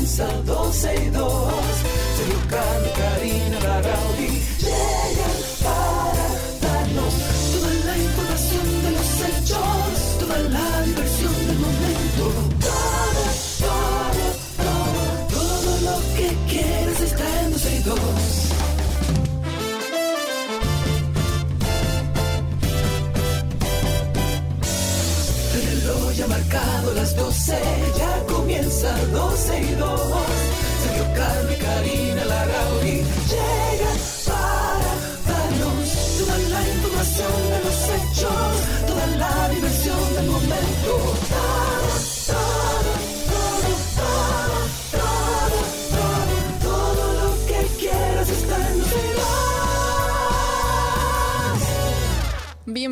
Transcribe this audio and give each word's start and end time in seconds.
comienza 0.00 0.26
12 0.46 0.94
y 0.94 1.10
2. 1.10 1.52
Sergio 2.16 2.40
Carlos, 2.48 2.92
Karina, 2.96 3.60
Larrauri 3.60 4.42
llegan 4.58 5.38
para 5.62 6.26
darnos 6.62 7.14
toda 7.52 7.72
la 7.84 7.98
información 7.98 8.66
de 8.82 8.90
los 8.92 9.10
hechos, 9.28 10.18
toda 10.20 10.38
la 10.38 10.82
diversión 10.82 11.34
del 11.46 11.58
momento. 11.58 12.24
Todo, 12.60 13.24
todo, 13.60 14.24
todo, 14.64 15.02
todo 15.36 15.70
lo 15.86 15.96
que 16.16 16.28
quieres 16.48 17.00
está 17.00 17.26
en 17.42 17.52
12 17.52 17.76
y 17.76 17.82
2. 17.82 17.98
El 25.52 25.82
reloj 25.82 26.24
ha 26.24 26.26
marcado 26.26 26.94
las 26.94 27.16
12, 27.16 27.58
ya 27.98 27.99
comienza 27.99 27.99
12 29.12 29.60
y 29.60 29.74
2. 29.74 30.00
Sergio 30.82 31.04
y 31.50 31.56
Karina 31.56 32.24
Larrauri 32.24 33.02
llegan 33.30 33.98
para 34.26 34.90
darnos 35.26 35.88
toda 36.18 36.38
la 36.38 36.68
información 36.68 37.32
de 37.52 37.58
los 37.64 37.78
hechos, 37.94 38.52
toda 38.86 39.06
la 39.18 39.48
diversión 39.48 40.14
del 40.14 40.26
momento. 40.26 41.29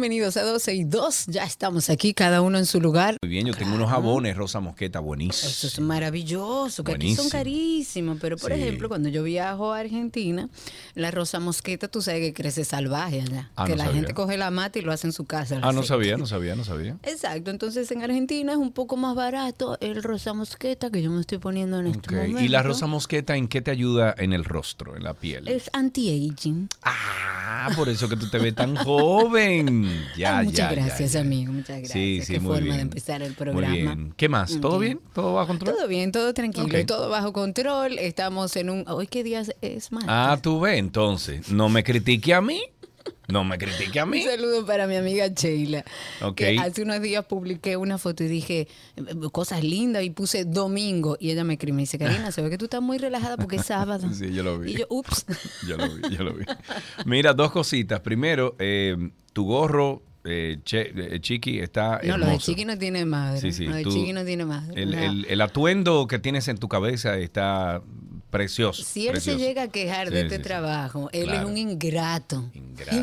Bienvenidos 0.09 0.39
a 0.39 0.43
12 0.43 0.75
y 0.75 0.85
2. 0.85 1.27
Ya 1.27 1.45
estamos 1.45 1.91
aquí, 1.91 2.15
cada 2.15 2.41
uno 2.41 2.57
en 2.57 2.65
su 2.65 2.81
lugar. 2.81 3.19
Muy 3.23 3.29
bien, 3.29 3.47
yo 3.47 3.53
tengo 3.53 3.75
unos 3.75 3.91
jabones 3.91 4.39
Rosa 4.39 4.59
Mosqueta 4.59 5.01
buenísimos. 5.01 5.53
Eso 5.53 5.67
es 5.67 5.81
maravilloso, 5.81 6.83
que 6.83 6.93
aquí 6.93 7.09
son 7.15 7.29
Buenísimo. 7.29 7.31
carísimos. 7.31 8.19
Pero, 8.19 8.39
por 8.39 8.51
Sí. 8.55 8.59
ejemplo, 8.59 8.89
cuando 8.89 9.11
yo 9.11 9.23
viajo 9.23 9.75
a 9.75 9.81
Argentina, 9.81 10.49
la 10.95 11.11
rosa 11.11 11.41
mosqueta, 11.41 11.89
tú 11.89 12.01
sabes 12.01 12.23
que 12.23 12.33
crece 12.33 12.65
salvaje 12.65 13.21
allá. 13.21 13.51
Ah, 13.55 13.67
que 13.67 13.73
no 13.73 13.77
la 13.77 13.85
sabía. 13.85 14.01
gente 14.01 14.15
coge 14.15 14.39
la 14.39 14.51
mata 14.51 14.79
y 14.79 14.83
lo 14.83 14.93
hace 14.93 15.09
en 15.09 15.13
su 15.13 15.27
casa. 15.27 15.61
Ah, 15.63 15.73
no 15.73 15.83
sabía, 15.83 16.17
no 16.17 16.25
sabía, 16.27 16.57
no 16.57 16.65
sabía. 16.65 16.97
Exacto, 17.03 17.51
entonces 17.51 17.91
en 17.91 18.03
Argentina 18.03 18.53
es 18.53 18.59
un 18.59 18.73
poco 18.73 18.97
más 18.97 19.15
barato 19.15 19.77
el 19.83 20.03
rosa 20.03 20.33
mosqueta 20.33 20.91
que 20.91 21.03
yo 21.03 21.11
me 21.11 21.21
estoy 21.21 21.37
poniendo 21.37 21.81
en 21.81 21.89
este 21.89 22.09
Ok, 22.09 22.23
momento. 22.23 22.41
¿Y 22.41 22.49
la 22.49 22.63
rosa 22.63 22.87
mosqueta 22.87 23.37
en 23.37 23.47
qué 23.47 23.61
te 23.61 23.71
ayuda 23.73 24.15
en 24.17 24.33
el 24.33 24.47
rostro, 24.47 24.97
en 24.97 25.05
la 25.05 25.13
piel? 25.13 25.49
Es 25.49 25.69
anti-aging. 25.75 26.71
Ah, 26.83 27.69
por 27.77 27.91
eso 27.91 28.09
que 28.09 28.17
tú 28.17 28.31
te 28.31 28.39
ves 28.39 28.55
tan 28.55 28.75
joven. 28.75 29.97
Ya, 30.17 30.39
Ay, 30.39 30.47
muchas 30.47 30.71
ya, 30.71 30.75
gracias, 30.75 31.13
ya. 31.13 31.21
amigo, 31.21 31.53
muchas 31.53 31.79
gracias. 31.79 31.93
Sí, 31.93 32.21
sí, 32.23 32.33
Qué 32.35 32.41
muy 32.41 32.49
forma 32.53 32.65
bien. 32.65 32.77
de 32.77 32.83
empezar 32.83 33.23
el 33.23 33.35
programa. 33.35 33.69
Muy 33.69 33.79
bien. 33.83 34.15
¿Qué 34.17 34.29
más? 34.29 34.61
¿Todo 34.61 34.79
bien? 34.79 35.01
¿Todo 35.15 35.35
bajo 35.35 35.49
control? 35.49 35.75
Todo 35.77 35.89
bien, 35.89 36.13
todo 36.13 36.33
tranquilo, 36.35 36.87
todo 36.87 37.09
bajo 37.09 37.33
control. 37.33 37.99
Estamos 37.99 38.57
en 38.57 38.71
un... 38.71 38.85
¿Hoy 38.89 39.07
qué 39.07 39.23
día 39.25 39.41
es- 39.41 39.55
es 39.63 39.93
martes? 39.93 40.11
Ah, 40.13 40.39
tú 40.43 40.61
ves, 40.61 40.79
entonces. 40.79 41.51
No 41.51 41.69
me 41.69 41.83
critique 41.85 42.35
a 42.35 42.41
mí. 42.41 42.61
No 43.27 43.45
me 43.45 43.59
critique 43.59 44.01
a 44.01 44.05
Un 44.05 44.11
mí. 44.11 44.23
saludo 44.23 44.65
para 44.67 44.87
mi 44.87 44.97
amiga 44.97 45.29
Sheila. 45.29 45.85
Ok. 46.23 46.35
Que 46.37 46.59
hace 46.59 46.83
unos 46.83 47.01
días 47.03 47.25
publiqué 47.27 47.77
una 47.77 47.99
foto 47.99 48.25
y 48.25 48.27
dije 48.29 48.69
eh, 48.97 49.03
cosas 49.33 49.63
lindas 49.63 50.03
y 50.03 50.11
puse 50.11 50.45
domingo. 50.47 51.17
Y 51.21 51.31
ella 51.31 51.45
me 51.45 51.55
escribe 51.55 51.73
y 51.73 51.77
me 51.77 51.83
dice, 51.83 51.99
Karina, 51.99 52.33
se 52.33 52.41
ve 52.43 52.49
que 52.51 52.57
tú 52.59 52.65
estás 52.67 52.81
muy 52.83 52.97
relajada 52.99 53.37
porque 53.37 53.57
es 53.57 53.67
sábado. 53.67 54.09
Sí, 54.15 54.33
yo 54.33 54.43
lo 54.43 54.59
vi. 54.59 54.73
Y 54.73 54.79
yo, 54.79 54.87
ups. 54.89 55.27
Yo 55.69 55.77
lo 55.77 55.89
vi, 55.95 56.17
yo 56.17 56.25
lo 56.25 56.33
vi. 56.35 56.45
Mira, 57.05 57.33
dos 57.35 57.51
cositas. 57.53 58.01
Primero, 58.01 58.57
eh, 58.59 58.97
tu 59.39 59.45
gorro, 59.45 60.03
eh, 60.25 60.59
che- 60.65 60.93
eh, 60.97 61.21
Chiqui, 61.21 61.61
está 61.61 62.01
No, 62.03 62.15
hermoso. 62.15 62.19
lo 62.19 62.27
de 62.33 62.39
Chiqui 62.39 62.65
no 62.65 62.77
tiene 62.77 63.05
madre. 63.05 63.41
Sí, 63.41 63.53
sí, 63.53 63.67
Lo 63.67 63.77
de 63.77 63.85
tú- 63.85 63.93
Chiqui 63.93 64.13
no 64.13 64.25
tiene 64.25 64.45
madre. 64.45 64.83
El, 64.83 64.91
No. 64.91 64.99
el- 64.99 65.27
el 65.29 65.41
atuendo 65.41 66.09
que 66.09 66.19
tienes 66.19 66.49
en 66.49 66.59
tu 66.59 66.67
cabeza 66.69 67.17
está 67.19 67.81
precioso. 68.31 68.83
Si 68.83 69.07
él 69.07 69.13
precioso. 69.13 69.39
se 69.39 69.45
llega 69.45 69.63
a 69.63 69.69
quejar 69.69 70.11
de 70.11 70.23
este 70.23 70.35
sí, 70.37 70.43
sí. 70.43 70.43
trabajo, 70.43 71.09
él 71.13 71.25
Claro. 71.27 71.39
es 71.39 71.45
un 71.47 71.57
ingrato. 71.57 72.51
Ingrato. 72.53 72.97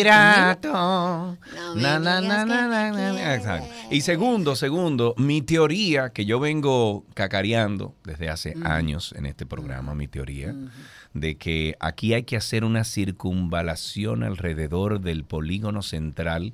Ingrato. 0.00 0.72
No 0.72 1.36
Na, 1.74 1.98
na, 1.98 2.20
na. 2.20 3.34
Exacto. 3.34 3.68
Y 3.90 4.00
segundo, 4.02 4.54
segundo, 4.56 5.14
mi 5.18 5.42
teoría 5.42 6.10
que 6.10 6.24
yo 6.24 6.38
vengo 6.40 7.04
cacareando 7.14 7.94
desde 8.04 8.28
hace 8.30 8.54
años 8.64 9.12
en 9.18 9.26
este 9.26 9.46
programa, 9.46 9.94
mi 9.94 10.06
teoría, 10.08 10.54
de 11.20 11.36
que 11.36 11.76
aquí 11.80 12.14
hay 12.14 12.24
que 12.24 12.36
hacer 12.36 12.64
una 12.64 12.84
circunvalación 12.84 14.22
alrededor 14.22 15.00
del 15.00 15.24
polígono 15.24 15.82
central 15.82 16.52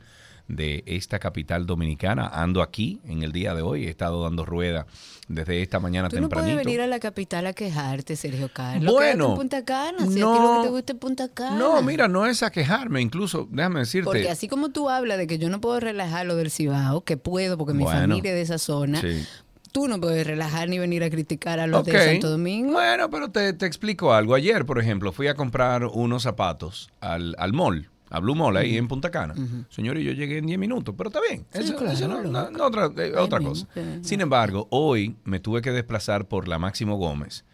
de 0.48 0.82
esta 0.86 1.18
capital 1.18 1.66
dominicana. 1.66 2.26
Ando 2.28 2.62
aquí 2.62 3.00
en 3.04 3.22
el 3.22 3.32
día 3.32 3.54
de 3.54 3.62
hoy, 3.62 3.86
he 3.86 3.90
estado 3.90 4.22
dando 4.24 4.44
rueda 4.44 4.86
desde 5.28 5.62
esta 5.62 5.80
mañana 5.80 6.08
Tú 6.08 6.16
no 6.16 6.22
tempranito. 6.22 6.52
puedes 6.54 6.66
venir 6.66 6.80
a 6.80 6.86
la 6.86 7.00
capital 7.00 7.46
a 7.46 7.52
quejarte, 7.54 8.16
Sergio 8.16 8.50
Carlos. 8.52 8.92
Bueno, 8.92 9.24
Quédate 9.24 9.32
en 9.32 9.36
Punta 9.36 9.64
Cana. 9.64 9.98
Si 10.00 10.04
a 10.04 10.08
ti 10.14 10.20
no. 10.20 10.54
lo 10.56 10.60
que 10.62 10.66
te 10.66 10.72
gusta 10.72 10.92
es 10.92 10.98
Punta 10.98 11.28
Cana. 11.28 11.56
No, 11.56 11.80
mira, 11.82 12.06
no 12.08 12.26
es 12.26 12.42
a 12.42 12.50
quejarme, 12.50 13.00
incluso, 13.00 13.48
déjame 13.50 13.80
decirte. 13.80 14.04
Porque 14.04 14.28
así 14.30 14.46
como 14.48 14.70
tú 14.70 14.90
hablas 14.90 15.16
de 15.18 15.26
que 15.26 15.38
yo 15.38 15.48
no 15.48 15.60
puedo 15.60 15.80
relajar 15.80 16.26
lo 16.26 16.36
del 16.36 16.50
Cibao, 16.50 17.02
que 17.02 17.16
puedo 17.16 17.56
porque 17.56 17.72
mi 17.72 17.84
Bueno, 17.84 18.00
familia 18.00 18.30
es 18.32 18.36
de 18.36 18.42
esa 18.42 18.58
zona, 18.58 19.00
sí. 19.00 19.24
Tú 19.72 19.88
no 19.88 20.00
puedes 20.00 20.26
relajar 20.26 20.68
ni 20.68 20.78
venir 20.78 21.02
a 21.02 21.10
criticar 21.10 21.58
a 21.58 21.66
los 21.66 21.84
de 21.84 21.92
Santo 21.98 22.30
Domingo. 22.30 22.72
Bueno, 22.72 23.10
pero 23.10 23.30
te, 23.30 23.52
te 23.54 23.66
explico 23.66 24.12
algo. 24.14 24.34
Ayer, 24.34 24.64
por 24.66 24.78
ejemplo, 24.78 25.12
fui 25.12 25.26
a 25.28 25.34
comprar 25.34 25.86
unos 25.86 26.22
zapatos 26.22 26.90
al, 27.00 27.34
al 27.38 27.52
mall, 27.52 27.88
a 28.10 28.20
Blue 28.20 28.34
Mall, 28.34 28.56
ahí 28.58 28.76
en 28.76 28.86
Punta 28.88 29.10
Cana. 29.10 29.34
Señor, 29.70 29.96
y 29.98 30.04
yo 30.04 30.12
llegué 30.12 30.38
en 30.38 30.46
10 30.46 30.58
minutos, 30.58 30.94
pero 30.96 31.08
está 31.08 31.20
bien. 31.26 31.46
Sí, 31.52 31.60
Eso, 31.60 31.76
claro, 31.76 31.92
eso 31.92 32.06
no- 32.08 32.16
loco. 32.20 32.28
no- 32.30 32.50
no 32.50 32.64
otra, 32.66 32.90
eh, 33.04 33.12
cosa. 33.42 33.66
Sin 34.02 34.20
embargo, 34.20 34.68
hoy 34.70 35.16
me 35.24 35.40
tuve 35.40 35.62
que 35.62 35.70
desplazar 35.72 36.28
por 36.28 36.46
la 36.46 36.58
Máximo 36.58 36.96
Gómez 36.96 37.44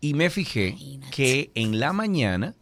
y 0.00 0.14
me 0.14 0.30
fijé 0.30 0.68
Imagínate. 0.68 1.10
que 1.16 1.50
en 1.54 1.80
la 1.80 1.92
mañana 1.92 2.54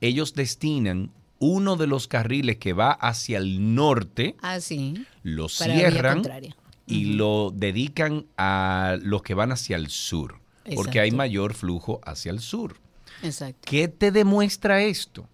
ellos 0.00 0.32
destinan 0.34 1.10
uno 1.38 1.76
de 1.76 1.86
los 1.86 2.08
carriles 2.08 2.56
que 2.56 2.72
va 2.72 2.92
hacia 2.92 3.36
el 3.36 3.74
norte, 3.74 4.36
Ah, 4.40 4.60
sí. 4.60 5.04
lo 5.22 5.48
Para 5.58 5.74
la 5.74 6.40
y 6.86 7.14
lo 7.14 7.52
dedican 7.54 8.26
a 8.36 8.96
los 9.02 9.22
que 9.22 9.34
van 9.34 9.52
hacia 9.52 9.76
el 9.76 9.88
sur, 9.88 10.40
porque 10.74 11.00
hay 11.00 11.10
mayor 11.10 11.54
flujo 11.54 12.00
hacia 12.04 12.30
el 12.30 12.40
sur. 12.40 12.76
Exacto. 13.22 13.60
¿Qué 13.64 13.88
te 13.88 14.12
demuestra 14.12 14.82
esto? 14.82 15.28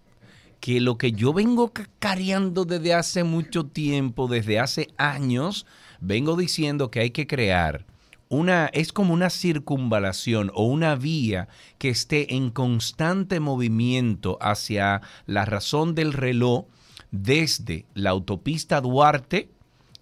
Que 0.59 0.79
lo 0.79 0.97
que 0.97 1.11
yo 1.11 1.33
vengo 1.33 1.73
cacareando 1.73 2.65
desde 2.65 2.93
hace 2.93 3.23
mucho 3.23 3.65
tiempo, 3.65 4.27
desde 4.27 4.59
hace 4.59 4.89
años, 4.97 5.65
vengo 5.99 6.35
diciendo 6.35 6.89
que 6.89 7.01
hay 7.01 7.11
que 7.11 7.27
crear 7.27 7.85
una, 8.29 8.65
es 8.67 8.91
como 8.91 9.13
una 9.13 9.29
circunvalación 9.29 10.51
o 10.55 10.65
una 10.65 10.95
vía 10.95 11.47
que 11.77 11.89
esté 11.89 12.33
en 12.33 12.49
constante 12.49 13.39
movimiento 13.39 14.39
hacia 14.41 15.01
la 15.27 15.45
razón 15.45 15.93
del 15.93 16.13
reloj 16.13 16.65
desde 17.11 17.85
la 17.93 18.09
autopista 18.09 18.81
Duarte, 18.81 19.49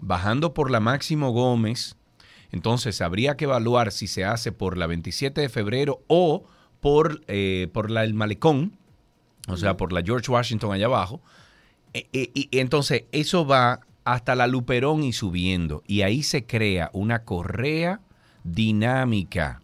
bajando 0.02 0.54
por 0.54 0.70
la 0.72 0.80
Máximo 0.80 1.32
Gómez, 1.32 1.96
entonces 2.52 3.00
habría 3.02 3.38
que 3.38 3.46
evaluar 3.46 3.92
si 3.92 4.08
se 4.08 4.26
hace 4.26 4.52
por 4.52 4.78
la 4.78 4.88
27 4.88 5.40
de 5.42 5.50
febrero 5.50 6.02
o 6.08 6.44
por, 6.82 7.22
eh, 7.28 7.70
por 7.72 7.90
la 7.90 8.04
El 8.04 8.14
Malecón, 8.14 8.74
o 9.48 9.58
sea, 9.58 9.78
por 9.78 9.94
la 9.94 10.02
George 10.02 10.30
Washington 10.32 10.74
allá 10.74 10.88
abajo. 10.88 11.22
E- 11.94 12.08
e- 12.14 12.32
y 12.34 12.50
entonces 12.60 13.06
eso 13.12 13.46
va 13.46 13.82
hasta 14.04 14.36
la 14.36 14.48
Luperón 14.48 15.04
y 15.04 15.14
subiendo. 15.14 15.84
Y 15.88 16.02
ahí 16.02 16.24
se 16.24 16.46
crea 16.46 16.90
una 16.94 17.24
correa 17.24 18.02
dinámica 18.44 19.62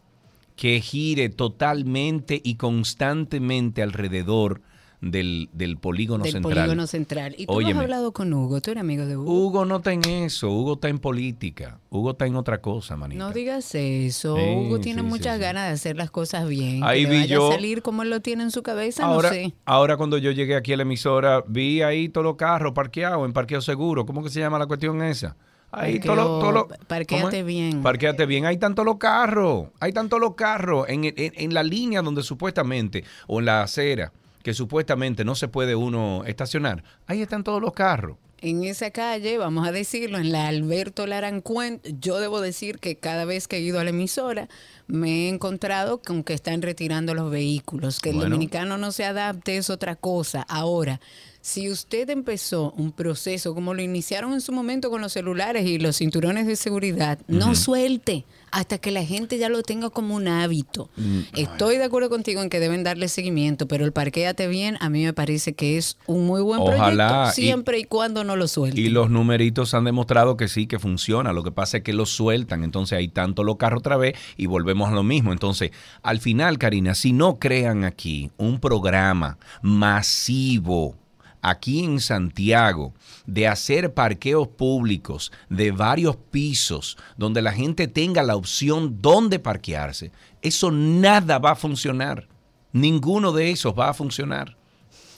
que 0.56 0.82
gire 0.82 1.30
totalmente 1.30 2.42
y 2.44 2.56
constantemente 2.56 3.82
alrededor 3.82 4.62
del, 5.00 5.50
del 5.54 5.78
polígono 5.78 6.24
Del 6.24 6.34
central. 6.34 6.56
polígono 6.56 6.88
central. 6.88 7.36
¿Y 7.38 7.46
tú 7.46 7.54
Óyeme. 7.54 7.74
has 7.80 7.84
hablado 7.84 8.12
con 8.14 8.34
Hugo? 8.34 8.62
¿Tú 8.62 8.72
eres 8.72 8.82
amigo 8.82 9.06
de 9.06 9.16
Hugo? 9.16 9.32
Hugo 9.32 9.66
no 9.66 9.78
está 9.78 9.94
en 9.94 10.04
eso, 10.06 10.50
Hugo 10.50 10.74
está 10.74 10.90
en 10.90 10.98
política, 11.00 11.80
Hugo 11.92 12.12
está 12.12 12.26
en 12.26 12.36
otra 12.36 12.60
cosa, 12.62 12.98
manita. 12.98 13.24
No 13.24 13.32
digas 13.32 13.76
eso. 13.76 14.36
Sí, 14.38 14.42
Hugo 14.56 14.80
tiene 14.80 15.02
sí, 15.04 15.08
muchas 15.08 15.36
sí. 15.36 15.42
ganas 15.42 15.68
de 15.68 15.74
hacer 15.74 15.98
las 15.98 16.10
cosas 16.10 16.48
bien. 16.50 16.84
Ahí 16.84 17.04
que 17.06 17.12
vi 17.12 17.18
vaya 17.20 17.36
yo- 17.36 17.50
a 17.50 17.54
salir 17.54 17.82
como 17.82 18.02
él 18.04 18.10
lo 18.10 18.22
tiene 18.22 18.44
en 18.44 18.52
su 18.52 18.64
cabeza, 18.64 19.06
Ahora, 19.06 19.30
no 19.30 19.36
sé. 19.36 19.54
ahora 19.66 19.98
cuando 19.98 20.18
yo 20.18 20.32
llegué 20.32 20.56
aquí 20.56 20.74
a 20.74 20.78
la 20.78 20.84
emisora, 20.84 21.44
vi 21.48 21.82
ahí 21.84 22.10
todos 22.10 22.26
los 22.26 22.36
carros 22.36 22.74
parqueados 22.74 23.24
en 23.26 23.34
parqueo 23.34 23.62
seguro. 23.62 24.06
¿Cómo 24.06 24.24
que 24.24 24.30
se 24.30 24.40
llama 24.40 24.58
la 24.58 24.66
cuestión 24.66 25.02
esa? 25.04 25.36
Ahí 25.70 26.00
Parqueo- 26.00 26.68
parquéate 26.88 27.22
¿cómo 27.24 27.30
es? 27.30 27.46
bien. 27.46 27.84
Parquéate 27.84 28.26
bien. 28.26 28.46
Hay 28.46 28.58
tantos 28.58 28.86
los 28.86 28.96
carros. 28.98 29.68
Hay 29.82 29.92
tantos 29.92 30.18
los 30.20 30.34
carros 30.36 30.88
en, 30.88 31.04
en- 31.04 31.14
en 31.18 31.54
la 31.54 31.62
línea 31.62 32.02
donde 32.02 32.24
supuestamente, 32.24 33.04
o 33.28 33.40
en 33.40 33.46
la 33.46 33.64
acera, 33.64 34.14
que 34.48 34.54
supuestamente 34.54 35.26
no 35.26 35.36
se 35.36 35.50
puede 35.50 35.76
uno 35.76 36.24
estacionar. 36.26 36.82
Ahí 37.06 37.22
están 37.22 37.44
todos 37.44 37.62
los 37.62 37.74
carros. 37.74 38.16
En 38.40 38.64
esa 38.64 38.92
calle, 38.92 39.38
vamos 39.38 39.68
a 39.68 39.74
decirlo, 39.74 40.20
en 40.20 40.32
la 40.32 40.48
Alberto 40.48 41.06
Larancuent, 41.06 41.86
yo 42.00 42.18
debo 42.22 42.40
decir 42.40 42.80
que 42.80 42.96
cada 42.96 43.26
vez 43.26 43.50
que 43.50 43.58
he 43.58 43.60
ido 43.60 43.78
a 43.78 43.84
la 43.84 43.90
emisora, 43.90 44.48
me 44.88 45.26
he 45.26 45.28
encontrado 45.28 46.02
con 46.02 46.24
que 46.24 46.34
están 46.34 46.62
retirando 46.62 47.14
los 47.14 47.30
vehículos. 47.30 48.00
Que 48.00 48.12
el 48.12 48.22
dominicano 48.22 48.78
no 48.78 48.94
se 48.94 49.04
adapte 49.04 49.58
es 49.58 49.70
otra 49.70 49.98
cosa. 49.98 50.44
Ahora, 50.44 51.02
si 51.48 51.70
usted 51.72 52.10
empezó 52.10 52.74
un 52.76 52.92
proceso 52.92 53.56
como 53.56 53.74
lo 53.74 53.82
iniciaron 53.82 54.34
en 54.34 54.42
su 54.42 54.52
momento 54.52 54.90
con 54.90 55.00
los 55.02 55.14
celulares 55.14 55.66
y 55.66 55.78
los 55.80 55.96
cinturones 55.96 56.46
de 56.46 56.58
seguridad, 56.58 57.20
no 57.30 57.56
suelte 57.56 58.26
hasta 58.52 58.80
que 58.80 58.92
la 58.92 59.06
gente 59.06 59.38
ya 59.38 59.48
lo 59.48 59.64
tenga 59.64 59.90
como 59.90 60.16
un 60.16 60.28
hábito. 60.28 60.90
Mm, 60.98 61.20
Estoy 61.38 61.78
de 61.78 61.86
acuerdo 61.86 62.10
contigo 62.10 62.42
en 62.42 62.50
que 62.50 62.60
deben 62.60 62.84
darle 62.84 63.08
seguimiento, 63.08 63.66
pero 63.66 63.86
el 63.86 63.94
parquéate 63.94 64.48
bien 64.50 64.76
a 64.82 64.90
mí 64.90 65.06
me 65.06 65.14
parece 65.14 65.54
que 65.54 65.78
es 65.78 65.98
un 66.06 66.26
muy 66.26 66.42
buen 66.42 66.60
Ojalá, 66.60 67.08
proyecto 67.08 67.40
y- 67.40 67.44
siempre 67.46 67.80
y, 67.80 67.84
cuando 67.86 68.26
no 68.26 68.36
lo 68.36 68.50
suelte. 68.50 68.82
Y 68.82 68.90
los 68.90 69.10
numeritos 69.10 69.74
han 69.74 69.86
demostrado 69.86 70.36
que 70.36 70.50
sí, 70.50 70.68
que 70.68 70.80
funciona. 70.80 71.32
Lo 71.32 71.44
que 71.44 71.52
pasa 71.54 71.78
es 71.78 71.84
que 71.84 71.94
los 71.94 72.10
sueltan. 72.10 72.66
Entonces 72.66 72.98
hay 72.98 73.08
tanto 73.08 73.46
los 73.46 73.56
carros 73.56 73.80
otra 73.80 73.96
vez 73.96 74.16
y 74.36 74.48
volvemos 74.48 74.90
a 74.90 74.92
lo 74.92 75.04
mismo. 75.04 75.32
Entonces, 75.32 75.72
al 76.04 76.20
final, 76.20 76.58
Karina, 76.58 76.94
si 76.94 77.14
no 77.14 77.40
crean 77.40 77.86
aquí 77.86 78.32
un 78.36 78.60
programa 78.60 79.38
masivo 79.62 80.96
aquí 81.42 81.84
en 81.84 82.00
Santiago 82.00 82.94
de 83.26 83.48
hacer 83.48 83.94
parqueos 83.94 84.48
públicos 84.48 85.32
de 85.50 85.72
varios 85.72 86.16
pisos 86.16 86.98
donde 87.18 87.42
la 87.42 87.52
gente 87.54 87.88
tenga 87.88 88.24
la 88.24 88.36
opción 88.36 89.02
dónde 89.02 89.40
parquearse, 89.40 90.12
eso 90.42 90.72
nada 90.72 91.40
va 91.40 91.52
a 91.52 91.56
funcionar. 91.56 92.28
Ninguno 92.74 93.32
de 93.32 93.52
esos 93.52 93.74
va 93.78 93.90
a 93.90 93.94
funcionar. 93.94 94.56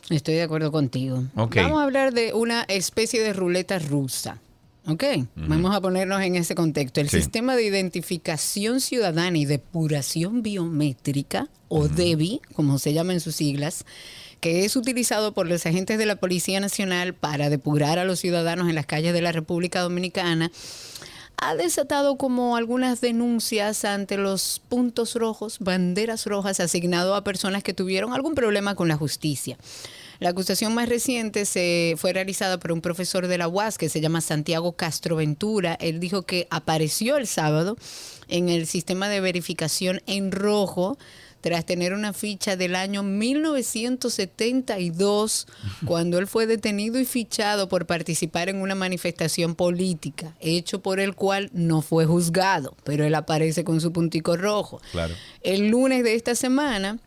Estoy 0.10 0.36
de 0.36 0.44
acuerdo 0.44 0.72
contigo. 0.72 1.24
Vamos 1.36 1.80
a 1.80 1.84
hablar 1.84 2.14
de 2.14 2.34
una 2.34 2.64
especie 2.64 3.22
de 3.22 3.34
ruleta 3.34 3.78
rusa. 3.80 4.42
¿Ok? 4.88 5.04
Vamos 5.36 5.76
a 5.76 5.82
ponernos 5.82 6.20
en 6.22 6.36
ese 6.36 6.56
contexto. 6.56 7.00
El 7.00 7.10
Sí. 7.10 7.18
sistema 7.18 7.56
de 7.56 7.64
identificación 7.64 8.80
ciudadana 8.82 9.38
y 9.38 9.46
depuración 9.46 10.42
biométrica, 10.42 11.48
o 11.68 11.88
DEBI, 11.88 12.42
como 12.56 12.80
se 12.80 12.94
llama 12.94 13.14
en 13.14 13.20
sus 13.20 13.36
siglas, 13.36 13.86
que 14.40 14.66
es 14.66 14.76
utilizado 14.76 15.34
por 15.34 15.48
los 15.48 15.66
agentes 15.66 15.98
de 15.98 16.06
la 16.06 16.16
Policía 16.16 16.60
Nacional 16.60 17.14
para 17.14 17.50
depurar 17.50 18.00
a 18.00 18.06
los 18.06 18.20
ciudadanos 18.20 18.70
en 18.70 18.76
las 18.76 18.86
calles 18.86 19.14
de 19.14 19.22
la 19.22 19.32
República 19.32 19.82
Dominicana, 19.82 20.52
ha 21.42 21.56
desatado 21.56 22.18
como 22.18 22.58
algunas 22.58 23.00
denuncias 23.02 23.86
ante 23.86 24.18
los 24.18 24.62
puntos 24.68 25.16
rojos, 25.16 25.60
banderas 25.60 26.26
rojas 26.26 26.60
asignados 26.60 27.18
a 27.18 27.24
personas 27.24 27.64
que 27.64 27.74
tuvieron 27.74 28.14
algún 28.14 28.36
problema 28.36 28.76
con 28.76 28.88
la 28.88 28.98
justicia. 28.98 29.58
La 30.20 30.30
acusación 30.30 30.74
más 30.74 30.90
reciente 30.90 31.46
se 31.46 31.96
fue 31.98 32.12
realizada 32.12 32.60
por 32.60 32.74
un 32.74 32.82
profesor 32.82 33.28
de 33.28 33.38
la 33.38 33.48
UAS 33.48 33.78
que 33.78 33.88
se 33.88 34.02
llama 34.02 34.20
Santiago 34.20 34.74
Castro 34.74 35.16
Ventura. 35.16 35.78
Él 35.80 36.02
dijo 36.02 36.24
que 36.24 36.46
apareció 36.50 37.16
el 37.16 37.26
sábado 37.26 37.78
en 38.28 38.50
el 38.50 38.68
sistema 38.68 39.08
de 39.08 39.22
verificación 39.22 40.02
en 40.08 40.34
rojo 40.34 40.98
tras 41.42 41.66
tener 41.66 41.94
una 41.94 42.14
ficha 42.14 42.56
del 42.56 42.76
año 42.76 43.04
1972, 43.04 45.48
cuando 45.86 46.18
él 46.20 46.28
fue 46.28 46.46
detenido 46.46 47.00
y 47.00 47.06
fichado 47.06 47.68
por 47.70 47.86
participar 47.86 48.50
en 48.50 48.62
una 48.62 48.76
manifestación 48.76 49.56
política, 49.56 50.36
hecho 50.40 50.82
por 50.82 51.00
el 51.00 51.16
cual 51.16 51.50
no 51.54 51.82
fue 51.82 52.06
juzgado, 52.06 52.76
pero 52.84 53.06
él 53.06 53.16
aparece 53.16 53.64
con 53.64 53.80
su 53.82 53.92
puntico 53.92 54.38
rojo. 54.38 54.80
Claro. 54.92 55.16
El 55.42 55.70
lunes 55.70 56.04
de 56.04 56.14
esta 56.16 56.36
semana, 56.36 57.00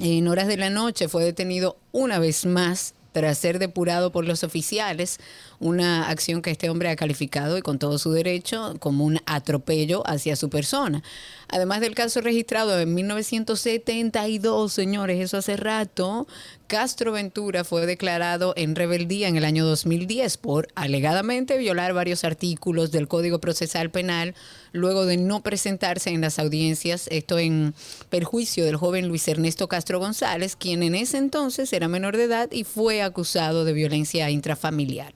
en 0.00 0.26
horas 0.28 0.48
de 0.48 0.56
la 0.56 0.70
noche, 0.70 1.08
fue 1.08 1.24
detenido 1.24 1.76
una 1.92 2.18
vez 2.18 2.46
más 2.46 2.94
tras 3.16 3.38
ser 3.38 3.58
depurado 3.58 4.12
por 4.12 4.26
los 4.26 4.44
oficiales, 4.44 5.20
una 5.58 6.10
acción 6.10 6.42
que 6.42 6.50
este 6.50 6.68
hombre 6.68 6.90
ha 6.90 6.96
calificado 6.96 7.56
y 7.56 7.62
con 7.62 7.78
todo 7.78 7.96
su 7.96 8.12
derecho 8.12 8.74
como 8.78 9.06
un 9.06 9.20
atropello 9.24 10.02
hacia 10.06 10.36
su 10.36 10.50
persona. 10.50 11.02
Además 11.48 11.80
del 11.80 11.94
caso 11.94 12.20
registrado 12.20 12.78
en 12.78 12.92
1972, 12.92 14.70
señores, 14.70 15.18
eso 15.18 15.38
hace 15.38 15.56
rato, 15.56 16.26
Castro 16.66 17.12
Ventura 17.12 17.64
fue 17.64 17.86
declarado 17.86 18.52
en 18.54 18.74
rebeldía 18.74 19.28
en 19.28 19.36
el 19.36 19.46
año 19.46 19.64
2010 19.64 20.36
por 20.36 20.68
alegadamente 20.74 21.56
violar 21.56 21.94
varios 21.94 22.22
artículos 22.22 22.90
del 22.90 23.08
Código 23.08 23.38
Procesal 23.38 23.88
Penal 23.88 24.34
luego 24.76 25.06
de 25.06 25.16
no 25.16 25.42
presentarse 25.42 26.10
en 26.10 26.20
las 26.20 26.38
audiencias, 26.38 27.08
esto 27.10 27.38
en 27.38 27.74
perjuicio 28.10 28.64
del 28.64 28.76
joven 28.76 29.08
Luis 29.08 29.26
Ernesto 29.28 29.68
Castro 29.68 29.98
González, 29.98 30.56
quien 30.56 30.82
en 30.82 30.94
ese 30.94 31.18
entonces 31.18 31.72
era 31.72 31.88
menor 31.88 32.16
de 32.16 32.24
edad 32.24 32.50
y 32.52 32.64
fue 32.64 33.02
acusado 33.02 33.64
de 33.64 33.72
violencia 33.72 34.30
intrafamiliar. 34.30 35.14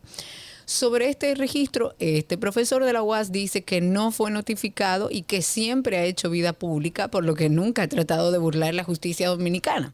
Sobre 0.71 1.09
este 1.09 1.35
registro, 1.35 1.97
este 1.99 2.39
profesor 2.39 2.85
de 2.85 2.93
la 2.93 3.03
UAS 3.03 3.33
dice 3.33 3.63
que 3.63 3.81
no 3.81 4.13
fue 4.13 4.31
notificado 4.31 5.09
y 5.11 5.23
que 5.23 5.43
siempre 5.43 5.99
ha 5.99 6.05
hecho 6.05 6.31
vida 6.31 6.53
pública, 6.53 7.09
por 7.09 7.25
lo 7.25 7.35
que 7.35 7.49
nunca 7.49 7.83
ha 7.83 7.89
tratado 7.89 8.31
de 8.31 8.39
burlar 8.39 8.75
la 8.75 8.85
justicia 8.85 9.29
dominicana. 9.29 9.93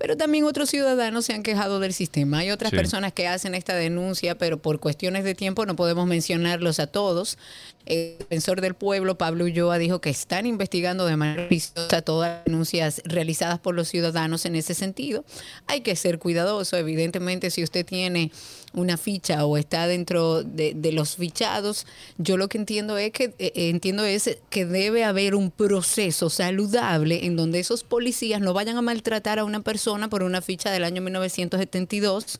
Pero 0.00 0.16
también 0.16 0.44
otros 0.44 0.70
ciudadanos 0.70 1.26
se 1.26 1.34
han 1.34 1.42
quejado 1.42 1.78
del 1.78 1.92
sistema. 1.92 2.38
Hay 2.38 2.50
otras 2.50 2.70
Sí. 2.70 2.76
personas 2.76 3.12
que 3.12 3.28
hacen 3.28 3.54
esta 3.54 3.74
denuncia, 3.74 4.34
pero 4.38 4.56
por 4.56 4.80
cuestiones 4.80 5.24
de 5.24 5.34
tiempo 5.34 5.66
no 5.66 5.76
podemos 5.76 6.06
mencionarlos 6.06 6.80
a 6.80 6.86
todos. 6.86 7.36
El 7.84 8.16
defensor 8.18 8.62
del 8.62 8.72
pueblo, 8.74 9.18
Pablo 9.18 9.44
Ulloa, 9.44 9.76
dijo 9.76 10.00
que 10.00 10.08
están 10.08 10.46
investigando 10.46 11.04
de 11.04 11.16
manera 11.16 11.48
juiciosa 11.48 12.00
todas 12.00 12.30
las 12.30 12.44
denuncias 12.46 13.02
realizadas 13.04 13.58
por 13.58 13.74
los 13.74 13.88
ciudadanos 13.88 14.46
en 14.46 14.56
ese 14.56 14.72
sentido. 14.72 15.22
Hay 15.66 15.82
que 15.82 15.94
ser 15.96 16.18
cuidadoso. 16.18 16.78
Evidentemente, 16.78 17.50
si 17.50 17.62
usted 17.62 17.84
tiene 17.84 18.32
una 18.72 18.96
ficha 18.96 19.44
o 19.44 19.56
está 19.56 19.86
dentro 19.86 20.42
de, 20.44 20.74
de 20.74 20.92
los 20.92 21.16
fichados, 21.16 21.86
yo 22.18 22.36
lo 22.36 22.48
que 22.48 22.58
entiendo 22.58 22.96
es 22.98 23.10
que 23.12 23.34
eh, 23.38 23.52
entiendo 23.54 24.04
es 24.04 24.38
que 24.48 24.64
debe 24.64 25.04
haber 25.04 25.34
un 25.34 25.50
proceso 25.50 26.30
saludable 26.30 27.26
en 27.26 27.36
donde 27.36 27.58
esos 27.58 27.82
policías 27.82 28.40
no 28.40 28.52
vayan 28.52 28.76
a 28.76 28.82
maltratar 28.82 29.38
a 29.38 29.44
una 29.44 29.60
persona 29.60 30.08
por 30.08 30.22
una 30.22 30.40
ficha 30.40 30.70
del 30.70 30.84
año 30.84 31.02
1972 31.02 32.38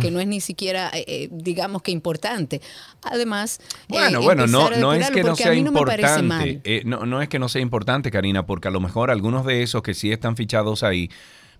que 0.00 0.10
no 0.10 0.20
es 0.20 0.26
ni 0.26 0.40
siquiera 0.40 0.90
eh, 0.94 1.04
eh, 1.06 1.28
digamos 1.30 1.82
que 1.82 1.90
importante. 1.90 2.60
Además, 3.02 3.60
eh, 3.60 3.84
Bueno, 3.88 4.22
bueno, 4.22 4.46
no, 4.46 4.70
no 4.70 4.92
es 4.94 5.10
que 5.10 5.22
no 5.22 5.34
sea 5.36 5.48
no 5.48 5.54
importante. 5.54 6.60
eh, 6.64 6.82
no, 6.84 7.04
no 7.06 7.20
es 7.20 7.28
que 7.28 7.38
no 7.38 7.48
sea 7.48 7.60
importante, 7.60 8.10
Karina, 8.10 8.46
porque 8.46 8.68
a 8.68 8.70
lo 8.70 8.80
mejor 8.80 9.10
algunos 9.10 9.44
de 9.44 9.62
esos 9.62 9.82
que 9.82 9.94
sí 9.94 10.12
están 10.12 10.36
fichados 10.36 10.82
ahí 10.82 11.10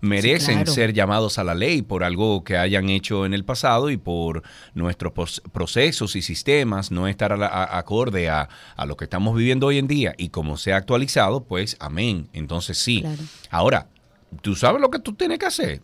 merecen 0.01 0.55
claro. 0.55 0.71
ser 0.73 0.93
llamados 0.93 1.37
a 1.37 1.43
la 1.43 1.53
ley 1.55 1.81
por 1.83 2.03
algo 2.03 2.43
que 2.43 2.57
hayan 2.57 2.89
hecho 2.89 3.25
en 3.25 3.33
el 3.33 3.45
pasado 3.45 3.89
y 3.89 3.97
por 3.97 4.43
nuestros 4.73 5.41
procesos 5.53 6.15
y 6.15 6.21
sistemas 6.21 6.91
no 6.91 7.07
estar 7.07 7.31
a 7.31 7.37
la- 7.37 7.47
a- 7.47 7.77
acorde 7.77 8.29
a, 8.29 8.49
a 8.75 8.85
lo 8.85 8.97
que 8.97 9.05
estamos 9.05 9.35
viviendo 9.35 9.67
hoy 9.67 9.77
en 9.77 9.87
día 9.87 10.13
y 10.17 10.29
como 10.29 10.57
se 10.57 10.73
ha 10.73 10.77
actualizado, 10.77 11.43
pues 11.43 11.77
amén. 11.79 12.27
Entonces 12.33 12.77
sí. 12.77 13.01
Claro. 13.01 13.21
Ahora, 13.51 13.87
¿tú 14.41 14.55
sabes 14.55 14.81
lo 14.81 14.89
que 14.89 14.99
tú 14.99 15.13
tienes 15.13 15.37
que 15.39 15.45
hacer? 15.45 15.81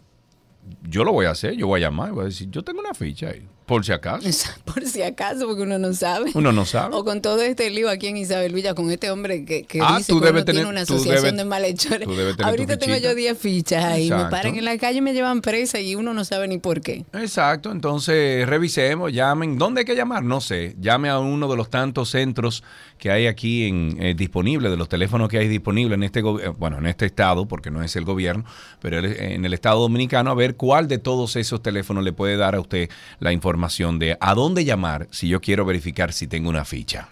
Yo 0.83 1.03
lo 1.03 1.13
voy 1.13 1.27
a 1.27 1.31
hacer, 1.31 1.53
yo 1.55 1.67
voy 1.67 1.81
a 1.81 1.87
llamar, 1.87 2.11
voy 2.11 2.23
a 2.23 2.25
decir, 2.25 2.49
yo 2.49 2.61
tengo 2.63 2.79
una 2.81 2.93
ficha 2.93 3.27
ahí, 3.29 3.47
por 3.67 3.85
si 3.85 3.91
acaso. 3.91 4.27
Por 4.65 4.85
si 4.85 5.01
acaso, 5.01 5.45
porque 5.47 5.63
uno 5.63 5.77
no 5.79 5.93
sabe. 5.93 6.31
Uno 6.35 6.51
no 6.51 6.63
sabe. 6.65 6.95
O 6.95 7.03
con 7.03 7.21
todo 7.21 7.41
este 7.41 7.69
lío 7.69 7.89
aquí 7.89 8.07
en 8.07 8.17
Isabel 8.17 8.53
Villa, 8.53 8.73
con 8.75 8.89
este 8.91 9.09
hombre 9.11 9.43
que, 9.43 9.63
que 9.63 9.79
Ah, 9.81 9.95
dice 9.97 10.13
tú 10.13 10.21
que 10.21 10.31
tiene 10.43 10.65
una 10.65 10.81
asociación 10.81 11.35
debes- 11.35 11.37
de 11.37 11.45
malhechores. 11.45 12.07
Ahorita 12.43 12.77
tengo 12.77 12.95
yo 12.97 13.13
10 13.13 13.37
fichas 13.37 13.83
ahí. 13.83 14.09
Me 14.09 14.25
paran 14.25 14.55
en 14.55 14.63
la 14.65 14.77
calle 14.77 14.99
y 14.99 15.01
me 15.01 15.13
llevan 15.13 15.41
presa 15.41 15.79
y 15.79 15.95
uno 15.95 16.13
no 16.13 16.23
sabe 16.25 16.47
ni 16.47 16.57
por 16.59 16.81
qué. 16.81 17.05
Exacto, 17.13 17.71
entonces 17.71 18.47
revisemos, 18.47 19.11
llamen. 19.11 19.57
¿Dónde 19.57 19.79
hay 19.81 19.85
que 19.85 19.95
llamar? 19.95 20.23
No 20.23 20.39
sé. 20.41 20.75
Llame 20.79 21.09
a 21.09 21.19
uno 21.19 21.47
de 21.49 21.57
los 21.57 21.69
tantos 21.69 22.09
centros 22.09 22.63
que 22.99 23.11
hay 23.11 23.27
aquí 23.27 23.67
en 23.67 23.97
eh, 24.01 24.13
disponible, 24.15 24.69
de 24.69 24.77
los 24.77 24.87
teléfonos 24.89 25.27
que 25.29 25.37
hay 25.39 25.47
disponibles 25.47 25.97
en 25.97 26.03
este 26.03 26.19
eh, 26.21 26.23
bueno, 26.57 26.77
en 26.77 26.85
este 26.87 27.05
estado, 27.05 27.47
porque 27.47 27.69
no 27.71 27.83
es 27.83 27.95
el 27.95 28.05
gobierno, 28.05 28.45
pero 28.79 28.99
en 28.99 29.43
el 29.45 29.53
estado 29.53 29.81
dominicano, 29.81 30.31
a 30.31 30.35
ver 30.35 30.55
cuál 30.55 30.87
de 30.87 30.97
todos 30.97 31.35
esos 31.35 31.61
teléfonos 31.61 32.03
le 32.03 32.13
puede 32.13 32.37
dar 32.37 32.55
a 32.55 32.59
usted 32.59 32.89
la 33.19 33.31
información 33.33 33.56
de 33.99 34.17
a 34.19 34.33
dónde 34.33 34.63
llamar 34.63 35.07
si 35.11 35.27
yo 35.27 35.41
quiero 35.41 35.65
verificar 35.65 36.13
si 36.13 36.27
tengo 36.27 36.49
una 36.49 36.65
ficha. 36.65 37.09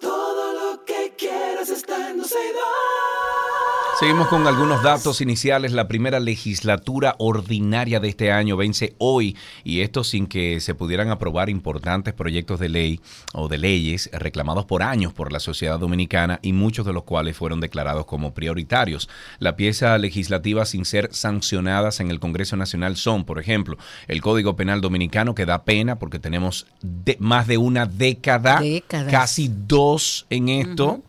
Seguimos 3.98 4.28
con 4.28 4.46
algunos 4.46 4.82
datos 4.82 5.22
iniciales. 5.22 5.72
La 5.72 5.88
primera 5.88 6.20
legislatura 6.20 7.14
ordinaria 7.18 7.98
de 7.98 8.08
este 8.10 8.30
año 8.30 8.54
vence 8.58 8.94
hoy 8.98 9.34
y 9.64 9.80
esto 9.80 10.04
sin 10.04 10.26
que 10.26 10.60
se 10.60 10.74
pudieran 10.74 11.08
aprobar 11.08 11.48
importantes 11.48 12.12
proyectos 12.12 12.60
de 12.60 12.68
ley 12.68 13.00
o 13.32 13.48
de 13.48 13.56
leyes 13.56 14.10
reclamados 14.12 14.66
por 14.66 14.82
años 14.82 15.14
por 15.14 15.32
la 15.32 15.40
sociedad 15.40 15.78
dominicana 15.78 16.40
y 16.42 16.52
muchos 16.52 16.84
de 16.84 16.92
los 16.92 17.04
cuales 17.04 17.38
fueron 17.38 17.58
declarados 17.60 18.04
como 18.04 18.34
prioritarios. 18.34 19.08
La 19.38 19.56
pieza 19.56 19.96
legislativa 19.96 20.66
sin 20.66 20.84
ser 20.84 21.08
sancionadas 21.14 21.98
en 22.00 22.10
el 22.10 22.20
Congreso 22.20 22.56
Nacional 22.56 22.96
son, 22.96 23.24
por 23.24 23.38
ejemplo, 23.38 23.78
el 24.08 24.20
Código 24.20 24.56
Penal 24.56 24.82
Dominicano 24.82 25.34
que 25.34 25.46
da 25.46 25.64
pena 25.64 25.98
porque 25.98 26.18
tenemos 26.18 26.66
de- 26.82 27.16
más 27.18 27.46
de 27.46 27.56
una 27.56 27.86
década, 27.86 28.60
Décadas. 28.60 29.10
casi 29.10 29.50
dos 29.50 30.26
en 30.28 30.50
esto 30.50 31.00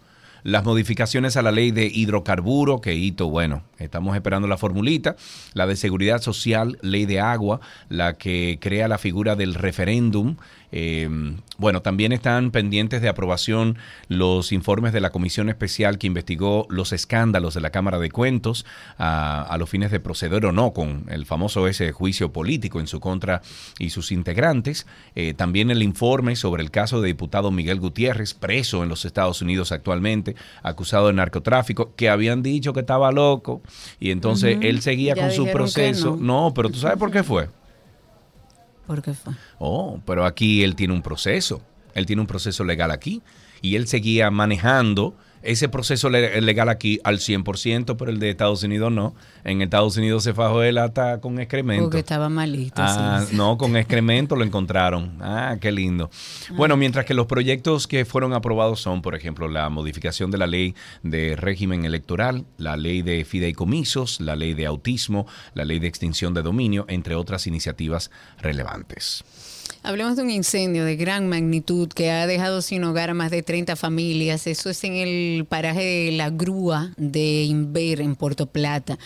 las 0.44 0.64
modificaciones 0.64 1.38
a 1.38 1.42
la 1.42 1.52
ley 1.52 1.72
de 1.72 1.86
hidrocarburo, 1.86 2.82
que 2.82 2.96
hito, 2.96 3.30
bueno, 3.30 3.64
Estamos 3.80 4.16
esperando 4.16 4.48
la 4.48 4.58
formulita, 4.58 5.16
la 5.54 5.68
de 5.68 5.76
seguridad 5.76 6.22
social, 6.22 6.78
ley 6.82 7.06
de 7.06 7.20
agua, 7.20 7.60
la 7.90 8.18
que 8.18 8.58
crea 8.60 8.88
la 8.88 8.98
figura 8.98 9.36
del 9.36 9.54
referéndum. 9.54 10.38
Eh, 10.72 11.08
bueno, 11.58 11.82
también 11.82 12.12
están 12.12 12.52
pendientes 12.52 13.02
de 13.02 13.08
aprobación 13.08 13.78
los 14.10 14.52
informes 14.52 14.92
de 14.92 15.00
la 15.00 15.12
comisión 15.12 15.48
especial 15.48 15.98
que 15.98 16.08
investigó 16.08 16.68
los 16.70 16.92
escándalos 16.92 17.54
de 17.54 17.62
la 17.62 17.70
Cámara 17.70 18.00
de 18.00 18.12
Cuentos 18.12 18.66
a, 18.98 19.56
los 19.58 19.70
fines 19.70 19.92
de 19.92 20.00
proceder 20.00 20.46
o 20.46 20.52
no 20.52 20.74
con 20.74 21.06
el 21.10 21.26
famoso 21.26 21.68
ese 21.68 21.92
juicio 21.94 22.34
político 22.34 22.80
en 22.80 22.88
su 22.88 23.00
contra 23.00 23.42
y 23.80 23.92
sus 23.92 24.12
integrantes. 24.12 24.88
Eh, 25.16 25.34
también 25.34 25.72
el 25.72 25.84
informe 25.84 26.36
sobre 26.36 26.64
el 26.64 26.72
caso 26.72 27.02
de 27.02 27.08
diputado 27.08 27.50
Miguel 27.50 27.80
Gutiérrez, 27.80 28.34
preso 28.34 28.84
en 28.84 28.90
los 28.90 29.06
Estados 29.06 29.42
Unidos 29.42 29.72
actualmente, 29.72 30.36
acusado 30.64 31.08
de 31.08 31.14
narcotráfico, 31.14 31.96
que 31.96 32.10
habían 32.10 32.44
dicho 32.44 32.74
que 32.74 32.82
estaba 32.82 33.12
loco 33.12 33.62
y 34.00 34.12
entonces 34.12 34.58
él 34.62 34.82
seguía 34.82 35.16
Ya 35.16 35.24
con 35.24 35.32
su 35.32 35.48
proceso. 35.48 36.18
no. 36.20 36.46
no, 36.48 36.54
pero 36.54 36.70
tú 36.70 36.80
sabes 36.80 36.98
por 36.98 37.12
qué 37.12 37.24
fue. 37.24 37.50
¿Por 38.86 39.02
qué 39.02 39.14
fue? 39.14 39.34
Oh, 39.60 40.00
pero 40.06 40.26
aquí 40.26 40.64
él 40.64 40.76
tiene 40.76 40.94
un 40.94 41.02
proceso. 41.02 41.62
Él 41.94 42.06
tiene 42.06 42.22
un 42.22 42.28
proceso 42.28 42.64
legal 42.64 42.92
aquí. 42.92 43.22
Y 43.62 43.76
él 43.76 43.88
seguía 43.88 44.30
manejando 44.32 45.16
ese 45.42 45.70
proceso 45.70 46.10
le- 46.10 46.42
legal 46.42 46.70
aquí 46.70 47.00
al 47.04 47.20
100%, 47.20 47.96
pero 47.98 48.12
el 48.12 48.20
de 48.20 48.30
Estados 48.30 48.64
Unidos 48.64 48.92
no. 48.92 49.16
En 49.44 49.62
Estados 49.62 49.96
Unidos 49.98 50.24
se 50.24 50.34
fajó 50.34 50.64
él 50.64 50.78
hasta 50.78 51.20
con 51.22 51.40
excremento. 51.40 51.84
Porque 51.86 52.00
estaba 52.00 52.28
malito. 52.30 52.82
Ah, 52.84 53.24
sí. 53.28 53.36
no, 53.36 53.58
con 53.58 53.76
excremento 53.78 54.36
lo 54.36 54.44
encontraron. 54.44 55.18
Ah, 55.22 55.58
qué 55.62 55.72
lindo. 55.72 56.10
Bueno, 56.56 56.76
mientras 56.78 57.06
que 57.06 57.14
los 57.14 57.28
proyectos 57.28 57.88
que 57.88 58.04
fueron 58.06 58.34
aprobados 58.34 58.82
son, 58.82 59.02
por 59.02 59.16
ejemplo, 59.16 59.48
la 59.48 59.70
modificación 59.70 60.32
de 60.32 60.38
la 60.38 60.48
ley 60.48 60.76
de 61.04 61.36
régimen 61.36 61.86
electoral, 61.86 62.46
la 62.58 62.76
ley 62.78 63.02
de 63.02 63.24
fideicomisos, 63.26 64.20
la 64.22 64.36
ley 64.36 64.54
de 64.54 64.66
autismo, 64.66 65.28
la 65.54 65.66
ley 65.66 65.80
de 65.80 65.88
extinción 65.88 66.34
de 66.34 66.42
dominio, 66.42 66.86
entre 66.90 67.16
otras 67.16 67.48
iniciativas 67.48 68.12
relevantes. 68.40 69.24
Hablemos 69.88 70.18
de 70.18 70.24
un 70.24 70.30
incendio 70.30 70.84
de 70.84 70.98
gran 70.98 71.30
magnitud 71.30 71.88
que 71.88 72.12
ha 72.12 72.28
dejado 72.28 72.62
sin 72.62 72.84
hogar 72.84 73.10
a 73.10 73.14
más 73.14 73.32
de 73.32 73.42
30 73.42 73.78
familias. 73.78 74.46
Eso 74.46 74.70
es 74.70 74.84
en 74.84 74.96
el 74.96 75.46
paraje 75.46 75.82
de 75.82 76.12
La 76.12 76.30
Grúa 76.30 76.92
de 76.98 77.46
Inver, 77.46 78.02
en 78.02 78.18
Puerto 78.18 78.48
Plata. 78.48 79.00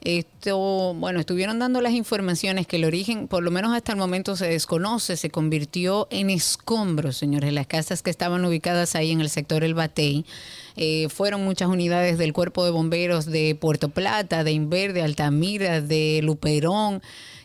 Esto, 0.00 0.92
bueno, 0.94 1.20
estuvieron 1.20 1.60
dando 1.60 1.80
las 1.80 1.92
informaciones 1.92 2.66
que 2.66 2.76
el 2.76 2.84
origen, 2.84 3.28
por 3.28 3.44
lo 3.44 3.52
menos 3.52 3.76
hasta 3.76 3.92
el 3.92 3.98
momento 3.98 4.34
se 4.34 4.48
desconoce, 4.48 5.16
se 5.16 5.30
convirtió 5.30 6.08
en 6.10 6.30
escombros, 6.30 7.16
señores. 7.16 7.52
Las 7.52 7.68
casas 7.68 8.02
que 8.02 8.10
estaban 8.10 8.44
ubicadas 8.44 8.96
ahí 8.96 9.12
en 9.12 9.20
el 9.20 9.30
sector 9.30 9.62
El 9.62 9.74
Batey 9.74 10.26
eh, 10.74 11.06
fueron 11.10 11.44
muchas 11.44 11.68
unidades 11.68 12.18
del 12.18 12.32
Cuerpo 12.32 12.64
de 12.64 12.72
Bomberos 12.72 13.26
de 13.26 13.54
Puerto 13.54 13.88
Plata, 13.88 14.42
de 14.42 14.50
Inver, 14.50 14.94
de 14.94 15.02
Altamira, 15.02 15.80
de 15.80 16.22
Luperón 16.24 17.02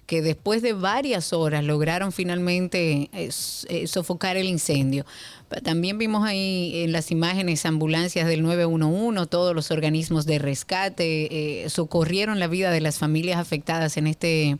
que 0.09 0.23
después 0.23 0.63
de 0.63 0.73
varias 0.73 1.33
horas 1.33 1.63
lograron 1.63 2.11
finalmente 2.11 3.11
eh, 3.13 3.29
eh, 3.67 3.85
sofocar 3.85 4.37
el 4.37 4.47
incendio. 4.47 5.05
También 5.63 5.99
vimos 5.99 6.27
ahí 6.27 6.81
en 6.83 6.91
las 6.91 7.11
imágenes 7.11 7.63
ambulancias 7.67 8.27
del 8.27 8.41
911, 8.41 9.27
todos 9.27 9.53
los 9.53 9.69
organismos 9.69 10.25
de 10.25 10.39
rescate 10.39 11.63
eh, 11.63 11.69
socorrieron 11.69 12.39
la 12.39 12.47
vida 12.47 12.71
de 12.71 12.81
las 12.81 12.97
familias 12.97 13.37
afectadas 13.37 13.97
en 13.97 14.07
este 14.07 14.57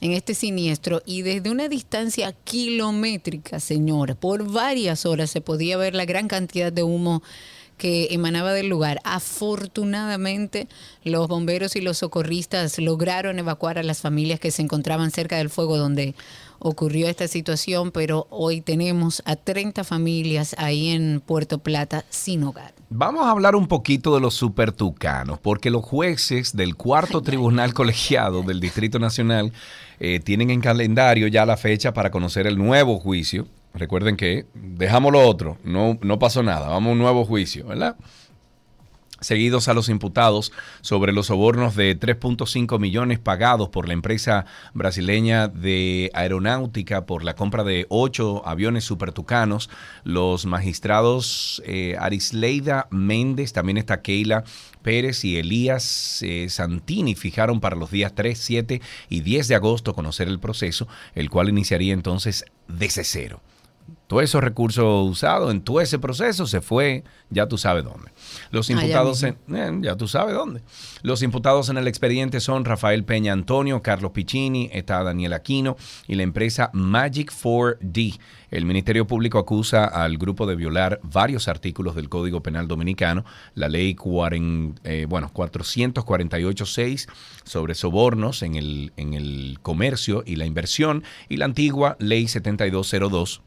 en 0.00 0.12
este 0.12 0.34
siniestro 0.34 1.02
y 1.04 1.22
desde 1.22 1.50
una 1.50 1.68
distancia 1.68 2.32
kilométrica, 2.44 3.58
señora, 3.58 4.14
por 4.14 4.48
varias 4.48 5.06
horas 5.06 5.30
se 5.30 5.40
podía 5.40 5.76
ver 5.76 5.96
la 5.96 6.04
gran 6.04 6.28
cantidad 6.28 6.72
de 6.72 6.84
humo 6.84 7.22
que 7.76 8.08
emanaba 8.10 8.52
del 8.52 8.68
lugar. 8.68 9.00
Afortunadamente, 9.04 10.68
los 11.04 11.28
bomberos 11.28 11.76
y 11.76 11.80
los 11.80 11.98
socorristas 11.98 12.78
lograron 12.78 13.38
evacuar 13.38 13.78
a 13.78 13.82
las 13.82 14.00
familias 14.00 14.40
que 14.40 14.50
se 14.50 14.62
encontraban 14.62 15.10
cerca 15.10 15.36
del 15.36 15.50
fuego 15.50 15.76
donde 15.76 16.14
ocurrió 16.58 17.08
esta 17.08 17.28
situación, 17.28 17.90
pero 17.90 18.26
hoy 18.30 18.60
tenemos 18.60 19.22
a 19.26 19.36
30 19.36 19.84
familias 19.84 20.54
ahí 20.58 20.90
en 20.90 21.20
Puerto 21.20 21.58
Plata 21.58 22.04
sin 22.08 22.42
hogar. 22.44 22.72
Vamos 22.88 23.26
a 23.26 23.30
hablar 23.30 23.56
un 23.56 23.66
poquito 23.66 24.14
de 24.14 24.20
los 24.20 24.34
supertucanos, 24.34 25.38
porque 25.40 25.70
los 25.70 25.84
jueces 25.84 26.56
del 26.56 26.74
cuarto 26.76 27.22
tribunal 27.22 27.74
colegiado 27.74 28.42
del 28.42 28.60
Distrito 28.60 28.98
Nacional 28.98 29.52
eh, 30.00 30.20
tienen 30.20 30.50
en 30.50 30.60
calendario 30.60 31.26
ya 31.26 31.44
la 31.44 31.56
fecha 31.56 31.92
para 31.92 32.10
conocer 32.10 32.46
el 32.46 32.56
nuevo 32.56 32.98
juicio. 32.98 33.46
Recuerden 33.74 34.16
que 34.16 34.46
dejamos 34.54 35.12
lo 35.12 35.20
otro, 35.26 35.58
no, 35.64 35.98
no 36.00 36.18
pasó 36.18 36.42
nada, 36.42 36.68
vamos 36.68 36.90
a 36.90 36.92
un 36.92 36.98
nuevo 36.98 37.24
juicio, 37.24 37.66
¿verdad? 37.66 37.96
seguidos 39.24 39.68
a 39.68 39.74
los 39.74 39.88
imputados 39.88 40.52
sobre 40.80 41.12
los 41.12 41.26
sobornos 41.26 41.74
de 41.74 41.98
3.5 41.98 42.78
millones 42.78 43.18
pagados 43.18 43.70
por 43.70 43.88
la 43.88 43.94
empresa 43.94 44.46
brasileña 44.74 45.48
de 45.48 46.10
aeronáutica 46.14 47.06
por 47.06 47.24
la 47.24 47.34
compra 47.34 47.64
de 47.64 47.86
ocho 47.88 48.46
aviones 48.46 48.84
supertucanos. 48.84 49.70
Los 50.04 50.46
magistrados 50.46 51.62
eh, 51.64 51.96
Arisleida 51.98 52.86
Méndez, 52.90 53.52
también 53.52 53.78
está 53.78 54.02
Keila 54.02 54.44
Pérez 54.82 55.24
y 55.24 55.38
Elías 55.38 56.20
eh, 56.22 56.48
Santini 56.48 57.14
fijaron 57.14 57.60
para 57.60 57.76
los 57.76 57.90
días 57.90 58.12
3, 58.14 58.38
7 58.38 58.80
y 59.08 59.20
10 59.20 59.48
de 59.48 59.54
agosto 59.54 59.94
conocer 59.94 60.28
el 60.28 60.38
proceso, 60.38 60.86
el 61.14 61.30
cual 61.30 61.48
iniciaría 61.48 61.94
entonces 61.94 62.44
desde 62.68 63.04
cero. 63.04 63.40
Todo 64.06 64.20
esos 64.20 64.44
recursos 64.44 65.10
usados 65.10 65.50
en 65.50 65.62
todo 65.62 65.80
ese 65.80 65.98
proceso 65.98 66.46
se 66.46 66.60
fue, 66.60 67.04
ya 67.30 67.48
tú 67.48 67.56
sabes 67.56 67.84
dónde. 67.84 68.10
Los 68.50 68.68
imputados, 68.68 69.22
en, 69.22 69.38
eh, 69.54 69.78
ya 69.80 69.96
tú 69.96 70.08
sabes 70.08 70.34
dónde. 70.34 70.62
Los 71.02 71.22
imputados 71.22 71.70
en 71.70 71.78
el 71.78 71.88
expediente 71.88 72.40
son 72.40 72.66
Rafael 72.66 73.04
Peña 73.04 73.32
Antonio, 73.32 73.80
Carlos 73.82 74.12
Piccini, 74.12 74.68
está 74.72 75.02
Daniel 75.02 75.32
Aquino 75.32 75.76
y 76.06 76.16
la 76.16 76.22
empresa 76.22 76.70
Magic 76.74 77.32
4D. 77.32 78.18
El 78.50 78.66
Ministerio 78.66 79.06
Público 79.06 79.38
acusa 79.38 79.86
al 79.86 80.18
grupo 80.18 80.46
de 80.46 80.54
violar 80.54 81.00
varios 81.02 81.48
artículos 81.48 81.94
del 81.94 82.10
Código 82.10 82.42
Penal 82.42 82.68
Dominicano, 82.68 83.24
la 83.54 83.68
ley 83.68 83.94
40, 83.94 84.80
eh, 84.84 85.06
bueno, 85.08 85.30
448.6 85.32 87.08
sobre 87.44 87.74
sobornos 87.74 88.42
en 88.42 88.54
el, 88.56 88.92
en 88.96 89.14
el 89.14 89.58
comercio 89.62 90.22
y 90.26 90.36
la 90.36 90.44
inversión 90.44 91.04
y 91.28 91.38
la 91.38 91.46
antigua 91.46 91.96
ley 91.98 92.28
7202 92.28 93.40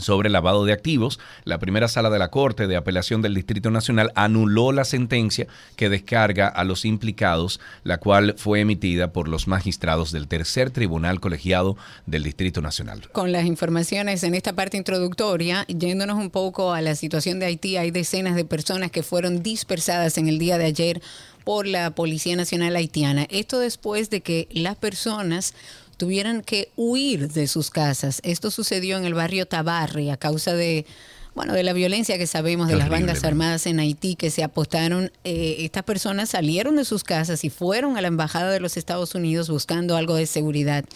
sobre 0.00 0.30
lavado 0.30 0.64
de 0.64 0.72
activos, 0.72 1.18
la 1.44 1.58
primera 1.58 1.88
sala 1.88 2.10
de 2.10 2.18
la 2.18 2.30
Corte 2.30 2.66
de 2.66 2.76
Apelación 2.76 3.22
del 3.22 3.34
Distrito 3.34 3.70
Nacional 3.70 4.12
anuló 4.14 4.72
la 4.72 4.84
sentencia 4.84 5.46
que 5.76 5.88
descarga 5.88 6.48
a 6.48 6.64
los 6.64 6.84
implicados, 6.84 7.60
la 7.84 7.98
cual 7.98 8.34
fue 8.36 8.60
emitida 8.60 9.12
por 9.12 9.28
los 9.28 9.48
magistrados 9.48 10.12
del 10.12 10.28
tercer 10.28 10.70
tribunal 10.70 11.20
colegiado 11.20 11.76
del 12.06 12.22
Distrito 12.22 12.60
Nacional. 12.60 13.08
Con 13.12 13.32
las 13.32 13.46
informaciones 13.46 14.22
en 14.24 14.34
esta 14.34 14.52
parte 14.52 14.76
introductoria, 14.76 15.64
yéndonos 15.66 16.18
un 16.18 16.30
poco 16.30 16.72
a 16.72 16.80
la 16.80 16.94
situación 16.94 17.38
de 17.38 17.46
Haití, 17.46 17.76
hay 17.76 17.90
decenas 17.90 18.36
de 18.36 18.44
personas 18.44 18.90
que 18.90 19.02
fueron 19.02 19.42
dispersadas 19.42 20.18
en 20.18 20.28
el 20.28 20.38
día 20.38 20.58
de 20.58 20.64
ayer 20.66 21.02
por 21.44 21.66
la 21.66 21.90
Policía 21.94 22.36
Nacional 22.36 22.76
Haitiana. 22.76 23.26
Esto 23.30 23.58
después 23.58 24.10
de 24.10 24.20
que 24.20 24.48
las 24.52 24.76
personas 24.76 25.54
tuvieran 26.00 26.40
que 26.40 26.72
huir 26.76 27.28
de 27.28 27.46
sus 27.46 27.68
casas. 27.68 28.22
Esto 28.24 28.50
sucedió 28.50 28.96
en 28.96 29.04
el 29.04 29.12
barrio 29.12 29.44
Tabarri 29.44 30.08
a 30.08 30.16
causa 30.16 30.54
de 30.54 30.86
bueno, 31.34 31.52
de 31.52 31.62
la 31.62 31.74
violencia 31.74 32.16
que 32.16 32.26
sabemos 32.26 32.68
de 32.68 32.76
las 32.76 32.88
bandas 32.88 33.22
armadas 33.22 33.66
en 33.66 33.78
Haití 33.78 34.16
que 34.16 34.30
se 34.30 34.42
apostaron. 34.42 35.12
Eh, 35.24 35.56
estas 35.58 35.84
personas 35.84 36.30
salieron 36.30 36.76
de 36.76 36.86
sus 36.86 37.04
casas 37.04 37.44
y 37.44 37.50
fueron 37.50 37.98
a 37.98 38.00
la 38.00 38.08
embajada 38.08 38.50
de 38.50 38.60
los 38.60 38.78
Estados 38.78 39.14
Unidos 39.14 39.50
buscando 39.50 39.94
algo 39.94 40.14
de 40.14 40.24
seguridad. 40.24 40.86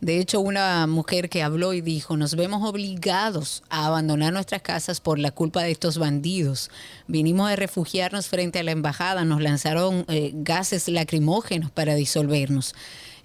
De 0.00 0.18
hecho, 0.18 0.40
una 0.40 0.86
mujer 0.86 1.28
que 1.28 1.42
habló 1.42 1.74
y 1.74 1.82
dijo, 1.82 2.16
nos 2.16 2.34
vemos 2.34 2.66
obligados 2.66 3.62
a 3.68 3.86
abandonar 3.86 4.32
nuestras 4.32 4.62
casas 4.62 5.00
por 5.00 5.18
la 5.18 5.30
culpa 5.30 5.62
de 5.62 5.72
estos 5.72 5.98
bandidos. 5.98 6.70
Vinimos 7.06 7.50
a 7.50 7.56
refugiarnos 7.56 8.28
frente 8.28 8.60
a 8.60 8.62
la 8.62 8.70
embajada, 8.70 9.24
nos 9.26 9.42
lanzaron 9.42 10.06
eh, 10.08 10.30
gases 10.34 10.88
lacrimógenos 10.88 11.70
para 11.70 11.96
disolvernos. 11.96 12.74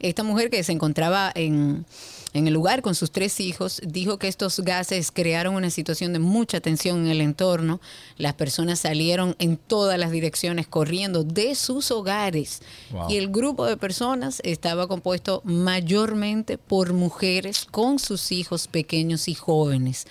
Esta 0.04 0.22
mujer 0.24 0.50
que 0.50 0.64
se 0.64 0.74
encontraba 0.74 1.32
en, 1.34 1.86
en 2.34 2.48
el 2.48 2.54
lugar 2.54 2.82
con 2.82 2.94
sus 2.94 3.12
tres 3.12 3.40
hijos 3.40 3.80
dijo 3.86 4.18
que 4.18 4.28
estos 4.28 4.60
gases 4.60 5.12
crearon 5.12 5.56
una 5.56 5.70
situación 5.70 6.12
de 6.12 6.20
mucha 6.20 6.60
tensión 6.60 7.06
en 7.06 7.08
el 7.08 7.22
entorno. 7.22 7.80
Las 8.18 8.34
personas 8.34 8.80
salieron 8.80 9.36
en 9.40 9.56
todas 9.56 9.98
las 9.98 10.12
direcciones 10.12 10.68
corriendo 10.68 11.24
de 11.24 11.56
sus 11.56 11.90
hogares. 11.90 12.62
Wow. 12.92 13.12
Y 13.12 13.18
el 13.18 13.30
grupo 13.30 13.66
de 13.66 13.78
personas 13.78 14.42
estaba 14.44 14.88
compuesto 14.88 15.42
mayormente 15.46 16.58
por 16.58 16.92
mujeres 16.92 17.66
con 17.70 17.98
sus 17.98 18.32
hijos 18.34 18.68
pequeños 18.68 19.30
y 19.30 19.36
jóvenes. 19.36 20.06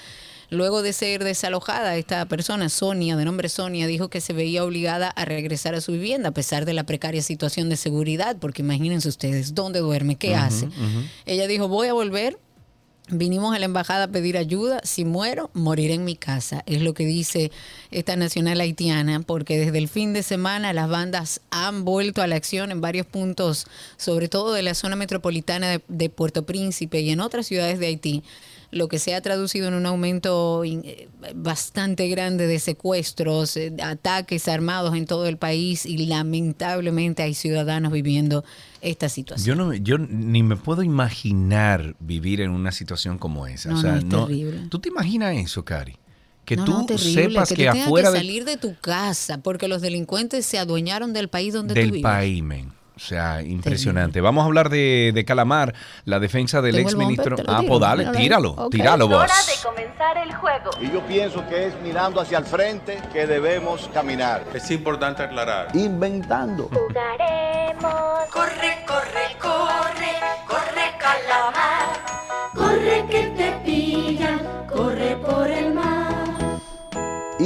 Luego 0.52 0.82
de 0.82 0.92
ser 0.92 1.24
desalojada, 1.24 1.96
esta 1.96 2.26
persona, 2.26 2.68
Sonia, 2.68 3.16
de 3.16 3.24
nombre 3.24 3.48
Sonia, 3.48 3.86
dijo 3.86 4.10
que 4.10 4.20
se 4.20 4.34
veía 4.34 4.62
obligada 4.64 5.08
a 5.08 5.24
regresar 5.24 5.74
a 5.74 5.80
su 5.80 5.92
vivienda 5.92 6.28
a 6.28 6.32
pesar 6.32 6.66
de 6.66 6.74
la 6.74 6.84
precaria 6.84 7.22
situación 7.22 7.70
de 7.70 7.78
seguridad, 7.78 8.36
porque 8.38 8.60
imagínense 8.60 9.08
ustedes, 9.08 9.54
¿dónde 9.54 9.78
duerme? 9.78 10.16
¿Qué 10.16 10.34
hace? 10.34 10.68
Ella 11.24 11.46
dijo, 11.46 11.68
voy 11.68 11.88
a 11.88 11.94
volver 11.94 12.38
Vinimos 13.08 13.54
a 13.54 13.58
la 13.58 13.64
embajada 13.64 14.04
a 14.04 14.08
pedir 14.08 14.38
ayuda. 14.38 14.80
Si 14.84 15.04
muero, 15.04 15.50
moriré 15.54 15.94
en 15.94 16.04
mi 16.04 16.16
casa. 16.16 16.62
Es 16.66 16.82
lo 16.82 16.94
que 16.94 17.04
dice 17.04 17.50
esta 17.90 18.16
nacional 18.16 18.60
haitiana, 18.60 19.20
porque 19.20 19.58
desde 19.58 19.78
el 19.78 19.88
fin 19.88 20.12
de 20.12 20.22
semana 20.22 20.72
las 20.72 20.88
bandas 20.88 21.40
han 21.50 21.84
vuelto 21.84 22.22
a 22.22 22.26
la 22.26 22.36
acción 22.36 22.70
en 22.70 22.80
varios 22.80 23.04
puntos, 23.04 23.66
sobre 23.96 24.28
todo 24.28 24.52
de 24.52 24.62
la 24.62 24.74
zona 24.74 24.96
metropolitana 24.96 25.68
de, 25.68 25.82
de 25.88 26.10
Puerto 26.10 26.46
Príncipe 26.46 27.00
y 27.00 27.10
en 27.10 27.20
otras 27.20 27.46
ciudades 27.46 27.80
de 27.80 27.86
Haití 27.86 28.22
lo 28.72 28.88
que 28.88 28.98
se 28.98 29.14
ha 29.14 29.20
traducido 29.20 29.68
en 29.68 29.74
un 29.74 29.86
aumento 29.86 30.62
eh, 30.64 31.08
bastante 31.36 32.08
grande 32.08 32.46
de 32.46 32.58
secuestros, 32.58 33.56
eh, 33.56 33.72
ataques 33.82 34.48
armados 34.48 34.96
en 34.96 35.06
todo 35.06 35.26
el 35.26 35.36
país 35.36 35.86
y 35.86 36.06
lamentablemente 36.06 37.22
hay 37.22 37.34
ciudadanos 37.34 37.92
viviendo 37.92 38.44
esta 38.80 39.08
situación. 39.08 39.46
Yo 39.58 39.64
no, 39.64 39.74
yo 39.74 39.98
ni 39.98 40.42
me 40.42 40.56
puedo 40.56 40.82
imaginar 40.82 41.94
vivir 42.00 42.40
en 42.40 42.50
una 42.50 42.72
situación 42.72 43.18
como 43.18 43.46
esa. 43.46 43.70
No, 43.70 43.78
o 43.78 43.80
sea, 43.80 44.00
no, 44.00 44.22
es 44.22 44.26
terrible. 44.28 44.66
¿Tú 44.68 44.78
te 44.80 44.88
imaginas 44.88 45.36
eso, 45.36 45.64
Cari? 45.64 45.96
Que 46.44 46.56
No, 46.56 46.64
tú 46.64 46.72
no, 46.72 46.86
terrible, 46.86 47.22
sepas 47.28 47.48
que, 47.50 47.54
que, 47.56 47.64
tú 47.70 47.78
afuera 47.84 48.08
que 48.08 48.12
de- 48.14 48.18
salir 48.18 48.44
de 48.44 48.56
tu 48.56 48.74
casa 48.80 49.38
porque 49.38 49.68
los 49.68 49.80
delincuentes 49.80 50.44
se 50.44 50.58
adueñaron 50.58 51.12
del 51.12 51.28
país 51.28 51.54
donde 51.54 51.74
tú 51.74 51.80
del 51.80 51.90
vives. 51.92 52.02
país, 52.02 52.42
men. 52.42 52.72
O 52.94 53.00
sea, 53.00 53.40
impresionante. 53.42 54.20
Vamos 54.20 54.42
a 54.42 54.46
hablar 54.46 54.68
de, 54.68 55.12
de 55.14 55.24
Calamar, 55.24 55.74
la 56.04 56.20
defensa 56.20 56.60
del 56.60 56.74
Tengo 56.76 56.88
ex 56.88 56.92
el 56.92 56.96
bumper, 56.98 57.08
ministro. 57.30 57.36
te 57.36 57.42
lo 57.44 57.52
Ah, 57.52 57.62
pues 57.66 57.80
dale, 57.80 58.06
tíralo, 58.16 58.50
Ok. 58.52 58.70
tíralo 58.70 59.08
vos. 59.08 59.16
hora 59.22 59.34
de 59.46 59.62
comenzar 59.66 60.18
el 60.18 60.34
juego. 60.34 60.70
Y 60.80 60.90
yo 60.92 61.00
pienso 61.06 61.46
que 61.48 61.68
es 61.68 61.74
mirando 61.82 62.20
hacia 62.20 62.38
el 62.38 62.44
frente 62.44 63.00
que 63.12 63.26
debemos 63.26 63.88
caminar. 63.94 64.44
Es 64.52 64.70
importante 64.70 65.22
aclarar. 65.22 65.68
Inventando. 65.74 66.68
Jugaremos. 66.68 67.92
Corre, 68.30 68.84
corre, 68.86 69.36
corre, 69.40 70.12
corre 70.46 70.92
calamar. 70.98 71.88
Corre 72.54 73.06
que 73.10 73.22
te 73.36 73.52
pillan, 73.64 74.40
corre 74.72 75.16
por 75.16 75.50
el 75.50 75.66
mar. 75.66 75.71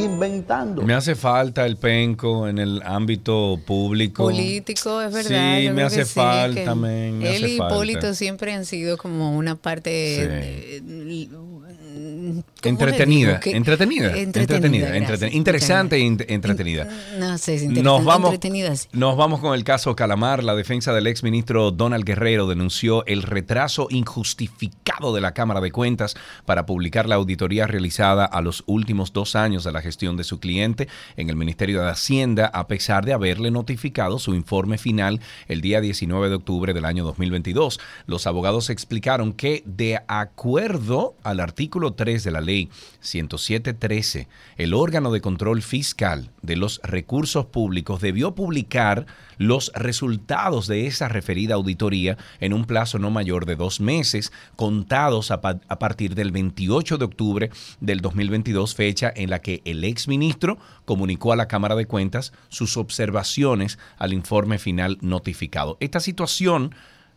Inventando. 0.05 0.83
Me 0.83 0.95
hace 0.95 1.15
falta 1.15 1.65
el 1.67 1.77
penco 1.77 2.49
en 2.49 2.59
el 2.59 2.83
ámbito 2.85 3.59
público. 3.67 4.25
Político, 4.25 5.01
es 5.01 5.13
verdad. 5.13 5.57
Sí, 5.59 5.65
yo 5.65 5.75
me 5.75 5.83
hace 5.83 6.05
sí, 6.05 6.13
falta, 6.15 6.75
men, 6.75 7.19
me 7.19 7.37
Él 7.37 7.45
hace 7.45 7.53
y. 7.53 7.57
Hipólito 7.57 8.15
siempre 8.15 8.53
han 8.53 8.65
sido 8.65 8.97
como 8.99 9.37
una 9.37 9.55
parte 9.57 9.91
Sí. 10.17 10.27
eh, 10.31 11.29
¿cómo 11.31 11.63
le 11.65 12.43
Entretenida, 12.69 13.41
digo? 13.43 13.57
Entretenida, 13.57 14.17
entretenida, 14.17 14.89
gracias, 14.91 15.23
entreten- 15.23 15.35
interesante 15.35 15.97
e 15.97 16.35
entretenida. 16.35 16.89
No 17.19 17.39
sé, 17.39 17.55
es 17.57 17.63
interesante. 17.63 17.83
Nos 17.83 18.05
vamos, 18.05 18.35
entretenida, 18.35 18.75
sí. 18.77 18.89
nos 18.93 19.17
vamos 19.17 19.41
con 19.41 19.55
el 19.55 19.65
caso 19.65 19.95
Calamar. 19.97 20.43
La 20.45 20.55
defensa 20.55 20.93
del 20.93 21.07
exministro 21.07 21.71
Donald 21.71 22.05
Guerrero 22.05 22.47
denunció 22.47 23.05
el 23.07 23.23
retraso 23.23 23.89
injustificado 23.91 25.15
de 25.15 25.21
la 25.21 25.33
Cámara 25.35 25.61
de 25.61 25.71
Cuentas 25.73 26.17
para 26.45 26.67
publicar 26.67 27.09
la 27.09 27.15
auditoría 27.17 27.67
realizada 27.67 28.25
a 28.25 28.41
los 28.41 28.63
últimos 28.67 29.13
dos 29.13 29.37
años 29.37 29.65
de 29.65 29.73
la 29.73 29.83
gestión 29.83 30.17
de 30.17 30.25
su 30.25 30.41
cliente 30.41 30.89
en 31.17 31.31
el 31.31 31.37
Ministerio 31.37 31.83
de 31.83 31.91
Hacienda, 31.91 32.47
a 32.47 32.67
pesar 32.67 33.05
de 33.05 33.13
haberle 33.13 33.51
notificado 33.51 34.19
su 34.19 34.35
informe 34.35 34.79
final 34.79 35.21
el 35.49 35.61
día 35.61 35.81
19 35.81 36.29
de 36.29 36.35
octubre 36.35 36.73
del 36.75 36.85
año 36.85 37.05
2022. 37.05 37.81
Los 38.07 38.27
abogados 38.27 38.71
explicaron 38.71 39.33
que, 39.33 39.63
de 39.67 40.01
acuerdo 40.09 41.15
al 41.23 41.41
artículo 41.41 41.93
3 41.95 42.25
de 42.25 42.31
la 42.31 42.41
ley 42.41 42.56
107.13, 43.03 44.27
el 44.57 44.75
órgano 44.75 45.13
de 45.13 45.21
control 45.21 45.63
fiscal 45.63 46.31
de 46.43 46.57
los 46.57 46.81
recursos 46.83 47.47
públicos 47.47 48.01
debió 48.01 48.35
publicar 48.35 49.07
los 49.39 49.71
resultados 49.75 50.67
de 50.67 50.87
esa 50.87 51.09
referida 51.09 51.55
auditoría 51.55 52.17
en 52.41 52.53
un 52.53 52.65
plazo 52.65 52.99
no 52.99 53.11
mayor 53.11 53.47
de 53.47 53.57
dos 53.57 53.81
meses, 53.81 54.33
contados 54.57 55.31
a, 55.31 55.41
a 55.43 55.79
partir 55.79 56.15
del 56.15 56.33
28 56.33 56.99
de 56.99 57.05
octubre 57.05 57.51
del 57.81 58.01
2022, 58.01 58.75
fecha 58.75 59.13
en 59.15 59.31
la 59.31 59.41
que 59.41 59.63
el 59.65 59.85
exministro 59.85 60.59
comunicó 60.85 61.33
a 61.33 61.37
la 61.37 61.49
Cámara 61.49 61.77
de 61.77 61.87
Cuentas 61.87 62.33
sus 62.49 62.77
observaciones 62.77 63.79
al 63.99 64.13
informe 64.13 64.59
final 64.59 64.99
notificado. 65.01 65.77
Esta 65.81 66.01
situación 66.01 66.75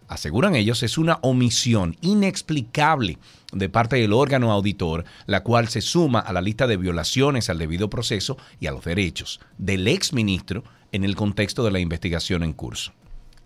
aseguran 0.09 0.55
ellos, 0.55 0.83
es 0.83 0.97
una 0.97 1.19
omisión 1.21 1.95
inexplicable 2.01 3.17
de 3.53 3.69
parte 3.69 3.95
del 3.95 4.11
órgano 4.11 4.51
auditor, 4.51 5.05
la 5.25 5.41
cual 5.43 5.69
se 5.69 5.81
suma 5.81 6.19
a 6.19 6.33
la 6.33 6.41
lista 6.41 6.67
de 6.67 6.77
violaciones 6.77 7.49
al 7.49 7.59
debido 7.59 7.89
proceso 7.89 8.37
y 8.59 8.67
a 8.67 8.71
los 8.71 8.83
derechos 8.83 9.39
del 9.57 9.87
exministro 9.87 10.63
en 10.91 11.03
el 11.03 11.15
contexto 11.15 11.63
de 11.63 11.71
la 11.71 11.79
investigación 11.79 12.43
en 12.43 12.53
curso. 12.53 12.91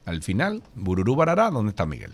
Al 0.05 0.21
final, 0.23 0.63
Bururú 0.75 1.15
Barará, 1.15 1.49
¿dónde 1.51 1.69
está 1.69 1.85
Miguel? 1.85 2.11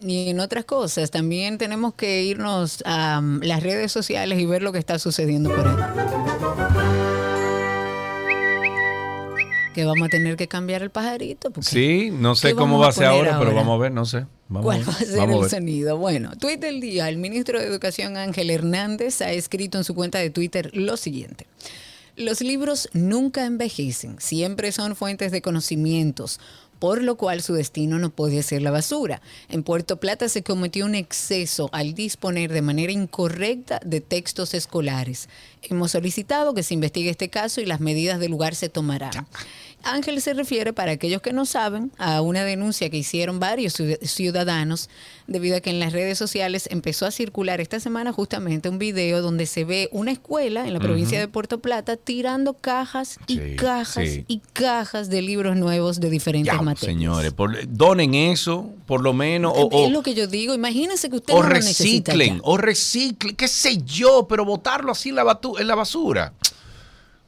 Y 0.00 0.30
en 0.30 0.40
otras 0.40 0.64
cosas, 0.64 1.10
también 1.10 1.58
tenemos 1.58 1.92
que 1.94 2.22
irnos 2.22 2.82
a 2.86 3.18
um, 3.18 3.40
las 3.40 3.62
redes 3.62 3.92
sociales 3.92 4.38
y 4.38 4.46
ver 4.46 4.62
lo 4.62 4.72
que 4.72 4.78
está 4.78 4.98
sucediendo 4.98 5.50
por 5.54 5.68
ahí. 5.68 6.99
Que 9.80 9.86
vamos 9.86 10.08
a 10.08 10.10
tener 10.10 10.36
que 10.36 10.46
cambiar 10.46 10.82
el 10.82 10.90
pajarito. 10.90 11.50
porque- 11.50 11.70
Sí, 11.70 12.10
no 12.12 12.34
sé 12.34 12.48
¿Qué 12.48 12.54
cómo 12.54 12.78
va 12.78 12.88
a 12.88 12.92
ser 12.92 13.06
ahora, 13.06 13.38
pero 13.38 13.54
vamos 13.54 13.78
a 13.78 13.82
ver, 13.82 13.92
no 13.92 14.04
sé. 14.04 14.26
Vamos 14.48 14.64
¿Cuál 14.66 14.86
va 14.86 14.92
a 14.92 14.96
ser 14.96 15.16
vamos 15.16 15.44
el 15.44 15.50
sonido? 15.50 15.96
Bueno, 15.96 16.36
tweet 16.36 16.58
del 16.58 16.80
día. 16.82 17.08
El 17.08 17.16
ministro 17.16 17.58
de 17.58 17.66
Educación 17.66 18.18
Ángel 18.18 18.50
Hernández 18.50 19.22
ha 19.22 19.30
escrito 19.32 19.78
en 19.78 19.84
su 19.84 19.94
cuenta 19.94 20.18
de 20.18 20.28
Twitter 20.28 20.70
lo 20.74 20.98
siguiente. 20.98 21.46
Los 22.16 22.42
libros 22.42 22.90
nunca 22.92 23.46
envejecen, 23.46 24.16
siempre 24.20 24.72
son 24.72 24.96
fuentes 24.96 25.32
de 25.32 25.40
conocimientos, 25.40 26.40
por 26.78 27.02
lo 27.02 27.16
cual 27.16 27.40
su 27.42 27.54
destino 27.54 27.98
no 27.98 28.10
puede 28.10 28.42
ser 28.42 28.60
la 28.62 28.70
basura. 28.70 29.22
En 29.48 29.62
Puerto 29.62 29.98
Plata 29.98 30.28
se 30.28 30.42
cometió 30.42 30.84
un 30.84 30.94
exceso 30.94 31.70
al 31.72 31.94
disponer 31.94 32.52
de 32.52 32.62
manera 32.62 32.90
incorrecta 32.92 33.80
de 33.84 34.00
textos 34.00 34.52
escolares. 34.54 35.28
Hemos 35.62 35.92
solicitado 35.92 36.52
que 36.54 36.62
se 36.62 36.74
investigue 36.74 37.10
este 37.10 37.28
caso 37.30 37.60
y 37.60 37.66
las 37.66 37.80
medidas 37.80 38.18
del 38.18 38.30
lugar 38.32 38.54
se 38.54 38.68
tomarán. 38.68 39.26
Ángel 39.82 40.20
se 40.20 40.34
refiere, 40.34 40.72
para 40.72 40.92
aquellos 40.92 41.22
que 41.22 41.32
no 41.32 41.46
saben, 41.46 41.92
a 41.98 42.20
una 42.20 42.44
denuncia 42.44 42.90
que 42.90 42.96
hicieron 42.98 43.40
varios 43.40 43.78
ciud- 43.78 43.98
ciudadanos 44.02 44.88
debido 45.26 45.56
a 45.56 45.60
que 45.60 45.70
en 45.70 45.78
las 45.80 45.92
redes 45.92 46.18
sociales 46.18 46.68
empezó 46.70 47.06
a 47.06 47.10
circular 47.10 47.60
esta 47.60 47.80
semana 47.80 48.12
justamente 48.12 48.68
un 48.68 48.78
video 48.78 49.22
donde 49.22 49.46
se 49.46 49.64
ve 49.64 49.88
una 49.92 50.10
escuela 50.12 50.66
en 50.66 50.72
la 50.74 50.80
provincia 50.80 51.18
de 51.20 51.28
Puerto 51.28 51.60
Plata 51.60 51.96
tirando 51.96 52.54
cajas 52.54 53.18
y 53.26 53.38
Sí, 53.38 53.56
cajas 53.56 54.08
sí. 54.08 54.24
y 54.28 54.40
cajas 54.52 55.08
de 55.08 55.22
libros 55.22 55.56
nuevos 55.56 56.00
de 56.00 56.10
diferentes 56.10 56.52
Ya, 56.52 56.60
materias. 56.60 56.94
señores, 56.96 57.32
por- 57.32 57.56
donen 57.68 58.14
eso, 58.14 58.70
por 58.86 59.00
lo 59.02 59.12
menos, 59.12 59.52
o, 59.54 59.62
o- 59.68 59.86
es 59.86 59.92
lo 59.92 60.02
que 60.02 60.14
yo 60.14 60.26
digo. 60.26 60.54
Imagínense 60.54 61.08
que 61.10 61.16
usted 61.16 61.34
o 61.34 61.42
no 61.42 61.48
reciclen, 61.48 62.40
o 62.42 62.56
reciclen, 62.56 63.36
qué 63.36 63.48
sé 63.48 63.78
yo, 63.84 64.26
pero 64.28 64.44
botarlo 64.44 64.92
así 64.92 65.10
en 65.10 65.14
la, 65.16 65.24
batu- 65.24 65.58
en 65.58 65.66
la 65.66 65.74
basura. 65.74 66.32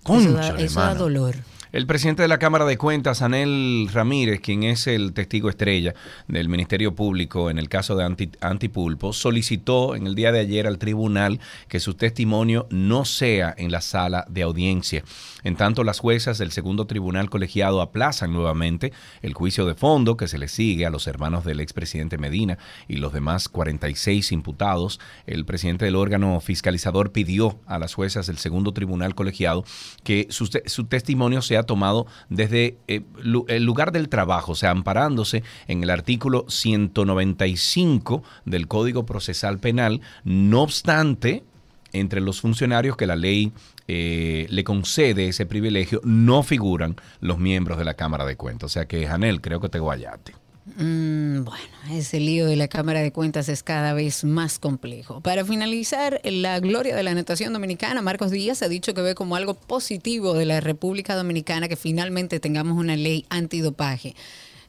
Eso 0.04 0.32
da, 0.32 0.48
eso 0.58 0.94
dolor. 0.96 1.36
El 1.72 1.87
presidente 1.87 2.20
de 2.20 2.28
la 2.28 2.38
Cámara 2.38 2.66
de 2.66 2.76
Cuentas, 2.76 3.22
Anel 3.22 3.88
Ramírez, 3.90 4.40
quien 4.40 4.62
es 4.62 4.87
el 4.87 5.14
testigo 5.14 5.48
estrella 5.48 5.94
del 6.28 6.50
Ministerio 6.50 6.94
Público 6.94 7.48
en 7.48 7.58
el 7.58 7.70
caso 7.70 7.96
de 7.96 8.04
Anti- 8.04 8.30
Antipulpo, 8.42 9.14
solicitó 9.14 9.96
en 9.96 10.06
el 10.06 10.14
día 10.14 10.32
de 10.32 10.40
ayer 10.40 10.66
al 10.66 10.76
tribunal 10.76 11.40
que 11.68 11.80
su 11.80 11.94
testimonio 11.94 12.66
no 12.68 13.06
sea 13.06 13.54
en 13.56 13.72
la 13.72 13.80
sala 13.80 14.26
de 14.28 14.42
audiencia. 14.42 15.02
En 15.44 15.56
tanto, 15.56 15.82
las 15.82 15.98
juezas 15.98 16.37
del 16.37 16.52
segundo 16.52 16.87
tribunal 16.87 17.30
colegiado 17.30 17.80
aplazan 17.80 18.35
nuevamente 18.35 18.92
el 19.22 19.32
juicio 19.32 19.64
de 19.64 19.74
fondo 19.74 20.18
que 20.18 20.28
se 20.28 20.37
le 20.37 20.48
sigue 20.48 20.85
a 20.85 20.90
los 20.90 21.06
hermanos 21.06 21.42
del 21.46 21.61
expresidente 21.61 22.18
Medina 22.18 22.58
y 22.87 22.96
los 22.96 23.14
demás 23.14 23.48
46 23.48 24.30
imputados. 24.32 25.00
El 25.26 25.46
presidente 25.46 25.87
del 25.87 25.96
órgano 25.96 26.38
fiscalizador 26.40 27.12
pidió 27.12 27.58
a 27.64 27.78
las 27.78 27.94
juezas 27.94 28.26
del 28.26 28.37
segundo 28.37 28.72
tribunal 28.72 29.14
colegiado 29.14 29.64
que 30.04 30.26
su, 30.28 30.50
su 30.66 30.85
testimonio 30.85 31.40
sea 31.40 31.62
tomado 31.64 32.07
desde 32.29 32.77
eh, 32.88 33.03
el 33.48 33.64
lugar 33.64 33.92
del 33.92 34.09
trabajo, 34.09 34.53
o 34.53 34.55
sea, 34.55 34.70
amparándose 34.70 35.42
en 35.68 35.83
el 35.83 35.90
artículo 35.90 36.44
195 36.48 38.22
del 38.44 38.68
Código 38.68 39.07
Procesal 39.07 39.59
Penal. 39.59 40.01
No 40.25 40.62
obstante, 40.62 41.44
entre 41.92 42.20
los 42.20 42.40
funcionarios 42.40 42.96
que 42.96 43.07
la 43.07 43.16
ley 43.16 43.53
eh, 43.88 44.46
le 44.48 44.64
concede 44.64 45.29
ese 45.29 45.46
privilegio, 45.46 46.01
no 46.05 46.42
figuran 46.42 46.96
los 47.20 47.38
miembros 47.38 47.79
de 47.79 47.85
la 47.85 47.94
Cámara 47.94 48.25
de 48.25 48.37
Cuentas. 48.37 48.66
O 48.66 48.72
sea 48.72 48.87
que, 48.87 49.07
Janel, 49.07 49.40
creo 49.40 49.61
que 49.61 49.68
te 49.68 49.79
guayaste. 49.79 50.41
Mm, 50.64 51.42
bueno, 51.42 51.64
ese 51.90 52.20
lío 52.20 52.46
de 52.46 52.55
la 52.55 52.68
Cámara 52.68 53.01
de 53.01 53.11
Cuentas 53.11 53.48
es 53.48 53.64
cada 53.64 53.94
vez 53.94 54.22
más 54.22 54.61
complejo. 54.61 55.20
Para 55.20 55.44
finalizar, 55.44 56.20
la 56.22 56.61
gloria 56.61 56.94
de 56.94 57.03
la 57.03 57.14
natación 57.14 57.53
dominicana, 57.53 58.01
Marcos 58.01 58.31
Díaz 58.31 58.62
ha 58.62 58.68
dicho 58.68 58.94
que 58.94 59.03
ve 59.03 59.14
como 59.16 59.35
algo 59.35 59.55
positivo 59.55 60.35
de 60.35 60.46
la 60.46 60.61
República 60.61 61.16
Dominicana 61.16 61.66
que 61.66 61.77
finalmente 61.77 62.38
tengamos 62.38 62.79
una 62.79 62.94
ley 62.94 63.27
antidopaje. 63.29 64.14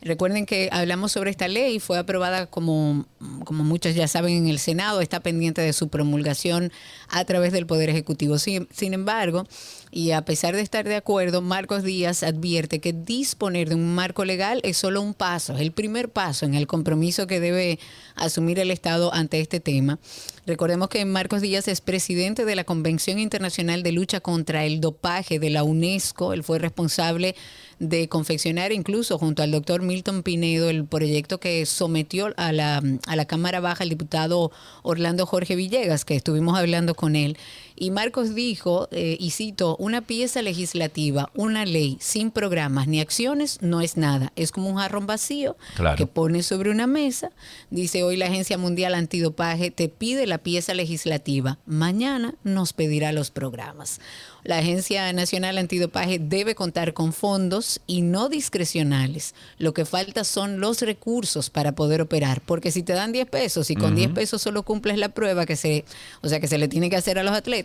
Recuerden 0.02 0.46
que 0.46 0.68
hablamos 0.72 1.14
sobre 1.14 1.30
esta 1.30 1.48
ley, 1.48 1.80
fue 1.80 1.98
aprobada 1.98 2.48
como, 2.48 3.06
como 3.46 3.64
muchos 3.64 3.96
ya 3.96 4.08
saben 4.08 4.36
en 4.36 4.48
el 4.48 4.60
Senado, 4.60 5.00
está 5.00 5.22
pendiente 5.22 5.62
de 5.62 5.72
su 5.72 5.88
promulgación 5.88 6.74
a 7.08 7.24
través 7.24 7.54
del 7.54 7.68
Poder 7.68 7.90
Ejecutivo. 7.90 8.38
Sin, 8.38 8.68
sin 8.70 8.94
embargo, 8.94 9.46
y 9.94 10.12
a 10.12 10.26
pesar 10.26 10.56
de 10.56 10.62
estar 10.62 10.88
de 10.88 10.96
acuerdo, 10.96 11.44
Marcos 11.44 11.84
Díaz 11.84 12.24
advierte 12.24 12.80
que 12.80 12.94
disponer 12.94 13.70
de 13.70 13.76
un 13.76 13.94
marco 13.94 14.26
legal 14.26 14.60
es 14.64 14.78
solo 14.78 15.04
un 15.04 15.14
paso, 15.14 15.54
es 15.54 15.62
el 15.62 15.72
primer 15.72 16.10
paso 16.10 16.48
en 16.48 16.56
el 16.56 16.66
compromiso 16.66 17.28
que 17.28 17.40
debe 17.40 17.78
asumir 18.16 18.58
el 18.58 18.72
Estado 18.72 19.14
ante 19.14 19.40
este 19.40 19.60
tema. 19.60 20.00
Recordemos 20.46 20.90
que 20.90 21.06
Marcos 21.06 21.42
Díaz 21.42 21.68
es 21.68 21.80
presidente 21.80 22.44
de 22.44 22.56
la 22.56 22.64
Convención 22.64 23.20
Internacional 23.20 23.84
de 23.84 23.92
Lucha 23.94 24.20
contra 24.20 24.66
el 24.66 24.82
Dopaje 24.82 25.40
de 25.40 25.50
la 25.50 25.64
UNESCO. 25.64 26.34
Él 26.34 26.44
fue 26.44 26.60
responsable 26.60 27.36
de 27.80 28.10
confeccionar 28.10 28.72
incluso 28.72 29.18
junto 29.18 29.42
al 29.44 29.52
doctor 29.52 29.84
Milton 29.84 30.24
Pinedo 30.24 30.70
el 30.70 30.86
proyecto 30.86 31.40
que 31.40 31.66
sometió 31.66 32.34
a 32.36 32.52
la, 32.52 32.82
a 33.08 33.16
la 33.16 33.26
Cámara 33.26 33.62
Baja 33.62 33.84
el 33.84 33.90
diputado 33.90 34.52
Orlando 34.82 35.26
Jorge 35.26 35.56
Villegas, 35.56 36.04
que 36.04 36.16
estuvimos 36.16 36.58
hablando 36.58 36.96
con 36.96 37.16
él. 37.16 37.38
Y 37.76 37.92
Marcos 37.92 38.36
dijo, 38.36 38.88
eh, 38.92 39.18
y 39.20 39.32
cito, 39.32 39.76
una 39.78 40.02
pieza 40.02 40.42
legislativa, 40.42 41.30
una 41.34 41.66
ley 41.66 41.98
sin 42.00 42.32
programas 42.32 42.88
ni 42.88 43.00
acciones 43.02 43.60
no 43.62 43.82
es 43.82 43.98
nada. 43.98 44.32
Es 44.36 44.52
como 44.52 44.70
un 44.70 44.78
jarrón 44.78 45.08
vacío 45.08 45.58
Claro. 45.76 45.98
que 45.98 46.06
pone 46.08 46.44
sobre 46.44 46.70
una 46.70 46.88
mesa. 46.88 47.32
Dice 47.70 48.04
hoy 48.04 48.18
la 48.18 48.28
Agencia 48.28 48.58
Mundial 48.58 48.96
Antidopaje 48.96 49.72
te 49.72 49.90
pide 49.90 50.28
la 50.28 50.38
pieza 50.38 50.74
legislativa. 50.74 51.58
Mañana 51.66 52.36
nos 52.44 52.74
pedirá 52.74 53.12
los 53.12 53.32
programas. 53.32 54.00
La 54.44 54.58
Agencia 54.58 55.12
Nacional 55.14 55.58
Antidopaje 55.58 56.20
debe 56.20 56.54
contar 56.54 56.94
con 56.94 57.14
fondos 57.14 57.80
y 57.88 58.02
no 58.02 58.28
discrecionales. 58.28 59.36
Lo 59.58 59.74
que 59.74 59.86
falta 59.86 60.24
son 60.26 60.60
los 60.60 60.82
recursos 60.82 61.50
para 61.50 61.72
poder 61.74 62.02
operar. 62.02 62.42
Porque 62.42 62.72
si 62.72 62.84
te 62.84 62.94
dan 62.94 63.12
10 63.14 63.28
pesos 63.30 63.70
y 63.70 63.76
con 63.76 63.96
10 63.96 64.12
pesos 64.12 64.42
solo 64.42 64.64
cumples 64.64 64.98
la 64.98 65.10
prueba 65.10 65.46
que 65.46 65.56
se, 65.56 65.86
o 66.22 66.28
sea, 66.28 66.40
que 66.42 66.48
se 66.48 66.58
le 66.58 66.68
tiene 66.68 66.90
que 66.90 66.98
hacer 66.98 67.18
a 67.20 67.24
los 67.24 67.34
atletas 67.34 67.63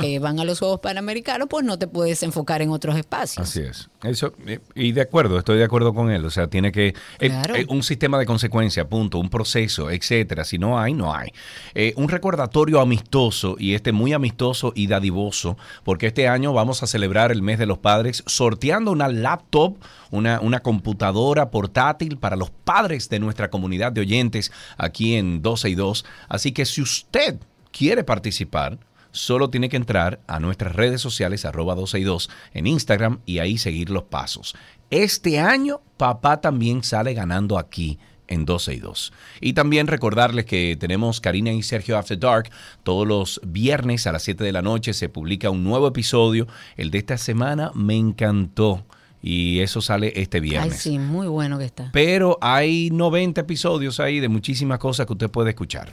que 0.00 0.18
van 0.18 0.38
a 0.40 0.44
los 0.44 0.58
Juegos 0.58 0.80
Panamericanos, 0.80 1.48
pues 1.48 1.64
no 1.64 1.78
te 1.78 1.86
puedes 1.86 2.22
enfocar 2.22 2.62
en 2.62 2.70
otros 2.70 2.96
espacios. 2.96 3.48
Así 3.48 3.60
es. 3.60 3.88
Eso, 4.02 4.32
eh, 4.46 4.60
y 4.74 4.92
de 4.92 5.02
acuerdo, 5.02 5.38
estoy 5.38 5.58
de 5.58 5.64
acuerdo 5.64 5.92
con 5.94 6.10
él. 6.10 6.24
O 6.24 6.30
sea, 6.30 6.46
tiene 6.48 6.72
que. 6.72 6.88
eh, 7.18 7.28
Claro. 7.28 7.54
eh, 7.56 7.66
un 7.68 7.82
sistema 7.82 8.18
de 8.18 8.26
consecuencia, 8.26 8.88
punto, 8.88 9.18
un 9.18 9.28
proceso, 9.30 9.90
etcétera. 9.90 10.44
Si 10.44 10.58
no 10.58 10.78
hay, 10.78 10.94
no 10.94 11.14
hay. 11.14 11.30
Eh, 11.74 11.92
un 11.96 12.08
recordatorio 12.08 12.80
amistoso, 12.80 13.56
y 13.58 13.74
este 13.74 13.92
muy 13.92 14.12
amistoso 14.12 14.72
y 14.74 14.86
dadivoso, 14.86 15.56
porque 15.84 16.06
este 16.08 16.28
año 16.28 16.52
vamos 16.52 16.82
a 16.82 16.86
celebrar 16.86 17.30
el 17.32 17.42
mes 17.42 17.58
de 17.58 17.66
los 17.66 17.78
padres 17.78 18.22
sorteando 18.26 18.90
una 18.90 19.08
laptop, 19.08 19.76
una, 20.10 20.40
una 20.40 20.60
computadora 20.60 21.50
portátil 21.50 22.16
para 22.18 22.36
los 22.36 22.50
padres 22.50 23.08
de 23.08 23.18
nuestra 23.20 23.50
comunidad 23.50 23.92
de 23.92 24.00
oyentes 24.00 24.50
aquí 24.78 25.14
en 25.14 25.42
12 25.42 25.68
y 25.70 25.74
2. 25.74 26.04
Así 26.28 26.52
que 26.52 26.64
si 26.64 26.80
usted 26.82 27.38
quiere 27.70 28.02
participar, 28.02 28.78
solo 29.12 29.50
tiene 29.50 29.68
que 29.68 29.76
entrar 29.76 30.20
a 30.26 30.40
nuestras 30.40 30.74
redes 30.74 31.00
sociales, 31.00 31.44
arroba 31.44 31.74
12 31.74 31.98
y 31.98 32.04
2 32.04 32.30
en 32.54 32.66
Instagram 32.66 33.20
y 33.26 33.38
ahí 33.38 33.58
seguir 33.58 33.90
los 33.90 34.04
pasos. 34.04 34.54
Este 34.90 35.38
año, 35.38 35.80
papá 35.96 36.40
también 36.40 36.82
sale 36.82 37.14
ganando 37.14 37.58
aquí 37.58 37.98
en 38.30 38.44
12 38.44 38.74
y 38.74 38.78
2. 38.78 39.12
Y 39.40 39.52
también 39.52 39.86
recordarles 39.88 40.46
que 40.46 40.76
tenemos 40.78 41.20
Karina 41.20 41.52
y 41.52 41.62
Sergio 41.62 41.98
After 41.98 42.18
Dark. 42.18 42.50
Todos 42.82 43.06
los 43.06 43.40
viernes 43.44 44.06
a 44.06 44.12
las 44.12 44.22
7 44.22 44.42
de 44.42 44.52
la 44.52 44.62
noche 44.62 44.94
se 44.94 45.08
publica 45.08 45.50
un 45.50 45.64
nuevo 45.64 45.88
episodio. 45.88 46.46
El 46.76 46.90
de 46.90 46.98
esta 46.98 47.18
semana 47.18 47.72
me 47.74 47.96
encantó. 47.96 48.84
Y 49.22 49.60
eso 49.60 49.82
sale 49.82 50.12
este 50.16 50.38
Ay, 50.38 50.42
viernes. 50.42 50.76
sí, 50.80 50.98
muy 50.98 51.26
bueno 51.26 51.58
que 51.58 51.66
está. 51.66 51.90
Pero 51.92 52.38
hay 52.40 52.88
90 52.90 53.42
episodios 53.42 54.00
ahí 54.00 54.18
de 54.18 54.28
muchísimas 54.28 54.78
cosas 54.78 55.06
que 55.06 55.12
usted 55.12 55.30
puede 55.30 55.50
escuchar. 55.50 55.90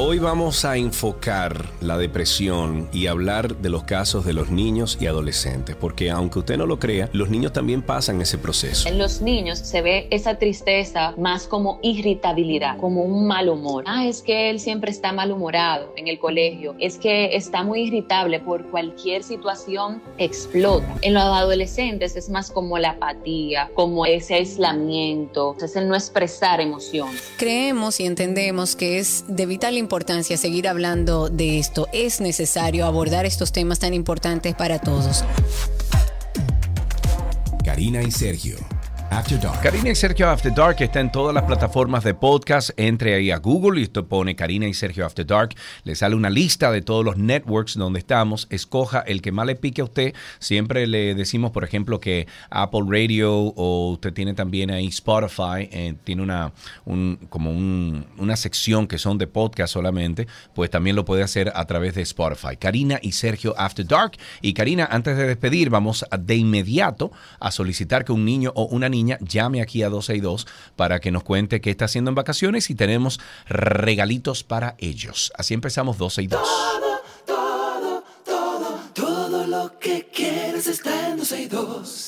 Hoy 0.00 0.20
vamos 0.20 0.64
a 0.64 0.76
enfocar 0.76 1.70
la 1.80 1.98
depresión 1.98 2.88
y 2.92 3.08
hablar 3.08 3.56
de 3.56 3.68
los 3.68 3.82
casos 3.82 4.24
de 4.24 4.32
los 4.32 4.48
niños 4.48 4.96
y 5.00 5.08
adolescentes, 5.08 5.74
porque 5.74 6.08
aunque 6.08 6.38
usted 6.38 6.56
no 6.56 6.66
lo 6.66 6.78
crea, 6.78 7.10
los 7.12 7.30
niños 7.30 7.52
también 7.52 7.82
pasan 7.82 8.20
ese 8.20 8.38
proceso. 8.38 8.88
En 8.88 8.96
los 8.96 9.20
niños 9.20 9.58
se 9.58 9.82
ve 9.82 10.06
esa 10.12 10.38
tristeza 10.38 11.14
más 11.18 11.48
como 11.48 11.80
irritabilidad, 11.82 12.78
como 12.78 13.02
un 13.02 13.26
mal 13.26 13.48
humor. 13.48 13.82
Ah, 13.88 14.06
es 14.06 14.22
que 14.22 14.50
él 14.50 14.60
siempre 14.60 14.92
está 14.92 15.10
malhumorado 15.10 15.92
en 15.96 16.06
el 16.06 16.20
colegio, 16.20 16.76
es 16.78 16.96
que 16.96 17.34
está 17.34 17.64
muy 17.64 17.88
irritable 17.88 18.38
por 18.38 18.70
cualquier 18.70 19.24
situación, 19.24 20.00
explota. 20.16 20.94
En 21.02 21.14
los 21.14 21.24
adolescentes 21.24 22.14
es 22.14 22.30
más 22.30 22.52
como 22.52 22.78
la 22.78 22.90
apatía, 22.90 23.68
como 23.74 24.06
ese 24.06 24.34
aislamiento, 24.34 25.56
es 25.60 25.74
el 25.74 25.88
no 25.88 25.96
expresar 25.96 26.60
emociones. 26.60 27.20
Creemos 27.36 27.98
y 27.98 28.06
entendemos 28.06 28.76
que 28.76 29.00
es 29.00 29.24
de 29.26 29.44
vital 29.44 29.76
importancia 29.76 29.87
seguir 30.36 30.68
hablando 30.68 31.28
de 31.28 31.58
esto. 31.58 31.88
Es 31.92 32.20
necesario 32.20 32.86
abordar 32.86 33.26
estos 33.26 33.52
temas 33.52 33.78
tan 33.78 33.94
importantes 33.94 34.54
para 34.54 34.78
todos. 34.78 35.24
Karina 37.64 38.02
y 38.02 38.10
Sergio, 38.10 38.56
After 39.10 39.40
Dark. 39.40 39.60
Karina 39.62 39.88
y 39.90 39.94
Sergio 39.94 40.28
After 40.28 40.54
Dark 40.54 40.76
está 40.80 41.00
en 41.00 41.10
todas 41.10 41.34
las 41.34 41.44
plataformas 41.44 42.04
de 42.04 42.12
podcast. 42.14 42.70
Entre 42.76 43.14
ahí 43.14 43.30
a 43.30 43.38
Google 43.38 43.80
y 43.80 43.84
usted 43.84 44.04
pone 44.04 44.36
Karina 44.36 44.68
y 44.68 44.74
Sergio 44.74 45.06
After 45.06 45.26
Dark. 45.26 45.54
Le 45.84 45.94
sale 45.94 46.14
una 46.14 46.28
lista 46.30 46.70
de 46.70 46.82
todos 46.82 47.04
los 47.04 47.16
networks 47.16 47.74
donde 47.76 47.98
estamos. 48.00 48.46
Escoja 48.50 49.00
el 49.00 49.22
que 49.22 49.32
más 49.32 49.46
le 49.46 49.56
pique 49.56 49.80
a 49.80 49.84
usted. 49.84 50.14
Siempre 50.40 50.86
le 50.86 51.14
decimos, 51.14 51.50
por 51.52 51.64
ejemplo, 51.64 51.98
que 52.00 52.28
Apple 52.50 52.82
Radio 52.86 53.32
o 53.34 53.90
usted 53.92 54.12
tiene 54.12 54.34
también 54.34 54.70
ahí 54.70 54.86
Spotify. 54.88 55.68
eh, 55.72 55.94
tiene 56.04 56.22
una, 56.22 56.52
un- 56.84 57.18
como 57.30 57.50
un- 57.50 58.06
una 58.18 58.36
sección 58.36 58.86
que 58.86 58.98
son 58.98 59.16
de 59.16 59.26
podcast 59.26 59.72
solamente. 59.72 60.28
Pues 60.54 60.70
también 60.70 60.94
lo 60.96 61.04
puede 61.06 61.22
hacer 61.22 61.50
a 61.54 61.64
través 61.64 61.94
de 61.94 62.02
Spotify. 62.02 62.56
Karina 62.58 62.98
y 63.02 63.12
Sergio 63.12 63.54
After 63.58 63.86
Dark. 63.86 64.12
Y 64.42 64.52
Karina, 64.52 64.86
antes 64.90 65.16
de 65.16 65.26
despedir, 65.26 65.70
vamos 65.70 66.04
de 66.20 66.36
inmediato 66.36 67.10
a 67.40 67.50
solicitar 67.50 68.04
que 68.04 68.12
un 68.12 68.24
niño 68.26 68.52
o 68.54 68.64
una 68.66 68.88
niña 68.88 68.97
llame 69.20 69.62
aquí 69.62 69.82
a 69.82 69.88
12 69.88 70.16
y 70.16 70.20
2 70.20 70.46
para 70.76 71.00
que 71.00 71.10
nos 71.10 71.22
cuente 71.22 71.60
qué 71.60 71.70
está 71.70 71.86
haciendo 71.86 72.10
en 72.10 72.14
vacaciones 72.14 72.70
y 72.70 72.74
tenemos 72.74 73.20
regalitos 73.46 74.44
para 74.44 74.74
ellos. 74.78 75.32
Así 75.36 75.54
empezamos 75.54 75.98
12 75.98 76.22
y 76.22 76.26
2. 76.26 76.40
Todo, 77.26 78.04
todo, 78.24 78.80
todo 78.94 79.46
lo 79.46 79.78
que 79.78 80.08
quieres 80.12 80.66
está 80.66 81.10
en 81.10 81.18
12 81.18 82.07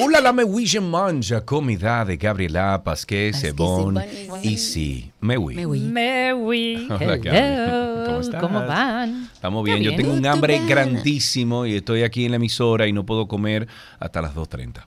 Hola, 0.00 0.20
la 0.20 0.32
me 0.32 0.42
wish 0.42 0.80
manja 0.80 1.44
comida 1.44 2.04
de 2.04 2.16
Gabriela 2.16 2.82
sí, 2.96 3.32
Sebón 3.32 4.02
y 4.42 4.56
sí, 4.56 5.12
me 5.20 5.36
oui. 5.36 5.54
Me. 5.54 6.32
Mary, 6.32 6.88
Hola, 6.90 7.16
Gaby. 7.18 7.28
hello. 7.30 8.04
¿Cómo 8.06 8.20
estás? 8.20 8.40
¿Cómo 8.40 8.66
van? 8.66 9.28
Estamos 9.32 9.68
Está 9.68 9.74
bien, 9.74 9.84
yo 9.84 9.90
bien. 9.90 9.96
tengo 10.02 10.14
un 10.14 10.26
hambre 10.26 10.54
bien. 10.54 10.66
grandísimo 10.68 11.66
y 11.66 11.76
estoy 11.76 12.04
aquí 12.04 12.24
en 12.24 12.30
la 12.32 12.36
emisora 12.36 12.86
y 12.86 12.92
no 12.92 13.04
puedo 13.04 13.28
comer 13.28 13.68
hasta 14.00 14.22
las 14.22 14.34
2.30. 14.34 14.86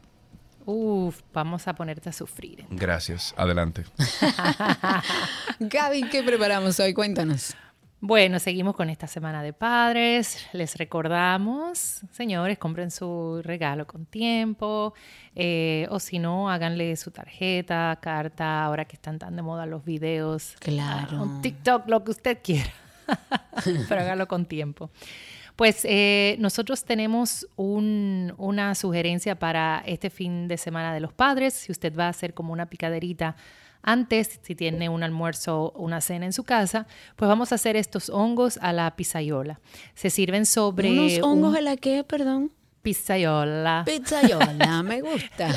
Uf, 0.65 1.21
vamos 1.31 1.67
a 1.67 1.75
ponerte 1.75 2.09
a 2.09 2.11
sufrir. 2.11 2.65
Gracias, 2.71 3.35
adelante. 3.37 3.83
Gaby, 5.59 6.09
¿qué 6.09 6.23
preparamos 6.23 6.79
hoy? 6.79 6.93
Cuéntanos. 6.95 7.55
Bueno, 8.07 8.37
seguimos 8.37 8.75
con 8.75 8.91
esta 8.91 9.07
semana 9.07 9.41
de 9.41 9.51
padres. 9.51 10.45
Les 10.53 10.75
recordamos, 10.77 12.01
señores, 12.11 12.59
compren 12.59 12.91
su 12.91 13.41
regalo 13.43 13.87
con 13.87 14.05
tiempo. 14.05 14.93
eh, 15.33 15.87
o 15.89 15.99
si 15.99 16.19
no, 16.19 16.47
háganle 16.51 16.95
su 16.97 17.09
tarjeta, 17.09 17.97
carta, 17.99 18.63
ahora 18.63 18.85
que 18.85 18.95
están 18.95 19.17
tan 19.17 19.35
de 19.35 19.41
moda 19.41 19.65
los 19.65 19.83
videos. 19.83 20.55
Claro. 20.59 21.23
un 21.23 21.41
TikTok, 21.41 21.89
lo 21.89 22.03
que 22.03 22.11
usted 22.11 22.37
quiera. 22.43 22.69
Pero 23.89 24.01
hágalo 24.01 24.27
con 24.27 24.45
tiempo. 24.45 24.91
Pues 25.55 25.81
eh, 25.85 26.35
nosotros 26.37 26.83
tenemos 26.85 27.47
un- 27.55 28.33
una 28.37 28.75
sugerencia 28.75 29.33
para 29.39 29.81
este 29.87 30.11
fin 30.11 30.47
de 30.47 30.57
semana 30.57 30.93
de 30.93 30.99
los 30.99 31.11
padres. 31.11 31.55
Si 31.55 31.71
usted 31.71 31.91
va 31.97 32.05
a 32.05 32.09
hacer 32.09 32.35
como 32.35 32.53
una 32.53 32.67
picaderita 32.67 33.35
antes, 33.85 34.39
si 34.41 34.55
tiene 34.55 34.89
un 34.89 35.03
almuerzo 35.03 35.73
o 35.73 35.79
una 35.83 36.01
cena 36.01 36.25
en 36.25 36.33
su 36.33 36.43
casa, 36.43 36.87
pues 37.15 37.29
vamos 37.29 37.51
a 37.51 37.55
hacer 37.55 37.75
estos 37.75 38.09
hongos 38.09 38.57
a 38.61 38.73
la 38.73 38.95
pizayola. 38.95 39.61
Se 39.93 40.09
sirven 40.09 40.45
sobre 40.45 40.91
¿Unos 40.91 41.19
hongos 41.21 41.51
un 41.51 41.57
a 41.57 41.61
la 41.61 41.77
qué, 41.77 42.03
perdón? 42.03 42.51
pizayola. 42.81 43.83
Pizzayola, 43.83 44.83
me 44.83 45.01
gusta. 45.01 45.49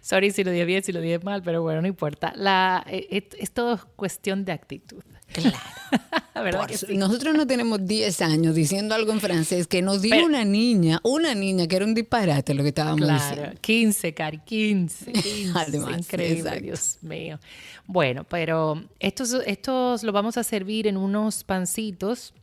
Sorry 0.00 0.30
si 0.30 0.44
lo 0.44 0.50
dije 0.50 0.64
bien, 0.64 0.82
si 0.82 0.92
lo 0.92 1.00
dije 1.00 1.18
mal, 1.18 1.42
pero 1.42 1.60
bueno, 1.62 1.82
no 1.82 1.88
importa. 1.88 2.32
La, 2.36 2.84
eh, 2.88 3.06
es, 3.10 3.24
es 3.38 3.50
todo 3.50 3.78
cuestión 3.96 4.44
de 4.44 4.52
actitud. 4.52 5.02
Claro. 5.32 5.56
¿Verdad 6.34 6.60
Por 6.60 6.68
que 6.68 6.78
su- 6.78 6.86
sí? 6.86 6.96
Nosotros 6.96 7.34
no 7.34 7.46
tenemos 7.46 7.84
10 7.86 8.20
años 8.22 8.54
diciendo 8.54 8.94
algo 8.94 9.12
en 9.12 9.20
francés 9.20 9.66
que 9.66 9.82
nos 9.82 10.02
dijo 10.02 10.24
una 10.26 10.44
niña, 10.44 11.00
una 11.02 11.34
niña 11.34 11.66
que 11.66 11.76
era 11.76 11.84
un 11.84 11.94
disparate 11.94 12.54
lo 12.54 12.62
que 12.62 12.68
estábamos 12.70 13.00
Claro, 13.06 13.28
diciendo. 13.36 13.58
15, 13.60 14.14
Cari, 14.14 14.38
15. 14.38 15.12
15 15.12 15.52
Además, 15.58 15.98
increíble, 15.98 16.38
exacto. 16.40 16.62
Dios 16.62 16.98
mío. 17.02 17.38
Bueno, 17.86 18.24
pero 18.24 18.82
estos, 18.98 19.32
estos 19.46 20.02
los 20.02 20.12
vamos 20.12 20.36
a 20.36 20.44
servir 20.44 20.86
en 20.86 20.96
unos 20.96 21.42
pancitos 21.44 22.34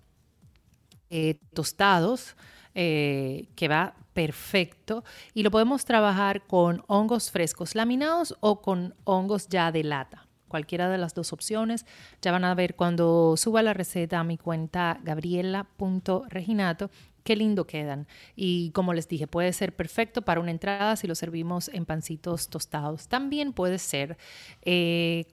eh, 1.09 1.35
tostados, 1.53 2.35
eh, 2.75 3.45
que 3.55 3.67
va 3.67 3.93
perfecto. 4.13 5.03
Y 5.33 5.43
lo 5.43 5.51
podemos 5.51 5.85
trabajar 5.85 6.45
con 6.47 6.83
hongos 6.87 7.29
frescos 7.31 7.75
laminados 7.75 8.35
o 8.39 8.61
con 8.61 8.95
hongos 9.03 9.47
ya 9.47 9.71
de 9.71 9.83
lata. 9.83 10.22
Cualquiera 10.53 10.87
de 10.87 10.99
las 10.99 11.15
dos 11.15 11.33
opciones. 11.33 11.87
Ya 12.21 12.31
van 12.31 12.45
a 12.45 12.53
ver 12.53 12.75
cuando 12.75 13.33
suba 13.37 13.63
la 13.63 13.73
receta 13.73 14.19
a 14.19 14.23
mi 14.23 14.37
cuenta 14.37 14.99
gabriela.reginato 15.03 16.91
qué 17.23 17.35
lindo 17.35 17.65
quedan. 17.65 18.07
Y 18.35 18.69
como 18.69 18.93
les 18.93 19.07
dije, 19.07 19.25
puede 19.25 19.51
ser 19.51 19.75
perfecto 19.75 20.21
para 20.21 20.39
una 20.39 20.51
entrada 20.51 20.95
si 20.95 21.07
lo 21.07 21.15
servimos 21.15 21.69
en 21.69 21.87
pancitos 21.87 22.49
tostados. 22.49 23.07
También 23.07 23.51
puede 23.51 23.79
ser, 23.79 24.15
eh, 24.61 25.25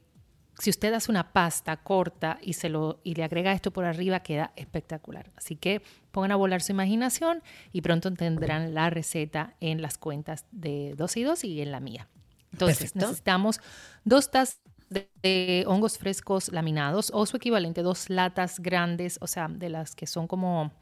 si 0.58 0.70
usted 0.70 0.94
hace 0.94 1.10
una 1.10 1.34
pasta 1.34 1.76
corta 1.76 2.38
y, 2.40 2.54
se 2.54 2.70
lo, 2.70 3.00
y 3.04 3.14
le 3.14 3.24
agrega 3.24 3.52
esto 3.52 3.72
por 3.72 3.84
arriba, 3.84 4.20
queda 4.20 4.52
espectacular. 4.56 5.30
Así 5.36 5.54
que 5.54 5.82
pongan 6.12 6.32
a 6.32 6.36
volar 6.36 6.62
su 6.62 6.72
imaginación 6.72 7.42
y 7.72 7.82
pronto 7.82 8.10
tendrán 8.14 8.72
la 8.72 8.88
receta 8.88 9.54
en 9.60 9.82
las 9.82 9.98
cuentas 9.98 10.46
de 10.50 10.94
2 10.96 11.16
y 11.18 11.22
2 11.24 11.44
y 11.44 11.60
en 11.60 11.72
la 11.72 11.80
mía. 11.80 12.08
Entonces 12.52 12.94
necesitamos 12.96 13.60
dos 14.04 14.30
tazas 14.30 14.60
de, 14.90 15.64
hongos 15.66 15.98
frescos 15.98 16.52
laminados 16.52 17.10
o 17.14 17.24
su 17.26 17.36
equivalente, 17.36 17.82
dos 17.82 18.10
latas 18.10 18.60
grandes, 18.60 19.18
o 19.20 19.26
sea, 19.26 19.48
de 19.48 19.70
las 19.70 19.94
que 19.94 20.06
son 20.06 20.26
como 20.26 20.72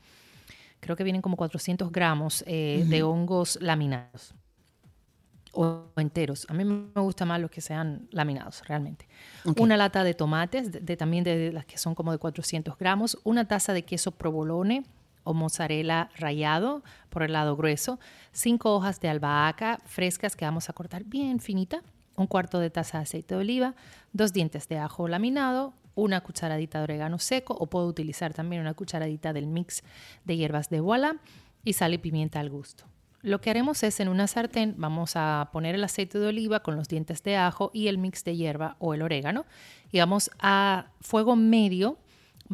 creo 0.81 0.97
que 0.97 1.05
vienen 1.05 1.23
como 1.23 1.37
400 1.37 1.91
gramos 1.91 2.45
eh, 2.47 2.85
de 2.89 3.03
hongos 3.03 3.59
laminados 3.61 4.35
o 5.53 5.87
enteros. 5.97 6.47
A 6.49 6.55
mí 6.55 6.65
me 6.65 7.01
gusta 7.01 7.25
más 7.25 7.41
los 7.41 7.51
que 7.51 7.61
sean 7.61 8.09
laminados, 8.13 8.63
realmente. 8.67 9.09
Una 9.57 9.77
lata 9.77 10.05
de 10.05 10.15
tomates, 10.15 10.71
de, 10.71 10.97
también 10.97 11.25
de 11.25 11.53
las 11.53 11.67
que 11.67 11.79
son 11.79 11.95
como 11.95 12.13
de 12.13 12.19
400 12.19 12.77
gramos. 12.79 13.19
Una 13.25 13.47
taza 13.47 13.73
de 13.73 13.85
queso 13.85 14.13
provolone 14.13 14.85
o 15.25 15.35
mozzarella 15.35 16.11
rallado 16.17 16.83
por 17.11 17.23
el 17.23 17.33
lado 17.33 17.57
grueso. 17.57 17.99
Cinco 18.33 18.75
hojas 18.75 19.01
de 19.01 19.09
albahaca 19.09 19.81
frescas 19.85 20.37
que 20.37 20.45
vamos 20.45 20.69
a 20.71 20.73
cortar 20.73 21.05
bien 21.05 21.41
finita. 21.41 21.83
Un 22.19 22.27
cuarto 22.27 22.61
de 22.61 22.69
taza 22.69 22.99
de 22.99 23.03
aceite 23.03 23.35
de 23.35 23.41
oliva. 23.41 23.75
Dos 24.13 24.35
dientes 24.35 24.69
de 24.69 24.79
ajo 24.79 25.09
laminado 25.09 25.73
una 25.95 26.21
cucharadita 26.21 26.79
de 26.79 26.85
orégano 26.85 27.19
seco 27.19 27.55
o 27.55 27.67
puedo 27.67 27.87
utilizar 27.87 28.33
también 28.33 28.63
una 28.63 28.75
cucharadita 28.75 29.33
del 29.33 29.47
mix 29.47 29.83
de 30.25 30.37
hierbas 30.37 30.71
de 30.71 30.81
voilà 30.81 31.17
y 31.65 31.73
sal 31.73 31.93
y 31.93 31.99
pimienta 31.99 32.39
al 32.39 32.51
gusto. 32.51 32.85
Lo 33.21 33.41
que 33.41 33.51
haremos 33.51 33.83
es 33.83 33.99
en 33.99 34.09
una 34.09 34.29
sartén 34.29 34.75
vamos 34.79 35.17
a 35.17 35.51
poner 35.53 35.75
el 35.75 35.83
aceite 35.83 36.21
de 36.21 36.29
oliva 36.29 36.61
con 36.61 36.77
los 36.77 36.87
dientes 36.87 37.25
de 37.25 37.37
ajo 37.37 37.73
y 37.75 37.89
el 37.89 37.99
mix 37.99 38.23
de 38.23 38.37
hierba 38.37 38.77
o 38.79 38.95
el 38.95 39.03
orégano 39.03 39.45
y 39.91 39.99
vamos 39.99 40.31
a 40.39 40.87
fuego 41.01 41.35
medio 41.35 41.99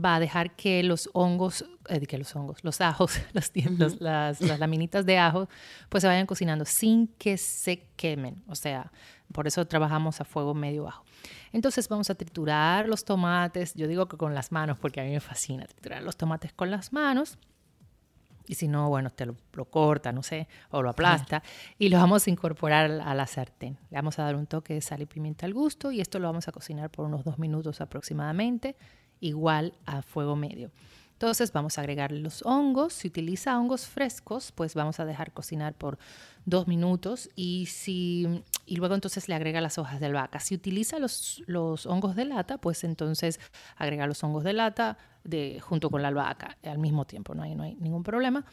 va 0.03 0.17
a 0.17 0.21
dejar 0.21 0.57
que 0.57 0.83
los 0.83 1.09
hongos, 1.13 1.65
eh, 1.89 2.01
que 2.07 2.19
los 2.19 2.35
hongos, 2.35 2.65
los 2.65 2.81
ajos, 2.81 3.21
los, 3.33 4.01
las, 4.01 4.41
las, 4.41 4.59
laminitas 4.59 5.07
de 5.07 5.19
ajo, 5.19 5.49
pues 5.89 6.03
se 6.03 6.09
vayan 6.09 6.27
cocinando 6.27 6.65
sin 6.65 7.09
que 7.09 7.37
se 7.37 7.87
quemen. 7.97 8.43
O 8.49 8.55
sea, 8.55 8.93
por 9.33 9.47
eso 9.47 9.67
trabajamos 9.67 10.21
a 10.21 10.25
fuego 10.25 10.55
medio 10.55 10.85
bajo. 10.85 11.05
Entonces 11.53 11.89
vamos 11.89 12.11
a 12.11 12.15
triturar 12.15 12.89
los 12.89 13.05
tomates, 13.05 13.75
yo 13.75 13.87
digo 13.87 14.09
que 14.09 14.17
con 14.17 14.35
las 14.35 14.53
manos 14.53 14.79
porque 14.79 15.01
a 15.01 15.05
mí 15.05 15.11
me 15.11 15.21
fascina 15.21 15.67
triturar 15.67 16.03
los 16.03 16.17
tomates 16.17 16.53
con 16.53 16.71
las 16.71 16.93
manos. 16.93 17.39
Y 18.47 18.57
si 18.57 18.69
no, 18.69 18.91
bueno, 18.91 19.09
te 19.09 19.25
lo, 19.25 19.37
corta, 19.71 20.13
no 20.13 20.23
sé, 20.23 20.49
o 20.71 20.83
lo 20.83 20.91
aplasta. 20.91 21.43
Y 21.79 21.89
lo 21.89 21.97
vamos 21.97 22.27
a 22.27 22.31
incorporar 22.31 22.91
a 22.91 23.15
la 23.15 23.27
sartén. 23.27 23.79
Le 23.91 23.97
vamos 23.97 24.19
a 24.19 24.25
dar 24.25 24.37
un 24.37 24.47
toque 24.47 24.75
de 24.75 24.83
sal 24.83 25.01
y 25.01 25.07
pimienta 25.07 25.47
al 25.47 25.55
gusto 25.55 25.91
y 25.91 26.03
esto 26.03 26.19
lo 26.19 26.29
vamos 26.29 26.47
a 26.47 26.53
cocinar 26.53 26.91
por 26.91 27.07
unos 27.07 27.25
dos 27.25 27.39
minutos 27.39 27.81
aproximadamente, 27.81 28.77
igual 29.25 29.75
a 29.87 30.03
fuego 30.03 30.37
medio. 30.37 30.71
Entonces 31.15 31.53
vamos 31.53 31.79
a 31.79 31.81
agregar 31.81 32.13
los 32.13 32.45
hongos. 32.45 32.93
Si 32.93 33.09
utiliza 33.09 33.59
hongos 33.59 33.87
frescos, 33.87 34.53
pues 34.53 34.75
vamos 34.75 35.01
a 35.01 35.05
dejar 35.05 35.33
cocinar 35.33 35.73
por 35.75 35.97
dos 36.45 36.67
minutos 36.67 37.31
y, 37.37 37.67
si, 37.67 38.43
y 38.67 38.77
luego 38.77 38.95
entonces 38.95 39.29
le 39.29 39.35
agrega 39.35 39.61
las 39.61 39.79
hojas 39.79 40.01
de 40.01 40.07
albahaca. 40.07 40.41
Si 40.41 40.55
utiliza 40.55 40.99
los, 40.99 41.43
los 41.47 41.87
hongos 41.87 42.17
de 42.17 42.25
lata, 42.27 42.59
pues 42.59 42.85
entonces 42.85 43.41
agrega 43.77 44.07
los 44.07 44.23
hongos 44.25 44.45
de 44.45 44.53
lata 44.53 44.99
de, 45.23 45.61
junto 45.61 45.89
con 45.89 46.03
la 46.03 46.09
albahaca 46.09 46.59
al 46.65 46.79
mismo 46.79 47.07
tiempo, 47.07 47.35
no 47.35 47.43
hay, 47.43 47.55
no 47.55 47.63
hay 47.63 47.77
ningún 47.77 48.03
problema. 48.03 48.45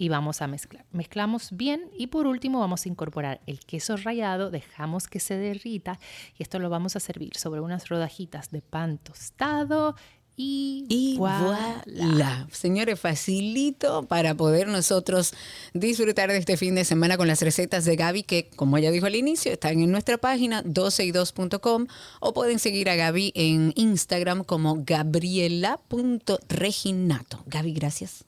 Y 0.00 0.10
vamos 0.10 0.42
a 0.42 0.46
mezclar. 0.46 0.84
Mezclamos 0.92 1.50
bien 1.50 1.90
y 1.96 2.06
por 2.06 2.28
último 2.28 2.60
vamos 2.60 2.86
a 2.86 2.88
incorporar 2.88 3.40
el 3.46 3.58
queso 3.60 3.96
rallado, 3.96 4.48
dejamos 4.48 5.08
que 5.08 5.18
se 5.18 5.36
derrita 5.36 5.98
y 6.38 6.44
esto 6.44 6.60
lo 6.60 6.70
vamos 6.70 6.94
a 6.94 7.00
servir 7.00 7.36
sobre 7.36 7.60
unas 7.60 7.88
rodajitas 7.88 8.52
de 8.52 8.62
pan 8.62 8.98
tostado 8.98 9.96
y, 10.40 11.16
voilà. 11.18 12.46
Señores, 12.52 13.00
facilito 13.00 14.04
para 14.04 14.36
poder 14.36 14.68
nosotros 14.68 15.32
disfrutar 15.74 16.30
de 16.30 16.38
este 16.38 16.56
fin 16.56 16.76
de 16.76 16.84
semana 16.84 17.16
con 17.16 17.26
las 17.26 17.42
recetas 17.42 17.84
de 17.84 17.96
Gaby, 17.96 18.22
que 18.22 18.48
como 18.54 18.78
ella 18.78 18.92
dijo 18.92 19.06
al 19.06 19.16
inicio, 19.16 19.50
están 19.50 19.80
en 19.80 19.90
nuestra 19.90 20.16
página 20.16 20.62
12y2.com 20.62 21.88
o 22.20 22.32
pueden 22.32 22.60
seguir 22.60 22.88
a 22.88 22.94
Gaby 22.94 23.32
en 23.34 23.72
Instagram 23.74 24.44
como 24.44 24.84
gabriela.reginato. 24.84 27.42
Gaby, 27.46 27.72
gracias. 27.72 28.24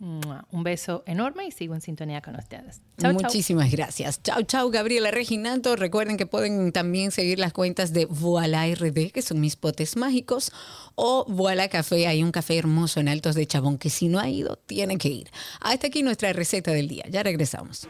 Un 0.00 0.64
beso 0.64 1.02
enorme 1.06 1.46
y 1.46 1.50
sigo 1.50 1.74
en 1.74 1.80
sintonía 1.80 2.20
con 2.20 2.36
ustedes. 2.36 2.82
Muchísimas 2.98 3.70
gracias. 3.70 4.22
Chao, 4.22 4.42
chao, 4.42 4.70
Gabriela 4.70 5.10
Reginato. 5.10 5.76
Recuerden 5.76 6.16
que 6.16 6.26
pueden 6.26 6.72
también 6.72 7.10
seguir 7.10 7.38
las 7.38 7.52
cuentas 7.52 7.92
de 7.92 8.04
Voila 8.06 8.66
RD, 8.66 9.12
que 9.12 9.22
son 9.22 9.40
mis 9.40 9.56
potes 9.56 9.96
mágicos, 9.96 10.52
o 10.94 11.24
Voila 11.28 11.68
Café. 11.68 12.06
Hay 12.06 12.22
un 12.22 12.32
café 12.32 12.58
hermoso 12.58 13.00
en 13.00 13.08
Altos 13.08 13.34
de 13.34 13.46
Chabón 13.46 13.78
que 13.78 13.88
si 13.88 14.08
no 14.08 14.18
ha 14.18 14.28
ido, 14.28 14.56
tiene 14.56 14.98
que 14.98 15.08
ir. 15.08 15.30
Hasta 15.60 15.86
aquí 15.86 16.02
nuestra 16.02 16.32
receta 16.32 16.72
del 16.72 16.88
día. 16.88 17.04
Ya 17.08 17.22
regresamos. 17.22 17.88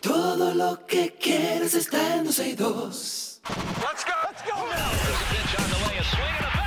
Todo 0.00 0.54
lo 0.54 0.86
que 0.86 1.14
quieres 1.20 1.74
está 1.74 2.16
en 2.16 2.24
12 2.24 2.48
y 2.48 2.54
2. 2.54 3.29
Let's 3.48 4.04
go. 4.04 4.12
Let's 4.24 4.42
go 4.42 4.54
now. 4.54 4.90
There's 4.90 5.20
a 5.20 5.28
pitch 5.32 5.60
on 5.60 5.70
the 5.70 5.88
way. 5.88 5.98
A 5.98 6.04
swing 6.04 6.34
and 6.36 6.46
a 6.46 6.59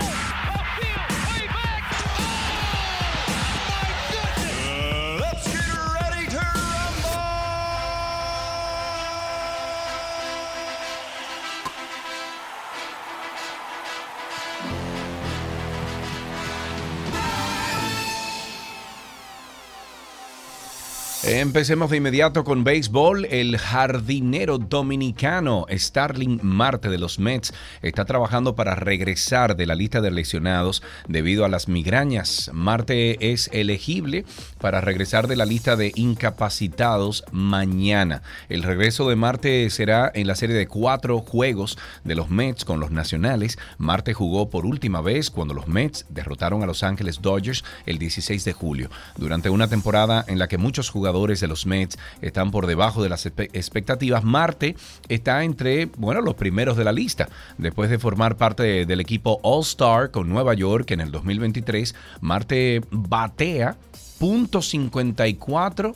Empecemos 21.36 21.90
de 21.90 21.98
inmediato 21.98 22.44
con 22.44 22.64
béisbol. 22.64 23.26
El 23.26 23.58
jardinero 23.58 24.60
dominicano 24.60 25.66
Starling 25.68 26.40
Marte 26.44 26.90
de 26.90 27.00
los 27.00 27.18
Mets 27.18 27.56
está 27.82 28.06
trabajando 28.06 28.56
para 28.56 28.76
regresar 28.76 29.56
de 29.56 29.66
la 29.66 29.74
lista 29.74 30.00
de 30.00 30.12
lesionados 30.12 30.84
debido 31.08 31.44
a 31.44 31.50
las 31.50 31.68
migrañas. 31.68 32.52
Marte 32.54 33.32
es 33.32 33.50
elegible 33.52 34.26
para 34.60 34.80
regresar 34.80 35.28
de 35.28 35.36
la 35.36 35.46
lista 35.46 35.76
de 35.76 35.92
incapacitados 35.96 37.24
mañana. 37.32 38.22
El 38.48 38.62
regreso 38.62 39.10
de 39.10 39.16
Marte 39.16 39.68
será 39.72 40.12
en 40.14 40.28
la 40.28 40.36
serie 40.36 40.56
de 40.56 40.68
cuatro 40.68 41.18
juegos 41.22 41.80
de 42.04 42.14
los 42.14 42.30
Mets 42.30 42.64
con 42.64 42.80
los 42.80 42.92
nacionales. 42.92 43.58
Marte 43.80 44.14
jugó 44.14 44.52
por 44.52 44.68
última 44.68 45.02
vez 45.02 45.32
cuando 45.32 45.56
los 45.56 45.68
Mets 45.68 46.06
derrotaron 46.10 46.62
a 46.62 46.68
Los 46.68 46.84
Ángeles 46.84 47.24
Dodgers 47.24 47.64
el 47.88 47.98
16 47.98 48.46
de 48.46 48.54
julio, 48.54 48.92
durante 49.18 49.50
una 49.50 49.68
temporada 49.68 50.24
en 50.28 50.38
la 50.38 50.48
que 50.48 50.60
muchos 50.60 50.92
jugadores 50.92 51.23
de 51.24 51.48
los 51.48 51.66
Mets 51.66 51.98
están 52.22 52.52
por 52.52 52.68
debajo 52.68 53.02
de 53.02 53.08
las 53.08 53.26
expectativas. 53.26 54.26
Marte 54.26 54.76
está 55.08 55.42
entre, 55.44 55.86
bueno, 55.86 56.20
los 56.22 56.36
primeros 56.36 56.76
de 56.76 56.84
la 56.84 56.92
lista. 56.92 57.30
Después 57.58 57.90
de 57.90 57.98
formar 57.98 58.36
parte 58.36 58.86
del 58.86 59.00
equipo 59.00 59.40
All-Star 59.42 60.12
con 60.12 60.28
Nueva 60.28 60.54
York 60.54 60.92
en 60.92 61.00
el 61.00 61.12
2023, 61.12 61.96
Marte 62.20 62.82
batea 62.92 63.78
.54, 64.20 65.96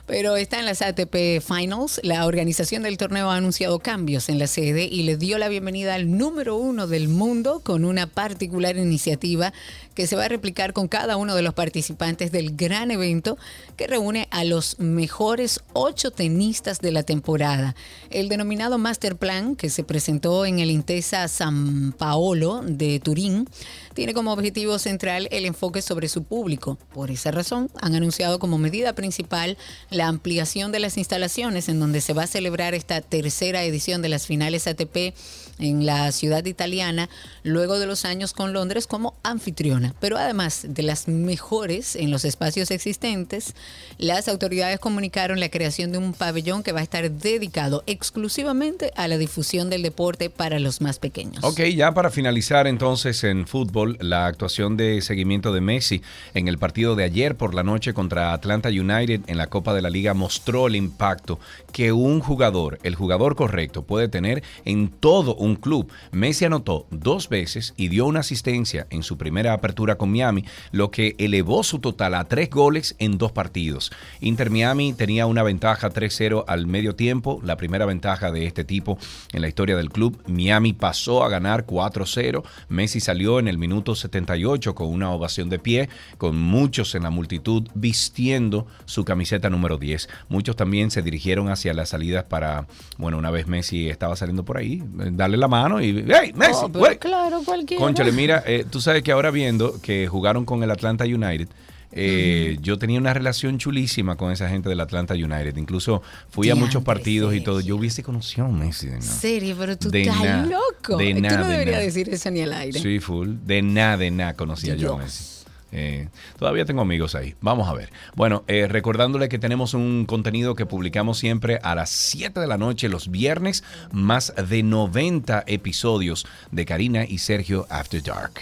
Pero 0.06 0.36
está 0.36 0.60
en 0.60 0.66
las 0.66 0.82
ATP 0.82 1.40
Finals. 1.40 2.00
La 2.04 2.26
organización 2.26 2.84
del 2.84 2.96
torneo 2.96 3.28
ha 3.28 3.36
anunciado 3.36 3.80
cambios 3.80 4.28
en 4.28 4.38
la 4.38 4.46
sede 4.46 4.84
y 4.84 5.02
le 5.02 5.16
dio 5.16 5.36
la 5.36 5.48
bienvenida 5.48 5.94
al 5.94 6.16
número 6.16 6.54
uno 6.56 6.86
del 6.86 7.08
mundo 7.08 7.60
con 7.64 7.84
una 7.84 8.06
particular 8.06 8.76
iniciativa 8.76 9.52
que 9.96 10.06
se 10.06 10.14
va 10.14 10.26
a 10.26 10.28
replicar 10.28 10.74
con 10.74 10.86
cada 10.88 11.16
uno 11.16 11.34
de 11.34 11.42
los 11.42 11.54
participantes 11.54 12.30
del 12.30 12.54
gran 12.54 12.90
evento 12.90 13.38
que 13.76 13.86
reúne 13.86 14.28
a 14.30 14.44
los 14.44 14.78
mejores 14.78 15.60
ocho 15.72 16.10
tenistas 16.10 16.80
de 16.80 16.92
la 16.92 17.02
temporada. 17.02 17.74
El 18.10 18.28
denominado 18.28 18.76
Master 18.76 19.16
Plan, 19.16 19.56
que 19.56 19.70
se 19.70 19.84
presentó 19.84 20.44
en 20.44 20.58
el 20.58 20.70
Intesa 20.70 21.26
San 21.28 21.92
Paolo 21.92 22.60
de 22.62 23.00
Turín, 23.00 23.48
tiene 23.94 24.12
como 24.12 24.32
objetivo 24.32 24.78
central 24.78 25.28
el 25.30 25.46
enfoque 25.46 25.80
sobre 25.80 26.08
su 26.08 26.24
público. 26.24 26.78
Por 26.92 27.10
esa 27.10 27.30
razón, 27.30 27.70
han 27.80 27.94
anunciado 27.94 28.38
como 28.38 28.58
medida 28.58 28.94
principal 28.94 29.56
la 29.88 30.08
ampliación 30.08 30.72
de 30.72 30.80
las 30.80 30.98
instalaciones 30.98 31.70
en 31.70 31.80
donde 31.80 32.02
se 32.02 32.12
va 32.12 32.24
a 32.24 32.28
celebrar 32.28 32.74
esta 32.74 33.00
tercera 33.00 33.64
edición 33.64 34.02
de 34.02 34.10
las 34.10 34.26
finales 34.26 34.66
ATP 34.66 35.14
en 35.58 35.86
la 35.86 36.12
ciudad 36.12 36.44
italiana, 36.44 37.08
luego 37.42 37.78
de 37.78 37.86
los 37.86 38.04
años 38.04 38.34
con 38.34 38.52
Londres 38.52 38.86
como 38.86 39.14
anfitriona. 39.22 39.85
Pero 40.00 40.16
además 40.16 40.66
de 40.68 40.82
las 40.82 41.08
mejores 41.08 41.96
en 41.96 42.10
los 42.10 42.24
espacios 42.24 42.70
existentes, 42.70 43.54
las 43.98 44.28
autoridades 44.28 44.78
comunicaron 44.78 45.40
la 45.40 45.48
creación 45.48 45.92
de 45.92 45.98
un 45.98 46.12
pabellón 46.12 46.62
que 46.62 46.72
va 46.72 46.80
a 46.80 46.82
estar 46.82 47.10
dedicado 47.10 47.82
exclusivamente 47.86 48.92
a 48.96 49.08
la 49.08 49.18
difusión 49.18 49.70
del 49.70 49.82
deporte 49.82 50.30
para 50.30 50.58
los 50.58 50.80
más 50.80 50.98
pequeños. 50.98 51.42
Ok, 51.44 51.60
ya 51.74 51.92
para 51.94 52.10
finalizar 52.10 52.66
entonces 52.66 53.22
en 53.24 53.46
fútbol, 53.46 53.96
la 54.00 54.26
actuación 54.26 54.76
de 54.76 55.00
seguimiento 55.02 55.52
de 55.52 55.60
Messi 55.60 56.02
en 56.34 56.48
el 56.48 56.58
partido 56.58 56.96
de 56.96 57.04
ayer 57.04 57.36
por 57.36 57.54
la 57.54 57.62
noche 57.62 57.94
contra 57.94 58.32
Atlanta 58.32 58.68
United 58.68 59.22
en 59.26 59.38
la 59.38 59.48
Copa 59.48 59.74
de 59.74 59.82
la 59.82 59.90
Liga 59.90 60.14
mostró 60.14 60.66
el 60.66 60.76
impacto 60.76 61.38
que 61.72 61.92
un 61.92 62.20
jugador, 62.20 62.78
el 62.82 62.94
jugador 62.94 63.36
correcto, 63.36 63.82
puede 63.82 64.08
tener 64.08 64.42
en 64.64 64.88
todo 64.88 65.34
un 65.34 65.56
club. 65.56 65.90
Messi 66.12 66.44
anotó 66.44 66.86
dos 66.90 67.28
veces 67.28 67.74
y 67.76 67.88
dio 67.88 68.06
una 68.06 68.20
asistencia 68.20 68.86
en 68.90 69.02
su 69.02 69.16
primera 69.16 69.52
apertura 69.52 69.75
con 69.76 70.10
Miami, 70.10 70.44
lo 70.72 70.90
que 70.90 71.14
elevó 71.18 71.62
su 71.62 71.78
total 71.78 72.14
a 72.14 72.24
tres 72.24 72.50
goles 72.50 72.96
en 72.98 73.18
dos 73.18 73.30
partidos. 73.30 73.92
Inter 74.20 74.50
Miami 74.50 74.94
tenía 74.94 75.26
una 75.26 75.42
ventaja 75.42 75.90
3-0 75.90 76.44
al 76.46 76.66
medio 76.66 76.94
tiempo, 76.96 77.40
la 77.44 77.56
primera 77.56 77.84
ventaja 77.86 78.32
de 78.32 78.46
este 78.46 78.64
tipo 78.64 78.98
en 79.32 79.42
la 79.42 79.48
historia 79.48 79.76
del 79.76 79.90
club. 79.90 80.18
Miami 80.26 80.72
pasó 80.72 81.22
a 81.24 81.28
ganar 81.28 81.66
4-0. 81.66 82.42
Messi 82.68 83.00
salió 83.00 83.38
en 83.38 83.48
el 83.48 83.58
minuto 83.58 83.94
78 83.94 84.74
con 84.74 84.88
una 84.88 85.10
ovación 85.10 85.48
de 85.50 85.58
pie, 85.58 85.88
con 86.18 86.36
muchos 86.38 86.94
en 86.94 87.02
la 87.02 87.10
multitud 87.10 87.68
vistiendo 87.74 88.66
su 88.86 89.04
camiseta 89.04 89.50
número 89.50 89.76
10. 89.76 90.08
Muchos 90.28 90.56
también 90.56 90.90
se 90.90 91.02
dirigieron 91.02 91.48
hacia 91.50 91.74
las 91.74 91.90
salidas 91.90 92.24
para, 92.24 92.66
bueno, 92.96 93.18
una 93.18 93.30
vez 93.30 93.46
Messi 93.46 93.88
estaba 93.88 94.16
saliendo 94.16 94.44
por 94.44 94.56
ahí, 94.56 94.82
eh, 95.00 95.10
darle 95.12 95.36
la 95.36 95.48
mano 95.48 95.80
y, 95.82 96.04
¡hey, 96.08 96.32
Messi! 96.34 96.52
Oh, 96.62 96.68
pero 96.68 96.78
güey". 96.78 96.98
claro, 96.98 97.42
cualquiera. 97.44 97.82
Conchale, 97.82 98.12
mira, 98.12 98.42
eh, 98.46 98.64
tú 98.68 98.80
sabes 98.80 99.02
que 99.02 99.12
ahora 99.12 99.30
viendo 99.30 99.65
que 99.80 100.06
jugaron 100.08 100.44
con 100.44 100.62
el 100.62 100.70
Atlanta 100.70 101.04
United, 101.04 101.48
eh, 101.92 102.58
yo 102.60 102.78
tenía 102.78 102.98
una 102.98 103.14
relación 103.14 103.58
chulísima 103.58 104.16
con 104.16 104.30
esa 104.32 104.48
gente 104.48 104.68
del 104.68 104.80
Atlanta 104.80 105.14
United. 105.14 105.56
Incluso 105.56 106.02
fui 106.28 106.50
a 106.50 106.54
muchos 106.54 106.82
partidos 106.82 107.34
y 107.34 107.40
todo. 107.40 107.60
Yo 107.60 107.76
hubiese 107.76 108.02
conocido 108.02 108.46
a 108.46 108.50
Messi. 108.50 108.88
¿no? 108.88 109.00
serio, 109.00 109.56
pero 109.58 109.78
tú 109.78 109.90
De 109.90 110.02
estás 110.02 110.22
nada, 110.22 110.46
loco. 110.46 110.96
de 110.98 111.14
tú 111.14 111.20
nada, 111.20 111.38
no 111.38 111.44
de 111.46 111.52
deberías 111.52 111.76
nada. 111.76 111.84
decir 111.86 112.08
eso 112.10 112.30
ni 112.30 112.40
al 112.42 112.52
aire. 112.52 112.80
Sí, 112.80 112.98
full. 113.00 113.36
De 113.44 113.62
nada, 113.62 113.96
de 113.96 114.10
nada 114.10 114.34
conocía 114.34 114.74
yo 114.74 114.94
a. 114.94 114.98
Messi. 114.98 115.36
Eh, 115.72 116.08
todavía 116.38 116.64
tengo 116.64 116.80
amigos 116.82 117.14
ahí. 117.14 117.34
Vamos 117.40 117.68
a 117.68 117.74
ver. 117.74 117.90
Bueno, 118.14 118.44
eh, 118.46 118.66
recordándole 118.68 119.28
que 119.28 119.38
tenemos 119.38 119.74
un 119.74 120.06
contenido 120.06 120.54
que 120.54 120.64
publicamos 120.64 121.18
siempre 121.18 121.58
a 121.62 121.74
las 121.74 121.90
7 121.90 122.38
de 122.40 122.46
la 122.46 122.56
noche 122.56 122.88
los 122.88 123.10
viernes, 123.10 123.64
más 123.90 124.32
de 124.48 124.62
90 124.62 125.44
episodios 125.46 126.26
de 126.50 126.64
Karina 126.66 127.04
y 127.04 127.18
Sergio 127.18 127.66
After 127.68 128.02
Dark. 128.02 128.40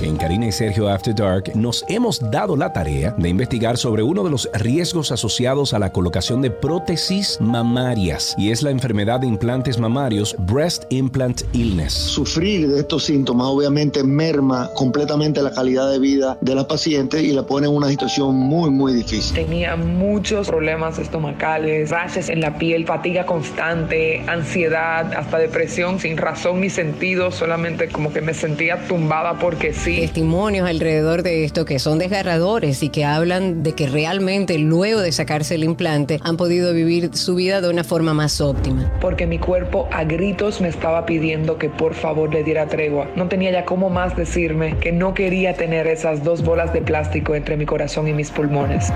En 0.00 0.16
Karina 0.16 0.46
y 0.46 0.52
Sergio 0.52 0.88
After 0.88 1.14
Dark 1.14 1.54
nos 1.54 1.84
hemos 1.88 2.20
dado 2.30 2.56
la 2.56 2.72
tarea 2.72 3.14
de 3.18 3.28
investigar 3.28 3.76
sobre 3.76 4.02
uno 4.02 4.24
de 4.24 4.30
los 4.30 4.48
riesgos 4.54 5.12
asociados 5.12 5.74
a 5.74 5.78
la 5.78 5.92
colocación 5.92 6.40
de 6.40 6.50
prótesis 6.50 7.38
mamarias 7.40 8.34
y 8.38 8.50
es 8.50 8.62
la 8.62 8.70
enfermedad 8.70 9.20
de 9.20 9.26
implantes 9.26 9.78
mamarios 9.78 10.34
Breast 10.38 10.84
Implant 10.90 11.42
Illness. 11.52 11.92
Sufrir 11.92 12.68
de 12.68 12.80
estos 12.80 13.04
síntomas 13.04 13.48
obviamente 13.48 14.02
merma 14.02 14.70
completamente 14.74 15.42
la 15.42 15.50
calidad 15.50 15.90
de 15.90 15.98
vida 15.98 16.38
de 16.40 16.54
la 16.54 16.66
paciente 16.66 17.22
y 17.22 17.32
la 17.32 17.42
pone 17.42 17.66
en 17.66 17.74
una 17.74 17.88
situación 17.88 18.34
muy 18.34 18.70
muy 18.70 18.94
difícil. 18.94 19.34
Tenía 19.34 19.76
muchos 19.76 20.48
problemas 20.48 20.98
estomacales, 20.98 21.90
rashes 21.90 22.28
en 22.28 22.40
la 22.40 22.56
piel, 22.56 22.86
fatiga 22.86 23.26
constante, 23.26 24.22
ansiedad, 24.26 25.12
hasta 25.12 25.38
depresión 25.38 25.98
sin 25.98 26.16
razón 26.16 26.60
ni 26.60 26.70
sentido, 26.70 27.30
solamente 27.30 27.88
como 27.88 28.12
que 28.12 28.20
me 28.20 28.34
sentía 28.34 28.86
tumbada 28.86 29.38
porque 29.38 29.69
que 29.70 29.78
sí. 29.78 30.00
testimonios 30.00 30.68
alrededor 30.68 31.22
de 31.22 31.44
esto 31.44 31.64
que 31.64 31.78
son 31.78 31.98
desgarradores 31.98 32.82
y 32.82 32.88
que 32.88 33.04
hablan 33.04 33.62
de 33.62 33.72
que 33.72 33.86
realmente 33.86 34.58
luego 34.58 35.00
de 35.00 35.12
sacarse 35.12 35.54
el 35.54 35.64
implante 35.64 36.18
han 36.22 36.36
podido 36.36 36.72
vivir 36.72 37.10
su 37.14 37.34
vida 37.34 37.60
de 37.60 37.70
una 37.70 37.84
forma 37.84 38.14
más 38.14 38.40
óptima. 38.40 38.92
Porque 39.00 39.26
mi 39.26 39.38
cuerpo 39.38 39.88
a 39.92 40.04
gritos 40.04 40.60
me 40.60 40.68
estaba 40.68 41.06
pidiendo 41.06 41.58
que 41.58 41.68
por 41.68 41.94
favor 41.94 42.32
le 42.32 42.42
diera 42.42 42.66
tregua. 42.66 43.08
No 43.16 43.28
tenía 43.28 43.50
ya 43.50 43.64
cómo 43.64 43.90
más 43.90 44.16
decirme 44.16 44.76
que 44.78 44.92
no 44.92 45.14
quería 45.14 45.54
tener 45.54 45.86
esas 45.86 46.24
dos 46.24 46.42
bolas 46.42 46.72
de 46.72 46.82
plástico 46.82 47.34
entre 47.34 47.56
mi 47.56 47.66
corazón 47.66 48.08
y 48.08 48.12
mis 48.12 48.30
pulmones. 48.30 48.92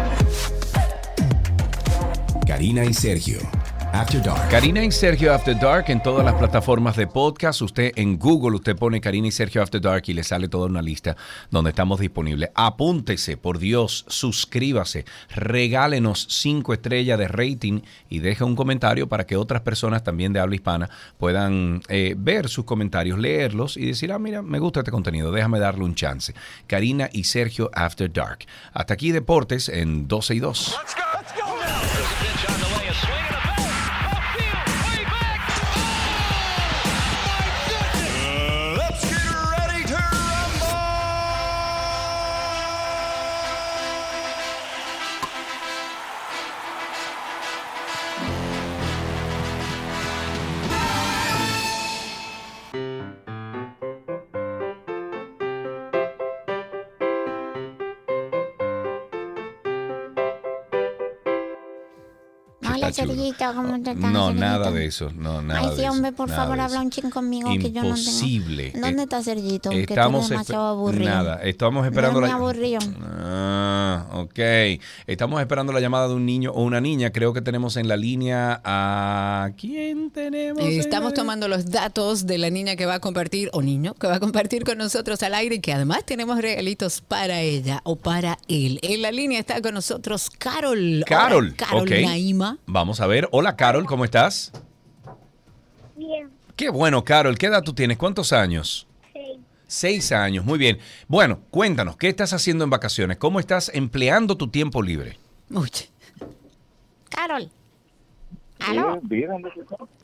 Karina 2.46 2.84
y 2.84 2.92
Sergio. 2.92 3.38
After 3.94 4.20
Dark. 4.20 4.50
Karina 4.50 4.85
y 4.85 4.90
Sergio 4.90 5.33
After 5.33 5.56
Dark 5.56 5.85
en 5.88 6.02
todas 6.02 6.25
las 6.25 6.35
plataformas 6.35 6.96
de 6.96 7.06
podcast. 7.06 7.62
Usted 7.62 7.92
en 7.94 8.18
Google, 8.18 8.56
usted 8.56 8.75
pone 8.75 9.00
Karina 9.00 9.29
y 9.29 9.31
Sergio 9.31 9.62
After 9.62 9.81
Dark 9.81 10.02
y 10.08 10.14
le 10.14 10.25
sale 10.25 10.48
toda 10.48 10.66
una 10.66 10.83
lista 10.83 11.16
donde 11.48 11.71
estamos 11.71 12.00
disponibles. 12.00 12.50
Apúntese, 12.56 13.37
por 13.37 13.60
Dios, 13.60 14.04
suscríbase, 14.08 15.04
regálenos 15.31 16.27
cinco 16.29 16.75
estrellas 16.75 17.21
de 17.21 17.29
rating 17.29 17.83
y 18.08 18.18
deje 18.18 18.42
un 18.42 18.56
comentario 18.56 19.08
para 19.08 19.27
que 19.27 19.37
otras 19.37 19.62
personas 19.62 20.02
también 20.02 20.33
de 20.33 20.40
habla 20.40 20.56
hispana 20.56 20.90
puedan 21.16 21.81
eh, 21.88 22.16
ver 22.18 22.48
sus 22.48 22.64
comentarios, 22.64 23.16
leerlos 23.16 23.77
y 23.77 23.87
decir, 23.87 24.10
ah, 24.10 24.18
mira, 24.18 24.42
me 24.42 24.58
gusta 24.58 24.81
este 24.81 24.90
contenido, 24.90 25.31
déjame 25.31 25.60
darle 25.60 25.85
un 25.85 25.94
chance. 25.94 26.35
Karina 26.66 27.10
y 27.12 27.23
Sergio 27.25 27.71
After 27.73 28.12
Dark. 28.12 28.40
Hasta 28.73 28.94
aquí 28.94 29.12
Deportes 29.12 29.68
en 29.68 30.08
12 30.08 30.35
y 30.35 30.40
2. 30.40 30.79
Let's 30.83 32.04
¿cómo 63.54 63.82
te 63.82 63.90
estás? 63.90 64.12
No, 64.12 64.26
Sergito? 64.26 64.44
nada 64.46 64.70
de 64.70 64.86
eso. 64.86 65.10
No, 65.16 65.42
nada 65.42 65.60
Ay, 65.60 65.68
de 65.70 65.76
sí, 65.76 65.82
eso, 65.82 65.92
hombre, 65.92 66.12
por 66.12 66.28
nada 66.28 66.42
favor, 66.42 66.56
de 66.56 66.62
habla 66.62 66.80
un 66.80 66.90
chin 66.90 67.10
conmigo 67.10 67.50
que 67.50 67.72
yo 67.72 67.82
no 67.82 67.94
tengo. 67.94 67.96
Imposible. 67.96 68.72
¿Dónde 68.74 68.88
Eh, 69.00 69.02
está 69.04 69.22
Sergito? 69.22 69.70
Que 69.70 69.80
Estamos 69.82 70.22
estoy 70.22 70.34
demasiado 70.36 70.66
aburrido. 70.66 71.10
Nada, 71.10 71.42
estamos 71.42 71.84
esperando 71.86 72.20
No, 72.20 72.26
la 72.26 72.32
me 72.32 72.38
aburrió. 72.38 72.78
Ah, 73.26 74.06
ok. 74.12 74.38
Estamos 75.06 75.40
esperando 75.40 75.72
la 75.72 75.80
llamada 75.80 76.08
de 76.08 76.14
un 76.14 76.26
niño 76.26 76.52
o 76.52 76.62
una 76.62 76.80
niña. 76.80 77.10
Creo 77.10 77.32
que 77.32 77.40
tenemos 77.42 77.76
en 77.76 77.88
la 77.88 77.96
línea 77.96 78.60
a 78.64 79.50
quién 79.56 80.10
tenemos. 80.10 80.62
Eh, 80.62 80.74
en 80.74 80.80
Estamos 80.80 81.14
tomando 81.14 81.48
los 81.48 81.70
datos 81.70 82.26
de 82.26 82.38
la 82.38 82.50
niña 82.50 82.76
que 82.76 82.86
va 82.86 82.94
a 82.94 83.00
compartir, 83.00 83.50
o 83.52 83.62
niño, 83.62 83.94
que 83.94 84.06
va 84.06 84.16
a 84.16 84.20
compartir 84.20 84.64
con 84.64 84.78
nosotros 84.78 85.22
al 85.22 85.34
aire 85.34 85.56
y 85.56 85.60
que 85.60 85.72
además 85.72 86.04
tenemos 86.04 86.38
regalitos 86.40 87.00
para 87.00 87.40
ella 87.40 87.80
o 87.84 87.96
para 87.96 88.38
él. 88.48 88.78
En 88.82 89.02
la 89.02 89.10
línea 89.12 89.40
está 89.40 89.60
con 89.60 89.74
nosotros 89.74 90.30
Carol. 90.38 91.04
Carol, 91.06 91.46
Hola, 91.48 91.54
Carol 91.56 91.82
ok. 91.82 91.90
Naima. 92.04 92.58
Vamos 92.66 92.83
a 93.00 93.06
ver. 93.06 93.28
Hola, 93.32 93.56
Carol, 93.56 93.87
¿cómo 93.87 94.04
estás? 94.04 94.52
Bien, 95.96 96.30
Qué 96.56 96.68
bueno, 96.70 97.02
Carol. 97.04 97.37
¿Qué 97.38 97.46
edad 97.46 97.62
tú 97.62 97.72
tienes? 97.72 97.96
¿Cuántos 97.98 98.32
años? 98.32 98.87
sí. 99.12 99.40
Seis 99.66 100.12
años, 100.12 100.44
muy 100.44 100.58
bien. 100.58 100.78
Bueno, 101.08 101.40
cuéntanos, 101.50 101.96
¿qué 101.96 102.08
estás 102.08 102.32
haciendo 102.32 102.62
en 102.64 102.70
vacaciones? 102.70 103.16
¿Cómo 103.16 103.40
estás 103.40 103.70
empleando 103.74 104.37
tu 104.37 104.48
tiempo 104.48 104.82
libre? 104.82 105.18
Uy, 105.50 105.70
Carol. 107.08 107.50
¿Aló? 108.60 109.00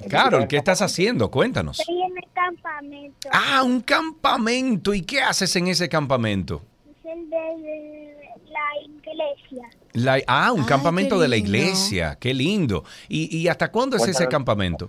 Carol, 0.08 0.46
¿qué 0.48 0.56
estás 0.56 0.82
haciendo? 0.82 1.30
Cuéntanos. 1.30 1.80
Estoy 1.80 2.02
en 2.02 2.16
el 2.18 2.24
campamento. 2.34 3.28
Ah, 3.32 3.62
un 3.62 3.80
campamento. 3.80 4.92
¿Y 4.92 5.02
qué 5.02 5.20
haces 5.20 5.54
en 5.56 5.68
ese 5.68 5.88
campamento? 5.88 6.62
Es 6.90 7.12
el 7.12 7.30
de 7.30 8.16
la 8.48 8.82
iglesia. 8.84 9.70
La- 9.92 10.20
ah, 10.26 10.52
un 10.52 10.60
Ay, 10.60 10.66
campamento 10.66 11.18
de 11.18 11.28
la 11.28 11.36
iglesia. 11.36 12.16
Qué 12.20 12.32
lindo. 12.34 12.84
¿Y, 13.08 13.36
y 13.36 13.48
hasta 13.48 13.70
cuándo 13.70 13.96
es 13.96 14.06
ese 14.06 14.28
campamento? 14.28 14.88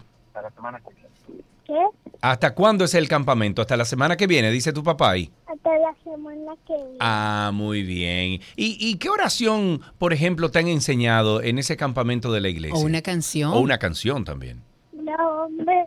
¿Qué? 1.66 1.74
¿Hasta 2.22 2.54
cuándo 2.54 2.86
es 2.86 2.94
el 2.94 3.08
campamento? 3.08 3.62
Hasta 3.62 3.76
la 3.78 3.86
semana 3.86 4.16
que 4.18 4.28
viene, 4.28 4.52
dice 4.52 4.74
tu 4.74 4.84
papá 4.84 5.12
ahí. 5.12 5.32
Hasta 5.48 5.70
la 5.80 5.96
semana 6.04 6.54
que 6.68 6.74
viene. 6.76 6.98
Ah, 7.00 7.52
muy 7.54 7.82
bien. 7.84 8.42
¿Y, 8.56 8.78
y 8.80 8.98
qué 8.98 9.10
oración, 9.10 9.82
por 9.98 10.14
ejemplo, 10.14 10.52
te 10.52 10.60
han 10.60 10.68
enseñado 10.68 11.42
en 11.42 11.58
ese 11.58 11.78
campamento 11.78 12.32
de 12.32 12.42
la 12.42 12.50
iglesia? 12.50 12.78
o 12.78 12.82
una 12.82 13.02
canción. 13.02 13.54
O 13.54 13.60
una 13.60 13.78
canción 13.80 14.24
también. 14.24 14.62
No, 14.94 15.46
hombre. 15.46 15.86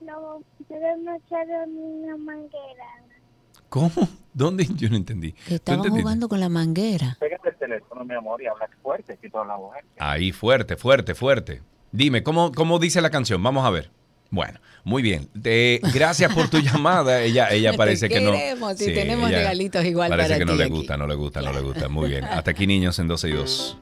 No, 0.00 0.40
no 0.68 1.16
echaron 1.16 1.76
una 1.76 2.16
manguera. 2.16 2.99
¿Cómo? 3.70 3.90
¿Dónde? 4.34 4.68
Yo 4.76 4.90
no 4.90 4.96
entendí. 4.96 5.32
Que 5.32 5.48
¿Tú 5.48 5.54
estaban 5.54 5.88
jugando 5.90 6.28
con 6.28 6.38
la 6.40 6.48
manguera. 6.48 7.16
Pégate 7.18 7.48
el 7.48 7.56
teléfono, 7.56 8.04
mi 8.04 8.14
amor, 8.14 8.42
y 8.42 8.46
habla 8.46 8.68
fuerte, 8.82 9.16
que 9.20 9.30
toda 9.30 9.44
la 9.46 9.56
voz. 9.56 9.74
Ahí, 9.98 10.32
fuerte, 10.32 10.76
fuerte, 10.76 11.14
fuerte. 11.14 11.62
Dime, 11.92 12.22
¿cómo, 12.22 12.52
cómo 12.52 12.78
dice 12.78 13.00
la 13.00 13.10
canción? 13.10 13.42
Vamos 13.42 13.64
a 13.64 13.70
ver. 13.70 13.90
Bueno, 14.30 14.60
muy 14.84 15.02
bien. 15.02 15.28
Gracias 15.34 16.32
por 16.32 16.48
tu 16.48 16.58
llamada. 16.60 17.22
Ella, 17.22 17.48
ella 17.50 17.72
Te 17.72 17.76
parece 17.78 18.08
que 18.08 18.20
no. 18.20 18.32
queremos 18.32 18.80
y 18.80 18.86
tenemos 18.94 19.30
regalitos 19.30 19.84
igual 19.84 20.10
Parece 20.10 20.28
para 20.28 20.38
que 20.38 20.44
no 20.44 20.54
le 20.54 20.64
aquí. 20.64 20.72
gusta, 20.72 20.96
no 20.96 21.06
le 21.08 21.14
gusta, 21.16 21.42
no 21.42 21.52
le 21.52 21.60
gusta. 21.60 21.88
Muy 21.88 22.10
bien. 22.10 22.24
Hasta 22.24 22.52
aquí, 22.52 22.66
niños, 22.66 22.98
en 23.00 23.08
12 23.08 23.28
y 23.28 23.32
2. 23.32 23.78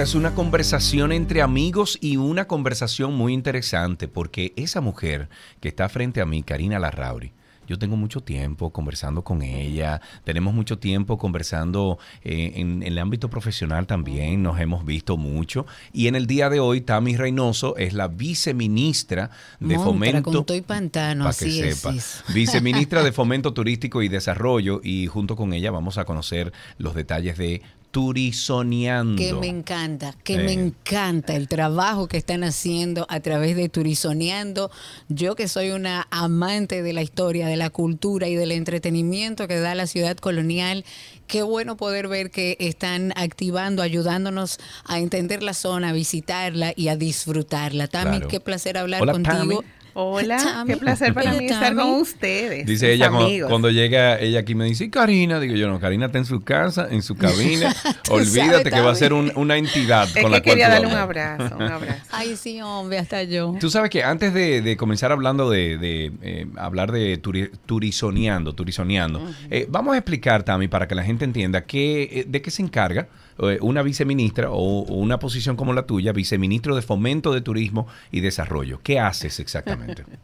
Esta 0.00 0.12
es 0.12 0.14
una 0.14 0.34
conversación 0.34 1.12
entre 1.12 1.42
amigos 1.42 1.98
y 2.00 2.16
una 2.16 2.46
conversación 2.46 3.14
muy 3.14 3.34
interesante 3.34 4.08
porque 4.08 4.54
esa 4.56 4.80
mujer 4.80 5.28
que 5.60 5.68
está 5.68 5.90
frente 5.90 6.22
a 6.22 6.24
mí, 6.24 6.42
Karina 6.42 6.78
Larrauri, 6.78 7.34
yo 7.68 7.78
tengo 7.78 7.98
mucho 7.98 8.22
tiempo 8.22 8.70
conversando 8.70 9.22
con 9.22 9.42
ella, 9.42 10.00
tenemos 10.24 10.54
mucho 10.54 10.78
tiempo 10.78 11.18
conversando 11.18 11.98
eh, 12.24 12.52
en, 12.54 12.82
en 12.82 12.82
el 12.82 12.98
ámbito 12.98 13.28
profesional 13.28 13.86
también, 13.86 14.42
nos 14.42 14.58
hemos 14.58 14.86
visto 14.86 15.18
mucho 15.18 15.66
y 15.92 16.06
en 16.06 16.16
el 16.16 16.26
día 16.26 16.48
de 16.48 16.60
hoy 16.60 16.80
Tami 16.80 17.18
Reynoso 17.18 17.76
es 17.76 17.92
la 17.92 18.08
viceministra 18.08 19.28
de 19.60 19.76
Montra, 19.76 19.84
Fomento 19.84 20.22
con 20.22 20.46
todo 20.46 20.56
y 20.56 20.62
pantano, 20.62 21.24
para 21.24 21.36
que 21.36 21.68
es, 21.68 21.76
sepa. 21.76 21.94
es. 21.94 22.24
Viceministra 22.32 23.02
de 23.02 23.12
Fomento 23.12 23.52
Turístico 23.52 24.00
y 24.00 24.08
Desarrollo 24.08 24.80
y 24.82 25.08
junto 25.08 25.36
con 25.36 25.52
ella 25.52 25.70
vamos 25.70 25.98
a 25.98 26.06
conocer 26.06 26.54
los 26.78 26.94
detalles 26.94 27.36
de 27.36 27.60
Turizoneando. 27.90 29.16
Que 29.20 29.32
me 29.34 29.48
encanta, 29.48 30.14
que 30.22 30.34
Sí. 30.36 30.38
me 30.44 30.52
encanta 30.52 31.34
el 31.34 31.48
trabajo 31.48 32.06
que 32.08 32.16
están 32.16 32.44
haciendo 32.44 33.06
a 33.08 33.20
través 33.20 33.56
de 33.56 33.68
Turizoneando. 33.68 34.70
Yo 35.08 35.34
que 35.34 35.48
soy 35.48 35.70
una 35.70 36.06
amante 36.10 36.82
de 36.82 36.92
la 36.92 37.02
historia, 37.02 37.46
de 37.48 37.56
la 37.56 37.70
cultura 37.70 38.28
y 38.28 38.34
del 38.36 38.52
entretenimiento 38.52 39.48
que 39.48 39.58
da 39.58 39.74
la 39.74 39.86
ciudad 39.86 40.16
colonial, 40.16 40.84
qué 41.26 41.42
bueno 41.42 41.76
poder 41.76 42.08
ver 42.08 42.30
que 42.30 42.56
están 42.60 43.12
activando, 43.16 43.82
ayudándonos 43.82 44.58
a 44.84 44.98
entender 44.98 45.42
la 45.42 45.54
zona, 45.54 45.90
a 45.90 45.92
visitarla 45.92 46.72
y 46.76 46.88
a 46.88 46.96
disfrutarla. 46.96 47.88
Tami, 47.88 48.10
Claro. 48.18 48.28
qué 48.28 48.40
placer 48.40 48.78
hablar 48.78 49.02
Hola, 49.02 49.12
contigo. 49.12 49.64
Hola, 49.94 50.64
qué 50.66 50.76
placer 50.76 51.12
para 51.14 51.32
mí 51.32 51.46
estar 51.46 51.74
con 51.74 51.90
ustedes. 52.00 52.66
Dice 52.66 52.92
ella 52.92 53.10
cuando, 53.10 53.48
cuando 53.48 53.70
llega 53.70 54.18
ella 54.20 54.40
aquí 54.40 54.54
me 54.54 54.64
dice, 54.64 54.84
"¿Y 54.84 54.90
Karina, 54.90 55.40
digo 55.40 55.54
yo, 55.56 55.68
no, 55.68 55.80
Karina 55.80 56.06
está 56.06 56.18
en 56.18 56.24
su 56.24 56.40
casa, 56.42 56.88
en 56.90 57.02
su 57.02 57.16
cabina. 57.16 57.74
Olvídate 58.08 58.70
sabes, 58.70 58.72
que 58.74 58.80
va 58.80 58.90
a 58.92 58.94
ser 58.94 59.12
un- 59.12 59.32
una 59.36 59.56
entidad 59.56 60.04
Es 60.04 60.12
con 60.12 60.22
que 60.24 60.28
la 60.28 60.28
cual 60.30 60.42
quería 60.42 60.66
tú 60.66 60.72
darle 60.72 60.86
un 60.88 60.92
hablas". 60.94 61.40
abrazo, 61.40 61.56
un 61.56 61.62
abrazo. 61.72 62.00
Ay, 62.12 62.36
sí, 62.36 62.60
hombre, 62.60 62.98
hasta 62.98 63.22
yo. 63.24 63.54
Tú 63.60 63.70
sabes 63.70 63.90
que 63.90 64.02
antes 64.04 64.32
de, 64.34 64.62
de 64.62 64.76
comenzar 64.76 65.12
hablando 65.12 65.50
de, 65.50 65.76
de, 65.78 66.12
eh, 66.22 66.46
hablar 66.56 66.92
de 66.92 67.20
turi- 67.20 67.50
turizoneando, 67.66 68.54
turizoneando, 68.54 69.20
eh, 69.50 69.66
vamos 69.68 69.94
a 69.94 69.98
explicar, 69.98 70.42
Tami, 70.44 70.68
para 70.68 70.86
que 70.88 70.94
la 70.94 71.02
gente 71.04 71.24
entienda 71.24 71.62
qué, 71.64 72.02
eh, 72.02 72.24
de 72.28 72.42
qué 72.42 72.50
se 72.50 72.62
encarga 72.62 73.08
eh, 73.42 73.58
una 73.60 73.82
viceministra 73.82 74.50
o, 74.50 74.82
o 74.82 74.94
una 74.94 75.18
posición 75.18 75.56
como 75.56 75.72
la 75.72 75.86
tuya, 75.86 76.12
viceministro 76.12 76.74
de 76.76 76.82
Fomento 76.82 77.32
de 77.32 77.40
Turismo 77.40 77.86
y 78.10 78.20
Desarrollo. 78.20 78.80
¿Qué 78.82 78.98
haces 78.98 79.40
exactamente? 79.40 80.04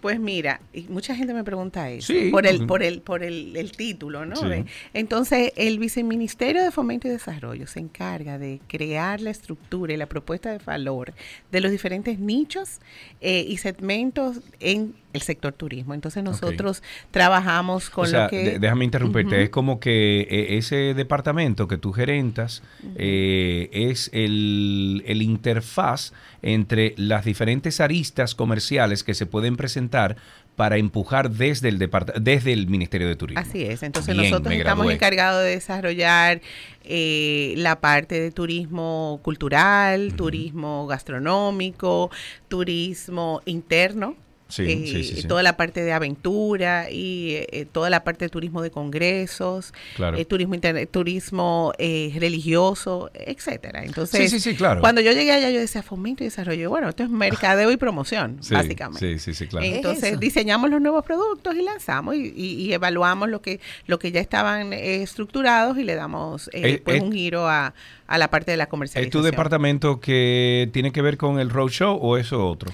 Pues 0.00 0.20
mira, 0.20 0.60
y 0.74 0.82
mucha 0.82 1.16
gente 1.16 1.32
me 1.32 1.42
pregunta 1.42 1.90
eso, 1.90 2.12
Sí. 2.12 2.28
por 2.30 2.46
el, 2.46 2.66
por 2.66 2.82
el, 2.82 3.00
por 3.00 3.24
el, 3.24 3.56
el 3.56 3.72
título, 3.72 4.26
¿no? 4.26 4.36
Sí. 4.36 4.64
Entonces, 4.92 5.52
el 5.56 5.78
Viceministerio 5.78 6.62
de 6.62 6.70
Fomento 6.70 7.08
y 7.08 7.12
Desarrollo 7.12 7.66
se 7.66 7.80
encarga 7.80 8.38
de 8.38 8.60
crear 8.68 9.20
la 9.20 9.30
estructura 9.30 9.94
y 9.94 9.96
la 9.96 10.06
propuesta 10.06 10.50
de 10.50 10.58
valor 10.58 11.14
de 11.50 11.60
los 11.60 11.70
diferentes 11.72 12.18
nichos 12.18 12.78
eh, 13.20 13.44
y 13.48 13.56
segmentos 13.56 14.40
en 14.60 14.94
el 15.16 15.22
sector 15.22 15.52
turismo. 15.52 15.94
Entonces, 15.94 16.22
nosotros 16.22 16.82
trabajamos 17.10 17.90
con 17.90 18.04
o 18.04 18.08
sea, 18.08 18.24
lo 18.24 18.30
que... 18.30 18.58
déjame 18.58 18.84
interrumpirte, 18.84 19.42
es 19.42 19.50
como 19.50 19.80
que 19.80 20.20
eh, 20.20 20.56
ese 20.58 20.94
departamento 20.94 21.66
que 21.66 21.78
tú 21.78 21.92
gerentas 21.92 22.62
eh, 22.96 23.68
es 23.72 24.10
el, 24.12 25.02
el 25.06 25.22
interfaz 25.22 26.12
entre 26.42 26.94
las 26.96 27.24
diferentes 27.24 27.80
aristas 27.80 28.34
comerciales 28.34 29.02
que 29.02 29.14
se 29.14 29.26
pueden 29.26 29.56
presentar 29.56 30.16
para 30.56 30.78
empujar 30.78 31.30
desde 31.30 31.68
el 31.68 31.78
desde 32.20 32.52
el 32.52 32.66
Ministerio 32.66 33.06
de 33.06 33.14
Turismo. 33.14 33.40
Así 33.40 33.62
es, 33.62 33.82
entonces 33.82 34.16
Bien, 34.16 34.30
nosotros 34.30 34.54
estamos 34.54 34.90
encargados 34.90 35.44
de 35.44 35.50
desarrollar 35.50 36.40
eh, 36.84 37.54
la 37.58 37.80
parte 37.80 38.18
de 38.18 38.30
turismo 38.30 39.20
cultural, 39.22 40.14
turismo 40.16 40.86
gastronómico, 40.86 42.10
turismo 42.48 43.42
interno. 43.44 44.16
Sí, 44.48 44.62
eh, 44.68 45.02
sí. 45.22 45.26
Toda 45.26 45.42
la 45.42 45.56
parte 45.56 45.82
de 45.82 45.92
aventura 45.92 46.88
y 46.90 47.32
eh, 47.50 47.66
toda 47.70 47.90
la 47.90 48.04
parte 48.04 48.26
de 48.26 48.28
turismo 48.28 48.62
de 48.62 48.70
congresos, 48.70 49.74
Claro. 49.96 50.16
eh, 50.16 50.24
turismo 50.24 50.54
turismo 50.90 51.72
eh, 51.78 52.12
religioso, 52.18 53.10
etcétera. 53.12 53.84
Entonces, 53.84 54.48
claro. 54.56 54.80
cuando 54.80 55.00
yo 55.00 55.10
llegué 55.12 55.32
allá, 55.32 55.50
yo 55.50 55.58
decía 55.58 55.82
fomento 55.82 56.22
y 56.22 56.26
desarrollo. 56.28 56.70
Bueno, 56.70 56.88
esto 56.88 57.02
es 57.02 57.10
mercadeo 57.10 57.72
y 57.72 57.76
promoción, 57.76 58.38
básicamente. 58.50 59.18
Sí, 59.18 59.18
sí, 59.18 59.34
sí, 59.34 59.46
claro. 59.48 59.66
Entonces 59.66 60.20
diseñamos 60.20 60.70
los 60.70 60.80
nuevos 60.80 61.04
productos 61.04 61.56
y 61.56 61.62
lanzamos 61.62 62.14
y, 62.14 62.32
y- 62.36 62.56
y 62.66 62.72
evaluamos 62.72 63.28
lo 63.28 63.42
que 63.42 63.58
lo 63.86 63.98
que 63.98 64.12
ya 64.12 64.20
estaban 64.20 64.72
estructurados 64.72 65.76
y 65.78 65.82
le 65.82 65.96
damos 65.96 66.48
pues 66.84 67.02
un 67.02 67.12
giro 67.12 67.48
a, 67.48 67.74
a 68.06 68.18
la 68.18 68.30
parte 68.30 68.52
de 68.52 68.56
la 68.56 68.64
¿Es 68.64 68.70
comercialización. 68.70 69.22
tu 69.22 69.24
departamento 69.26 69.98
que 70.00 70.70
tiene 70.72 70.92
que 70.92 71.02
ver 71.02 71.16
con 71.16 71.40
el 71.40 71.50
roadshow 71.50 71.98
o 72.00 72.16
eso 72.16 72.46
otro? 72.48 72.70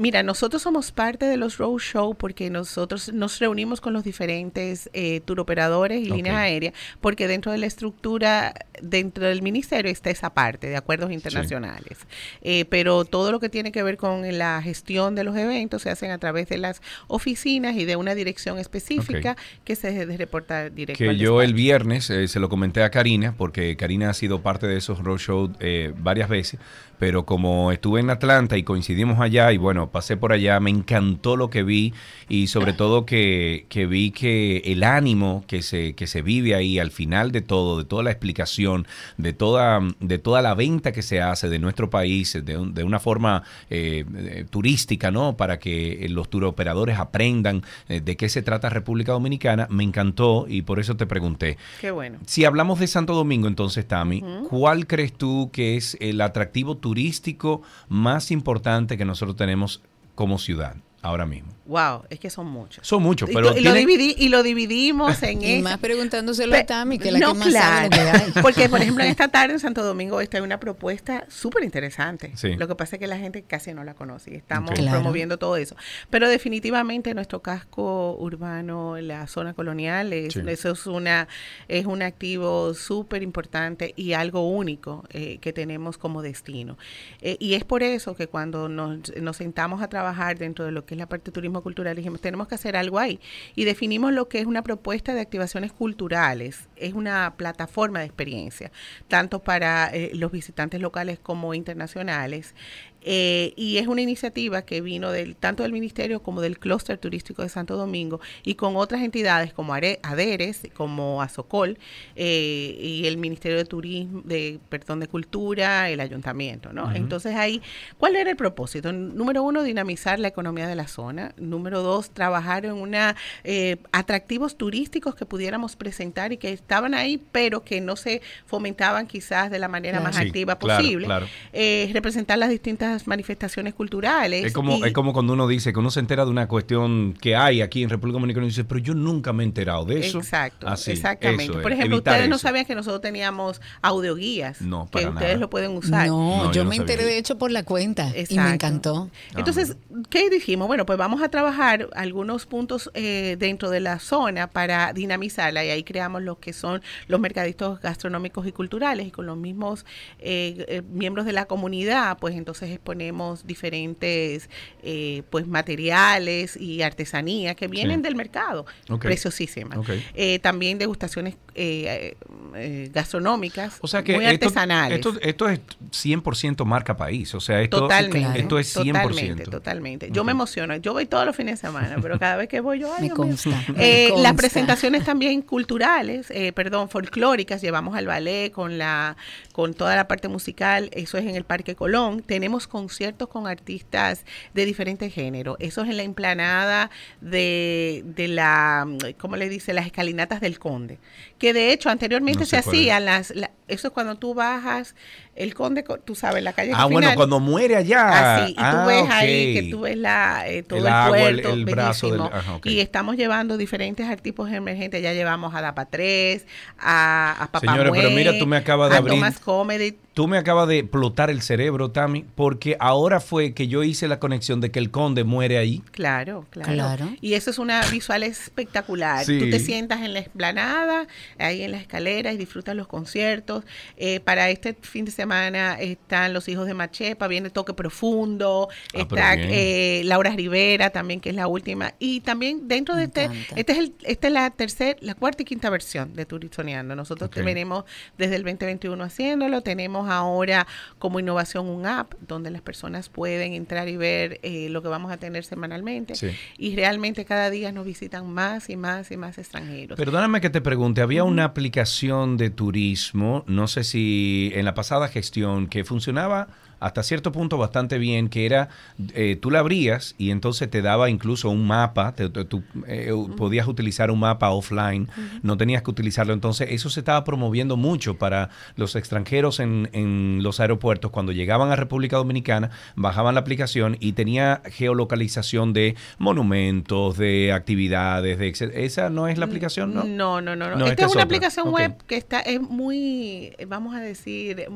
Mira, 0.00 0.22
nosotros 0.22 0.62
somos 0.62 0.92
parte 0.92 1.26
de 1.26 1.36
los 1.36 1.58
roadshow 1.58 2.14
porque 2.14 2.48
nosotros 2.48 3.12
nos 3.12 3.38
reunimos 3.38 3.82
con 3.82 3.92
los 3.92 4.02
diferentes 4.02 4.88
eh, 4.94 5.20
turoperadores 5.20 6.00
y 6.00 6.08
líneas 6.08 6.36
aéreas 6.36 6.72
porque 7.02 7.28
dentro 7.28 7.52
de 7.52 7.58
la 7.58 7.66
estructura, 7.66 8.54
dentro 8.80 9.26
del 9.26 9.42
ministerio 9.42 9.92
está 9.92 10.08
esa 10.08 10.30
parte 10.30 10.68
de 10.68 10.76
acuerdos 10.78 11.12
internacionales. 11.12 11.98
Eh, 12.40 12.64
pero 12.64 13.04
todo 13.04 13.30
lo 13.30 13.40
que 13.40 13.50
tiene 13.50 13.72
que 13.72 13.82
ver 13.82 13.98
con 13.98 14.38
la 14.38 14.62
gestión 14.62 15.14
de 15.14 15.22
los 15.22 15.36
eventos 15.36 15.82
se 15.82 15.90
hacen 15.90 16.12
a 16.12 16.18
través 16.18 16.48
de 16.48 16.56
las 16.56 16.80
oficinas 17.06 17.76
y 17.76 17.84
de 17.84 17.96
una 17.96 18.14
dirección 18.14 18.58
específica 18.58 19.36
que 19.66 19.76
se 19.76 19.92
debe 19.92 20.16
reportar 20.16 20.72
directo 20.72 21.04
Que 21.04 21.18
yo 21.18 21.42
el 21.42 21.52
viernes 21.52 22.08
eh, 22.08 22.26
se 22.26 22.40
lo 22.40 22.48
comenté 22.48 22.82
a 22.82 22.90
Karina, 22.90 23.34
porque 23.36 23.76
Karina 23.76 24.08
ha 24.08 24.14
sido 24.14 24.40
parte 24.40 24.66
de 24.66 24.78
esos 24.78 25.00
roadshows 25.00 25.50
eh, 25.60 25.92
varias 25.98 26.30
veces, 26.30 26.58
pero 26.98 27.26
como 27.26 27.70
estuve 27.72 28.00
en 28.00 28.08
Atlanta 28.08 28.56
y 28.56 28.62
coincidimos 28.62 29.20
allá 29.20 29.52
y 29.52 29.58
bueno, 29.58 29.89
pasé 29.90 30.16
por 30.16 30.32
allá, 30.32 30.58
me 30.60 30.70
encantó 30.70 31.36
lo 31.36 31.50
que 31.50 31.62
vi 31.62 31.92
y 32.28 32.46
sobre 32.46 32.72
todo 32.72 33.04
que, 33.06 33.66
que 33.68 33.86
vi 33.86 34.10
que 34.10 34.58
el 34.66 34.82
ánimo 34.84 35.44
que 35.46 35.62
se, 35.62 35.94
que 35.94 36.06
se 36.06 36.22
vive 36.22 36.54
ahí 36.54 36.78
al 36.78 36.90
final 36.90 37.32
de 37.32 37.40
todo, 37.42 37.78
de 37.78 37.84
toda 37.84 38.02
la 38.02 38.10
explicación, 38.10 38.86
de 39.16 39.32
toda, 39.32 39.80
de 40.00 40.18
toda 40.18 40.42
la 40.42 40.54
venta 40.54 40.92
que 40.92 41.02
se 41.02 41.20
hace 41.20 41.48
de 41.48 41.58
nuestro 41.58 41.90
país 41.90 42.38
de, 42.42 42.56
un- 42.56 42.74
de 42.74 42.84
una 42.84 43.00
forma 43.00 43.42
eh, 43.68 44.04
eh, 44.16 44.44
turística, 44.48 45.10
¿no? 45.10 45.36
Para 45.36 45.58
que 45.58 46.06
los 46.10 46.30
turoperadores 46.30 46.98
aprendan 46.98 47.62
eh, 47.88 48.00
de 48.00 48.16
qué 48.16 48.28
se 48.28 48.42
trata 48.42 48.68
República 48.70 49.12
Dominicana, 49.12 49.66
me 49.70 49.84
encantó 49.84 50.46
y 50.48 50.62
por 50.62 50.78
eso 50.80 50.96
te 50.96 51.06
pregunté. 51.06 51.58
Qué 51.80 51.90
bueno. 51.90 52.18
Si 52.26 52.44
hablamos 52.44 52.78
de 52.78 52.86
Santo 52.86 53.14
Domingo, 53.14 53.48
entonces, 53.48 53.86
Tami. 53.86 54.22
¿cuál 54.48 54.86
crees 54.86 55.12
tú 55.12 55.50
que 55.52 55.76
es 55.76 55.96
el 56.00 56.20
atractivo 56.20 56.76
turístico 56.76 57.62
más 57.88 58.30
importante 58.30 58.96
que 58.96 59.04
nosotros 59.04 59.36
tenemos 59.36 59.79
como 60.14 60.38
ciudad 60.38 60.76
ahora 61.02 61.26
mismo? 61.26 61.52
Wow, 61.66 62.02
es 62.10 62.18
que 62.18 62.30
son 62.30 62.48
muchos. 62.48 62.84
Son 62.86 63.00
muchos, 63.00 63.30
pero 63.32 63.56
y, 63.56 63.60
lo 63.60 63.72
dividí- 63.72 64.14
y 64.18 64.28
lo 64.28 64.42
dividimos 64.42 65.22
en 65.22 65.40
Y 65.42 65.62
más 65.62 65.78
preguntándoselo 65.78 66.56
a 66.56 66.64
Tami, 66.64 66.98
que 66.98 67.12
la 67.12 67.20
no, 67.20 67.32
que 67.34 67.38
más 67.38 67.52
sabe 67.52 67.84
lo 67.84 67.90
que 67.90 67.96
claro. 67.96 68.18
hay. 68.24 68.32
Porque, 68.42 68.68
por 68.68 68.80
ejemplo, 68.82 69.04
en 69.04 69.10
esta 69.10 69.28
tarde 69.28 69.52
en 69.54 69.60
Santo 69.60 69.84
Domingo 69.84 70.18
hay 70.18 70.28
una 70.42 70.58
propuesta 70.58 71.24
súper 71.28 71.62
interesante. 71.62 72.32
Sí. 72.36 72.56
Lo 72.56 72.66
que 72.66 72.74
pasa 72.74 72.96
es 72.96 73.00
que 73.00 73.06
la 73.06 73.18
gente 73.18 73.42
casi 73.42 73.72
no 73.72 73.84
la 73.84 73.94
conoce 73.94 74.32
y 74.32 74.36
estamos. 74.36 74.70
Claro. 74.72 74.98
promoviendo 74.98 75.38
todo 75.38 75.56
eso. 75.56 75.76
Pero 76.10 76.28
definitivamente 76.28 77.14
nuestro 77.14 77.40
casco 77.40 78.16
urbano, 78.18 78.96
la 79.00 79.26
zona 79.28 79.54
colonial, 79.54 80.12
es, 80.12 80.34
Sí. 80.34 80.40
eso 80.46 80.72
es 80.72 80.86
una 80.86 81.28
es 81.68 81.86
un 81.86 82.02
activo 82.02 82.74
súper 82.74 83.22
importante 83.22 83.92
y 83.96 84.12
algo 84.14 84.48
único 84.48 85.04
eh, 85.10 85.38
que 85.40 85.52
tenemos 85.52 85.98
como 85.98 86.20
destino. 86.22 86.76
Eh, 87.20 87.36
y 87.38 87.54
es 87.54 87.64
por 87.64 87.82
eso 87.84 88.16
que 88.16 88.26
cuando 88.26 88.68
nos, 88.68 89.14
nos 89.16 89.36
sentamos 89.36 89.82
a 89.82 89.88
trabajar 89.88 90.36
dentro 90.38 90.64
de 90.64 90.72
lo 90.72 90.84
que 90.84 90.89
es 90.94 90.98
la 90.98 91.06
parte 91.06 91.26
de 91.26 91.32
turismo 91.32 91.62
cultural, 91.62 91.96
dijimos, 91.96 92.20
tenemos 92.20 92.48
que 92.48 92.54
hacer 92.54 92.76
algo 92.76 92.98
ahí. 92.98 93.20
Y 93.54 93.64
definimos 93.64 94.12
lo 94.12 94.28
que 94.28 94.40
es 94.40 94.46
una 94.46 94.62
propuesta 94.62 95.14
de 95.14 95.20
activaciones 95.20 95.72
culturales. 95.72 96.68
Es 96.76 96.94
una 96.94 97.34
plataforma 97.36 98.00
de 98.00 98.06
experiencia, 98.06 98.70
tanto 99.08 99.40
para 99.40 99.88
eh, 99.88 100.10
los 100.14 100.32
visitantes 100.32 100.80
locales 100.80 101.18
como 101.18 101.54
internacionales. 101.54 102.54
Eh, 103.02 103.52
y 103.56 103.78
es 103.78 103.86
una 103.86 104.02
iniciativa 104.02 104.62
que 104.62 104.80
vino 104.80 105.10
del, 105.10 105.36
tanto 105.36 105.62
del 105.62 105.72
Ministerio 105.72 106.22
como 106.22 106.40
del 106.40 106.58
Clúster 106.58 106.98
Turístico 106.98 107.42
de 107.42 107.48
Santo 107.48 107.76
Domingo 107.76 108.20
y 108.42 108.54
con 108.54 108.76
otras 108.76 109.02
entidades 109.02 109.52
como 109.52 109.72
ADERES, 109.74 110.68
como 110.74 111.22
Azocol 111.22 111.78
eh, 112.16 112.76
y 112.78 113.06
el 113.06 113.16
Ministerio 113.16 113.56
de 113.58 113.64
Turismo, 113.64 114.22
de, 114.24 114.58
perdón, 114.68 115.00
de 115.00 115.08
Cultura, 115.08 115.88
el 115.90 116.00
Ayuntamiento, 116.00 116.72
¿no? 116.72 116.92
Entonces 116.94 117.36
ahí, 117.36 117.62
¿cuál 117.98 118.16
era 118.16 118.30
el 118.30 118.36
propósito? 118.36 118.92
Número 118.92 119.42
uno, 119.42 119.62
dinamizar 119.62 120.18
la 120.18 120.28
economía 120.28 120.66
de 120.68 120.74
la 120.74 120.88
zona. 120.88 121.32
Número 121.38 121.82
dos, 121.82 122.10
trabajar 122.10 122.66
en 122.66 122.72
una 122.72 123.16
eh, 123.44 123.76
atractivos 123.92 124.56
turísticos 124.56 125.14
que 125.14 125.24
pudiéramos 125.26 125.76
presentar 125.76 126.32
y 126.32 126.36
que 126.36 126.52
estaban 126.52 126.94
ahí, 126.94 127.22
pero 127.32 127.64
que 127.64 127.80
no 127.80 127.96
se 127.96 128.20
fomentaban 128.46 129.06
quizás 129.06 129.50
de 129.50 129.58
la 129.58 129.68
manera 129.68 130.00
más 130.00 130.16
Sí, 130.16 130.22
activa 130.22 130.58
posible. 130.58 131.06
claro. 131.06 131.26
Eh, 131.52 131.88
representar 131.92 132.36
las 132.38 132.50
distintas 132.50 132.89
manifestaciones 133.06 133.74
culturales. 133.74 134.44
Es 134.44 134.52
como, 134.52 134.76
y- 134.78 134.84
es 134.88 134.92
como 134.92 135.12
cuando 135.12 135.32
uno 135.32 135.46
dice 135.48 135.72
que 135.72 135.78
uno 135.78 135.90
se 135.90 136.00
entera 136.00 136.24
de 136.24 136.30
una 136.30 136.46
cuestión 136.48 137.14
que 137.20 137.36
hay 137.36 137.60
aquí 137.62 137.82
en 137.82 137.88
República 137.90 138.14
Dominicana 138.14 138.46
y 138.46 138.50
dice, 138.50 138.64
pero 138.64 138.80
yo 138.80 138.94
nunca 138.94 139.32
me 139.32 139.42
he 139.42 139.46
enterado 139.46 139.84
de 139.84 140.00
eso. 140.06 140.18
Exacto, 140.18 140.66
Así, 140.68 140.92
exactamente. 140.92 141.44
eso 141.44 141.54
es, 141.58 141.62
Por 141.62 141.72
ejemplo, 141.72 141.96
ustedes 141.98 142.28
no 142.28 142.38
sabían 142.38 142.64
que 142.66 142.74
nosotros 142.74 143.00
teníamos 143.00 143.60
audioguías 143.82 144.60
No, 144.62 144.86
que 144.86 144.92
para 144.98 145.08
ustedes 145.10 145.28
nada. 145.32 145.40
lo 145.40 145.50
pueden 145.50 145.72
usar. 145.76 146.06
No, 146.08 146.44
No, 146.44 146.44
yo 146.46 146.52
yo 146.60 146.64
no 146.64 146.70
me 146.70 146.76
sabía. 146.76 146.92
enteré 146.92 147.08
de 147.10 147.18
hecho 147.18 147.38
por 147.38 147.50
la 147.50 147.62
cuenta 147.62 148.08
y 148.08 148.12
me 148.12 148.20
Exacto. 148.20 148.54
encantó. 148.54 149.10
Entonces, 149.36 149.76
¿qué 150.08 150.30
dijimos? 150.30 150.68
Bueno, 150.68 150.86
pues 150.86 150.98
vamos 150.98 151.22
a 151.22 151.28
trabajar 151.28 151.88
algunos 151.94 152.46
puntos 152.46 152.90
eh, 152.94 153.36
dentro 153.38 153.70
de 153.70 153.80
la 153.80 153.98
zona 153.98 154.48
para 154.48 154.92
dinamizarla 154.92 155.64
y 155.64 155.70
ahí 155.70 155.82
creamos 155.82 156.22
lo 156.22 156.38
que 156.38 156.52
son 156.52 156.82
los 157.08 157.20
mercaditos 157.20 157.80
gastronómicos 157.80 158.46
y 158.46 158.52
culturales 158.52 159.06
y 159.06 159.10
con 159.10 159.26
los 159.26 159.36
mismos 159.36 159.84
eh, 160.18 160.64
eh, 160.68 160.82
miembros 160.90 161.26
de 161.26 161.32
la 161.32 161.46
comunidad, 161.46 162.18
pues 162.18 162.34
entonces 162.34 162.70
exponemos 162.80 163.46
diferentes 163.46 164.48
eh, 164.82 165.22
pues 165.30 165.46
materiales 165.46 166.56
y 166.56 166.82
artesanías 166.82 167.54
que 167.54 167.68
vienen 167.68 167.98
Sí. 168.00 168.02
del 168.04 168.16
mercado, 168.16 168.64
Ok. 168.88 169.02
preciosísimas. 169.02 169.78
Ok. 169.78 169.90
Eh, 170.14 170.38
también 170.38 170.78
degustaciones 170.78 171.36
eh, 171.56 172.14
eh, 172.54 172.90
gastronómicas 172.94 173.78
O 173.82 173.86
sea 173.88 174.02
que 174.02 174.14
muy 174.14 174.24
esto, 174.24 174.46
artesanales. 174.46 174.96
esto, 174.98 175.14
esto 175.20 175.48
es 175.48 175.60
100% 175.90 176.64
marca 176.64 176.96
país. 176.96 177.34
O 177.34 177.40
sea, 177.40 177.60
esto, 177.60 177.80
Totalmente. 177.80 178.40
esto 178.40 178.58
es 178.58 178.74
100%. 178.74 178.92
Totalmente, 179.02 179.44
totalmente. 179.44 180.08
Yo 180.10 180.24
me 180.24 180.32
Ok. 180.32 180.36
emociono. 180.36 180.76
Yo 180.76 180.92
voy 180.94 181.06
todos 181.06 181.26
los 181.26 181.36
fines 181.36 181.60
de 181.60 181.66
semana, 181.66 181.98
pero 182.00 182.18
cada 182.18 182.36
vez 182.36 182.48
que 182.48 182.60
voy 182.60 182.78
yo, 182.78 182.90
ay, 182.98 183.08
Me 183.08 183.14
consta, 183.14 183.50
me 183.76 184.04
Eh, 184.06 184.08
consta. 184.10 184.22
las 184.22 184.34
presentaciones 184.36 185.04
también 185.04 185.42
culturales, 185.42 186.30
eh, 186.30 186.52
perdón, 186.52 186.88
folclóricas, 186.88 187.60
llevamos 187.60 187.94
al 187.96 188.06
ballet 188.06 188.50
con 188.52 188.78
la 188.78 189.16
con 189.52 189.74
toda 189.74 189.94
la 189.96 190.08
parte 190.08 190.28
musical, 190.28 190.88
eso 190.94 191.18
es 191.18 191.26
en 191.26 191.34
el 191.36 191.44
Parque 191.44 191.74
Colón. 191.74 192.22
Tenemos 192.22 192.66
conciertos 192.70 193.28
con 193.28 193.46
artistas 193.46 194.24
de 194.54 194.64
diferentes 194.64 195.12
géneros. 195.12 195.56
Eso 195.60 195.82
es 195.82 195.90
en 195.90 195.98
la 195.98 196.02
emplanada 196.04 196.90
de, 197.20 198.02
de 198.06 198.28
la, 198.28 198.86
¿cómo 199.18 199.36
le 199.36 199.48
dice? 199.50 199.74
Las 199.74 199.86
escalinatas 199.86 200.40
del 200.40 200.58
Conde. 200.58 200.98
Que 201.40 201.52
de 201.52 201.72
hecho 201.72 201.88
anteriormente 201.90 202.40
No 202.40 202.46
se 202.46 202.58
es. 202.58 202.68
hacían 202.68 203.04
las, 203.06 203.34
la- 203.34 203.50
eso 203.66 203.88
es 203.88 203.94
cuando 203.94 204.16
tú 204.16 204.34
bajas 204.34 204.94
el 205.36 205.54
Conde, 205.54 205.84
co- 205.84 205.98
tú 205.98 206.14
sabes, 206.14 206.42
la 206.42 206.52
calle 206.52 206.72
Ah, 206.74 206.84
bueno, 206.86 207.08
cuando 207.14 207.40
muere 207.40 207.76
allá. 207.76 208.42
Así, 208.44 208.52
y 208.52 208.56
Ah, 208.58 208.82
tú 208.82 208.88
ves 208.88 209.10
ahí 209.10 209.54
que 209.54 209.62
tú 209.70 209.80
ves 209.80 209.96
la, 209.96 210.44
eh, 210.48 210.62
todo 210.64 210.78
El 210.80 210.86
el, 210.86 210.92
agua, 210.92 211.18
el- 211.18 211.34
puerto, 211.40 211.52
el 211.54 211.64
brazo 211.64 212.10
del-. 212.10 212.20
Y 212.64 212.80
estamos 212.80 213.16
llevando 213.16 213.56
diferentes 213.56 214.06
artistas 214.08 214.52
emergentes. 214.52 215.02
Ya 215.02 215.12
llevamos 215.14 215.54
a 215.54 215.62
Dapa 215.62 215.86
3, 215.86 216.46
a, 216.78 217.32
a 217.44 217.46
Papá 217.50 217.60
Señores, 217.60 217.92
pero 217.94 218.10
Mue, 218.10 218.16
mira, 218.16 218.38
tú 218.38 218.46
me 218.46 218.56
acabas 218.58 218.90
de 218.90 218.96
a 218.96 218.98
abrir- 218.98 219.14
Thomas 219.14 219.38
Comedy. 219.38 219.96
tú 220.12 220.28
me 220.28 220.36
acabas 220.36 220.68
de 220.68 220.80
explotar 220.80 221.30
el 221.30 221.40
cerebro, 221.40 221.90
Tami, 221.90 222.26
porque 222.34 222.76
ahora 222.80 223.20
fue 223.20 223.54
que 223.54 223.66
yo 223.68 223.82
hice 223.84 224.08
la 224.08 224.18
conexión 224.18 224.60
de 224.60 224.70
que 224.70 224.78
el 224.80 224.90
conde 224.90 225.24
muere 225.24 225.56
ahí. 225.56 225.82
Claro, 225.92 226.44
claro, 226.50 226.72
Claro. 226.72 227.08
Y 227.22 227.34
eso 227.34 227.50
es 227.50 227.58
una 227.58 227.80
visual 227.86 228.24
espectacular. 228.24 229.24
Sí. 229.24 229.38
Tú 229.38 229.48
te 229.48 229.58
sientas 229.60 230.00
en 230.02 230.12
la 230.12 230.18
explanada, 230.18 231.06
ahí 231.38 231.62
en 231.62 231.72
la 231.72 231.78
escalera 231.78 232.32
y 232.32 232.36
disfrutas 232.36 232.74
los 232.74 232.86
conciertos. 232.86 233.64
Eh, 233.96 234.20
para 234.20 234.50
este 234.50 234.74
fin 234.80 235.04
de 235.04 235.10
semana 235.10 235.78
están 235.80 236.32
Los 236.32 236.48
Hijos 236.48 236.66
de 236.66 236.74
Machepa, 236.74 237.26
viene 237.28 237.50
Toque 237.50 237.74
Profundo, 237.74 238.68
Ah, 238.94 238.98
está 239.00 239.34
eh, 239.34 240.02
Laura 240.04 240.30
Rivera 240.30 240.90
también, 240.90 241.20
que 241.20 241.30
es 241.30 241.34
la 241.36 241.46
última. 241.46 241.94
Y 241.98 242.20
también 242.20 242.66
dentro 242.68 242.94
de 242.96 243.04
este, 243.04 243.28
este 243.56 243.72
es 243.72 243.78
el, 243.78 243.94
esta 244.04 244.26
es 244.28 244.32
la 244.32 244.50
tercera, 244.50 244.98
la 245.00 245.14
cuarta 245.14 245.42
y 245.42 245.44
quinta 245.44 245.70
versión 245.70 246.14
de 246.14 246.26
Turizoneando. 246.26 246.94
Nosotros 246.96 247.28
Ok. 247.28 247.34
te 247.36 247.42
venimos 247.42 247.84
desde 248.18 248.36
el 248.36 248.42
2021 248.42 249.02
haciéndolo. 249.04 249.60
Tenemos 249.62 250.08
ahora 250.10 250.66
como 250.98 251.20
innovación 251.20 251.68
un 251.68 251.86
app 251.86 252.14
donde 252.26 252.50
las 252.50 252.62
personas 252.62 253.08
pueden 253.08 253.52
entrar 253.54 253.88
y 253.88 253.96
ver 253.96 254.40
eh, 254.42 254.68
lo 254.70 254.82
que 254.82 254.88
vamos 254.88 255.12
a 255.12 255.16
tener 255.16 255.44
semanalmente. 255.44 256.14
Sí. 256.14 256.30
Y 256.58 256.74
realmente 256.76 257.24
cada 257.24 257.50
día 257.50 257.72
nos 257.72 257.84
visitan 257.86 258.28
más 258.30 258.70
y 258.70 258.76
más 258.76 259.10
y 259.10 259.16
más 259.16 259.38
extranjeros. 259.38 259.96
Perdóname 259.96 260.40
que 260.40 260.50
te 260.50 260.60
pregunte, 260.60 261.00
había 261.00 261.19
una 261.24 261.44
aplicación 261.44 262.36
de 262.36 262.50
turismo, 262.50 263.44
no 263.46 263.68
sé 263.68 263.84
si 263.84 264.52
en 264.54 264.64
la 264.64 264.74
pasada 264.74 265.08
gestión, 265.08 265.66
que 265.66 265.84
funcionaba 265.84 266.48
hasta 266.80 267.02
cierto 267.02 267.30
punto 267.32 267.58
bastante 267.58 267.98
bien, 267.98 268.28
que 268.28 268.46
era, 268.46 268.68
eh, 269.14 269.36
tú 269.40 269.50
la 269.50 269.60
abrías 269.60 270.14
y 270.18 270.30
entonces 270.30 270.68
te 270.70 270.82
daba 270.82 271.10
incluso 271.10 271.50
un 271.50 271.66
mapa, 271.66 272.14
te- 272.14 272.28
te- 272.30 272.44
tú 272.44 272.62
eh, 272.86 273.12
podías 273.36 273.68
utilizar 273.68 274.10
un 274.10 274.18
mapa 274.20 274.50
offline, 274.50 275.08
no 275.42 275.56
tenías 275.56 275.82
que 275.82 275.90
utilizarlo, 275.90 276.32
entonces 276.32 276.68
eso 276.70 276.90
se 276.90 277.00
estaba 277.00 277.22
promoviendo 277.24 277.76
mucho 277.76 278.16
para 278.16 278.48
los 278.76 278.96
extranjeros 278.96 279.60
en, 279.60 279.88
en 279.92 280.42
los 280.42 280.58
aeropuertos, 280.60 281.10
cuando 281.10 281.32
llegaban 281.32 281.70
a 281.70 281.76
República 281.76 282.16
Dominicana, 282.16 282.70
bajaban 282.96 283.34
la 283.34 283.40
aplicación 283.40 283.96
y 284.00 284.12
tenía 284.12 284.62
geolocalización 284.64 285.72
de 285.72 285.96
monumentos, 286.18 287.16
de 287.18 287.52
actividades, 287.52 288.38
de 288.38 288.50
esa 288.84 289.10
no 289.10 289.28
es 289.28 289.38
la 289.38 289.44
aplicación, 289.44 289.94
¿no? 289.94 290.04
No, 290.04 290.40
no, 290.40 290.56
no. 290.56 290.70
no. 290.70 290.76
No, 290.76 290.84
Esta 290.86 290.92
esta 290.92 291.06
es 291.06 291.12
una 291.12 291.22
aplicación 291.24 291.70
web 291.70 291.96
que 292.06 292.16
está, 292.16 292.40
es 292.40 292.60
muy, 292.60 293.52
vamos 293.68 293.94
a 293.94 294.00
decir, 294.00 294.66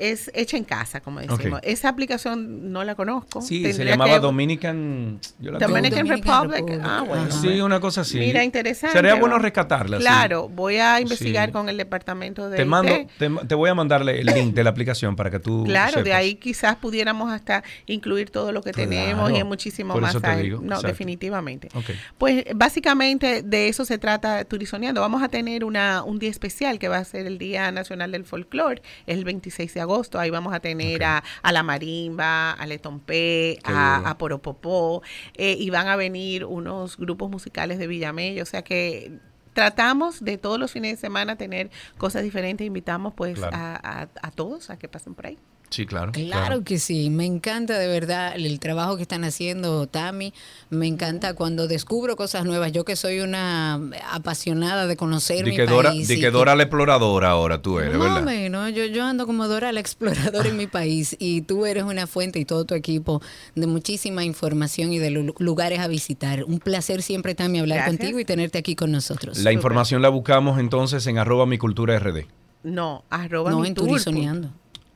es 0.00 0.30
hecha 0.34 0.56
en 0.56 0.64
casa, 0.64 1.00
como 1.00 1.20
decimos. 1.20 1.60
Esa 1.62 1.88
aplicación 1.88 2.72
no 2.72 2.84
la 2.84 2.94
conozco. 2.94 3.40
Sí, 3.42 3.72
se 3.72 3.84
llamaba 3.84 4.14
que- 4.14 4.20
Dominican. 4.20 5.20
yo 5.38 5.52
la 5.52 5.58
Dominican 5.58 6.06
tengo. 6.06 6.16
Republic. 6.22 6.80
Ah, 6.82 7.04
bueno. 7.06 7.30
Sí, 7.30 7.60
una 7.60 7.80
cosa 7.80 8.02
así. 8.02 8.18
Mira, 8.18 8.42
interesante. 8.44 8.96
Sería 8.96 9.14
¿no? 9.14 9.20
bueno 9.20 9.38
rescatarla. 9.38 9.98
sí. 9.98 10.02
Claro, 10.02 10.48
voy 10.48 10.76
a 10.76 11.00
investigar 11.00 11.48
Sí. 11.48 11.52
con 11.52 11.68
el 11.68 11.76
departamento 11.76 12.48
de 12.50 12.56
Te 12.56 12.62
IT. 12.62 12.68
mando, 12.68 12.92
te, 13.18 13.30
te 13.46 13.54
voy 13.54 13.70
a 13.70 13.74
mandarle 13.74 14.20
el 14.20 14.26
link 14.26 14.54
de 14.54 14.64
la 14.64 14.70
aplicación 14.70 15.16
para 15.16 15.30
que 15.30 15.38
tú. 15.38 15.64
Claro, 15.64 16.02
de 16.02 16.12
ahí 16.12 16.34
quizás 16.36 16.76
pudiéramos 16.76 17.30
hasta 17.32 17.62
incluir 17.86 18.30
todo 18.30 18.52
lo 18.52 18.62
que 18.62 18.72
tenemos 18.72 19.30
y 19.32 19.36
en 19.36 19.46
muchísimo 19.46 19.92
Por 19.94 20.02
más. 20.02 20.10
eso 20.10 20.20
te 20.20 20.26
hay. 20.28 20.42
digo, 20.44 20.58
No, 20.60 20.66
exacto. 20.76 20.86
definitivamente. 20.88 21.68
Ok. 21.74 21.90
Pues 22.18 22.44
básicamente 22.54 23.42
de 23.42 23.68
eso 23.68 23.84
se 23.84 23.98
trata 23.98 24.44
Turizoneando. 24.44 25.00
Vamos 25.00 25.22
a 25.22 25.28
tener 25.28 25.64
una, 25.64 26.02
un 26.04 26.18
día 26.18 26.30
especial 26.30 26.78
que 26.78 26.88
va 26.88 26.98
a 26.98 27.04
ser 27.04 27.26
el 27.26 27.38
Día 27.38 27.70
Nacional 27.72 28.12
del 28.12 28.24
Folclore, 28.24 28.82
es 29.06 29.16
el 29.18 29.24
26 29.24 29.74
de 29.74 29.80
agosto. 29.80 29.87
Ahí 30.18 30.30
vamos 30.30 30.52
a 30.54 30.60
tener 30.60 31.02
a, 31.04 31.22
a 31.42 31.52
la 31.52 31.62
marimba, 31.62 32.52
a 32.52 32.66
Letompé, 32.66 33.58
a, 33.64 34.10
a 34.10 34.18
Poropopó, 34.18 35.02
eh, 35.34 35.56
y 35.58 35.70
van 35.70 35.88
a 35.88 35.96
venir 35.96 36.44
unos 36.44 36.96
grupos 36.96 37.30
musicales 37.30 37.78
de 37.78 37.86
Villamello. 37.86 38.42
O 38.42 38.46
sea 38.46 38.62
que 38.62 39.12
tratamos 39.54 40.22
de 40.24 40.38
todos 40.38 40.58
los 40.58 40.70
fines 40.72 40.92
de 40.92 40.96
semana 40.98 41.36
tener 41.36 41.70
cosas 41.96 42.22
diferentes. 42.22 42.66
Invitamos 42.66 43.14
pues 43.14 43.34
Claro. 43.38 43.56
a, 43.56 43.74
a- 44.02 44.08
a 44.22 44.30
todos 44.30 44.70
a 44.70 44.78
que 44.78 44.88
pasen 44.88 45.14
por 45.14 45.26
ahí. 45.26 45.38
Sí, 45.70 45.84
claro. 45.86 46.12
Claro 46.12 46.64
que 46.64 46.78
sí, 46.78 47.10
me 47.10 47.26
encanta 47.26 47.78
de 47.78 47.88
verdad 47.88 48.34
el 48.36 48.58
trabajo 48.58 48.96
que 48.96 49.02
están 49.02 49.22
haciendo 49.24 49.86
Tami, 49.86 50.32
me 50.70 50.86
encanta 50.86 51.34
cuando 51.34 51.68
descubro 51.68 52.16
cosas 52.16 52.44
nuevas, 52.46 52.72
yo 52.72 52.84
que 52.84 52.96
soy 52.96 53.20
una 53.20 53.78
apasionada 54.12 54.86
de 54.86 54.96
conocer 54.96 55.44
mi 55.44 55.54
que, 55.54 55.66
Dora, 55.66 55.90
país. 55.90 56.08
y 56.10 56.18
que 56.20 56.30
Dora 56.30 56.54
la 56.56 56.62
exploradora 56.64 57.30
ahora 57.30 57.60
tú 57.60 57.78
eres, 57.80 57.98
¿verdad? 57.98 58.22
menos, 58.22 58.72
yo, 58.72 58.84
yo 58.86 59.04
ando 59.04 59.26
como 59.26 59.46
Dora 59.46 59.70
la 59.72 59.80
exploradora 59.80 60.48
en 60.48 60.56
mi 60.56 60.66
país 60.66 61.16
y 61.18 61.42
tú 61.42 61.66
eres 61.66 61.84
una 61.84 62.06
fuente 62.06 62.38
y 62.38 62.44
todo 62.44 62.64
tu 62.64 62.74
equipo 62.74 63.20
de 63.54 63.66
muchísima 63.66 64.24
información 64.24 64.92
y 64.92 64.98
de 64.98 65.10
lu- 65.10 65.34
lugares 65.38 65.80
a 65.80 65.88
visitar. 65.88 66.44
Un 66.44 66.60
placer 66.60 67.02
siempre, 67.02 67.34
Tami, 67.34 67.58
hablar 67.58 67.78
Gracias. 67.80 67.98
contigo 67.98 68.18
y 68.18 68.24
tenerte 68.24 68.58
aquí 68.58 68.74
con 68.74 68.90
nosotros. 68.90 69.38
La 69.38 69.52
información 69.52 70.02
la 70.02 70.08
buscamos 70.08 70.58
entonces 70.58 71.06
en 71.06 71.18
arroba 71.18 71.44
mi 71.46 71.58
cultura 71.58 71.98
RD. 71.98 72.26
No, 72.64 73.04
arroba 73.10 73.50
No, 73.50 73.60
mi 73.60 73.68
en 73.68 73.74
tour, 73.74 73.88
Turizoneando. 73.88 74.50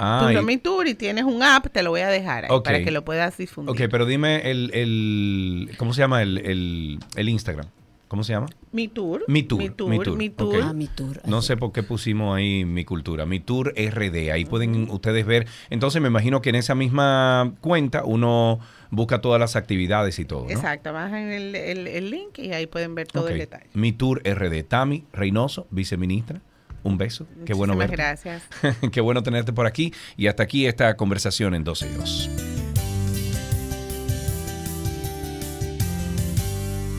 Ah, 0.04 0.20
Turno 0.24 0.42
y- 0.42 0.44
Mi 0.44 0.58
Tour 0.58 0.86
y 0.88 0.94
tienes 0.94 1.24
un 1.24 1.42
app, 1.42 1.66
te 1.72 1.82
lo 1.82 1.90
voy 1.90 2.00
a 2.00 2.08
dejar 2.08 2.44
ahí 2.46 2.60
para 2.64 2.82
que 2.82 2.90
lo 2.90 3.04
puedas 3.04 3.36
difundir. 3.38 3.70
ok, 3.70 3.88
pero 3.90 4.04
dime 4.04 4.50
el, 4.50 4.70
el 4.74 5.70
¿cómo 5.76 5.94
se 5.94 6.00
llama 6.00 6.22
el, 6.22 6.38
el, 6.38 6.98
el 7.16 7.28
Instagram? 7.28 7.66
¿Cómo 8.08 8.24
se 8.24 8.34
llama? 8.34 8.48
Mi 8.72 8.88
Tour. 8.88 9.24
Mi 9.26 9.42
Tour. 9.42 9.58
Mi 9.62 9.70
Tour. 9.70 10.16
Mi 10.18 10.28
Tour. 10.28 10.56
ok. 10.56 10.62
Ah, 10.64 10.72
mi 10.74 10.86
tour. 10.86 11.22
No 11.24 11.40
sé 11.40 11.56
por 11.56 11.72
qué 11.72 11.82
pusimos 11.82 12.36
ahí 12.36 12.66
mi 12.66 12.84
cultura, 12.84 13.24
mi 13.24 13.40
tour 13.40 13.72
RD. 13.74 14.30
Ahí 14.32 14.44
pueden 14.44 14.90
ustedes 14.90 15.24
ver. 15.24 15.46
Entonces 15.70 16.02
me 16.02 16.08
imagino 16.08 16.42
que 16.42 16.50
en 16.50 16.56
esa 16.56 16.74
misma 16.74 17.54
cuenta 17.62 18.04
uno 18.04 18.60
busca 18.90 19.22
todas 19.22 19.40
las 19.40 19.56
actividades 19.56 20.18
y 20.18 20.26
todo. 20.26 20.44
¿no? 20.44 20.50
Exacto, 20.50 20.92
bajan 20.92 21.30
el, 21.30 21.54
el- 21.54 21.86
el 21.86 22.10
link 22.10 22.38
y 22.38 22.52
ahí 22.52 22.66
pueden 22.66 22.94
ver 22.94 23.06
todo 23.06 23.28
el 23.28 23.38
detalle. 23.38 23.70
Mi 23.72 23.92
tour 23.92 24.20
RD. 24.26 24.62
Tami 24.64 25.04
Reynoso, 25.14 25.66
viceministra. 25.70 26.42
Un 26.84 26.98
beso. 26.98 27.26
Qué 27.46 27.54
bueno 27.54 27.74
Muchísimas 27.74 27.90
verte. 27.90 27.96
gracias. 27.96 28.80
Qué 28.92 29.00
bueno 29.00 29.22
tenerte 29.22 29.52
por 29.52 29.66
aquí. 29.66 29.92
Y 30.16 30.26
hasta 30.26 30.42
aquí 30.42 30.66
esta 30.66 30.96
conversación 30.96 31.54
en 31.54 31.64
12 31.64 31.88
y 31.90 31.94
2. 31.94 32.30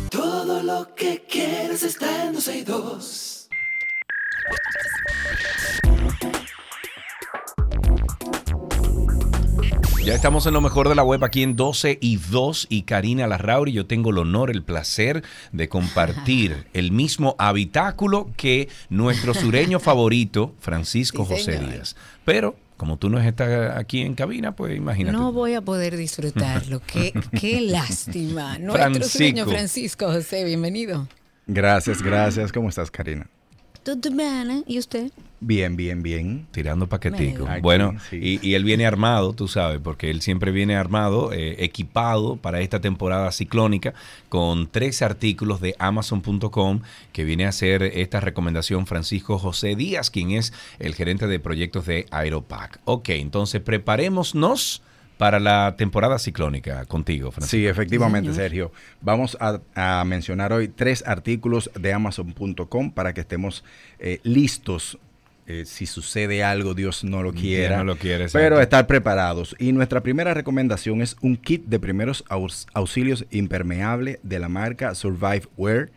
Todo 0.09 0.61
lo 0.63 0.93
que 0.95 1.23
quieres 1.29 1.83
está 1.83 2.25
en 2.25 2.33
12 2.33 2.57
y 2.57 2.63
2. 2.63 3.49
Ya 10.05 10.13
estamos 10.13 10.45
en 10.47 10.53
lo 10.53 10.59
mejor 10.59 10.89
de 10.89 10.95
la 10.95 11.03
web 11.03 11.23
aquí 11.23 11.43
en 11.43 11.55
12 11.55 11.97
y 12.01 12.17
2 12.17 12.67
y 12.69 12.81
Karina 12.81 13.25
Larrauri. 13.25 13.71
Yo 13.71 13.85
tengo 13.85 14.09
el 14.09 14.17
honor, 14.17 14.51
el 14.51 14.61
placer 14.61 15.23
de 15.53 15.69
compartir 15.69 16.67
el 16.73 16.91
mismo 16.91 17.37
habitáculo 17.39 18.29
que 18.35 18.67
nuestro 18.89 19.33
sureño 19.33 19.79
favorito, 19.79 20.55
Francisco 20.59 21.23
Sí, 21.23 21.31
José 21.35 21.53
señor. 21.53 21.71
Díaz. 21.71 21.95
Pero 22.25 22.57
como 22.75 22.97
tú 22.97 23.09
no 23.09 23.17
estás 23.17 23.77
aquí 23.77 24.01
en 24.01 24.13
cabina, 24.13 24.53
pues 24.53 24.75
imagínate. 24.75 25.15
No 25.17 25.31
voy 25.31 25.53
a 25.53 25.61
poder 25.61 25.95
disfrutarlo. 25.95 26.81
Qué, 26.85 27.13
qué 27.39 27.61
lástima. 27.61 28.57
Nuestro 28.59 28.83
Francisco. 28.83 29.17
sueño 29.17 29.45
Francisco 29.45 30.07
José, 30.07 30.43
bienvenido. 30.43 31.07
Gracias, 31.47 32.01
gracias. 32.01 32.51
¿Cómo 32.51 32.67
estás, 32.67 32.91
Karina? 32.91 33.29
¿Todo 33.83 33.97
bien? 34.11 34.65
¿Y 34.67 34.79
usted? 34.79 35.11
Bien, 35.45 35.75
bien, 35.75 36.01
bien. 36.01 36.47
Tirando 36.51 36.87
paquetico. 36.87 37.47
Aquí, 37.47 37.61
Bueno, 37.61 37.95
sí. 38.09 38.39
y, 38.41 38.47
y 38.47 38.55
él 38.55 38.63
viene 38.63 38.85
armado, 38.85 39.33
tú 39.33 39.47
sabes, 39.47 39.79
porque 39.83 40.09
él 40.09 40.21
siempre 40.21 40.51
viene 40.51 40.75
armado, 40.75 41.33
eh, 41.33 41.63
equipado 41.63 42.37
para 42.37 42.61
esta 42.61 42.79
temporada 42.79 43.31
ciclónica, 43.31 43.93
con 44.29 44.67
tres 44.67 45.01
artículos 45.01 45.59
de 45.59 45.75
Amazon.com 45.79 46.79
que 47.11 47.23
viene 47.25 47.45
a 47.45 47.49
hacer 47.49 47.83
esta 47.83 48.19
recomendación 48.21 48.87
Francisco 48.87 49.37
José 49.37 49.75
Díaz, 49.75 50.09
quien 50.09 50.31
es 50.31 50.53
el 50.79 50.95
gerente 50.95 51.27
de 51.27 51.39
proyectos 51.39 51.85
de 51.85 52.05
Aeropac. 52.11 52.79
Ok, 52.85 53.09
entonces 53.09 53.61
preparémonos 53.61 54.81
para 55.17 55.39
la 55.39 55.75
temporada 55.77 56.17
ciclónica 56.19 56.85
contigo, 56.85 57.31
Francisco. 57.31 57.55
Sí, 57.57 57.67
efectivamente. 57.67 58.33
Sergio. 58.33 58.71
Vamos 59.01 59.37
a, 59.39 59.59
a 59.75 60.03
mencionar 60.05 60.51
hoy 60.53 60.67
tres 60.69 61.03
artículos 61.05 61.69
de 61.79 61.93
Amazon.com 61.93 62.91
para 62.91 63.13
que 63.13 63.21
estemos 63.21 63.63
eh, 63.99 64.19
listos. 64.23 64.97
Eh, 65.45 65.65
si 65.65 65.85
sucede 65.85 66.43
algo, 66.43 66.73
Dios 66.73 67.03
no 67.03 67.21
lo 67.21 67.31
Dios 67.31 67.41
quiera. 67.41 67.77
no 67.77 67.83
lo 67.83 67.97
quiere, 67.97 68.27
pero 68.31 68.61
estar 68.61 68.87
preparados. 68.87 69.55
Y 69.59 69.71
nuestra 69.73 70.01
primera 70.01 70.33
recomendación 70.33 71.01
es 71.01 71.17
un 71.21 71.35
kit 71.35 71.65
de 71.65 71.79
primeros 71.79 72.23
auxilios 72.73 73.25
impermeable 73.29 74.19
de 74.23 74.39
la 74.39 74.49
marca 74.49 74.95
Survive 74.95 75.43
Wear. 75.57 75.89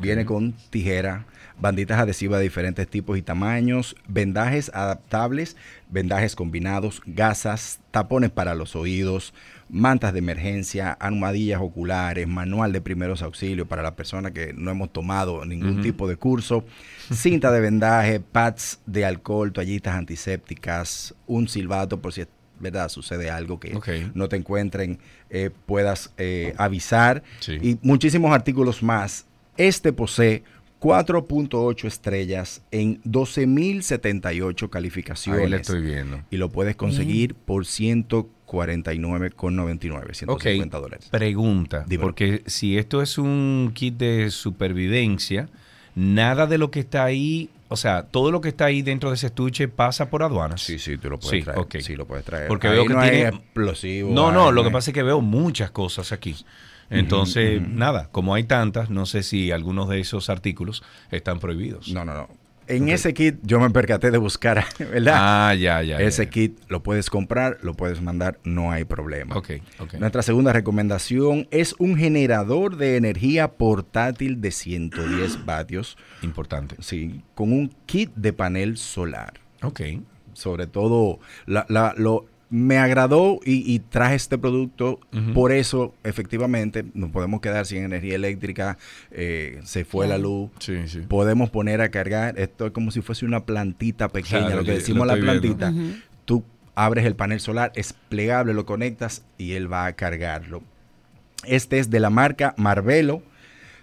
Viene 0.00 0.24
con 0.24 0.52
tijera, 0.70 1.26
banditas 1.60 2.00
adhesivas 2.00 2.38
de 2.38 2.44
diferentes 2.44 2.88
tipos 2.88 3.16
y 3.16 3.22
tamaños, 3.22 3.94
vendajes 4.08 4.70
adaptables, 4.74 5.56
vendajes 5.88 6.34
combinados, 6.34 7.02
gasas, 7.06 7.80
tapones 7.92 8.30
para 8.30 8.54
los 8.54 8.74
oídos, 8.74 9.32
mantas 9.68 10.12
de 10.12 10.20
emergencia, 10.20 10.92
almohadillas 10.92 11.60
oculares, 11.60 12.28
manual 12.28 12.72
de 12.72 12.80
primeros 12.80 13.22
auxilios 13.22 13.66
para 13.66 13.82
la 13.82 13.96
persona 13.96 14.30
que 14.30 14.52
no 14.52 14.70
hemos 14.70 14.92
tomado 14.92 15.44
ningún 15.44 15.82
tipo 15.82 16.06
de 16.08 16.16
curso, 16.16 16.64
cinta 17.12 17.50
de 17.50 17.60
vendaje, 17.60 18.20
pads 18.20 18.80
de 18.86 19.04
alcohol, 19.04 19.52
toallitas 19.52 19.94
antisépticas, 19.94 21.14
un 21.26 21.48
silbato 21.48 22.00
por 22.00 22.12
si 22.12 22.24
verdad 22.58 22.88
sucede 22.88 23.28
algo 23.30 23.60
que 23.60 23.74
no 24.14 24.28
te 24.28 24.36
encuentren, 24.36 24.98
eh, 25.30 25.50
puedas 25.66 26.12
eh, 26.16 26.54
avisar 26.56 27.22
Sí. 27.40 27.58
y 27.60 27.78
muchísimos 27.82 28.32
artículos 28.32 28.82
más. 28.82 29.26
Este 29.58 29.92
posee 29.92 30.42
4.8 30.80 31.86
estrellas 31.86 32.62
en 32.70 33.02
12.078 33.02 34.70
calificaciones. 34.70 35.42
Ahí 35.44 35.50
le 35.50 35.56
estoy 35.56 35.82
viendo. 35.82 36.22
Y 36.30 36.36
lo 36.36 36.50
puedes 36.50 36.76
conseguir 36.76 37.34
por 37.34 37.66
149,99, 38.46 40.14
150 40.14 40.76
Ok, 40.78 40.82
dólares. 40.82 41.08
pregunta, 41.10 41.84
Dímelo. 41.86 42.06
porque 42.08 42.42
si 42.46 42.78
esto 42.78 43.02
es 43.02 43.18
un 43.18 43.72
kit 43.74 43.96
de 43.96 44.30
supervivencia, 44.30 45.48
nada 45.94 46.46
de 46.46 46.58
lo 46.58 46.70
que 46.70 46.80
está 46.80 47.04
ahí, 47.04 47.50
o 47.68 47.76
sea, 47.76 48.04
todo 48.04 48.30
lo 48.30 48.40
que 48.40 48.48
está 48.48 48.66
ahí 48.66 48.82
dentro 48.82 49.10
de 49.10 49.16
ese 49.16 49.26
estuche 49.26 49.68
pasa 49.68 50.08
por 50.08 50.22
aduanas. 50.22 50.60
Sí, 50.62 50.78
sí, 50.78 50.96
tú 50.98 51.10
lo 51.10 51.18
puedes 51.18 51.44
traer. 51.44 51.82
Sí, 51.82 51.96
lo 51.96 52.06
puedes 52.06 52.24
traer. 52.24 52.48
Porque 52.48 52.68
Ahí 52.68 52.74
veo 52.74 52.86
que 52.86 52.94
no 52.94 53.02
tiene 53.02 53.22
explosivos, 53.28 54.12
No, 54.12 54.30
no, 54.30 54.52
lo 54.52 54.62
que 54.62 54.70
pasa 54.70 54.90
es 54.90 54.94
que 54.94 55.02
veo 55.02 55.20
muchas 55.20 55.70
cosas 55.70 56.12
aquí. 56.12 56.36
Entonces, 56.88 57.60
nada, 57.60 58.08
como 58.12 58.34
hay 58.34 58.44
tantas, 58.44 58.90
no 58.90 59.06
sé 59.06 59.24
si 59.24 59.50
algunos 59.50 59.88
de 59.88 59.98
esos 59.98 60.30
artículos 60.30 60.84
están 61.10 61.40
prohibidos. 61.40 61.88
No, 61.88 62.04
no, 62.04 62.14
no. 62.14 62.28
En 62.68 62.88
ese 62.88 63.14
kit 63.14 63.36
yo 63.42 63.60
me 63.60 63.70
percaté 63.70 64.10
de 64.10 64.18
buscar, 64.18 64.64
¿verdad? 64.78 65.14
Ah, 65.16 65.54
ya, 65.54 65.82
ya. 65.82 65.98
Ese 66.00 66.24
ya. 66.24 66.30
kit 66.30 66.58
lo 66.68 66.82
puedes 66.82 67.10
comprar, 67.10 67.58
lo 67.62 67.74
puedes 67.74 68.00
mandar, 68.02 68.38
no 68.44 68.72
hay 68.72 68.84
problema. 68.84 69.36
Ok, 69.36 69.50
ok. 69.78 69.94
Nuestra 69.94 70.22
segunda 70.22 70.52
recomendación 70.52 71.46
es 71.50 71.74
un 71.78 71.96
generador 71.96 72.76
de 72.76 72.96
energía 72.96 73.52
portátil 73.52 74.40
de 74.40 74.50
110 74.50 75.44
vatios. 75.46 75.96
Importante. 76.22 76.76
Sí, 76.80 77.22
con 77.34 77.52
un 77.52 77.74
kit 77.86 78.10
de 78.16 78.32
panel 78.32 78.76
solar. 78.76 79.34
Ok. 79.62 79.80
Sobre 80.32 80.66
todo, 80.66 81.18
la- 81.46 81.66
la- 81.68 81.94
lo, 81.96 82.26
me 82.56 82.78
agradó 82.78 83.38
y, 83.44 83.70
y 83.70 83.80
traje 83.80 84.14
este 84.14 84.38
producto. 84.38 84.98
Por 85.34 85.52
eso, 85.52 85.94
efectivamente, 86.04 86.84
nos 86.94 87.10
podemos 87.10 87.40
quedar 87.40 87.66
sin 87.66 87.84
energía 87.84 88.14
eléctrica. 88.14 88.78
eh, 89.10 89.60
se 89.64 89.84
fue 89.84 90.06
la 90.08 90.16
luz. 90.16 90.50
Sí, 90.58 90.88
sí. 90.88 91.00
Podemos 91.00 91.50
poner 91.50 91.80
a 91.82 91.90
cargar. 91.90 92.38
Esto 92.38 92.66
es 92.66 92.72
como 92.72 92.90
si 92.90 93.02
fuese 93.02 93.26
una 93.26 93.44
plantita 93.44 94.08
pequeña, 94.08 94.46
Claro, 94.46 94.56
lo 94.60 94.64
que 94.64 94.72
decimos 94.72 95.06
lo 95.06 95.14
la 95.14 95.20
plantita. 95.20 95.72
Tú 96.24 96.44
abres 96.74 97.04
el 97.04 97.14
panel 97.14 97.40
solar, 97.40 97.72
es 97.74 97.92
plegable, 97.92 98.54
lo 98.54 98.64
conectas 98.66 99.24
y 99.38 99.52
él 99.52 99.70
va 99.70 99.86
a 99.86 99.92
cargarlo. 99.94 100.62
Este 101.44 101.78
es 101.78 101.90
de 101.90 102.00
la 102.00 102.10
marca 102.10 102.54
Marvelo. 102.56 103.22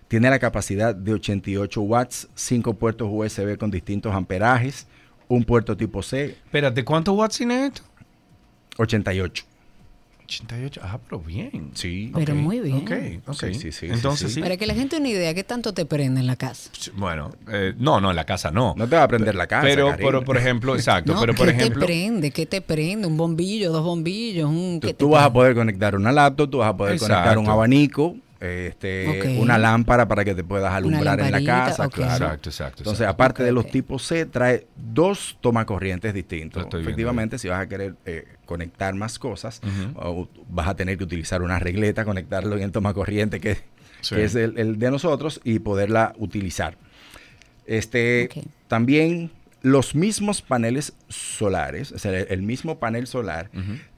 Tiene 0.07 0.29
la 0.29 0.39
capacidad 0.39 0.93
de 0.95 1.13
88 1.13 1.81
watts, 1.81 2.27
5 2.35 2.73
puertos 2.75 3.07
USB 3.11 3.57
con 3.57 3.71
distintos 3.71 4.13
amperajes, 4.13 4.85
un 5.27 5.43
puerto 5.43 5.75
tipo 5.75 6.03
C, 6.03 6.25
Espérate, 6.45 6.83
¿cuántos 6.83 7.15
watts 7.15 7.37
tiene 7.37 7.65
esto? 7.67 7.81
88. 8.77 9.45
88, 10.25 10.81
ah, 10.83 10.99
pero 11.03 11.19
bien. 11.19 11.71
Sí. 11.73 12.11
Pero 12.15 12.33
muy 12.33 12.59
bien. 12.59 12.77
Ok, 12.77 13.27
ok. 13.27 13.35
Sí, 13.39 13.53
sí, 13.55 13.71
sí, 13.71 13.87
Entonces 13.87 14.29
sí, 14.29 14.35
sí. 14.35 14.41
Para 14.41 14.57
que 14.57 14.65
la 14.65 14.73
gente 14.73 14.95
tenga 14.95 15.09
una 15.09 15.09
idea, 15.09 15.33
¿qué 15.33 15.43
tanto 15.43 15.73
te 15.73 15.85
prende 15.85 16.21
en 16.21 16.27
la 16.27 16.35
casa? 16.37 16.69
Bueno, 16.95 17.31
eh, 17.51 17.73
no, 17.77 17.99
no, 17.99 18.09
en 18.09 18.15
la 18.15 18.25
casa 18.25 18.49
no. 18.49 18.73
No 18.77 18.87
te 18.87 18.95
va 18.95 19.03
a 19.03 19.07
prender 19.07 19.35
la 19.35 19.47
casa. 19.47 19.63
Pero, 19.67 19.93
pero 19.97 20.23
por 20.23 20.37
ejemplo, 20.37 20.75
exacto, 20.77 21.13
No, 21.13 21.19
pero 21.19 21.35
por 21.35 21.47
¿qué 21.47 21.53
ejemplo, 21.53 21.81
te 21.81 21.85
prende? 21.85 22.31
¿Qué 22.31 22.45
te 22.45 22.61
prende? 22.61 23.05
¿Un 23.05 23.17
bombillo, 23.17 23.71
dos 23.71 23.83
bombillos? 23.83 24.49
Un, 24.49 24.79
Tú, 24.79 24.87
¿qué 24.87 24.93
te 24.93 24.99
tú 24.99 25.09
vas 25.09 25.25
a 25.25 25.33
poder 25.33 25.53
conectar 25.55 25.95
una 25.95 26.11
laptop, 26.11 26.49
tú 26.49 26.57
vas 26.59 26.69
a 26.69 26.77
poder 26.77 26.97
conectar 26.97 27.37
un 27.37 27.43
Exacto. 27.43 27.51
abanico, 27.51 28.15
este, 28.43 29.37
una 29.39 29.57
lámpara 29.57 30.07
para 30.07 30.25
que 30.25 30.35
te 30.35 30.43
puedas 30.43 30.73
alumbrar 30.73 31.19
en 31.21 31.31
la 31.31 31.43
casa. 31.43 31.87
Claro. 31.89 32.11
Exacto, 32.13 32.49
exacto, 32.49 32.79
Entonces, 32.81 33.01
exacto. 33.01 33.11
aparte 33.23 33.43
de 33.43 33.51
los 33.51 33.69
tipos 33.71 34.03
C, 34.03 34.25
trae 34.25 34.67
dos 34.75 35.37
tomacorrientes 35.41 36.13
distintos. 36.13 36.67
Efectivamente, 36.73 37.37
si 37.39 37.47
vas 37.47 37.61
a 37.61 37.67
querer 37.69 37.95
eh, 38.05 38.25
conectar 38.45 38.93
más 38.95 39.17
cosas, 39.17 39.61
o 39.95 40.27
vas 40.49 40.67
a 40.67 40.75
tener 40.75 40.97
que 40.97 41.03
utilizar 41.05 41.41
una 41.41 41.57
regleta, 41.59 42.03
conectarlo 42.05 42.55
en 42.57 42.63
el 42.63 42.71
tomacorriente 42.71 43.39
que, 43.39 43.57
Sí. 44.01 44.15
que 44.15 44.25
es 44.25 44.35
el, 44.35 44.57
el 44.57 44.77
de 44.79 44.91
nosotros 44.91 45.39
y 45.45 45.59
poderla 45.59 46.13
utilizar. 46.17 46.77
Este. 47.65 48.29
También 48.67 49.31
los 49.61 49.95
mismos 49.95 50.41
paneles 50.41 50.93
solares, 51.07 51.93
o 51.93 51.97
sea, 51.99 52.11
el, 52.11 52.27
el 52.29 52.41
mismo 52.41 52.79
panel 52.79 53.07
solar, 53.07 53.49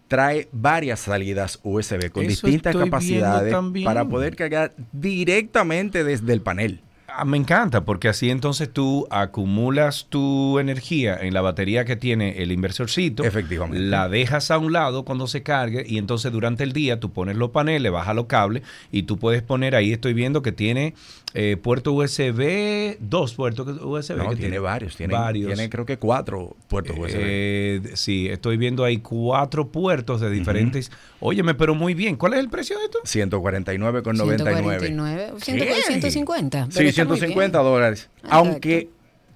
trae 0.07 0.47
varias 0.51 0.99
salidas 1.01 1.59
USB 1.63 2.09
con 2.11 2.23
Eso 2.25 2.47
distintas 2.47 2.75
capacidades 2.75 3.55
para 3.83 4.05
poder 4.05 4.35
cargar 4.35 4.73
directamente 4.91 6.03
desde 6.03 6.33
el 6.33 6.41
panel. 6.41 6.81
Ah, 7.17 7.23
me 7.23 7.37
encanta, 7.37 7.85
porque 7.85 8.09
así 8.09 8.29
entonces 8.29 8.69
tú 8.71 9.07
acumulas 9.09 10.07
tu 10.09 10.59
energía 10.59 11.17
en 11.21 11.33
la 11.33 11.39
batería 11.39 11.85
que 11.85 11.95
tiene 11.95 12.43
el 12.43 12.51
inversorcito. 12.51 13.23
Efectivamente. 13.23 13.79
La 13.79 14.09
dejas 14.09 14.51
a 14.51 14.57
un 14.57 14.73
lado 14.73 15.05
cuando 15.05 15.25
se 15.27 15.41
cargue 15.41 15.85
y 15.87 15.97
entonces 15.97 16.31
durante 16.33 16.63
el 16.63 16.73
día 16.73 16.99
tú 16.99 17.13
pones 17.13 17.37
los 17.37 17.51
paneles, 17.51 17.89
bajas 17.89 18.15
los 18.15 18.25
cables 18.25 18.63
y 18.91 19.03
tú 19.03 19.17
puedes 19.17 19.43
poner, 19.43 19.75
ahí 19.75 19.93
estoy 19.93 20.13
viendo 20.13 20.41
que 20.41 20.51
tiene 20.51 20.93
eh, 21.37 21.57
puerto 21.57 21.91
USB, 21.91 22.95
dos 23.01 23.33
puertos 23.33 23.67
USB. 23.81 24.15
No, 24.15 24.29
que 24.29 24.37
tiene 24.37 24.57
varios, 24.57 24.95
tiene, 24.95 25.13
varios. 25.13 25.47
tiene 25.53 25.69
creo 25.69 25.85
que 25.85 25.97
cuatro 25.97 26.55
puertos 26.69 26.97
USB. 26.97 27.13
Eh, 27.17 27.81
sí, 27.95 28.29
estoy 28.29 28.55
viendo 28.55 28.85
ahí 28.85 28.99
cuatro 28.99 29.67
puertos 29.67 30.21
de 30.21 30.29
diferentes. 30.29 30.91
Óyeme, 31.19 31.53
pero 31.53 31.75
muy 31.75 31.93
bien. 31.93 32.15
¿Cuál 32.15 32.33
es 32.35 32.39
el 32.39 32.49
precio 32.49 32.77
de 32.79 32.85
esto? 32.85 32.99
149,99. 33.03 34.03
149, 34.03 35.33
¿Qué? 35.43 35.81
150. 35.87 36.65
Sí, 36.65 36.71
pero 36.73 36.89
está 36.89 37.03
muy 37.05 37.17
150 37.17 37.59
bien. 37.59 37.71
dólares. 37.71 38.09
Perfecto. 38.13 38.35
Aunque 38.35 38.89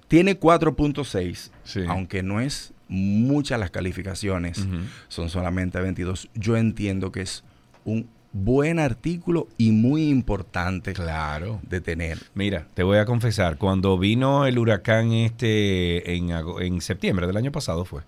tiene 0.08 0.40
4.6, 0.40 1.50
Sí. 1.64 1.80
aunque 1.86 2.22
no 2.22 2.40
es 2.40 2.72
muchas 2.88 3.60
las 3.60 3.70
calificaciones, 3.70 4.66
son 5.08 5.28
solamente 5.28 5.78
22. 5.80 6.28
Yo 6.34 6.56
entiendo 6.56 7.12
que 7.12 7.20
es 7.20 7.44
un 7.84 8.08
buen 8.32 8.78
artículo 8.78 9.48
y 9.58 9.72
muy 9.72 10.08
importante 10.08 10.92
Claro. 10.92 11.60
de 11.68 11.80
tener. 11.80 12.18
Mira, 12.34 12.66
te 12.74 12.82
voy 12.82 12.98
a 12.98 13.04
confesar, 13.04 13.58
cuando 13.58 13.98
vino 13.98 14.46
el 14.46 14.58
huracán 14.58 15.12
este 15.12 16.14
en, 16.16 16.30
en 16.30 16.80
septiembre 16.80 17.26
del 17.26 17.36
año 17.36 17.52
pasado 17.52 17.84
fue, 17.84 18.02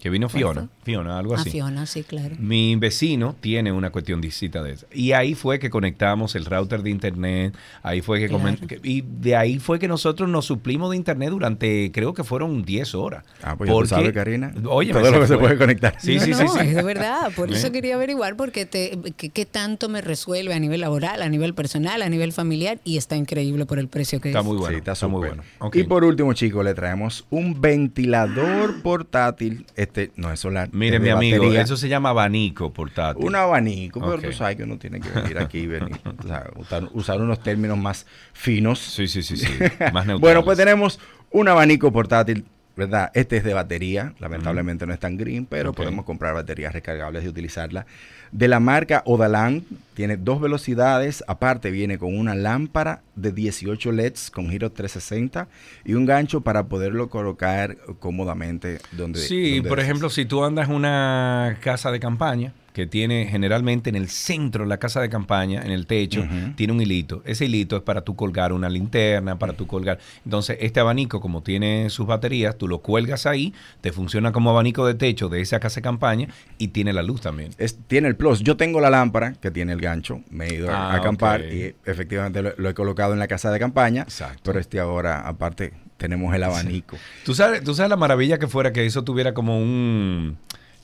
que 0.00 0.10
vino 0.10 0.28
¿Cuál 0.28 0.38
Fiona, 0.38 0.68
Fiona, 0.84 1.18
algo 1.18 1.34
Ah, 1.34 1.40
así. 1.40 1.50
Fiona, 1.50 1.86
sí, 1.86 2.02
claro. 2.04 2.36
Mi 2.38 2.76
vecino 2.76 3.34
tiene 3.40 3.72
una 3.72 3.90
cuestión 3.90 4.20
distinta 4.20 4.62
de 4.62 4.72
esa. 4.72 4.86
Y 4.92 5.12
ahí 5.12 5.34
fue 5.34 5.58
que 5.58 5.70
conectamos 5.70 6.34
el 6.36 6.44
router 6.44 6.82
de 6.82 6.90
internet, 6.90 7.54
ahí 7.82 8.00
fue 8.00 8.18
que, 8.20 8.28
Claro. 8.28 8.56
que- 8.66 8.80
y 8.82 9.02
de 9.02 9.36
ahí 9.36 9.58
fue 9.58 9.78
que 9.78 9.88
nosotros 9.88 10.28
nos 10.28 10.44
suplimos 10.46 10.90
de 10.90 10.96
internet 10.96 11.30
durante, 11.30 11.90
creo 11.92 12.14
que 12.14 12.24
fueron 12.24 12.62
10 12.64 12.94
horas. 12.94 13.24
Ah, 13.42 13.56
pues 13.56 13.68
ya 13.70 13.76
tú 13.78 13.86
sabes, 13.86 14.12
Karina. 14.12 14.52
Oye, 14.68 14.92
Todo 14.92 15.10
lo 15.10 15.20
que 15.20 15.26
se 15.26 15.36
puede 15.38 15.56
conectar. 15.58 15.94
Sí, 15.98 16.16
no, 16.16 16.24
sí, 16.24 16.30
no, 16.30 16.36
sí, 16.38 16.46
sí. 16.48 16.58
es 16.68 16.74
de 16.76 16.82
verdad. 16.82 17.32
Por 17.34 17.50
eso 17.52 17.66
¿Eh? 17.66 17.72
quería 17.72 17.94
averiguar 17.96 18.36
porque 18.36 18.66
te, 18.66 18.98
que- 19.16 19.46
tanto 19.46 19.88
me 19.88 20.00
resuelve 20.00 20.54
a 20.54 20.58
nivel 20.60 20.80
laboral, 20.80 21.22
a 21.22 21.28
nivel 21.28 21.54
personal, 21.54 22.02
a 22.02 22.08
nivel 22.08 22.32
familiar 22.32 22.78
y 22.84 22.96
está 22.98 23.16
increíble 23.16 23.66
por 23.66 23.78
el 23.78 23.88
precio 23.88 24.20
que 24.20 24.28
Está 24.28 24.40
es. 24.40 24.44
muy 24.44 24.56
bueno, 24.56 24.74
Sí, 24.74 24.78
está, 24.78 24.92
está 24.92 25.08
muy 25.08 25.26
bueno. 25.26 25.42
Ok. 25.58 25.76
Y 25.76 25.84
por 25.84 26.04
último, 26.04 26.32
chicos, 26.34 26.64
le 26.64 26.74
traemos 26.74 27.26
un 27.30 27.60
ventilador 27.60 28.82
portátil. 28.82 29.66
Este 29.88 30.12
no 30.16 30.30
es 30.30 30.38
solar. 30.38 30.68
Mire, 30.72 31.00
mi 31.00 31.08
amigo, 31.08 31.38
batería. 31.38 31.62
eso 31.62 31.76
se 31.76 31.88
llama 31.88 32.10
abanico 32.10 32.72
portátil. 32.72 33.24
Un 33.24 33.34
abanico, 33.34 34.00
pero 34.00 34.20
tú 34.20 34.32
sabes 34.32 34.56
que 34.56 34.64
uno 34.64 34.76
tiene 34.78 35.00
que 35.00 35.08
venir 35.08 35.38
aquí 35.38 35.60
y 35.60 35.66
venir, 35.66 35.98
o 36.04 36.22
sea, 36.26 36.50
usar, 36.56 36.88
usar 36.92 37.20
unos 37.20 37.42
términos 37.42 37.78
más 37.78 38.06
finos. 38.34 38.78
Sí, 38.78 39.08
sí, 39.08 39.22
sí, 39.22 39.36
sí. 39.36 39.46
Más 39.92 40.06
neutrales. 40.06 40.20
bueno, 40.20 40.44
pues 40.44 40.58
tenemos 40.58 41.00
un 41.30 41.48
abanico 41.48 41.90
portátil, 41.90 42.44
¿verdad? 42.78 43.10
Este 43.12 43.36
es 43.38 43.44
de 43.44 43.54
batería, 43.54 44.14
lamentablemente 44.20 44.86
no 44.86 44.94
es 44.94 45.00
tan 45.00 45.16
green, 45.16 45.46
pero 45.46 45.72
podemos 45.72 46.04
comprar 46.04 46.32
baterías 46.32 46.72
recargables 46.72 47.24
y 47.24 47.28
utilizarla. 47.28 47.86
De 48.30 48.46
la 48.46 48.60
marca 48.60 49.02
Odalan, 49.04 49.64
tiene 49.94 50.16
dos 50.16 50.40
velocidades, 50.40 51.24
aparte 51.26 51.72
viene 51.72 51.98
con 51.98 52.16
una 52.16 52.36
lámpara 52.36 53.02
de 53.16 53.32
18 53.32 53.90
LEDs 53.90 54.30
con 54.30 54.48
giro 54.48 54.70
360 54.70 55.48
y 55.84 55.94
un 55.94 56.06
gancho 56.06 56.42
para 56.42 56.68
poderlo 56.68 57.10
colocar 57.10 57.76
cómodamente 57.98 58.78
donde 58.92 59.18
Sí, 59.18 59.56
donde 59.56 59.68
por 59.68 59.78
desees. 59.78 59.90
ejemplo, 59.90 60.10
si 60.10 60.24
tú 60.24 60.44
andas 60.44 60.68
en 60.68 60.76
una 60.76 61.58
casa 61.60 61.90
de 61.90 61.98
campaña 61.98 62.52
que 62.78 62.86
tiene 62.86 63.26
generalmente 63.28 63.90
en 63.90 63.96
el 63.96 64.08
centro 64.08 64.62
de 64.62 64.68
la 64.68 64.76
casa 64.78 65.00
de 65.00 65.08
campaña, 65.08 65.62
en 65.62 65.72
el 65.72 65.84
techo, 65.88 66.24
tiene 66.54 66.72
un 66.72 66.80
hilito. 66.80 67.22
Ese 67.24 67.46
hilito 67.46 67.76
es 67.76 67.82
para 67.82 68.02
tú 68.02 68.14
colgar 68.14 68.52
una 68.52 68.68
linterna, 68.68 69.36
para 69.36 69.52
tú 69.54 69.66
colgar. 69.66 69.98
Entonces, 70.24 70.58
este 70.60 70.78
abanico, 70.78 71.20
como 71.20 71.42
tiene 71.42 71.90
sus 71.90 72.06
baterías, 72.06 72.56
tú 72.56 72.68
lo 72.68 72.78
cuelgas 72.78 73.26
ahí, 73.26 73.52
te 73.80 73.90
funciona 73.90 74.30
como 74.30 74.50
abanico 74.50 74.86
de 74.86 74.94
techo 74.94 75.28
de 75.28 75.40
esa 75.40 75.58
casa 75.58 75.80
de 75.80 75.82
campaña 75.82 76.28
y 76.56 76.68
tiene 76.68 76.92
la 76.92 77.02
luz 77.02 77.20
también. 77.20 77.50
Es- 77.58 77.76
tiene 77.88 78.06
el 78.06 78.14
plus. 78.14 78.44
Yo 78.44 78.56
tengo 78.56 78.80
la 78.80 78.90
lámpara 78.90 79.32
que 79.32 79.50
tiene 79.50 79.72
el 79.72 79.80
gancho. 79.80 80.20
Me 80.30 80.46
he 80.46 80.54
ido 80.54 80.70
a- 80.70 80.76
Ah, 80.90 80.92
a 80.92 80.96
acampar 80.98 81.40
y 81.52 81.74
efectivamente 81.84 82.42
lo, 82.42 82.52
lo 82.56 82.68
he 82.68 82.74
colocado 82.74 83.12
en 83.12 83.18
la 83.18 83.26
casa 83.26 83.50
de 83.50 83.58
campaña. 83.58 84.02
Exacto. 84.02 84.42
Pero 84.44 84.60
este 84.60 84.78
ahora, 84.78 85.26
aparte, 85.26 85.72
tenemos 85.96 86.32
el 86.32 86.44
abanico. 86.44 86.96
¿Tú 87.24 87.34
sabes, 87.34 87.64
tú 87.64 87.74
sabes 87.74 87.90
la 87.90 87.96
maravilla 87.96 88.38
que 88.38 88.46
fuera 88.46 88.72
que 88.72 88.86
eso 88.86 89.02
tuviera 89.02 89.34
como 89.34 89.58
un 89.58 90.38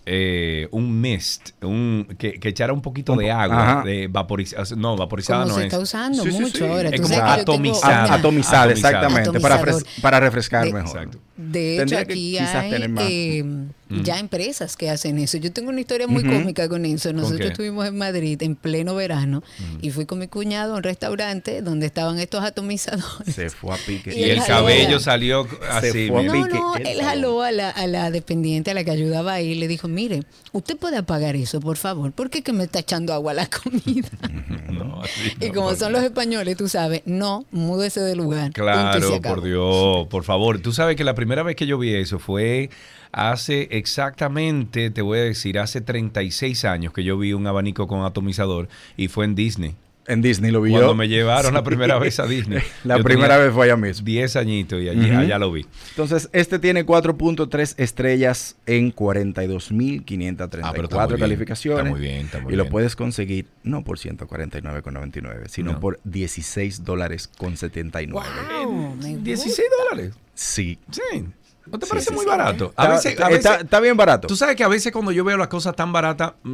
eh, 0.06 0.68
un 0.70 1.00
mist, 1.00 1.50
un, 1.62 2.06
que, 2.18 2.38
que 2.38 2.48
echara 2.50 2.72
un 2.72 2.82
poquito 2.82 3.12
Un 3.14 3.18
de 3.20 3.30
agua, 3.30 3.82
de 3.84 4.06
vaporizada, 4.08 4.64
no, 4.76 4.96
vaporizada 4.96 5.44
Como 5.44 5.54
no 5.54 5.58
se 5.58 5.66
es. 5.66 5.72
está 5.72 5.78
usando 5.78 6.22
Sí, 6.22 6.30
sí, 6.32 6.40
mucho 6.40 6.58
sí. 6.58 6.64
ahora. 6.64 6.88
Es 6.90 6.96
Tú 6.96 7.02
como 7.04 7.14
sabes 7.14 7.32
que 7.34 7.38
yo 7.38 7.44
tengo 7.44 7.52
atomizada. 7.54 8.04
una- 8.06 8.14
Atomizada, 8.14 8.62
Atomizada. 8.62 8.72
exactamente. 8.72 9.40
Para, 9.40 9.54
Atomizador. 9.54 9.86
para 10.02 10.20
refrescar 10.20 10.64
De- 10.66 10.72
mejor. 10.74 10.88
Exacto. 10.96 11.18
De 11.36 11.72
hecho, 11.74 11.78
Tendría 11.80 12.00
aquí 12.00 12.38
hay 12.38 13.42
eh, 13.90 14.00
ya 14.02 14.18
empresas 14.18 14.76
que 14.76 14.90
hacen 14.90 15.18
eso. 15.18 15.36
Yo 15.38 15.52
tengo 15.52 15.70
una 15.70 15.80
historia 15.80 16.06
muy 16.06 16.22
cómica 16.22 16.68
con 16.68 16.84
eso. 16.84 17.12
Nosotros 17.12 17.50
estuvimos 17.50 17.86
en 17.86 17.96
Madrid 17.98 18.42
en 18.42 18.56
pleno 18.56 18.94
verano 18.94 19.42
y 19.80 19.90
fui 19.90 20.06
con 20.06 20.18
mi 20.18 20.28
cuñado 20.28 20.74
a 20.74 20.76
un 20.78 20.82
restaurante 20.82 21.62
donde 21.62 21.86
estaban 21.86 22.18
estos 22.18 22.42
atomizadores. 22.44 23.34
Se 23.34 23.50
fue 23.50 23.74
a 23.74 23.78
pique. 23.78 24.10
Y 24.14 24.24
Y 24.24 24.30
el 24.30 24.42
cabello 24.44 25.00
salió 25.00 25.46
así. 25.70 26.08
fue 26.08 26.20
a 26.26 26.32
mira. 26.32 26.34
No, 26.34 26.44
pique. 26.44 26.58
no, 26.58 26.76
él 26.76 27.02
jaló 27.02 27.42
a 27.42 27.52
la, 27.52 27.70
a 27.70 27.86
la 27.86 28.10
dependiente, 28.10 28.70
a 28.70 28.74
la 28.74 28.84
que 28.84 28.90
ayudaba 28.90 29.34
ahí, 29.34 29.48
y 29.50 29.54
le 29.56 29.68
dijo, 29.68 29.88
mire, 29.88 30.24
usted 30.52 30.76
puede 30.76 30.96
apagar 30.96 31.36
eso, 31.36 31.60
por 31.60 31.76
favor, 31.76 32.12
porque 32.12 32.42
que 32.42 32.52
me 32.52 32.64
está 32.64 32.78
echando 32.78 33.12
agua 33.12 33.32
a 33.32 33.34
la 33.34 33.48
comida. 33.62 34.08
No, 34.74 35.00
así 35.02 35.32
y 35.40 35.50
como 35.50 35.76
son 35.76 35.92
los 35.92 36.02
españoles, 36.02 36.56
tú 36.56 36.68
sabes, 36.68 37.02
no, 37.04 37.46
múdese 37.52 38.00
de 38.00 38.16
lugar. 38.16 38.46
Se 38.46 38.52
Claro, 38.54 39.22
por 39.22 39.42
Dios, 39.42 40.08
por 40.08 40.24
favor. 40.24 40.58
Tú 40.60 40.72
sabes 40.72 40.96
que 40.96 41.04
la 41.04 41.14
primera 41.14 41.44
vez 41.44 41.54
que 41.54 41.66
yo 41.66 41.78
vi 41.78 41.94
eso 41.94 42.18
fue 42.18 42.70
hace 43.14 43.68
exactamente, 43.70 44.90
te 44.90 45.00
voy 45.02 45.18
a 45.18 45.22
decir, 45.22 45.58
hace 45.58 45.80
36 45.80 46.64
años 46.64 46.92
que 46.92 47.04
yo 47.04 47.16
vi 47.16 47.32
un 47.32 47.46
abanico 47.46 47.86
con 47.86 48.04
atomizador 48.04 48.68
y 48.96 49.08
fue 49.08 49.24
en 49.24 49.34
Disney. 49.34 49.74
En 50.06 50.20
Disney 50.20 50.50
lo 50.50 50.60
vi 50.60 50.70
Cuando 50.72 50.88
yo. 50.90 50.94
me 50.94 51.08
llevaron 51.08 51.54
la 51.54 51.64
primera 51.64 51.98
vez 51.98 52.20
a 52.20 52.26
Disney. 52.26 52.62
La 52.84 52.98
Yo 52.98 53.04
primera 53.04 53.38
vez 53.38 53.54
fue 53.54 53.64
allá 53.64 53.76
mismo. 53.78 54.04
10 54.04 54.36
añitos 54.36 54.82
y 54.82 54.90
allí, 54.90 55.10
Ujú. 55.10 55.18
allá 55.18 55.38
lo 55.38 55.50
vi. 55.50 55.64
Entonces, 55.90 56.28
este 56.34 56.58
tiene 56.58 56.84
4.3 56.84 57.74
estrellas 57.78 58.54
en 58.66 58.92
42.534 58.94 60.60
Ah, 60.62 60.72
pero 60.74 60.84
está 60.84 60.98
muy 60.98 61.06
bien, 61.08 61.20
calificaciones. 61.20 61.78
está 61.84 61.90
muy 61.90 62.00
bien, 62.00 62.26
está 62.26 62.40
muy 62.40 62.52
y 62.52 62.56
lo 62.56 62.64
bien. 62.64 62.70
puedes 62.72 62.96
conseguir 62.96 63.46
no 63.62 63.82
por 63.82 63.98
149,99, 63.98 65.48
sino 65.48 65.72
No. 65.72 65.80
por 65.80 65.98
16 66.04 66.84
dólares 66.84 67.26
con 67.38 67.56
79. 67.56 68.28
Wow, 68.62 68.96
me 68.96 69.16
16 69.16 69.68
dólares. 69.90 70.12
Sí. 70.34 70.78
Sí. 70.90 71.24
¿No 71.66 71.78
te 71.78 71.86
Sí, 71.86 71.90
parece 71.90 72.08
sí, 72.10 72.14
muy 72.14 72.24
sí. 72.24 72.28
barato? 72.30 72.72
A 72.76 72.82
Está- 72.82 72.88
veces, 72.94 73.06
a 73.06 73.10
está- 73.10 73.28
veces- 73.50 73.64
está 73.64 73.80
bien 73.80 73.96
barato. 73.96 74.28
Tú 74.28 74.36
sabes 74.36 74.54
que 74.56 74.64
a 74.64 74.68
veces 74.68 74.92
cuando 74.92 75.12
yo 75.12 75.24
veo 75.24 75.36
las 75.38 75.48
cosas 75.48 75.74
tan 75.74 75.92
baratas, 75.92 76.34
mm, 76.42 76.50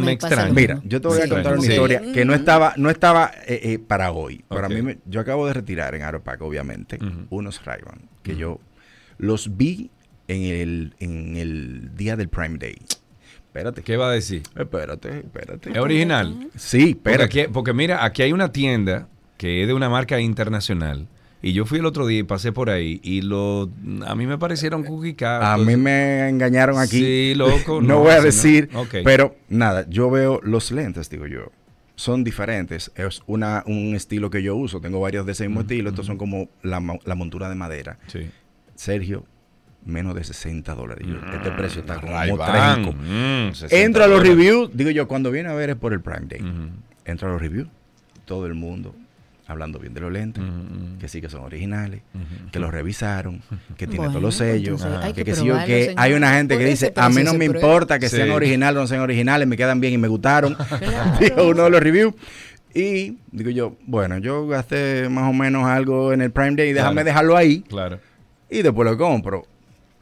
me, 0.00 0.04
Me 0.06 0.12
extraña. 0.12 0.48
lo 0.48 0.54
Mira, 0.54 0.80
yo 0.84 1.00
te 1.00 1.08
voy 1.08 1.20
a 1.20 1.28
contar 1.28 1.52
una 1.54 1.62
Sí. 1.62 1.70
historia 1.70 2.02
que 2.12 2.24
no 2.24 2.34
estaba, 2.34 2.74
no 2.76 2.90
estaba 2.90 3.30
eh, 3.46 3.60
eh, 3.62 3.78
para 3.78 4.10
hoy. 4.10 4.44
Para 4.48 4.68
mí, 4.68 4.82
me- 4.82 4.98
yo 5.06 5.20
acabo 5.20 5.46
de 5.46 5.52
retirar 5.54 5.94
en 5.94 6.02
Aeropac, 6.02 6.40
obviamente, 6.42 6.98
unos 7.30 7.64
ray 7.64 7.80
que 8.22 8.36
yo 8.36 8.60
los 9.18 9.56
vi 9.56 9.90
en 10.26 10.42
el, 10.42 10.94
en 10.98 11.36
el 11.36 11.90
día 11.96 12.16
del 12.16 12.28
Prime 12.28 12.58
Day. 12.58 12.76
Espérate. 13.46 13.82
¿Qué 13.82 13.96
va 13.96 14.08
a 14.10 14.12
decir? 14.12 14.42
Espérate, 14.56 15.18
espérate. 15.20 15.70
¿Es 15.70 15.78
original? 15.78 16.48
Sí, 16.56 16.94
Porque, 16.94 17.10
espérate. 17.12 17.40
aquí- 17.42 17.50
porque 17.52 17.72
mira, 17.72 18.04
aquí 18.04 18.22
hay 18.22 18.32
una 18.32 18.52
tienda 18.52 19.08
que 19.36 19.62
es 19.62 19.68
de 19.68 19.74
una 19.74 19.88
marca 19.88 20.20
internacional. 20.20 21.08
Y 21.40 21.52
yo 21.52 21.64
fui 21.66 21.78
el 21.78 21.86
otro 21.86 22.06
día 22.06 22.18
y 22.18 22.22
pasé 22.24 22.50
por 22.50 22.68
ahí 22.68 23.00
y 23.04 23.22
lo 23.22 23.70
a 24.06 24.14
mí 24.16 24.26
me 24.26 24.38
parecieron 24.38 24.82
cookie. 24.82 25.16
A 25.24 25.56
mí 25.56 25.76
me 25.76 26.28
engañaron 26.28 26.78
aquí. 26.78 26.98
Sí, 26.98 27.34
loco, 27.36 27.80
no, 27.80 27.88
no, 27.88 27.98
voy 28.00 28.10
a 28.12 28.16
no. 28.18 28.22
decir. 28.24 28.68
Pero 29.04 29.36
nada, 29.48 29.86
yo 29.88 30.10
veo 30.10 30.40
los 30.42 30.72
lentes, 30.72 31.08
digo 31.10 31.26
yo. 31.26 31.52
Son 31.94 32.22
diferentes. 32.24 32.90
Es 32.96 33.22
una, 33.26 33.62
un 33.66 33.94
estilo 33.94 34.30
que 34.30 34.42
yo 34.42 34.56
uso. 34.56 34.80
Tengo 34.80 35.00
varios 35.00 35.26
de 35.26 35.32
ese 35.32 35.46
mismo 35.46 35.60
estilo. 35.62 35.90
Estos 35.90 36.06
son 36.06 36.16
como 36.18 36.48
la, 36.62 36.80
la 37.04 37.14
montura 37.14 37.48
de 37.48 37.54
madera. 37.56 37.98
Sí. 38.06 38.30
Sergio, 38.76 39.24
menos 39.84 40.14
de 40.14 40.22
60 40.24 40.74
dólares. 40.74 41.06
Yo, 41.08 41.16
este 41.34 41.50
precio 41.52 41.80
está 41.80 42.00
como 42.00 42.12
trágico. 42.36 42.92
mm, 42.92 43.52
60 43.52 43.76
Entro 43.76 44.04
a 44.04 44.06
los 44.06 44.18
dólares. 44.18 44.36
reviews. 44.36 44.70
Digo 44.74 44.90
yo, 44.90 45.08
cuando 45.08 45.30
viene 45.32 45.48
a 45.50 45.54
ver 45.54 45.70
es 45.70 45.76
por 45.76 45.92
el 45.92 46.00
Prime 46.00 46.26
Day. 46.28 46.40
Ujú. 46.40 46.68
Entro 47.04 47.28
a 47.28 47.32
los 47.32 47.40
reviews. 47.40 47.68
Todo 48.24 48.46
el 48.46 48.54
mundo 48.54 48.94
hablando 49.48 49.78
bien 49.78 49.94
de 49.94 50.00
los 50.00 50.12
lentes, 50.12 50.44
que 51.00 51.08
sí 51.08 51.20
que 51.20 51.28
son 51.28 51.40
originales, 51.40 52.02
que 52.52 52.58
los 52.58 52.70
revisaron, 52.70 53.40
que 53.76 53.86
tiene 53.86 53.96
Bueno, 53.96 54.10
todos 54.12 54.22
los 54.22 54.34
sellos, 54.36 54.80
entonces 54.82 55.04
hay 55.04 55.12
que, 55.14 55.20
sí 55.20 55.24
que 55.24 55.34
señor. 55.34 55.60
hay 55.96 56.12
una 56.12 56.34
gente 56.34 56.56
que 56.58 56.64
dice, 56.66 56.92
a 56.94 57.08
mí 57.08 57.22
no 57.24 57.32
me 57.34 57.46
se 57.46 57.50
prueba". 57.52 57.66
importa 57.68 57.98
que 57.98 58.08
Sí. 58.08 58.16
sean 58.16 58.30
originales 58.30 58.76
o 58.76 58.80
no 58.82 58.86
sean 58.86 59.00
originales, 59.00 59.48
me 59.48 59.56
quedan 59.56 59.80
bien 59.80 59.94
y 59.94 59.98
me 59.98 60.08
gustaron, 60.08 60.54
dijo 61.20 61.48
uno 61.48 61.64
de 61.64 61.70
los 61.70 61.80
reviews. 61.82 62.14
Y 62.74 63.16
digo 63.32 63.50
yo, 63.50 63.76
bueno, 63.86 64.18
yo 64.18 64.46
gasté 64.46 65.08
más 65.08 65.28
o 65.28 65.32
menos 65.32 65.64
algo 65.66 66.12
en 66.12 66.20
el 66.20 66.30
Prime 66.30 66.54
Day, 66.54 66.72
déjame 66.74 66.96
Claro. 66.96 67.06
dejarlo 67.06 67.36
ahí 67.36 67.60
Claro. 67.62 67.98
y 68.50 68.62
después 68.62 68.88
lo 68.88 68.96
compro. 68.98 69.46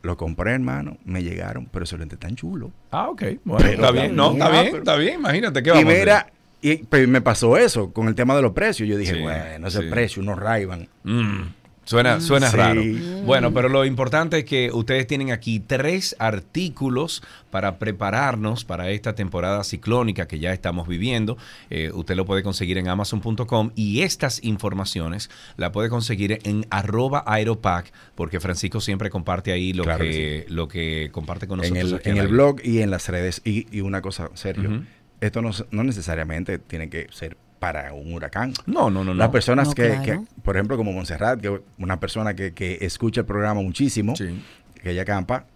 Lo 0.03 0.17
compré, 0.17 0.53
hermano, 0.53 0.99
me 1.05 1.23
llegaron, 1.25 1.67
pero 1.67 1.85
esos 1.85 1.99
lentes 1.99 2.19
tan 2.19 2.37
chulos. 2.37 2.71
Ah, 2.93 3.09
ok. 3.09 3.23
Bueno, 3.45 3.59
Pero 3.65 3.73
está 3.75 3.91
bien. 3.91 4.15
No, 4.15 4.33
está 4.33 4.47
ah, 4.47 4.63
bien, 4.63 4.77
está 4.77 4.97
bien. 4.97 5.15
Imagínate 5.21 5.63
qué 5.65 5.71
Y 5.71 5.73
vamos 5.73 5.93
a 5.93 5.97
mira, 5.97 6.17
hacer? 6.19 6.33
Y, 6.63 6.77
pero 6.79 7.07
me 7.09 7.21
pasó 7.21 7.57
eso 7.57 7.93
con 7.93 8.09
el 8.09 8.15
tema 8.15 8.35
de 8.37 8.43
los 8.43 8.53
precios. 8.53 8.89
Yo 8.89 8.97
dije, 8.97 9.15
Sí, 9.15 9.21
bueno, 9.21 9.67
ese 9.69 9.83
sí. 9.83 9.87
precio, 9.91 10.23
unos 10.23 10.39
Ray-Ban. 10.39 10.89
Mm, 11.05 11.43
Suena, 11.85 12.21
suena 12.21 12.51
Sí. 12.51 12.57
raro. 12.57 12.83
Bueno, 13.25 13.55
pero 13.55 13.69
lo 13.69 13.85
importante 13.85 14.39
es 14.41 14.45
que 14.45 14.73
ustedes 14.73 15.07
tienen 15.07 15.31
aquí 15.31 15.61
tres 15.61 16.17
artículos 16.19 17.23
para 17.53 17.79
prepararnos 17.79 18.65
para 18.65 18.91
esta 18.91 19.15
temporada 19.15 19.63
ciclónica 19.63 20.27
que 20.27 20.41
ya 20.41 20.53
estamos 20.53 20.89
viviendo. 20.89 21.37
Eh, 21.71 21.93
usted 21.95 22.17
lo 22.17 22.25
puede 22.25 22.43
conseguir 22.43 22.79
en 22.79 22.89
amazon.com 22.89 23.71
y 23.77 24.03
estas 24.03 24.43
informaciones 24.43 25.31
la 25.57 25.71
puede 25.71 25.89
conseguir 25.89 26.41
en 26.43 26.67
arroba 26.71 27.23
aeropack 27.25 27.93
porque 28.17 28.41
Francisco 28.41 28.81
siempre 28.81 29.09
comparte 29.09 29.53
ahí 29.53 29.73
lo, 29.73 29.85
Claro 29.85 30.05
que, 30.05 30.11
que 30.11 30.47
lo 30.49 30.67
que 30.67 31.11
comparte 31.13 31.47
con 31.47 31.63
en 31.65 31.73
nosotros. 31.73 31.93
el, 31.93 31.99
aquí 31.99 32.11
en 32.11 32.17
el 32.19 32.27
blog 32.29 32.57
y 32.65 32.81
en 32.83 32.91
las 32.91 33.09
redes. 33.09 33.43
Y, 33.45 33.69
y 33.71 33.81
una 33.83 34.01
cosa, 34.03 34.29
Sergio. 34.35 34.83
Esto 35.27 35.43
no, 35.43 35.51
no 35.71 35.85
necesariamente 35.85 36.59
tiene 36.59 36.89
que 36.89 37.07
ser 37.11 37.37
para 37.59 37.93
un 37.95 38.13
huracán. 38.15 38.53
No, 38.67 38.91
no, 38.91 39.03
no. 39.03 39.15
Las 39.15 39.31
personas 39.31 39.69
No, 39.69 39.75
que, 39.75 39.89
claro. 39.89 40.03
que, 40.03 40.41
por 40.43 40.57
ejemplo, 40.57 40.77
como 40.77 40.93
Montserrat, 40.93 41.41
que 41.41 41.61
una 41.79 41.99
persona 41.99 42.35
que, 42.35 42.53
que 42.53 42.79
escucha 42.83 43.21
el 43.23 43.27
programa 43.27 43.63
muchísimo, 43.63 44.15
Sí. 44.17 44.43
que 44.83 44.91
ella 44.91 45.05
campa, 45.05 45.47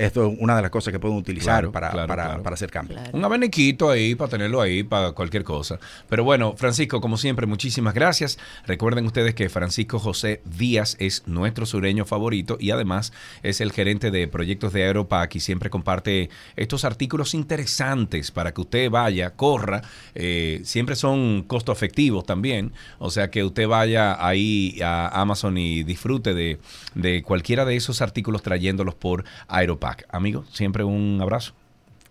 esto 0.00 0.26
es 0.26 0.38
una 0.40 0.56
de 0.56 0.62
las 0.62 0.70
cosas 0.70 0.92
que 0.92 0.98
pueden 0.98 1.16
utilizar 1.16 1.60
Claro, 1.60 1.72
para, 1.72 1.90
claro, 1.90 2.08
para, 2.08 2.24
claro. 2.24 2.42
para 2.42 2.54
hacer. 2.54 2.70
Claro. 2.70 2.88
Un 3.12 3.24
abaniquito 3.24 3.90
ahí 3.90 4.14
para 4.14 4.30
tenerlo 4.30 4.60
ahí 4.60 4.82
para 4.82 5.12
cualquier 5.12 5.44
cosa. 5.44 5.78
Pero 6.08 6.24
bueno, 6.24 6.54
Francisco, 6.56 7.00
como 7.00 7.16
siempre, 7.16 7.46
muchísimas 7.46 7.94
gracias. 7.94 8.38
Recuerden 8.66 9.06
ustedes 9.06 9.34
que 9.34 9.48
Francisco 9.48 9.98
José 9.98 10.40
Díaz 10.44 10.96
es 11.00 11.24
nuestro 11.26 11.66
sureño 11.66 12.04
favorito 12.04 12.56
y 12.60 12.70
además 12.70 13.12
es 13.42 13.60
el 13.60 13.72
gerente 13.72 14.10
de 14.10 14.28
proyectos 14.28 14.72
de 14.72 14.84
Aeropac 14.84 15.34
y 15.34 15.40
siempre 15.40 15.70
comparte 15.70 16.30
estos 16.56 16.84
artículos 16.84 17.34
interesantes 17.34 18.30
para 18.30 18.54
que 18.54 18.60
usted 18.60 18.90
vaya, 18.90 19.30
corra. 19.34 19.82
Eh, 20.14 20.60
siempre 20.64 20.96
son 20.96 21.42
costo 21.42 21.72
efectivos 21.72 22.24
también. 22.24 22.72
O 22.98 23.10
sea 23.10 23.30
que 23.30 23.42
usted 23.44 23.66
vaya 23.66 24.24
ahí 24.24 24.78
a 24.82 25.20
Amazon 25.20 25.58
y 25.58 25.82
disfrute 25.82 26.34
de, 26.34 26.58
de 26.94 27.22
cualquiera 27.22 27.64
de 27.64 27.76
esos 27.76 28.00
artículos 28.00 28.42
trayéndolos 28.42 28.94
por 28.94 29.24
Aeropac. 29.48 29.89
Amigo, 30.10 30.44
siempre 30.50 30.84
un 30.84 31.18
abrazo. 31.20 31.54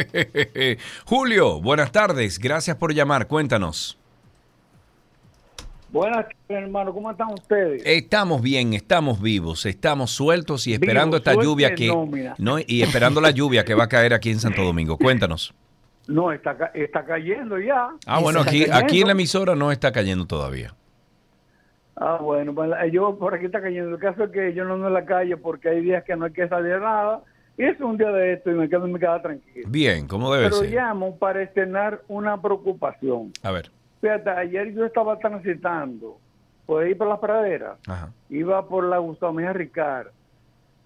Julio, 1.06 1.62
buenas 1.62 1.92
tardes. 1.92 2.40
Gracias 2.40 2.76
por 2.78 2.92
llamar. 2.92 3.28
Cuéntanos. 3.28 4.00
Buenas 5.96 6.26
hermano. 6.50 6.94
¿Cómo 6.94 7.10
están 7.10 7.32
ustedes? 7.32 7.82
Estamos 7.86 8.42
bien, 8.42 8.74
estamos 8.74 9.22
vivos, 9.22 9.66
estamos 9.66 10.12
sueltos 10.12 10.68
y 10.68 10.74
esperando 10.74 11.16
esta 11.16 11.36
lluvia 11.36 11.74
que 11.74 11.88
no, 11.88 12.06
mira. 12.06 12.36
no, 12.38 12.58
y 12.60 12.82
esperando 12.82 13.22
la 13.22 13.32
lluvia 13.32 13.64
que 13.64 13.76
va 13.76 13.86
a 13.86 13.88
caer 13.88 14.14
aquí 14.14 14.30
en 14.30 14.40
Santo 14.42 14.62
Domingo. 14.66 14.98
Cuéntanos. 14.98 15.54
No, 16.10 16.34
está, 16.34 16.70
está 16.74 17.06
cayendo 17.06 17.58
ya. 17.60 17.92
Ah, 18.06 18.20
bueno, 18.20 18.40
Está 18.42 18.52
aquí 18.52 18.66
aquí 18.70 19.00
en 19.00 19.08
la 19.08 19.14
emisora 19.14 19.56
no 19.56 19.72
está 19.72 19.94
cayendo 19.94 20.26
todavía. 20.26 20.76
Ah, 21.96 22.18
bueno, 22.22 22.54
pues, 22.54 22.72
yo 22.92 23.18
por 23.18 23.34
aquí 23.34 23.46
está 23.46 23.62
cayendo. 23.62 23.92
El 23.92 24.02
caso 24.02 24.26
es 24.26 24.32
que 24.32 24.54
yo 24.54 24.66
no 24.66 24.74
ando 24.74 24.88
en 24.88 24.94
la 24.96 25.06
calle 25.06 25.38
porque 25.38 25.70
hay 25.70 25.80
días 25.82 26.04
que 26.04 26.18
no 26.18 26.26
hay 26.26 26.34
que 26.34 26.50
salir 26.50 26.78
nada. 26.82 27.22
Y 27.58 27.64
es 27.64 27.80
un 27.80 27.98
día 27.98 28.10
de 28.10 28.34
esto 28.34 28.52
y 28.52 28.56
me 28.56 28.68
quedo 28.68 28.84
en 28.86 28.92
mi 28.92 29.00
casa 29.00 29.22
tranquilo. 29.22 29.70
Bien, 29.70 30.10
como 30.10 30.34
debe 30.34 30.48
Pero 30.50 30.58
ser. 30.58 30.72
llamo 30.72 31.18
para 31.18 31.42
externar 31.42 32.02
una 32.10 32.42
preocupación. 32.42 33.32
A 33.42 33.52
ver. 33.52 33.72
Fíjate, 34.06 34.30
ayer 34.30 34.72
yo 34.72 34.86
estaba 34.86 35.18
transitando 35.18 36.20
por 36.68 36.84
ahí 36.84 36.94
por 36.94 37.08
las 37.08 37.18
praderas. 37.18 37.80
Ajá. 37.88 38.12
Iba 38.30 38.68
por 38.68 38.84
la 38.84 39.00
Gustavo 39.00 39.34
Mejía 39.34 39.52
Ricard, 39.52 40.10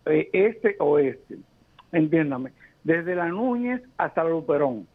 eh, 0.05 0.30
este 0.32 0.78
oeste, 0.80 1.38
entiéndame, 1.91 2.53
desde 2.82 3.15
la 3.15 3.28
Núñez 3.28 3.82
hasta 3.97 4.24
Luperón. 4.24 4.88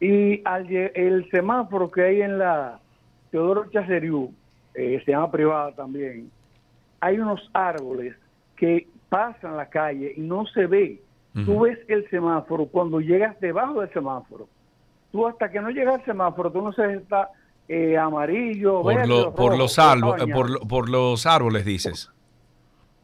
Y 0.00 0.40
al, 0.46 0.72
el 0.72 1.28
semáforo 1.30 1.90
que 1.90 2.02
hay 2.02 2.22
en 2.22 2.38
la 2.38 2.80
Teodoro 3.30 3.68
Chaceriú, 3.70 4.32
eh, 4.72 5.02
se 5.04 5.10
llama 5.10 5.30
privada 5.30 5.72
también, 5.72 6.30
hay 7.00 7.18
unos 7.18 7.46
árboles 7.52 8.16
que 8.56 8.88
pasan 9.10 9.58
la 9.58 9.68
calle 9.68 10.14
y 10.16 10.22
no 10.22 10.46
se 10.46 10.66
ve. 10.66 11.02
Tú 11.44 11.60
ves 11.60 11.78
el 11.88 12.08
semáforo 12.08 12.64
cuando 12.64 13.00
llegas 13.00 13.38
debajo 13.38 13.82
del 13.82 13.92
semáforo. 13.92 14.48
Tú 15.12 15.26
hasta 15.26 15.50
que 15.50 15.60
no 15.60 15.70
llegas 15.70 16.00
al 16.00 16.04
semáforo, 16.04 16.50
tú 16.52 16.62
no 16.62 16.72
si 16.72 16.82
está 16.82 17.30
eh, 17.68 17.96
amarillo, 17.98 18.82
Por, 18.82 18.94
verde 18.94 19.08
lo- 19.08 19.34
por 19.34 19.50
rojo, 19.52 19.56
los 19.62 19.78
árboles, 19.78 20.20
bañado. 20.20 20.40
por, 20.40 20.50
lo- 20.50 20.60
por 20.60 20.88
los 20.88 21.26
árboles 21.26 21.64
dices. 21.64 22.10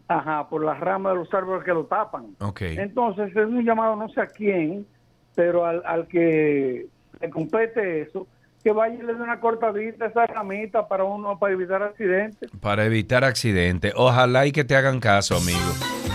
Ajá, 0.08 0.48
por 0.48 0.62
las 0.64 0.78
ramas 0.80 1.14
de 1.14 1.18
los 1.20 1.32
árboles 1.34 1.64
que 1.64 1.72
lo 1.72 1.84
tapan. 1.86 2.36
Ok. 2.40 2.60
Entonces 2.62 3.30
es 3.30 3.46
un 3.46 3.64
llamado 3.64 3.96
no 3.96 4.08
sé 4.10 4.20
a 4.20 4.26
quién, 4.26 4.86
pero 5.34 5.64
al, 5.64 5.82
al 5.86 6.06
que 6.08 6.86
le 7.20 7.30
compete 7.30 8.02
eso, 8.02 8.26
que 8.62 8.70
vaya 8.72 8.94
y 8.94 8.98
le 9.02 9.14
dé 9.14 9.22
una 9.22 9.40
cortadita 9.40 10.04
a 10.06 10.08
esa 10.08 10.26
ramita 10.26 10.86
para 10.88 11.04
uno 11.04 11.38
para 11.38 11.52
evitar 11.54 11.82
accidentes. 11.82 12.50
Para 12.60 12.84
evitar 12.84 13.24
accidentes. 13.24 13.92
Ojalá 13.96 14.46
y 14.46 14.52
que 14.52 14.64
te 14.64 14.76
hagan 14.76 15.00
caso, 15.00 15.36
amigo. 15.36 16.13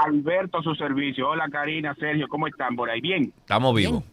Alberto 0.05 0.57
a 0.59 0.63
su 0.63 0.75
servicio. 0.75 1.29
Hola 1.29 1.47
Karina, 1.51 1.95
Sergio, 1.99 2.27
¿cómo 2.27 2.47
están 2.47 2.75
por 2.75 2.89
ahí? 2.89 3.01
Bien. 3.01 3.31
Estamos 3.39 3.75
vivos. 3.75 4.03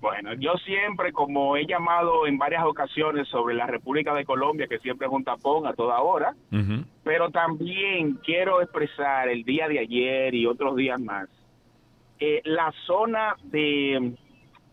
Bueno, 0.00 0.34
yo 0.34 0.54
siempre, 0.64 1.12
como 1.12 1.56
he 1.56 1.66
llamado 1.66 2.26
en 2.26 2.38
varias 2.38 2.64
ocasiones 2.64 3.28
sobre 3.28 3.54
la 3.54 3.66
República 3.66 4.14
de 4.14 4.24
Colombia, 4.24 4.66
que 4.68 4.78
siempre 4.78 5.06
es 5.06 5.12
un 5.12 5.24
tapón 5.24 5.66
a 5.66 5.74
toda 5.74 6.00
hora, 6.00 6.34
pero 7.02 7.30
también 7.30 8.14
quiero 8.24 8.60
expresar 8.60 9.28
el 9.28 9.44
día 9.44 9.68
de 9.68 9.78
ayer 9.78 10.34
y 10.34 10.46
otros 10.46 10.76
días 10.76 11.00
más, 11.00 11.28
eh, 12.18 12.40
la 12.44 12.72
zona 12.86 13.36
de, 13.44 14.14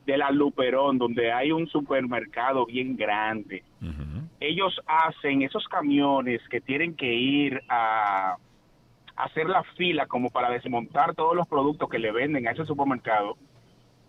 de 0.05 0.18
la 0.18 0.32
Luperón, 0.32 0.97
donde 0.97 1.32
hay 1.32 1.51
un 1.51 1.68
supermercado 1.68 2.66
bien 2.66 2.95
grande, 2.95 3.64
ellos 4.39 4.80
hacen 4.86 5.41
esos 5.41 5.68
camiones 5.68 6.41
que 6.49 6.59
tienen 6.59 6.95
que 6.95 7.14
ir 7.14 7.61
a 7.70 8.36
hacer 9.16 9.47
la 9.47 9.64
fila 9.78 10.07
como 10.07 10.32
para 10.32 10.49
desmontar 10.49 11.16
todos 11.16 11.36
los 11.36 11.47
productos 11.47 11.89
que 11.89 11.99
le 11.99 12.11
venden 12.11 12.47
a 12.47 12.51
ese 12.51 12.66
supermercado. 12.66 13.38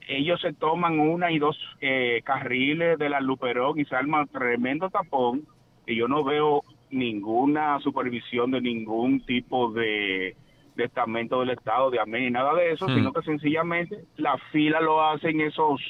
Ellos 0.07 0.41
se 0.41 0.53
toman 0.53 1.01
una 1.01 1.31
y 1.31 1.39
dos 1.39 1.59
eh, 1.81 2.21
carriles 2.25 2.99
de 2.99 3.09
la 3.09 3.21
Luperón 3.21 3.79
y 3.79 3.85
se 3.85 3.97
arman 3.97 4.29
tremendo 4.29 4.91
tapón 4.91 5.43
y 5.87 5.97
yo 5.97 6.09
no 6.09 6.25
veo 6.25 6.63
ninguna 6.91 7.81
supervisión 7.81 8.51
de 8.51 8.61
ningún 8.61 9.21
tipo 9.25 9.71
de, 9.73 10.37
de 10.77 10.85
estamento 10.85 11.41
del 11.41 11.51
Estado, 11.51 11.91
de 11.91 12.01
AME, 12.01 12.21
ni 12.21 12.31
nada 12.31 12.55
de 12.55 12.73
eso, 12.73 12.87
Hmm. 12.87 12.95
sino 12.95 13.13
que 13.13 13.23
sencillamente 13.23 14.05
la 14.17 14.37
fila 14.53 14.81
lo 14.81 15.03
hacen 15.03 15.41
esos... 15.41 15.81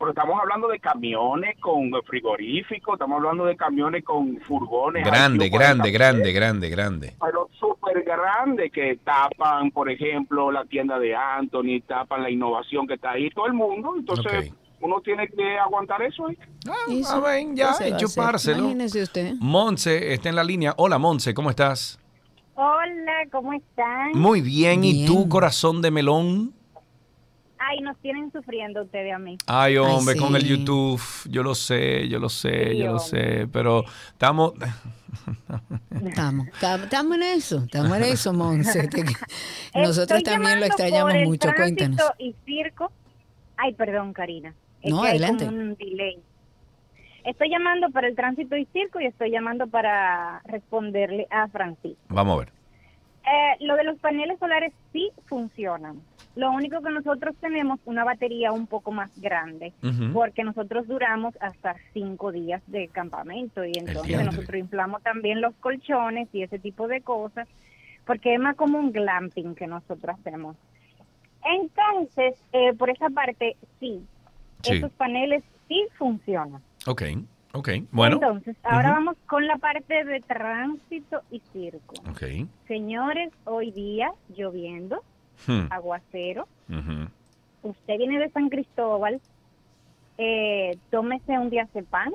Pero 0.00 0.12
estamos 0.12 0.40
hablando 0.40 0.68
de 0.68 0.80
camiones 0.80 1.58
con 1.60 1.90
frigoríficos, 2.06 2.94
estamos 2.94 3.18
hablando 3.18 3.44
de 3.44 3.54
camiones 3.54 4.02
con 4.02 4.40
furgones. 4.48 5.04
Grande, 5.04 5.50
IQ40, 5.50 5.52
grande, 5.52 5.90
grande, 5.92 6.32
grande, 6.32 6.70
grande. 6.70 7.14
pero 7.20 7.50
súper 7.60 8.02
grande 8.02 8.70
que 8.70 8.98
tapan, 9.04 9.70
por 9.70 9.90
ejemplo, 9.90 10.50
la 10.50 10.64
tienda 10.64 10.98
de 10.98 11.14
Anthony, 11.14 11.82
tapan 11.86 12.22
la 12.22 12.30
innovación 12.30 12.86
que 12.86 12.94
está 12.94 13.10
ahí, 13.10 13.28
todo 13.28 13.46
el 13.46 13.52
mundo. 13.52 13.92
Entonces, 13.94 14.50
uno 14.80 15.02
tiene 15.02 15.28
que 15.28 15.58
aguantar 15.58 16.00
eso 16.00 16.28
ahí. 16.28 16.38
Ah, 16.66 16.72
ya, 16.88 16.96
¿Qué 16.96 17.04
se 17.04 17.20
va 17.20 17.66
a 17.66 17.70
hacer? 17.72 17.96
chupárselo. 17.98 18.58
Imagínese 18.60 19.02
usted. 19.02 19.34
Monse 19.38 20.14
está 20.14 20.30
en 20.30 20.36
la 20.36 20.44
línea. 20.44 20.72
Hola, 20.78 20.96
Monse, 20.96 21.34
¿cómo 21.34 21.50
estás? 21.50 22.00
Hola, 22.54 23.26
¿cómo 23.30 23.52
están? 23.52 24.12
Muy 24.14 24.40
bien. 24.40 24.82
¿Y 24.82 25.04
tú, 25.04 25.28
corazón 25.28 25.82
de 25.82 25.90
melón? 25.90 26.54
Ay, 27.62 27.80
nos 27.80 27.96
tienen 27.98 28.32
sufriendo 28.32 28.82
ustedes 28.82 29.12
a 29.12 29.18
mí. 29.18 29.36
Ay, 29.46 29.76
hombre, 29.76 30.14
sí. 30.14 30.20
con 30.20 30.34
el 30.34 30.44
YouTube. 30.46 31.00
Yo 31.28 31.42
lo 31.42 31.54
sé, 31.54 32.08
yo 32.08 32.18
lo 32.18 32.28
sé, 32.30 32.70
Sí, 32.70 32.78
yo 32.78 32.92
lo 32.92 32.98
sé. 32.98 33.46
Pero 33.52 33.84
estamos... 34.08 34.54
Estamos, 36.04 36.46
estamos 36.84 37.16
en 37.16 37.22
eso, 37.24 37.58
estamos 37.64 37.96
en 37.96 38.04
eso, 38.04 38.32
Monse. 38.32 38.88
Nosotros 39.74 40.18
Estoy 40.18 40.22
también 40.22 40.60
lo 40.60 40.66
extrañamos 40.66 41.12
por 41.12 41.20
el 41.20 41.26
mucho, 41.28 41.48
cuéntanos. 41.54 42.00
y 42.18 42.34
circo. 42.46 42.92
Ay, 43.56 43.74
perdón, 43.74 44.12
Karina. 44.12 44.54
Es 44.82 44.90
No, 44.92 45.02
que 45.02 45.08
hay 45.08 45.10
adelante. 45.18 45.44
como 45.46 45.58
un 45.58 45.74
delay. 45.74 46.18
Estoy 47.24 47.50
llamando 47.50 47.90
para 47.90 48.06
el 48.08 48.14
tránsito 48.16 48.56
y 48.56 48.64
circo 48.66 49.00
y 49.00 49.06
estoy 49.06 49.30
llamando 49.30 49.66
para 49.66 50.40
responderle 50.46 51.26
a 51.30 51.48
Francisco. 51.48 51.98
Vamos 52.08 52.36
a 52.36 52.38
ver. 52.44 52.52
Eh, 53.24 53.64
lo 53.64 53.76
de 53.76 53.84
los 53.84 53.98
paneles 53.98 54.38
solares 54.38 54.72
sí 54.92 55.10
funcionan. 55.26 56.00
Lo 56.40 56.50
único 56.52 56.80
que 56.80 56.88
nosotros 56.88 57.36
tenemos 57.38 57.80
una 57.84 58.02
batería 58.02 58.50
un 58.50 58.66
poco 58.66 58.92
más 58.92 59.10
grande, 59.20 59.74
porque 60.14 60.42
nosotros 60.42 60.88
duramos 60.88 61.34
hasta 61.38 61.76
cinco 61.92 62.32
días 62.32 62.62
de 62.66 62.88
campamento 62.88 63.62
y 63.62 63.72
entonces 63.76 64.24
nosotros 64.24 64.58
inflamos 64.58 65.02
también 65.02 65.42
los 65.42 65.54
colchones 65.56 66.30
y 66.32 66.42
ese 66.42 66.58
tipo 66.58 66.88
de 66.88 67.02
cosas, 67.02 67.46
porque 68.06 68.32
es 68.32 68.40
más 68.40 68.56
como 68.56 68.78
un 68.78 68.90
glamping 68.90 69.54
que 69.54 69.66
nosotros 69.66 70.16
hacemos. 70.18 70.56
Entonces, 71.44 72.42
eh, 72.52 72.72
por 72.72 72.88
esa 72.88 73.10
parte, 73.10 73.58
sí, 73.78 74.02
Sí. 74.62 74.76
esos 74.76 74.92
paneles 74.92 75.44
sí 75.68 75.86
funcionan. 75.98 76.62
Ok, 76.86 77.02
ok. 77.52 77.68
Bueno. 77.92 78.14
Entonces, 78.14 78.56
ahora 78.62 78.92
vamos 78.92 79.18
con 79.26 79.46
la 79.46 79.58
parte 79.58 80.04
de 80.04 80.20
tránsito 80.20 81.20
y 81.30 81.40
circo. 81.52 81.96
Ok. 82.08 82.48
Señores, 82.66 83.30
hoy 83.44 83.72
día 83.72 84.10
lloviendo, 84.34 85.02
Hmm. 85.46 85.66
aguacero. 85.70 86.46
Usted 87.62 87.98
viene 87.98 88.18
de 88.18 88.30
San 88.30 88.48
Cristóbal, 88.48 89.20
eh, 90.18 90.76
tómese 90.90 91.38
un 91.38 91.50
diazepam 91.50 92.12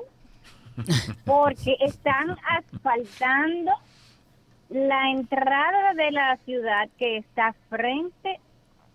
porque 1.24 1.76
están 1.80 2.36
asfaltando 2.48 3.72
la 4.68 5.10
entrada 5.10 5.94
de 5.94 6.10
la 6.10 6.36
ciudad 6.44 6.88
que 6.98 7.18
está 7.18 7.54
frente 7.68 8.40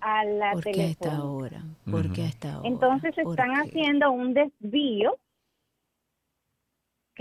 a 0.02 0.26
la 0.26 0.52
¿Por 0.54 0.64
qué 0.64 0.72
telefónica. 0.72 1.24
hora? 1.24 1.64
¿Por 1.90 2.12
qué 2.12 2.24
a 2.24 2.26
esta 2.26 2.60
hora? 2.60 2.68
Entonces 2.68 3.16
¿Por 3.24 3.32
están 3.40 3.52
haciendo 3.52 4.12
un 4.12 4.34
desvío 4.34 5.18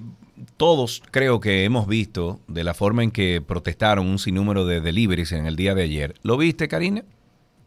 todos 0.56 1.04
creo 1.12 1.42
que 1.42 1.66
hemos 1.66 1.88
visto 1.88 2.40
de 2.48 2.64
la 2.64 2.74
forma 2.74 3.04
en 3.04 3.12
que 3.12 3.44
protestaron 3.46 4.08
un 4.08 4.18
sinnúmero 4.18 4.66
de 4.66 4.80
deliveries 4.80 5.34
en 5.34 5.46
el 5.46 5.58
día 5.58 5.76
de 5.76 5.84
ayer. 5.84 6.16
¿Lo 6.24 6.38
viste, 6.38 6.70
Karina? 6.70 7.04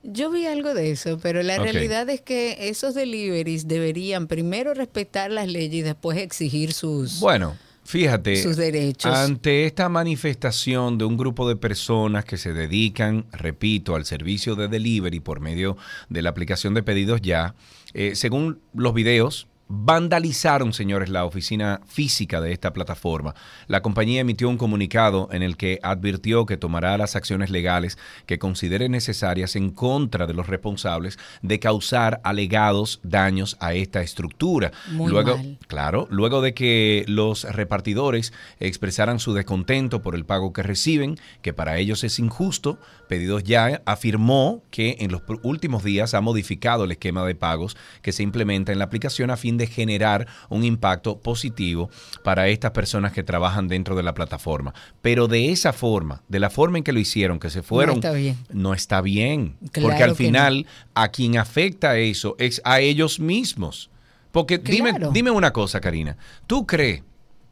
Yo 0.02 0.30
vi 0.30 0.46
algo 0.46 0.72
de 0.72 0.90
eso, 0.90 1.18
pero 1.22 1.42
la 1.42 1.58
realidad 1.58 2.08
es 2.08 2.22
que 2.22 2.68
esos 2.68 2.94
deliveries 2.94 3.68
deberían 3.68 4.28
primero 4.28 4.72
respetar 4.72 5.30
las 5.30 5.46
leyes 5.46 5.74
y 5.74 5.82
después 5.82 6.16
exigir 6.16 6.72
sus... 6.72 7.20
Bueno, 7.20 7.56
fíjate, 7.84 8.42
sus 8.42 8.56
derechos. 8.56 9.14
ante 9.14 9.66
esta 9.66 9.90
manifestación 9.90 10.96
de 10.96 11.04
un 11.04 11.18
grupo 11.18 11.46
de 11.46 11.56
personas 11.56 12.24
que 12.24 12.38
se 12.38 12.54
dedican, 12.54 13.26
repito, 13.30 13.94
al 13.94 14.06
servicio 14.06 14.56
de 14.56 14.68
delivery 14.68 15.20
por 15.20 15.40
medio 15.40 15.76
de 16.08 16.22
la 16.22 16.30
aplicación 16.30 16.72
de 16.72 16.82
pedidos 16.82 17.20
ya, 17.20 17.54
eh, 17.92 18.14
según 18.14 18.58
los 18.72 18.94
videos, 18.94 19.48
vandalizaron, 19.72 20.72
señores, 20.72 21.08
la 21.08 21.24
oficina 21.24 21.80
física 21.86 22.40
de 22.40 22.52
esta 22.52 22.72
plataforma. 22.72 23.36
La 23.68 23.82
compañía 23.82 24.20
emitió 24.20 24.48
un 24.48 24.58
comunicado 24.58 25.28
en 25.30 25.44
el 25.44 25.56
que 25.56 25.78
advirtió 25.84 26.44
que 26.44 26.56
tomará 26.56 26.98
las 26.98 27.14
acciones 27.14 27.50
legales 27.50 27.96
que 28.26 28.40
considere 28.40 28.88
necesarias 28.88 29.54
en 29.54 29.70
contra 29.70 30.26
de 30.26 30.34
los 30.34 30.48
responsables 30.48 31.20
de 31.42 31.60
causar 31.60 32.20
alegados 32.24 32.98
daños 33.04 33.56
a 33.60 33.74
esta 33.74 34.02
estructura. 34.02 34.72
Muy 34.90 35.12
luego, 35.12 35.36
mal. 35.36 35.58
Claro, 35.68 36.08
luego 36.10 36.42
de 36.42 36.52
que 36.52 37.04
los 37.06 37.44
repartidores 37.44 38.32
expresaran 38.58 39.20
su 39.20 39.34
descontento 39.34 40.02
por 40.02 40.16
el 40.16 40.24
pago 40.24 40.52
que 40.52 40.64
reciben, 40.64 41.16
que 41.42 41.52
para 41.52 41.78
ellos 41.78 42.02
es 42.02 42.18
injusto, 42.18 42.80
Pedidos 43.10 43.42
Ya 43.42 43.82
afirmó 43.86 44.62
que 44.70 44.94
en 45.00 45.10
los 45.10 45.22
últimos 45.42 45.82
días 45.82 46.14
ha 46.14 46.20
modificado 46.20 46.84
el 46.84 46.92
esquema 46.92 47.26
de 47.26 47.34
pagos 47.34 47.76
que 48.02 48.12
se 48.12 48.22
implementa 48.22 48.70
en 48.70 48.78
la 48.78 48.84
aplicación 48.84 49.32
a 49.32 49.36
fin 49.36 49.56
de 49.56 49.66
generar 49.66 50.28
un 50.48 50.62
impacto 50.62 51.18
positivo 51.18 51.90
para 52.22 52.46
estas 52.46 52.70
personas 52.70 53.12
que 53.12 53.24
trabajan 53.24 53.66
dentro 53.66 53.96
de 53.96 54.04
la 54.04 54.14
plataforma. 54.14 54.74
Pero 55.02 55.26
de 55.26 55.50
esa 55.50 55.72
forma, 55.72 56.22
de 56.28 56.38
la 56.38 56.50
forma 56.50 56.78
en 56.78 56.84
que 56.84 56.92
lo 56.92 57.00
hicieron, 57.00 57.40
que 57.40 57.50
se 57.50 57.64
fueron, 57.64 57.96
está 57.96 58.12
bien. 58.12 58.38
no 58.52 58.74
está 58.74 59.00
bien. 59.00 59.56
Claro 59.72 59.88
porque 59.88 60.04
al 60.04 60.10
no. 60.10 60.14
final 60.14 60.66
a 60.94 61.08
quien 61.08 61.36
afecta 61.36 61.98
eso 61.98 62.36
es 62.38 62.62
a 62.64 62.78
ellos 62.78 63.18
mismos. 63.18 63.90
Porque 64.30 64.58
dime, 64.58 64.92
dime 65.12 65.32
una 65.32 65.52
cosa, 65.52 65.80
Karina. 65.80 66.16
¿Tú 66.46 66.64
crees 66.64 67.02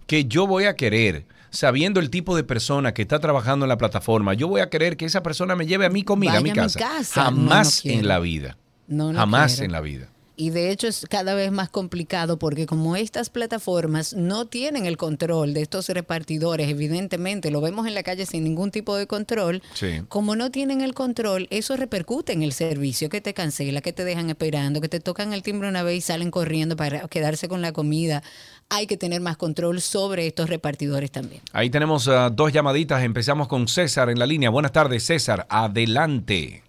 que 0.06 0.26
yo 0.26 0.47
voy 0.47 0.66
a 0.66 0.76
querer, 0.76 1.26
sabiendo 1.51 2.01
el 2.01 2.11
tipo 2.11 2.37
de 2.37 2.45
persona 2.45 2.95
que 2.95 3.03
está 3.03 3.19
trabajando 3.19 3.65
en 3.65 3.69
la 3.69 3.79
plataforma, 3.79 4.35
yo 4.35 4.49
voy 4.49 4.61
a 4.61 4.69
querer 4.70 4.97
que 4.97 5.05
esa 5.05 5.23
persona 5.23 5.57
me 5.57 5.66
lleve 5.66 5.87
a 5.87 5.91
mi 5.91 6.03
comida 6.03 6.39
a 6.39 6.41
mi 6.41 6.51
Vaya 6.51 6.62
a 6.62 6.66
mi 6.66 6.73
casa? 6.73 6.79
casa. 6.81 7.23
Jamás 7.25 7.85
No, 7.85 7.93
no 7.93 7.99
en 8.01 8.09
la 8.09 8.19
vida. 8.19 8.57
No 8.87 9.12
Jamás 9.15 9.53
quiero. 9.53 9.65
en 9.66 9.73
la 9.73 9.81
vida. 9.81 10.09
Y 10.40 10.51
de 10.51 10.70
hecho 10.70 10.86
es 10.86 11.05
cada 11.10 11.35
vez 11.35 11.51
más 11.51 11.69
complicado 11.69 12.39
porque 12.39 12.65
como 12.65 12.94
estas 12.94 13.28
plataformas 13.28 14.15
no 14.15 14.47
tienen 14.47 14.86
el 14.86 14.97
control 14.97 15.52
de 15.52 15.62
estos 15.62 15.89
repartidores, 15.89 16.69
evidentemente 16.69 17.51
lo 17.51 17.60
vemos 17.60 17.89
en 17.89 17.94
la 17.94 18.05
calle 18.05 18.24
sin 18.24 18.44
ningún 18.44 18.70
tipo 18.70 18.94
de 18.94 19.09
control, 19.09 19.62
Sí. 19.74 20.02
como 20.09 20.36
no 20.36 20.52
tienen 20.52 20.81
el 20.81 20.94
control, 20.94 21.48
eso 21.51 21.77
repercute 21.77 22.32
en 22.32 22.44
el 22.44 22.52
servicio, 22.52 23.09
que 23.09 23.20
te 23.20 23.35
cancela, 23.35 23.81
que 23.81 23.93
te 23.93 24.05
dejan 24.05 24.31
esperando, 24.31 24.81
que 24.81 24.89
te 24.89 25.01
tocan 25.01 25.32
el 25.32 25.43
timbre 25.43 25.69
una 25.69 25.82
vez 25.82 25.97
y 25.97 26.01
salen 26.02 26.31
corriendo 26.31 26.77
para 26.77 27.09
quedarse 27.09 27.48
con 27.48 27.60
la 27.60 27.73
comida. 27.73 28.23
Hay 28.69 28.86
que 28.86 28.97
tener 28.97 29.20
más 29.20 29.36
control 29.36 29.81
sobre 29.81 30.28
estos 30.28 30.48
repartidores 30.48 31.10
también. 31.10 31.43
Ahí 31.52 31.69
tenemos 31.69 32.06
ah, 32.06 32.31
dos 32.31 32.52
llamaditas. 32.52 33.02
Empezamos 33.02 33.48
con 33.48 33.66
César 33.66 34.09
en 34.09 34.20
la 34.20 34.27
línea. 34.27 34.51
Buenas 34.51 34.70
tardes, 34.70 35.02
César. 35.02 35.47
Adelante. 35.48 36.62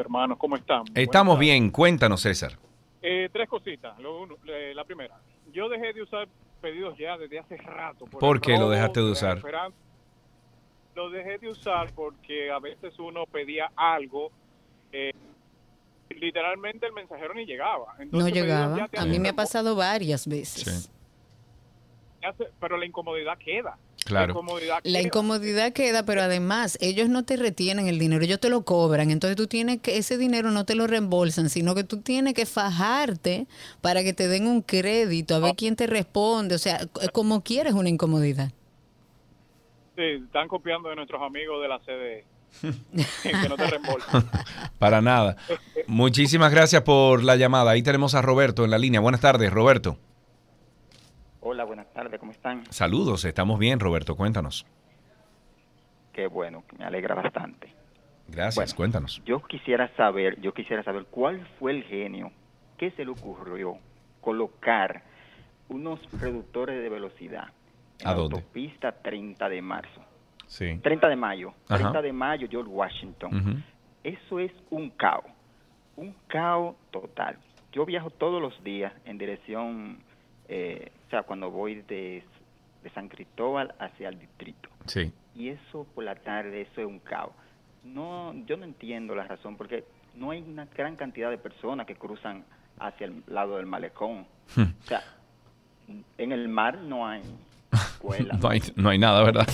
Hermanos, 0.00 0.38
¿cómo 0.38 0.56
están? 0.56 0.84
Estamos 0.94 1.38
bien. 1.38 1.70
Cuéntanos, 1.70 2.20
César. 2.22 2.52
Eh, 3.02 3.28
tres 3.32 3.48
cositas. 3.48 3.98
Lo 3.98 4.22
uno- 4.22 4.36
eh, 4.46 4.72
la 4.74 4.84
primera, 4.84 5.18
yo 5.52 5.68
dejé 5.68 5.92
de 5.92 6.02
usar 6.02 6.28
pedidos 6.60 6.96
ya 6.98 7.16
desde 7.16 7.38
hace 7.38 7.56
rato. 7.56 8.04
¿Por 8.06 8.40
qué 8.40 8.56
lo 8.58 8.68
dejaste 8.70 9.00
de 9.00 9.10
usar? 9.10 9.42
Lo 10.94 11.08
dejé 11.10 11.38
de 11.38 11.48
usar 11.48 11.92
porque 11.94 12.50
a 12.50 12.58
veces 12.58 12.98
uno 12.98 13.24
pedía 13.24 13.70
algo, 13.76 14.30
eh, 14.92 15.12
literalmente 16.10 16.86
el 16.86 16.92
mensajero 16.92 17.32
ni 17.32 17.46
llegaba. 17.46 17.94
No 17.96 18.02
Entonces, 18.02 18.34
llegaba. 18.34 18.88
A 18.98 19.04
mí 19.06 19.18
me 19.18 19.28
ha 19.30 19.32
pasado 19.34 19.74
varias 19.76 20.26
veces. 20.26 20.90
hace- 22.22 22.50
pero 22.60 22.76
la 22.76 22.84
incomodidad 22.84 23.38
queda. 23.38 23.78
Claro. 24.04 24.32
La 24.34 24.40
incomodidad 24.40 24.74
La 24.76 24.98
queda. 24.98 25.02
incomodidad 25.02 25.72
queda, 25.72 26.02
pero 26.04 26.22
además 26.22 26.78
ellos 26.80 27.08
no 27.08 27.24
te 27.24 27.36
retienen 27.36 27.86
el 27.86 27.98
dinero, 27.98 28.24
ellos 28.24 28.40
te 28.40 28.48
lo 28.48 28.62
cobran. 28.64 29.10
Entonces 29.10 29.36
tú 29.36 29.46
tienes 29.46 29.80
que, 29.80 29.98
ese 29.98 30.16
dinero 30.18 30.50
no 30.50 30.64
te 30.64 30.74
lo 30.74 30.86
reembolsan, 30.86 31.50
sino 31.50 31.74
que 31.74 31.84
tú 31.84 32.00
tienes 32.00 32.34
que 32.34 32.46
fajarte 32.46 33.46
para 33.80 34.02
que 34.02 34.12
te 34.12 34.28
den 34.28 34.46
un 34.46 34.62
crédito, 34.62 35.34
a 35.34 35.38
ver 35.38 35.54
quién 35.54 35.76
te 35.76 35.86
responde. 35.86 36.54
O 36.54 36.58
sea, 36.58 36.80
como 37.12 37.42
quieres 37.42 37.74
una 37.74 37.88
incomodidad. 37.88 38.50
Sí, 39.96 40.02
están 40.24 40.48
copiando 40.48 40.88
de 40.88 40.96
nuestros 40.96 41.20
amigos 41.22 41.60
de 41.60 41.68
la 41.68 41.78
CDE. 41.80 42.24
que 43.22 43.48
no 43.48 43.56
te 43.56 43.66
reembolsan. 43.66 44.28
Para 44.78 45.00
nada. 45.00 45.36
Muchísimas 45.86 46.50
gracias 46.50 46.82
por 46.82 47.22
la 47.22 47.36
llamada. 47.36 47.72
Ahí 47.72 47.82
tenemos 47.82 48.14
a 48.14 48.22
Roberto 48.22 48.64
en 48.64 48.70
la 48.70 48.78
línea. 48.78 49.00
Buenas 49.00 49.20
tardes, 49.20 49.52
Roberto. 49.52 49.98
Hola, 51.40 51.64
buenas 51.64 51.90
tardes, 51.92 52.20
¿cómo 52.20 52.32
están? 52.32 52.64
Saludos. 52.70 53.24
Estamos 53.24 53.58
bien, 53.58 53.80
Roberto. 53.80 54.16
Cuéntanos. 54.16 54.66
Qué 56.12 56.26
bueno, 56.26 56.64
me 56.78 56.84
alegra 56.84 57.14
bastante. 57.14 57.72
Gracias. 58.28 58.74
Cuéntanos. 58.74 59.22
Yo 59.24 59.40
quisiera 59.42 59.88
saber, 59.96 60.40
yo 60.40 60.52
quisiera 60.52 60.82
saber 60.82 61.06
cuál 61.10 61.46
fue 61.58 61.72
el 61.72 61.84
genio 61.84 62.30
que 62.76 62.90
se 62.92 63.04
le 63.04 63.10
ocurrió 63.10 63.78
colocar 64.20 65.02
unos 65.68 65.98
reductores 66.20 66.80
de 66.82 66.88
velocidad 66.88 67.48
en 68.00 68.06
¿A 68.08 68.10
la 68.10 68.16
dónde? 68.18 68.36
autopista 68.36 68.92
30 68.92 69.48
de 69.48 69.62
marzo. 69.62 70.02
Sí. 70.46 70.78
30 70.82 71.08
de 71.08 71.16
mayo, 71.16 71.54
Ajá. 71.68 71.78
30 71.78 72.02
de 72.02 72.12
mayo, 72.12 72.48
George 72.50 72.70
Washington. 72.70 73.64
Eso 74.02 74.40
es 74.40 74.52
un 74.70 74.90
caos, 74.90 75.24
un 75.96 76.14
caos 76.26 76.76
total. 76.90 77.38
Yo 77.72 77.86
viajo 77.86 78.10
todos 78.10 78.42
los 78.42 78.62
días 78.64 78.92
en 79.04 79.16
dirección, 79.16 79.98
eh, 80.52 80.90
o 81.06 81.10
sea, 81.10 81.22
cuando 81.22 81.48
voy 81.50 81.76
de, 81.82 82.24
de 82.82 82.90
San 82.90 83.08
Cristóbal 83.08 83.72
hacia 83.78 84.08
el 84.08 84.18
distrito. 84.18 84.68
Sí. 84.86 85.12
y 85.36 85.50
eso 85.50 85.86
por 85.94 86.02
la 86.02 86.16
tarde, 86.16 86.62
eso 86.62 86.80
es 86.80 86.86
un 86.86 86.98
caos. 86.98 87.32
No, 87.84 88.34
yo 88.46 88.56
no 88.56 88.64
entiendo 88.64 89.14
la 89.14 89.24
razón, 89.24 89.56
porque 89.56 89.84
no 90.16 90.32
hay 90.32 90.42
una 90.42 90.64
gran 90.66 90.96
cantidad 90.96 91.30
de 91.30 91.38
personas 91.38 91.86
que 91.86 91.94
cruzan 91.94 92.44
hacia 92.80 93.06
el 93.06 93.22
lado 93.28 93.56
del 93.58 93.66
malecón. 93.66 94.26
O 94.56 94.86
sea, 94.86 95.02
en 96.18 96.32
el 96.32 96.48
mar 96.48 96.78
no 96.78 97.06
hay 97.06 97.22
escuela. 97.72 98.36
No 98.42 98.48
hay, 98.48 98.60
no 98.74 98.88
hay 98.90 98.98
nada, 98.98 99.22
¿verdad? 99.22 99.46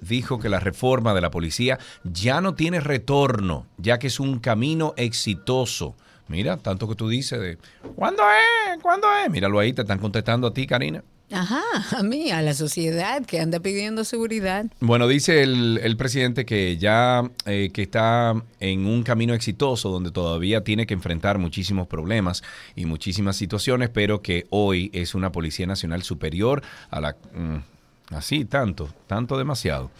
dijo 0.00 0.38
que 0.38 0.48
la 0.48 0.60
reforma 0.60 1.12
de 1.14 1.20
la 1.20 1.30
policía 1.30 1.78
ya 2.04 2.40
no 2.40 2.54
tiene 2.54 2.80
retorno, 2.80 3.66
ya 3.76 3.98
que 3.98 4.06
es 4.06 4.18
un 4.20 4.38
camino 4.38 4.94
exitoso. 4.96 5.96
Mira, 6.28 6.56
tanto 6.58 6.88
que 6.88 6.94
tú 6.94 7.08
dices 7.08 7.40
de 7.40 7.58
¿cuándo 7.96 8.22
es? 8.22 8.78
¿Cuándo 8.82 9.08
es? 9.24 9.30
Míralo 9.30 9.58
ahí, 9.58 9.72
te 9.72 9.82
están 9.82 9.98
contestando 9.98 10.46
a 10.48 10.52
ti, 10.52 10.66
Karina. 10.66 11.02
Ajá, 11.30 11.62
a 11.96 12.02
mí, 12.02 12.30
a 12.30 12.40
la 12.40 12.54
sociedad 12.54 13.24
que 13.24 13.40
anda 13.40 13.60
pidiendo 13.60 14.04
seguridad. 14.04 14.66
Bueno, 14.80 15.06
dice 15.06 15.42
el, 15.42 15.78
el 15.82 15.96
presidente 15.96 16.46
que 16.46 16.78
ya 16.78 17.30
eh, 17.44 17.70
que 17.72 17.82
está 17.82 18.34
en 18.60 18.86
un 18.86 19.02
camino 19.02 19.34
exitoso 19.34 19.90
donde 19.90 20.10
todavía 20.10 20.64
tiene 20.64 20.86
que 20.86 20.94
enfrentar 20.94 21.38
muchísimos 21.38 21.86
problemas 21.86 22.42
y 22.74 22.86
muchísimas 22.86 23.36
situaciones, 23.36 23.90
pero 23.90 24.22
que 24.22 24.46
hoy 24.50 24.90
es 24.94 25.14
una 25.14 25.30
Policía 25.30 25.66
Nacional 25.66 26.02
superior 26.02 26.62
a 26.90 27.00
la... 27.00 27.16
mm, 27.34 28.14
así, 28.14 28.44
tanto, 28.46 28.88
tanto 29.06 29.36
demasiado. 29.36 29.90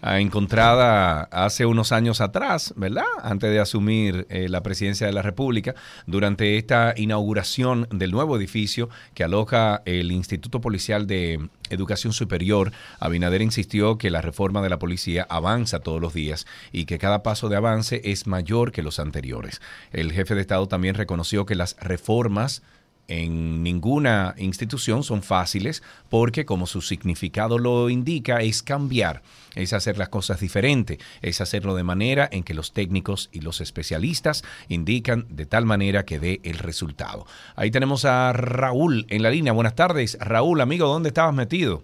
Ah, 0.00 0.20
encontrada 0.20 1.24
hace 1.32 1.66
unos 1.66 1.90
años 1.90 2.20
atrás, 2.20 2.72
¿verdad? 2.76 3.02
Antes 3.20 3.50
de 3.50 3.58
asumir 3.58 4.28
eh, 4.30 4.48
la 4.48 4.62
presidencia 4.62 5.08
de 5.08 5.12
la 5.12 5.22
República, 5.22 5.74
durante 6.06 6.56
esta 6.56 6.94
inauguración 6.96 7.88
del 7.90 8.12
nuevo 8.12 8.36
edificio 8.36 8.88
que 9.14 9.24
aloja 9.24 9.82
el 9.86 10.12
Instituto 10.12 10.60
Policial 10.60 11.08
de 11.08 11.48
Educación 11.70 12.12
Superior, 12.12 12.70
Abinader 13.00 13.42
insistió 13.42 13.98
que 13.98 14.10
la 14.10 14.22
reforma 14.22 14.62
de 14.62 14.68
la 14.70 14.78
policía 14.78 15.26
avanza 15.28 15.80
todos 15.80 16.00
los 16.00 16.14
días 16.14 16.46
y 16.70 16.84
que 16.84 16.98
cada 16.98 17.24
paso 17.24 17.48
de 17.48 17.56
avance 17.56 18.00
es 18.04 18.28
mayor 18.28 18.70
que 18.70 18.82
los 18.82 19.00
anteriores. 19.00 19.60
El 19.90 20.12
jefe 20.12 20.36
de 20.36 20.42
Estado 20.42 20.68
también 20.68 20.94
reconoció 20.94 21.44
que 21.44 21.56
las 21.56 21.76
reformas 21.80 22.62
en 23.08 23.62
ninguna 23.62 24.34
institución 24.36 25.02
son 25.02 25.22
fáciles 25.22 25.82
porque 26.10 26.44
como 26.44 26.66
su 26.66 26.82
significado 26.82 27.58
lo 27.58 27.88
indica 27.88 28.42
es 28.42 28.62
cambiar, 28.62 29.22
es 29.54 29.72
hacer 29.72 29.96
las 29.98 30.10
cosas 30.10 30.40
diferente, 30.40 30.98
es 31.22 31.40
hacerlo 31.40 31.74
de 31.74 31.82
manera 31.84 32.28
en 32.30 32.42
que 32.44 32.52
los 32.54 32.72
técnicos 32.74 33.30
y 33.32 33.40
los 33.40 33.60
especialistas 33.62 34.44
indican 34.68 35.26
de 35.30 35.46
tal 35.46 35.64
manera 35.64 36.04
que 36.04 36.20
dé 36.20 36.40
el 36.44 36.58
resultado. 36.58 37.26
Ahí 37.56 37.70
tenemos 37.70 38.04
a 38.04 38.32
Raúl 38.34 39.06
en 39.08 39.22
la 39.22 39.30
línea. 39.30 39.52
Buenas 39.52 39.74
tardes. 39.74 40.18
Raúl, 40.20 40.60
amigo, 40.60 40.86
¿dónde 40.86 41.08
estabas 41.08 41.34
metido? 41.34 41.82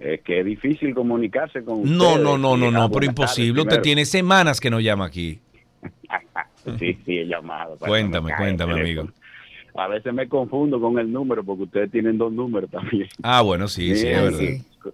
Es 0.00 0.20
que 0.22 0.40
es 0.40 0.44
difícil 0.44 0.94
comunicarse 0.96 1.62
con 1.62 1.84
No, 1.84 2.08
ustedes. 2.08 2.24
no, 2.24 2.36
no, 2.36 2.56
no, 2.56 2.66
Ah, 2.66 2.70
no, 2.72 2.90
pero 2.90 3.06
imposible. 3.06 3.62
Usted 3.62 3.82
tiene 3.82 4.04
semanas 4.04 4.60
que 4.60 4.68
no 4.68 4.80
llama 4.80 5.04
aquí. 5.06 5.40
Sí, 6.78 6.96
sí, 7.04 7.18
he 7.18 7.26
llamado. 7.26 7.76
para 7.76 7.90
Cuéntame, 7.90 8.32
cuéntame, 8.36 8.74
amigo. 8.80 9.08
A 9.74 9.88
veces 9.88 10.12
me 10.12 10.28
confundo 10.28 10.80
con 10.80 10.98
el 10.98 11.10
número 11.12 11.42
porque 11.44 11.62
ustedes 11.64 11.90
tienen 11.90 12.18
dos 12.18 12.32
números 12.32 12.70
también. 12.70 13.08
Ah, 13.22 13.40
bueno, 13.42 13.68
sí, 13.68 13.94
sí, 13.96 14.06
es 14.08 14.22
verdad. 14.22 14.38
con- 14.82 14.92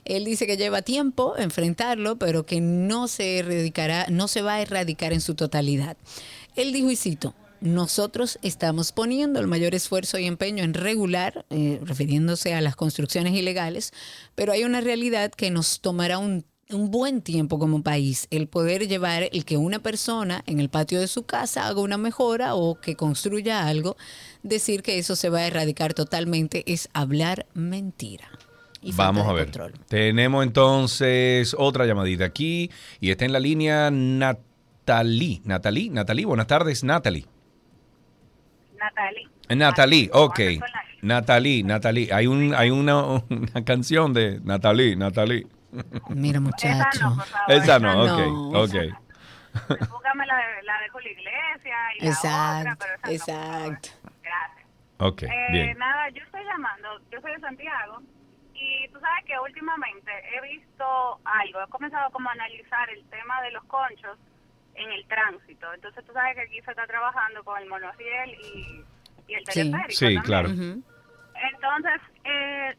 él 0.04 0.24
dice 0.24 0.46
que 0.46 0.56
lleva 0.56 0.82
tiempo 0.82 1.36
enfrentarlo, 1.38 2.18
pero 2.18 2.44
que 2.46 2.60
no 2.60 3.08
se 3.08 3.38
erradicará, 3.38 4.06
no 4.10 4.28
se 4.28 4.42
va 4.42 4.54
a 4.54 4.62
erradicar 4.62 5.12
en 5.12 5.20
su 5.20 5.34
totalidad. 5.34 5.96
Él 6.56 6.72
dijo, 6.72 6.90
y 6.90 6.96
cito, 6.96 7.34
nosotros 7.60 8.38
estamos 8.42 8.92
poniendo 8.92 9.40
el 9.40 9.46
mayor 9.46 9.74
esfuerzo 9.74 10.18
y 10.18 10.26
empeño 10.26 10.64
en 10.64 10.74
regular, 10.74 11.44
eh, 11.50 11.80
refiriéndose 11.84 12.54
a 12.54 12.60
las 12.60 12.76
construcciones 12.76 13.34
ilegales, 13.34 13.92
pero 14.34 14.52
hay 14.52 14.64
una 14.64 14.80
realidad 14.80 15.30
que 15.30 15.50
nos 15.50 15.80
tomará 15.80 16.18
un, 16.18 16.44
un 16.70 16.90
buen 16.90 17.20
tiempo 17.22 17.58
como 17.58 17.82
país, 17.82 18.26
el 18.30 18.48
poder 18.48 18.88
llevar 18.88 19.28
el 19.32 19.44
que 19.44 19.56
una 19.56 19.80
persona 19.80 20.42
en 20.46 20.60
el 20.60 20.68
patio 20.68 21.00
de 21.00 21.08
su 21.08 21.24
casa 21.24 21.66
haga 21.66 21.80
una 21.80 21.98
mejora 21.98 22.54
o 22.54 22.80
que 22.80 22.96
construya 22.96 23.66
algo, 23.66 23.96
decir 24.42 24.82
que 24.82 24.98
eso 24.98 25.16
se 25.16 25.28
va 25.28 25.40
a 25.40 25.46
erradicar 25.46 25.94
totalmente 25.94 26.64
es 26.66 26.88
hablar 26.92 27.46
mentira. 27.54 28.28
Y 28.82 28.92
Vamos 28.92 29.26
a 29.26 29.32
ver. 29.32 29.44
control. 29.44 29.74
Tenemos 29.88 30.42
entonces 30.42 31.54
otra 31.58 31.84
llamadita 31.84 32.24
aquí 32.24 32.70
y 32.98 33.10
está 33.10 33.26
en 33.26 33.34
la 33.34 33.40
línea 33.40 33.90
Natalie. 33.90 35.42
Natalie, 35.44 35.90
Natalie, 35.90 36.24
buenas 36.24 36.46
tardes, 36.46 36.82
Natalie. 36.82 37.26
Natalie. 38.80 39.28
Natalie, 39.50 40.10
ok. 40.12 40.40
Natalie, 41.02 41.62
Natalie. 41.62 42.12
Hay, 42.12 42.26
un, 42.26 42.54
hay 42.54 42.70
una, 42.70 43.02
una 43.04 43.64
canción 43.64 44.12
de 44.12 44.40
Natalie, 44.42 44.96
Natalie. 44.96 45.46
Mira, 46.08 46.40
muchacho. 46.40 47.16
Esa 47.48 47.78
no, 47.78 48.04
Esa 48.04 48.14
ok, 48.14 48.18
no. 48.26 48.60
ok. 48.62 48.74
Búscame 49.90 50.26
la 50.26 50.36
de, 50.36 50.62
la 50.62 50.80
de 50.80 50.88
Julio 50.90 51.10
Iglesia 51.12 51.76
y 51.98 52.04
la 52.04 52.10
otra, 52.10 52.10
Exacto, 52.10 52.84
pero 53.02 53.14
esa 53.14 53.34
no, 53.34 53.64
exacto. 53.66 53.88
Gracias. 54.22 54.66
Ok, 54.98 55.22
Eh, 55.22 55.28
bien. 55.52 55.78
Nada, 55.78 56.08
yo 56.10 56.22
estoy 56.22 56.44
llamando, 56.44 56.88
yo 57.10 57.20
soy 57.20 57.32
de 57.32 57.40
Santiago 57.40 58.00
y 58.54 58.88
tú 58.92 59.00
sabes 59.00 59.24
que 59.26 59.38
últimamente 59.38 60.10
he 60.36 60.40
visto 60.56 60.84
algo, 61.24 61.62
he 61.66 61.68
comenzado 61.70 62.10
como 62.12 62.28
a 62.28 62.32
analizar 62.32 62.88
el 62.90 63.02
tema 63.06 63.40
de 63.42 63.50
los 63.52 63.64
conchos 63.64 64.18
en 64.74 64.90
el 64.92 65.04
tránsito. 65.06 65.72
Entonces 65.74 66.04
tú 66.04 66.12
sabes 66.12 66.34
que 66.36 66.42
aquí 66.42 66.60
se 66.62 66.70
está 66.70 66.86
trabajando 66.86 67.42
con 67.44 67.60
el 67.62 67.68
monoriel 67.68 68.30
y, 68.42 68.84
y 69.28 69.34
el 69.34 69.44
Sí, 69.46 69.62
teleférico. 69.70 69.90
sí, 69.90 70.04
también. 70.04 70.22
claro. 70.22 70.48
Entonces, 71.52 72.00
eh, 72.24 72.76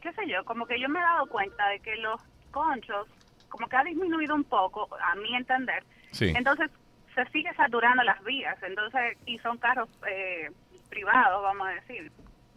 qué 0.00 0.12
sé 0.12 0.28
yo, 0.28 0.44
como 0.44 0.66
que 0.66 0.80
yo 0.80 0.88
me 0.88 0.98
he 0.98 1.02
dado 1.02 1.26
cuenta 1.26 1.68
de 1.68 1.80
que 1.80 1.96
los 1.96 2.20
conchos, 2.50 3.06
como 3.48 3.68
que 3.68 3.76
ha 3.76 3.84
disminuido 3.84 4.34
un 4.34 4.44
poco, 4.44 4.88
a 5.02 5.14
mi 5.16 5.34
entender. 5.34 5.84
Sí. 6.12 6.32
Entonces, 6.34 6.70
se 7.14 7.24
sigue 7.30 7.52
saturando 7.54 8.02
las 8.04 8.22
vías, 8.24 8.56
entonces, 8.62 9.16
y 9.26 9.38
son 9.40 9.58
carros 9.58 9.88
eh, 10.08 10.50
privados, 10.88 11.42
vamos 11.42 11.68
a 11.68 11.72
decir. 11.72 12.10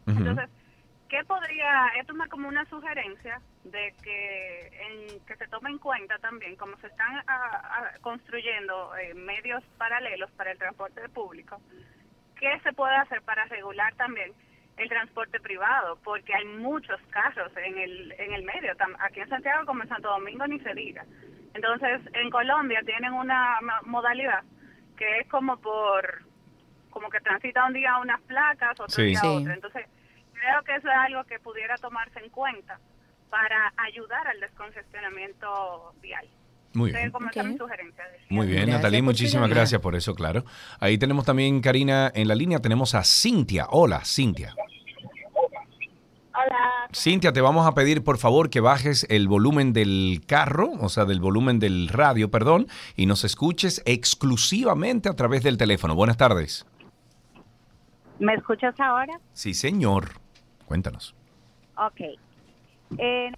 Entonces, 0.08 0.50
¿qué 1.12 1.26
podría, 1.26 1.88
esto 2.00 2.14
es 2.14 2.30
como 2.30 2.48
una 2.48 2.64
sugerencia 2.66 3.42
de 3.66 3.94
que 4.02 4.68
en, 4.68 5.26
que 5.26 5.36
se 5.36 5.48
tome 5.50 5.70
en 5.70 5.78
cuenta 5.78 6.18
también, 6.20 6.56
como 6.56 6.78
se 6.78 6.88
están 6.88 7.18
ah, 7.28 7.62
ah, 7.64 7.92
construyendo 8.00 8.96
eh, 8.96 9.14
medios 9.14 9.62
paralelos 9.78 10.32
para 10.32 10.54
el 10.54 10.58
transporte 10.58 11.08
público, 11.10 11.62
¿qué 12.40 12.58
se 12.64 12.72
puede 12.72 12.96
hacer 12.96 13.22
para 13.24 13.44
regular 13.46 13.94
también 13.96 14.32
el 14.78 14.88
transporte 14.88 15.42
privado, 15.42 16.00
porque 16.02 16.34
hay 16.34 16.46
muchos 16.46 17.00
carros 17.10 17.52
en 17.58 17.78
el, 17.78 18.14
en 18.14 18.32
el 18.34 18.44
medio, 18.44 18.72
aquí 19.00 19.20
en 19.20 19.28
Santiago 19.28 19.66
como 19.66 19.84
en 19.84 19.90
Santo 19.90 20.08
Domingo 20.08 20.48
ni 20.48 20.62
se 20.62 20.74
diga. 20.74 21.04
Entonces, 21.54 22.00
en 22.14 22.30
Colombia 22.30 22.80
tienen 22.86 23.12
una 23.12 23.60
modalidad 23.84 24.44
que 24.96 25.20
es 25.20 25.28
como 25.28 25.58
por, 25.58 26.24
como 26.90 27.10
que 27.10 27.20
transita 27.20 27.66
un 27.66 27.74
día 27.74 27.98
unas 27.98 28.22
placas, 28.22 28.80
otro 28.80 28.88
Sí. 28.88 29.08
día 29.08 29.20
Sí. 29.20 29.28
otro. 29.28 29.52
Entonces, 29.52 29.88
creo 30.42 30.64
que 30.64 30.76
eso 30.76 30.88
es 30.88 30.98
algo 30.98 31.24
que 31.26 31.40
pudiera 31.40 31.78
tomarse 31.78 32.20
en 32.20 32.30
cuenta 32.30 32.80
para 33.30 33.74
ayudar 33.78 34.28
al 34.28 34.40
descongestionamiento 34.40 35.94
vial. 36.02 36.28
Muy 36.74 36.92
bien. 36.92 37.12
sugerencia. 37.58 38.04
Muy 38.30 38.48
bien, 38.48 38.62
Gracias 38.62 38.78
Natalie, 38.78 39.00
por 39.00 39.06
muchísimas 39.06 39.44
llamar. 39.44 39.56
gracias 39.58 39.82
por 39.82 39.96
eso, 39.96 40.16
claro. 40.16 40.46
Ahí 40.80 40.98
tenemos 40.98 41.26
también, 41.26 41.62
Karina, 41.62 42.12
en 42.16 42.28
la 42.28 42.36
línea 42.36 42.60
tenemos 42.60 42.96
a 42.96 43.04
Cintia. 43.04 43.68
Hola, 43.70 44.04
Cintia. 44.06 44.56
Hola. 46.34 46.88
Cintia, 46.94 47.34
te 47.34 47.42
vamos 47.42 47.68
a 47.68 47.74
pedir 47.74 48.04
por 48.04 48.18
favor 48.18 48.50
que 48.50 48.62
bajes 48.62 49.06
el 49.10 49.28
volumen 49.28 49.74
del 49.74 50.24
carro, 50.26 50.72
o 50.80 50.88
sea, 50.90 51.06
del 51.06 51.20
volumen 51.20 51.60
del 51.60 51.90
radio, 51.90 52.32
perdón, 52.32 52.68
y 52.96 53.06
nos 53.06 53.26
escuches 53.26 53.84
exclusivamente 53.86 55.10
a 55.10 55.14
través 55.16 55.44
del 55.44 55.58
teléfono. 55.58 55.94
Buenas 55.94 56.18
tardes. 56.18 56.66
¿Me 58.20 58.34
escuchas 58.36 58.80
ahora? 58.80 59.20
Sí, 59.34 59.54
señor. 59.54 60.22
Cuéntanos. 60.72 61.14
Ok. 61.76 62.00
Eh, 62.98 63.32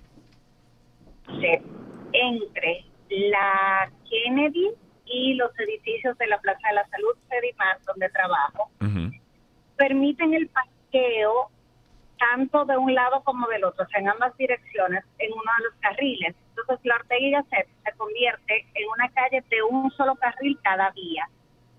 entre 2.11 2.85
la 3.10 3.91
Kennedy 4.07 4.69
y 5.07 5.34
los 5.34 5.49
edificios 5.57 6.15
de 6.19 6.27
la 6.27 6.39
Plaza 6.41 6.68
de 6.68 6.76
la 6.76 6.88
Salud, 6.89 7.15
Sedimar, 7.27 7.80
donde 7.88 8.07
trabajo, 8.10 8.69
permiten 9.77 10.35
el 10.35 10.47
parqueo 10.49 11.49
tanto 12.19 12.65
de 12.65 12.77
un 12.77 12.93
lado 12.93 13.23
como 13.23 13.47
del 13.47 13.64
otro, 13.64 13.84
o 13.84 13.88
sea, 13.88 13.99
en 13.99 14.10
ambas 14.10 14.38
direcciones, 14.38 15.03
en 15.18 15.34
uno 15.34 15.51
de 15.57 15.64
los 15.64 15.73
carriles. 15.80 16.35
Entonces, 16.49 16.85
la 16.85 16.97
Ortega 16.97 17.19
y 17.19 17.31
Gasset 17.31 17.68
se 17.84 17.97
convierte 17.97 18.68
en 18.76 18.89
una 18.95 19.10
calle 19.10 19.43
de 19.49 19.64
un 19.64 19.89
solo 19.89 20.14
carril 20.18 20.60
cada 20.61 20.91
vía. 20.91 21.27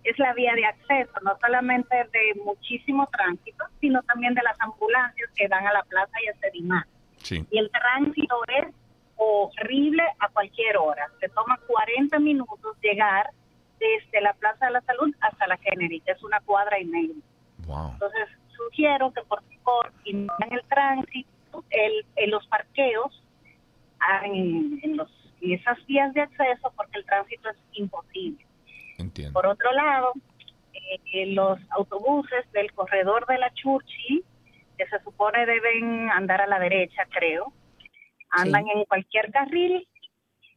Es 0.04 0.18
la 0.18 0.34
vía 0.34 0.54
de 0.54 0.66
acceso, 0.66 1.12
no 1.22 1.36
solamente 1.40 1.96
de 1.96 2.40
muchísimo 2.44 3.08
tránsito, 3.10 3.64
sino 3.80 4.02
también 4.02 4.34
de 4.34 4.42
las 4.42 4.60
ambulancias 4.60 5.30
que 5.34 5.48
dan 5.48 5.66
a 5.66 5.72
la 5.72 5.82
plaza 5.82 6.12
y 6.22 6.28
a 6.28 6.34
Sedimar. 6.40 6.86
Sí. 7.16 7.46
Y 7.50 7.58
el 7.58 7.70
tránsito 7.70 8.36
es 8.58 8.74
horrible 9.16 10.02
a 10.18 10.28
cualquier 10.28 10.76
hora. 10.76 11.06
Se 11.20 11.28
toma 11.30 11.58
40 11.66 12.18
minutos 12.18 12.76
llegar 12.82 13.30
desde 13.78 14.20
la 14.20 14.32
Plaza 14.34 14.66
de 14.66 14.72
la 14.72 14.80
Salud 14.82 15.14
hasta 15.20 15.46
la 15.46 15.56
Kennedy, 15.56 16.00
que 16.00 16.12
es 16.12 16.22
una 16.22 16.40
cuadra 16.40 16.78
y 16.78 16.84
media. 16.84 17.14
Entonces, 17.58 18.28
sugiero 18.56 19.12
que 19.12 19.22
por 19.22 19.42
favor 19.64 19.92
inundan 20.04 20.52
el 20.52 20.62
tránsito, 20.68 21.64
el, 21.70 22.06
en 22.16 22.30
los 22.30 22.46
parqueos, 22.46 23.22
ah, 24.00 24.22
en, 24.24 24.80
en 24.82 24.96
los, 24.96 25.10
en 25.40 25.52
esas 25.52 25.84
vías 25.86 26.12
de 26.14 26.22
acceso, 26.22 26.72
porque 26.76 26.98
el 26.98 27.04
tránsito 27.04 27.48
es 27.48 27.56
imposible. 27.72 28.44
Por 29.32 29.46
otro 29.46 29.72
lado, 29.72 30.12
eh, 31.12 31.26
los 31.26 31.58
autobuses 31.70 32.50
del 32.52 32.72
corredor 32.72 33.26
de 33.26 33.38
la 33.38 33.52
Churchill, 33.54 34.24
que 34.78 34.86
se 34.86 35.02
supone 35.02 35.46
deben 35.46 36.10
andar 36.10 36.40
a 36.40 36.46
la 36.46 36.58
derecha, 36.58 37.02
creo, 37.10 37.52
andan 38.30 38.64
en 38.68 38.84
cualquier 38.84 39.30
carril, 39.30 39.86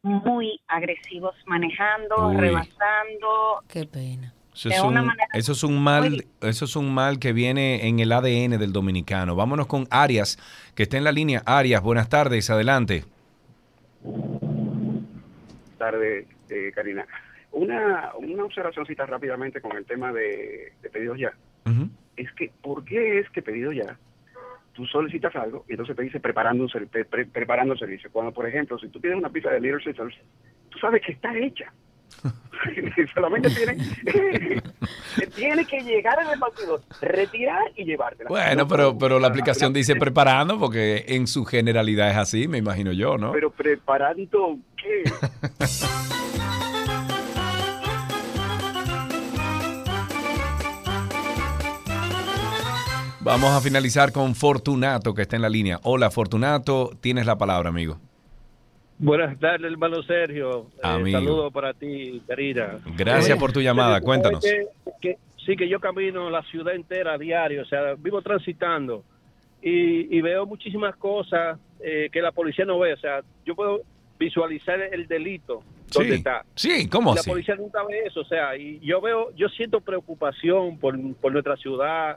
muy 0.02 0.60
agresivos 0.68 1.34
manejando, 1.46 2.28
Uy. 2.28 2.36
rebasando. 2.36 3.62
Qué 3.68 3.84
pena. 3.84 4.34
Eso 4.54 4.70
es, 4.70 4.80
un, 4.80 4.94
manera 4.94 5.28
eso 5.34 5.52
es 5.52 5.62
un 5.62 5.80
mal, 5.80 6.24
eso 6.40 6.64
es 6.64 6.74
un 6.74 6.92
mal 6.92 7.20
que 7.20 7.32
viene 7.32 7.86
en 7.86 8.00
el 8.00 8.10
ADN 8.10 8.58
del 8.58 8.72
dominicano. 8.72 9.36
Vámonos 9.36 9.68
con 9.68 9.86
Arias, 9.88 10.36
que 10.74 10.82
está 10.82 10.96
en 10.96 11.04
la 11.04 11.12
línea. 11.12 11.44
Arias, 11.46 11.80
buenas 11.80 12.08
tardes, 12.08 12.50
adelante. 12.50 13.04
tarde, 15.78 16.26
eh, 16.50 16.72
Karina. 16.74 17.06
Una, 17.52 18.12
una 18.18 18.44
observacióncita 18.44 19.06
rápidamente 19.06 19.60
con 19.60 19.76
el 19.76 19.84
tema 19.84 20.12
de, 20.12 20.72
de 20.82 20.90
pedidos 20.90 21.18
ya. 21.18 21.32
Es 22.16 22.32
que, 22.32 22.50
¿por 22.62 22.84
qué 22.84 23.20
es 23.20 23.30
que 23.30 23.42
pedido 23.42 23.72
ya? 23.72 23.96
Tú 24.72 24.86
solicitas 24.86 25.34
algo 25.36 25.64
y 25.68 25.72
entonces 25.72 25.96
te 25.96 26.02
dice 26.02 26.20
preparando 26.20 26.64
un 26.64 26.88
pre- 26.88 27.04
pre- 27.04 27.26
preparando 27.26 27.72
el 27.74 27.78
servicio. 27.78 28.10
Cuando, 28.12 28.32
por 28.32 28.46
ejemplo, 28.46 28.78
si 28.78 28.88
tú 28.88 29.00
pides 29.00 29.16
una 29.16 29.28
pizza 29.30 29.50
de 29.50 29.60
Little 29.60 29.82
Caesars, 29.82 30.14
tú 30.68 30.78
sabes 30.78 31.02
que 31.04 31.12
está 31.12 31.36
hecha. 31.36 31.72
Solamente 33.14 33.50
tiene, 33.50 33.76
tiene 35.36 35.64
que 35.66 35.80
llegar 35.82 36.18
al 36.18 36.30
repartidor, 36.30 36.80
retirar 37.00 37.62
y 37.76 37.84
llevártela. 37.84 38.28
Bueno, 38.28 38.62
No, 38.62 38.68
pero, 38.68 38.98
pero 38.98 39.18
la 39.20 39.28
aplicación 39.28 39.72
dice 39.72 39.94
preparando 39.96 40.58
porque 40.58 41.04
en 41.08 41.26
su 41.28 41.44
generalidad 41.44 42.10
es 42.10 42.16
así, 42.16 42.48
me 42.48 42.58
imagino 42.58 42.92
yo, 42.92 43.16
¿no? 43.18 43.32
Pero 43.32 43.50
preparando, 43.50 44.58
¿qué? 44.76 45.04
Vamos 53.28 53.50
a 53.50 53.60
finalizar 53.60 54.10
con 54.10 54.34
Fortunato, 54.34 55.12
que 55.12 55.20
está 55.20 55.36
en 55.36 55.42
la 55.42 55.50
línea. 55.50 55.78
Hola, 55.82 56.10
Fortunato, 56.10 56.92
tienes 57.02 57.26
la 57.26 57.36
palabra, 57.36 57.68
amigo. 57.68 57.98
Buenas 58.98 59.38
tardes, 59.38 59.70
hermano 59.70 60.02
Sergio. 60.02 60.68
Eh, 60.82 61.12
saludos 61.12 61.52
para 61.52 61.74
ti, 61.74 62.22
Karina. 62.26 62.78
Gracias 62.96 63.36
Eh, 63.36 63.38
por 63.38 63.52
tu 63.52 63.60
llamada, 63.60 64.00
cuéntanos. 64.00 64.42
sí, 65.44 65.56
que 65.56 65.68
yo 65.68 65.78
camino 65.78 66.30
la 66.30 66.42
ciudad 66.44 66.74
entera 66.74 67.12
a 67.12 67.18
diario, 67.18 67.62
o 67.62 67.66
sea, 67.66 67.94
vivo 67.98 68.22
transitando 68.22 69.04
y, 69.62 70.16
y 70.16 70.20
veo 70.22 70.46
muchísimas 70.46 70.96
cosas 70.96 71.58
eh, 71.80 72.08
que 72.10 72.22
la 72.22 72.32
policía 72.32 72.64
no 72.64 72.78
ve, 72.78 72.94
o 72.94 72.98
sea, 72.98 73.20
yo 73.44 73.54
puedo 73.54 73.82
visualizar 74.18 74.80
el 74.80 75.06
delito 75.06 75.62
donde 75.92 76.12
Sí. 76.12 76.16
está. 76.16 76.44
Sí, 76.54 76.88
¿cómo 76.88 77.14
la 77.14 77.22
policía 77.22 77.56
nunca 77.56 77.82
ve 77.84 78.04
eso, 78.06 78.20
o 78.20 78.24
sea, 78.24 78.56
y 78.56 78.78
yo 78.80 79.02
veo, 79.02 79.34
yo 79.36 79.48
siento 79.50 79.80
preocupación 79.82 80.78
por, 80.78 80.96
por 81.16 81.30
nuestra 81.32 81.56
ciudad, 81.58 82.16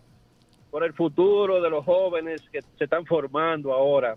por 0.72 0.84
el 0.86 0.94
futuro 0.94 1.62
de 1.62 1.70
los 1.70 1.86
jóvenes 1.86 2.42
que 2.52 2.62
se 2.62 2.86
están 2.86 3.06
formando 3.06 3.74
ahora. 3.74 4.16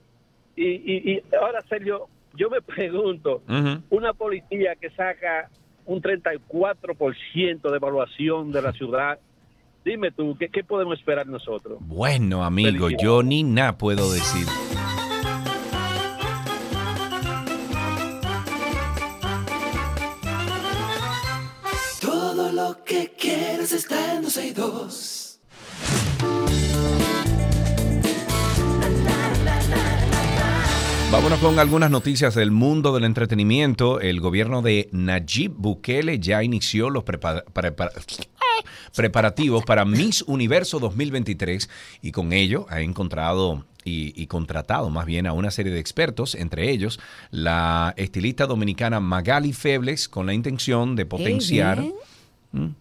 Y, 0.56 0.64
y, 0.64 1.12
y 1.12 1.22
ahora, 1.34 1.60
Sergio, 1.68 2.08
yo 2.34 2.48
me 2.48 2.62
pregunto, 2.62 3.42
una 3.90 4.12
policía 4.12 4.76
que 4.76 4.90
saca 4.90 5.50
un 5.84 6.00
34% 6.00 7.70
de 7.70 7.76
evaluación 7.76 8.52
de 8.52 8.62
la 8.62 8.72
ciudad, 8.72 9.18
dime 9.84 10.12
tú, 10.12 10.36
¿qué, 10.38 10.48
qué 10.48 10.64
podemos 10.64 10.98
esperar 10.98 11.26
nosotros? 11.26 11.78
Bueno, 11.80 12.44
amigo, 12.44 12.88
yo 12.90 13.22
ni 13.22 13.42
nada 13.42 13.76
puedo 13.76 14.10
decir. 14.12 14.46
Todo 22.00 22.52
lo 22.52 22.84
que 22.84 23.12
quieres 23.18 23.72
está 23.72 24.14
en 24.14 24.22
262. 24.22 25.23
Vámonos 31.10 31.38
con 31.38 31.58
algunas 31.60 31.90
noticias 31.90 32.34
del 32.34 32.50
mundo 32.50 32.92
del 32.92 33.04
entretenimiento. 33.04 34.00
El 34.00 34.20
gobierno 34.20 34.62
de 34.62 34.88
Nayib 34.90 35.52
Bukele 35.56 36.18
ya 36.18 36.42
inició 36.42 36.90
los 36.90 37.04
prepa- 37.04 37.44
prepa- 37.44 37.92
preparativos 38.96 39.64
para 39.64 39.84
Miss 39.84 40.22
Universo 40.26 40.80
2023 40.80 41.70
y 42.02 42.10
con 42.10 42.32
ello 42.32 42.66
ha 42.68 42.80
encontrado 42.80 43.64
y, 43.84 44.12
y 44.20 44.26
contratado 44.26 44.90
más 44.90 45.06
bien 45.06 45.26
a 45.28 45.32
una 45.34 45.52
serie 45.52 45.72
de 45.72 45.78
expertos, 45.78 46.34
entre 46.34 46.70
ellos 46.72 46.98
la 47.30 47.94
estilista 47.96 48.46
dominicana 48.46 48.98
Magali 48.98 49.52
Febles, 49.52 50.08
con 50.08 50.26
la 50.26 50.34
intención 50.34 50.96
de 50.96 51.06
potenciar 51.06 51.80
bien. 52.52 52.74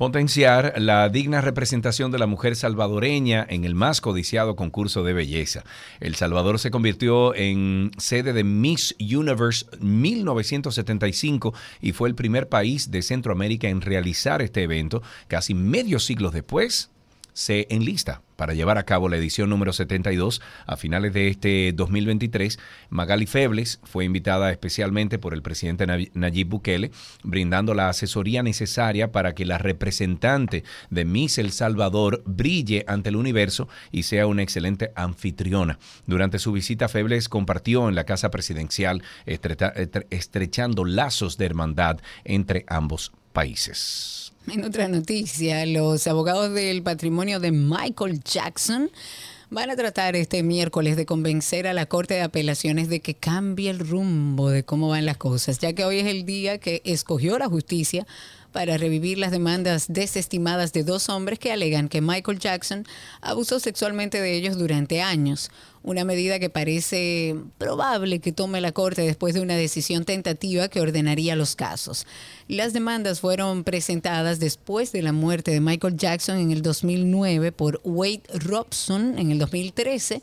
Potenciar 0.00 0.72
la 0.78 1.10
digna 1.10 1.42
representación 1.42 2.10
de 2.10 2.18
la 2.18 2.26
mujer 2.26 2.56
salvadoreña 2.56 3.46
en 3.46 3.66
el 3.66 3.74
más 3.74 4.00
codiciado 4.00 4.56
concurso 4.56 5.04
de 5.04 5.12
belleza. 5.12 5.62
El 6.00 6.14
Salvador 6.14 6.58
se 6.58 6.70
convirtió 6.70 7.34
en 7.34 7.90
sede 7.98 8.32
de 8.32 8.42
Miss 8.42 8.96
Universe 8.98 9.66
1975 9.78 11.52
y 11.82 11.92
fue 11.92 12.08
el 12.08 12.14
primer 12.14 12.48
país 12.48 12.90
de 12.90 13.02
Centroamérica 13.02 13.68
en 13.68 13.82
realizar 13.82 14.40
este 14.40 14.62
evento. 14.62 15.02
Casi 15.28 15.52
medio 15.52 15.98
siglo 15.98 16.30
después, 16.30 16.88
se 17.34 17.66
enlista 17.68 18.22
para 18.40 18.54
llevar 18.54 18.78
a 18.78 18.84
cabo 18.84 19.10
la 19.10 19.18
edición 19.18 19.50
número 19.50 19.70
72 19.74 20.40
a 20.64 20.78
finales 20.78 21.12
de 21.12 21.28
este 21.28 21.74
2023. 21.74 22.58
Magali 22.88 23.26
Febles 23.26 23.80
fue 23.84 24.06
invitada 24.06 24.50
especialmente 24.50 25.18
por 25.18 25.34
el 25.34 25.42
presidente 25.42 25.86
Nay- 25.86 26.10
Nayib 26.14 26.48
Bukele, 26.48 26.90
brindando 27.22 27.74
la 27.74 27.90
asesoría 27.90 28.42
necesaria 28.42 29.12
para 29.12 29.34
que 29.34 29.44
la 29.44 29.58
representante 29.58 30.64
de 30.88 31.04
Miss 31.04 31.36
El 31.36 31.52
Salvador 31.52 32.22
brille 32.24 32.86
ante 32.88 33.10
el 33.10 33.16
universo 33.16 33.68
y 33.92 34.04
sea 34.04 34.26
una 34.26 34.42
excelente 34.42 34.90
anfitriona. 34.96 35.78
Durante 36.06 36.38
su 36.38 36.50
visita, 36.52 36.88
Febles 36.88 37.28
compartió 37.28 37.90
en 37.90 37.94
la 37.94 38.04
casa 38.04 38.30
presidencial, 38.30 39.02
estrechando 40.08 40.86
lazos 40.86 41.36
de 41.36 41.44
hermandad 41.44 41.98
entre 42.24 42.64
ambos 42.68 43.12
países. 43.32 44.32
En 44.46 44.64
otra 44.64 44.88
noticia, 44.88 45.64
los 45.66 46.06
abogados 46.06 46.52
del 46.54 46.82
patrimonio 46.82 47.40
de 47.40 47.52
Michael 47.52 48.22
Jackson 48.24 48.90
van 49.50 49.68
a 49.68 49.76
tratar 49.76 50.16
este 50.16 50.42
miércoles 50.42 50.96
de 50.96 51.06
convencer 51.06 51.66
a 51.66 51.74
la 51.74 51.86
Corte 51.86 52.14
de 52.14 52.22
Apelaciones 52.22 52.88
de 52.88 53.00
que 53.00 53.14
cambie 53.14 53.68
el 53.68 53.80
rumbo 53.80 54.48
de 54.48 54.64
cómo 54.64 54.88
van 54.88 55.06
las 55.06 55.16
cosas, 55.16 55.58
ya 55.58 55.72
que 55.72 55.84
hoy 55.84 55.98
es 55.98 56.06
el 56.06 56.24
día 56.24 56.58
que 56.58 56.82
escogió 56.84 57.38
la 57.38 57.48
justicia 57.48 58.06
para 58.52 58.76
revivir 58.76 59.18
las 59.18 59.30
demandas 59.30 59.86
desestimadas 59.88 60.72
de 60.72 60.84
dos 60.84 61.08
hombres 61.08 61.38
que 61.38 61.52
alegan 61.52 61.88
que 61.88 62.00
Michael 62.00 62.38
Jackson 62.38 62.86
abusó 63.20 63.60
sexualmente 63.60 64.20
de 64.20 64.34
ellos 64.34 64.56
durante 64.56 65.02
años. 65.02 65.50
Una 65.82 66.04
medida 66.04 66.38
que 66.38 66.50
parece 66.50 67.34
probable 67.56 68.18
que 68.18 68.32
tome 68.32 68.60
la 68.60 68.72
Corte 68.72 69.00
después 69.00 69.34
de 69.34 69.40
una 69.40 69.56
decisión 69.56 70.04
tentativa 70.04 70.68
que 70.68 70.80
ordenaría 70.80 71.36
los 71.36 71.56
casos. 71.56 72.06
Las 72.48 72.72
demandas 72.74 73.20
fueron 73.20 73.64
presentadas 73.64 74.40
después 74.40 74.92
de 74.92 75.00
la 75.00 75.12
muerte 75.12 75.52
de 75.52 75.60
Michael 75.60 75.96
Jackson 75.96 76.38
en 76.38 76.50
el 76.50 76.60
2009 76.60 77.52
por 77.52 77.80
Wade 77.82 78.22
Robson 78.34 79.18
en 79.18 79.30
el 79.30 79.38
2013 79.38 80.22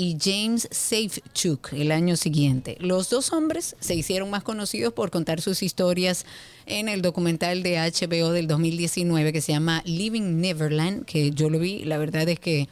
y 0.00 0.16
James 0.22 0.68
Safechuk 0.70 1.72
el 1.72 1.90
año 1.90 2.16
siguiente. 2.16 2.76
Los 2.78 3.10
dos 3.10 3.32
hombres 3.32 3.74
se 3.80 3.96
hicieron 3.96 4.30
más 4.30 4.44
conocidos 4.44 4.92
por 4.92 5.10
contar 5.10 5.40
sus 5.40 5.60
historias 5.60 6.24
en 6.66 6.88
el 6.88 7.02
documental 7.02 7.64
de 7.64 7.78
HBO 7.78 8.30
del 8.30 8.46
2019 8.46 9.32
que 9.32 9.40
se 9.40 9.50
llama 9.50 9.82
Living 9.86 10.40
Neverland, 10.40 11.04
que 11.04 11.32
yo 11.32 11.50
lo 11.50 11.58
vi, 11.58 11.82
la 11.84 11.98
verdad 11.98 12.28
es 12.28 12.38
que 12.38 12.68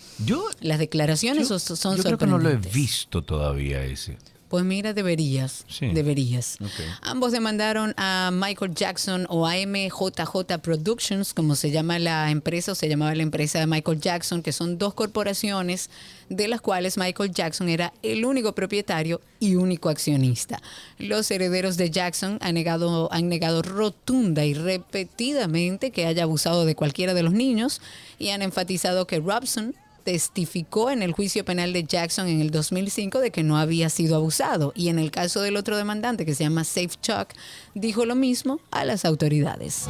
las 0.61 0.79
declaraciones 0.79 1.49
Yo- 1.49 1.59
son 1.59 1.97
yo 1.97 2.03
creo 2.05 2.17
que 2.19 2.27
no 2.27 2.39
lo 2.39 2.49
he 2.49 2.53
sorprendentes. 2.53 2.73
visto 2.73 3.23
todavía 3.23 3.85
ese. 3.85 4.19
Pues 4.49 4.65
mira, 4.65 4.93
deberías, 4.93 5.65
Sí. 5.69 5.89
deberías. 5.89 6.57
Ok. 6.61 6.71
Ambos 7.03 7.33
demandaron 7.33 7.95
a 7.97 8.31
Michael 8.33 8.75
Jackson 8.75 9.27
o 9.29 9.47
AMJJ 9.47 10.59
Productions, 10.63 11.35
como 11.35 11.57
se 11.57 11.71
llama 11.73 11.99
la 11.99 12.31
empresa 12.31 12.73
o 12.73 12.75
se 12.77 12.89
llamaba 12.89 13.15
la 13.15 13.25
empresa 13.25 13.59
de 13.59 13.67
Michael 13.67 14.01
Jackson, 14.01 14.43
que 14.43 14.53
son 14.53 14.79
dos 14.79 14.95
corporaciones 14.95 15.91
de 16.29 16.47
las 16.49 16.61
cuales 16.61 16.97
Michael 16.97 17.33
Jackson 17.33 17.69
era 17.69 17.93
el 18.03 18.25
único 18.25 18.53
propietario 18.53 19.21
y 19.41 19.57
único 19.57 19.89
accionista. 19.89 20.61
Los 20.99 21.31
herederos 21.31 21.77
de 21.77 21.91
Jackson 21.91 22.39
han 22.41 22.55
negado, 22.55 23.09
han 23.13 23.29
negado 23.29 23.63
rotunda 23.63 24.45
y 24.45 24.55
repetidamente 24.55 25.91
que 25.91 26.07
haya 26.07 26.23
abusado 26.25 26.65
de 26.65 26.75
cualquiera 26.75 27.15
de 27.15 27.23
los 27.23 27.33
niños 27.33 27.81
y 28.19 28.31
han 28.31 28.43
enfatizado 28.43 29.07
que 29.07 29.19
Robson 29.21 29.75
testificó 30.07 30.93
en 30.93 31.03
el 31.03 31.11
juicio 31.11 31.45
penal 31.45 31.73
de 31.73 31.83
Jackson 31.83 32.29
en 32.29 32.41
el 32.41 32.53
2005 32.53 33.19
de 33.19 33.33
que 33.33 33.43
no 33.43 33.59
había 33.59 33.91
sido 33.91 34.15
abusado 34.15 34.73
y 34.77 34.89
en 34.89 35.01
el 35.01 35.11
caso 35.11 35.43
del 35.43 35.57
otro 35.57 35.77
demandante 35.77 36.25
que 36.25 36.37
se 36.37 36.45
llama 36.45 36.63
Safe 36.63 36.91
Chuck 37.03 37.31
dijo 37.75 38.07
lo 38.07 38.15
mismo 38.15 38.61
a 38.71 38.85
las 38.85 39.05
autoridades. 39.05 39.89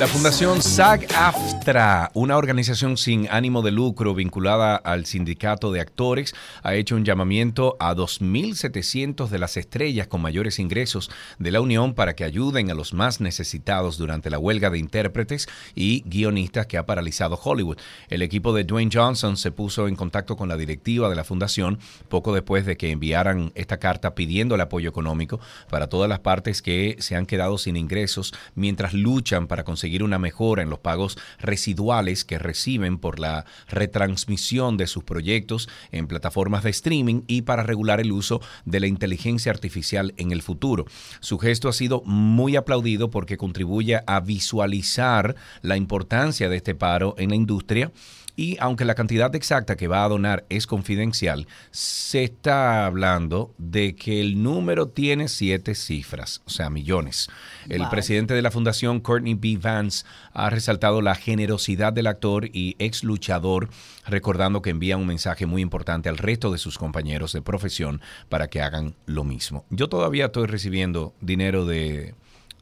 La 0.00 0.08
Fundación 0.08 0.60
SAG-AFTRA, 0.60 2.10
una 2.14 2.36
organización 2.36 2.96
sin 2.96 3.28
ánimo 3.30 3.62
de 3.62 3.70
lucro 3.70 4.12
vinculada 4.12 4.74
al 4.74 5.06
sindicato 5.06 5.70
de 5.70 5.80
actores, 5.80 6.34
ha 6.64 6.74
hecho 6.74 6.96
un 6.96 7.04
llamamiento 7.04 7.76
a 7.78 7.94
2.700 7.94 9.28
de 9.28 9.38
las 9.38 9.56
estrellas 9.56 10.08
con 10.08 10.20
mayores 10.20 10.58
ingresos 10.58 11.12
de 11.38 11.52
la 11.52 11.60
Unión 11.60 11.94
para 11.94 12.16
que 12.16 12.24
ayuden 12.24 12.72
a 12.72 12.74
los 12.74 12.92
más 12.92 13.20
necesitados 13.20 13.96
durante 13.96 14.30
la 14.30 14.40
huelga 14.40 14.68
de 14.68 14.78
intérpretes 14.78 15.48
y 15.76 16.02
guionistas 16.06 16.66
que 16.66 16.76
ha 16.76 16.86
paralizado 16.86 17.38
Hollywood. 17.40 17.78
El 18.08 18.22
equipo 18.22 18.52
de 18.52 18.64
Dwayne 18.64 18.90
Johnson 18.92 19.36
se 19.36 19.52
puso 19.52 19.86
en 19.86 19.94
contacto 19.94 20.36
con 20.36 20.48
la 20.48 20.56
directiva 20.56 21.08
de 21.08 21.14
la 21.14 21.22
fundación 21.22 21.78
poco 22.08 22.34
después 22.34 22.66
de 22.66 22.76
que 22.76 22.90
enviaran 22.90 23.52
esta 23.54 23.78
carta 23.78 24.16
pidiendo 24.16 24.56
el 24.56 24.60
apoyo 24.60 24.88
económico 24.88 25.38
para 25.70 25.86
todas 25.86 26.08
las 26.08 26.18
partes 26.18 26.62
que 26.62 26.96
se 26.98 27.14
han 27.14 27.26
quedado 27.26 27.58
sin 27.58 27.76
ingresos 27.76 28.34
mientras 28.56 28.92
luchan 28.92 29.46
para 29.46 29.62
conseguir 29.62 29.83
una 30.02 30.18
mejora 30.18 30.62
en 30.62 30.70
los 30.70 30.78
pagos 30.78 31.18
residuales 31.38 32.24
que 32.24 32.38
reciben 32.38 32.98
por 32.98 33.18
la 33.18 33.44
retransmisión 33.68 34.76
de 34.76 34.86
sus 34.86 35.04
proyectos 35.04 35.68
en 35.92 36.06
plataformas 36.06 36.64
de 36.64 36.70
streaming 36.70 37.22
y 37.26 37.42
para 37.42 37.62
regular 37.62 38.00
el 38.00 38.12
uso 38.12 38.40
de 38.64 38.80
la 38.80 38.86
inteligencia 38.86 39.52
artificial 39.52 40.14
en 40.16 40.32
el 40.32 40.42
futuro. 40.42 40.86
Su 41.20 41.38
gesto 41.38 41.68
ha 41.68 41.72
sido 41.72 42.02
muy 42.04 42.56
aplaudido 42.56 43.10
porque 43.10 43.36
contribuye 43.36 44.00
a 44.06 44.20
visualizar 44.20 45.36
la 45.62 45.76
importancia 45.76 46.48
de 46.48 46.56
este 46.56 46.74
paro 46.74 47.14
en 47.18 47.30
la 47.30 47.36
industria. 47.36 47.92
Y 48.36 48.56
aunque 48.60 48.84
la 48.84 48.94
cantidad 48.94 49.34
exacta 49.34 49.76
que 49.76 49.86
va 49.88 50.04
a 50.04 50.08
donar 50.08 50.44
es 50.48 50.66
confidencial, 50.66 51.46
se 51.70 52.24
está 52.24 52.84
hablando 52.86 53.54
de 53.58 53.94
que 53.94 54.20
el 54.20 54.42
número 54.42 54.88
tiene 54.88 55.28
siete 55.28 55.74
cifras, 55.74 56.42
o 56.44 56.50
sea, 56.50 56.68
millones. 56.70 57.28
El 57.68 57.82
Wow. 57.82 57.90
presidente 57.90 58.34
de 58.34 58.42
la 58.42 58.50
fundación, 58.50 59.00
Courtney 59.00 59.34
B. 59.34 59.58
Vance, 59.60 60.04
ha 60.32 60.50
resaltado 60.50 61.00
la 61.00 61.14
generosidad 61.14 61.92
del 61.92 62.06
actor 62.08 62.46
y 62.52 62.74
ex 62.78 63.04
luchador, 63.04 63.68
recordando 64.06 64.62
que 64.62 64.70
envía 64.70 64.96
un 64.96 65.06
mensaje 65.06 65.46
muy 65.46 65.62
importante 65.62 66.08
al 66.08 66.18
resto 66.18 66.50
de 66.50 66.58
sus 66.58 66.76
compañeros 66.76 67.32
de 67.32 67.42
profesión 67.42 68.00
para 68.28 68.48
que 68.48 68.60
hagan 68.60 68.94
lo 69.06 69.22
mismo. 69.24 69.64
Yo 69.70 69.88
todavía 69.88 70.26
estoy 70.26 70.46
recibiendo 70.46 71.14
dinero 71.20 71.66
de, 71.66 72.14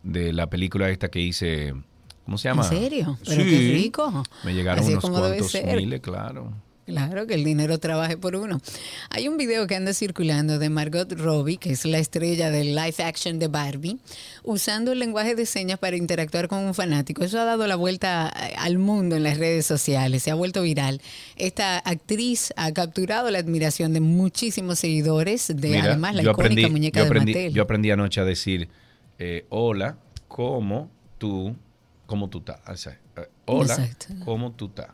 de 0.02 0.32
la 0.32 0.48
película 0.50 0.90
esta 0.90 1.08
que 1.10 1.20
hice. 1.20 1.74
¿Cómo 2.24 2.38
se 2.38 2.48
llama? 2.48 2.62
¿En 2.64 2.68
serio? 2.68 3.18
Pero 3.26 3.42
Sí. 3.42 3.50
qué 3.50 3.72
rico. 3.74 4.22
Me 4.44 4.54
llegaron 4.54 4.84
Así 4.84 4.92
unos 4.92 5.08
cuantos 5.10 5.54
miles, 5.76 6.00
claro. 6.00 6.52
Claro, 6.84 7.28
que 7.28 7.34
el 7.34 7.44
dinero 7.44 7.78
trabaje 7.78 8.16
por 8.16 8.34
uno. 8.34 8.60
Hay 9.10 9.28
un 9.28 9.36
video 9.36 9.68
que 9.68 9.76
anda 9.76 9.94
circulando 9.94 10.58
de 10.58 10.68
Margot 10.68 11.10
Robbie, 11.12 11.56
que 11.56 11.70
es 11.70 11.84
la 11.84 11.98
estrella 11.98 12.50
del 12.50 12.74
live 12.74 12.96
action 13.04 13.38
de 13.38 13.46
Barbie, 13.46 13.98
usando 14.42 14.90
el 14.90 14.98
lenguaje 14.98 15.36
de 15.36 15.46
señas 15.46 15.78
para 15.78 15.96
interactuar 15.96 16.48
con 16.48 16.58
un 16.58 16.74
fanático. 16.74 17.22
Eso 17.22 17.38
ha 17.38 17.44
dado 17.44 17.68
la 17.68 17.76
vuelta 17.76 18.32
eh, 18.36 18.54
al 18.58 18.78
mundo 18.78 19.14
en 19.14 19.22
las 19.22 19.38
redes 19.38 19.64
sociales, 19.64 20.24
se 20.24 20.32
ha 20.32 20.34
vuelto 20.34 20.62
viral. 20.62 21.00
Esta 21.36 21.78
actriz 21.78 22.52
ha 22.56 22.72
capturado 22.72 23.30
la 23.30 23.38
admiración 23.38 23.92
de 23.92 24.00
muchísimos 24.00 24.80
seguidores, 24.80 25.52
de 25.54 25.68
Mira, 25.68 25.84
además 25.84 26.16
la 26.16 26.22
icónica 26.22 26.42
aprendí, 26.42 26.66
muñeca 26.70 27.04
yo 27.04 27.08
de 27.14 27.20
Mattel. 27.20 27.54
Yo 27.54 27.62
aprendí 27.62 27.90
anoche 27.92 28.20
a 28.20 28.24
decir, 28.24 28.68
eh, 29.20 29.46
hola, 29.50 29.98
¿cómo 30.26 30.90
tú, 31.18 31.54
cómo 32.12 32.28
tú 32.28 32.40
estás? 32.40 32.60
O 32.68 32.76
sea, 32.76 33.00
eh, 33.16 33.26
hola, 33.46 33.72
Exacto. 33.72 34.06
¿cómo 34.26 34.52
tú 34.52 34.66
estás? 34.66 34.88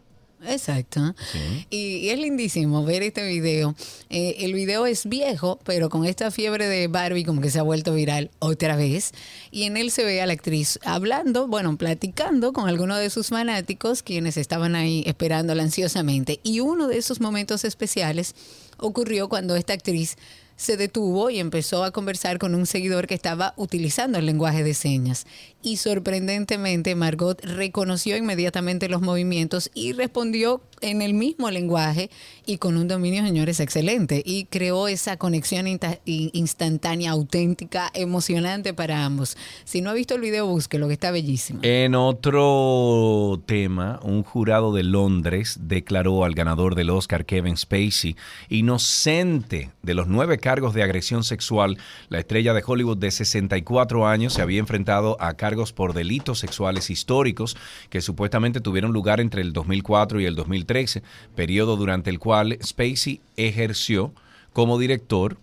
Exacto. 0.47 1.17
Sí. 1.33 1.67
Y, 1.69 1.97
y 1.97 2.11
es 2.11 2.19
lindísimo 2.21 2.85
ver 2.85 3.03
este 3.03 3.27
video. 3.27 3.75
Eh, 4.09 4.37
el 4.39 4.55
video 4.55 4.87
es 4.87 5.05
viejo, 5.05 5.59
pero 5.65 5.89
con 5.89 6.05
esta 6.05 6.31
fiebre 6.31 6.69
de 6.69 6.87
Barbie 6.87 7.25
como 7.25 7.41
que 7.41 7.51
se 7.51 7.59
ha 7.59 7.65
vuelto 7.65 7.93
viral 7.93 8.31
otra 8.39 8.77
vez. 8.77 9.11
Y 9.51 9.65
en 9.65 9.77
él 9.77 9.91
se 9.91 10.05
ve 10.05 10.23
a 10.23 10.27
la 10.27 10.35
actriz 10.35 10.79
hablando, 10.85 11.49
bueno, 11.49 11.77
platicando 11.77 12.53
con 12.53 12.69
algunos 12.69 13.01
de 13.01 13.11
sus 13.11 13.31
fanáticos, 13.31 14.05
quienes 14.05 14.37
estaban 14.37 14.77
ahí 14.77 15.03
esperándola 15.05 15.65
ansiosamente. 15.65 16.39
Y 16.45 16.61
uno 16.61 16.87
de 16.87 16.99
esos 16.99 17.21
momentos 17.21 17.65
especiales 17.65 18.37
ocurrió 18.77 19.29
cuando 19.29 19.57
esta 19.57 19.73
actriz 19.73 20.17
se 20.59 20.77
detuvo 20.77 21.31
y 21.31 21.39
empezó 21.39 21.85
a 21.85 21.93
conversar 21.93 22.39
con 22.39 22.55
un 22.57 22.67
seguidor 22.67 23.07
que 23.07 23.15
estaba 23.15 23.55
utilizando 23.57 24.19
el 24.19 24.27
lenguaje 24.27 24.65
de 24.65 24.75
señas. 24.75 25.25
Y 25.63 25.77
sorprendentemente 25.77 26.95
Margot 26.95 27.41
reconoció 27.45 28.17
inmediatamente 28.17 28.89
los 28.89 29.01
movimientos 29.01 29.71
y 29.73 29.93
respondió 29.93 30.61
en 30.81 31.01
el 31.01 31.15
mismo 31.15 31.51
lenguaje 31.51 32.11
y 32.45 32.59
con 32.59 32.77
un 32.77 32.89
dominio, 32.89 33.25
señores, 33.25 33.61
excelente. 33.61 34.23
Y 34.25 34.47
creó 34.47 34.89
esa 34.89 35.17
conexión 35.17 35.67
instantánea, 36.05 37.13
auténtica, 37.13 37.91
emocionante 37.95 38.75
para 38.75 39.05
ambos. 39.05 39.37
Si 39.65 39.81
no 39.81 39.91
ha 39.91 39.95
visto 39.95 40.17
el 40.17 40.21
video, 40.21 40.47
búsquelo, 40.47 40.89
que 40.89 40.95
está 40.95 41.11
bellísimo. 41.13 41.61
En 41.63 41.95
otro 41.95 43.41
tema, 43.47 44.01
un 44.03 44.25
jurado 44.25 44.73
de 44.73 44.83
Londres 44.83 45.59
declaró 45.63 46.25
al 46.25 46.35
ganador 46.35 46.75
del 46.75 46.91
Oscar, 46.91 47.25
Kevin 47.25 47.57
Spacey, 47.57 48.17
inocente 48.49 49.71
de 49.83 49.95
los 49.95 50.09
nueve 50.09 50.39
cargos 50.49 50.73
de 50.73 50.83
agresión 50.83 51.25
sexual. 51.25 51.77
La 52.09 52.21
estrella 52.21 52.55
de 52.55 52.63
Hollywood 52.67 52.97
de 52.97 53.11
64 53.11 54.09
años 54.09 54.33
se 54.33 54.41
había 54.41 54.61
enfrentado 54.61 55.19
a 55.21 55.35
cargos 55.35 55.75
por 55.75 55.93
delitos 55.93 56.39
sexuales 56.39 56.89
históricos 56.89 57.55
que 57.91 58.01
supuestamente 58.01 58.63
tuvieron 58.63 58.95
lugar 58.95 59.21
entre 59.21 59.43
el 59.43 59.53
2004 59.53 60.21
y 60.21 60.25
el 60.25 60.37
2013, 60.37 61.03
periodo 61.35 61.77
durante 61.77 62.09
el 62.09 62.19
cual 62.19 62.57
Spacey 62.65 63.21
ejerció 63.37 64.15
como 64.55 64.79
director 64.79 65.37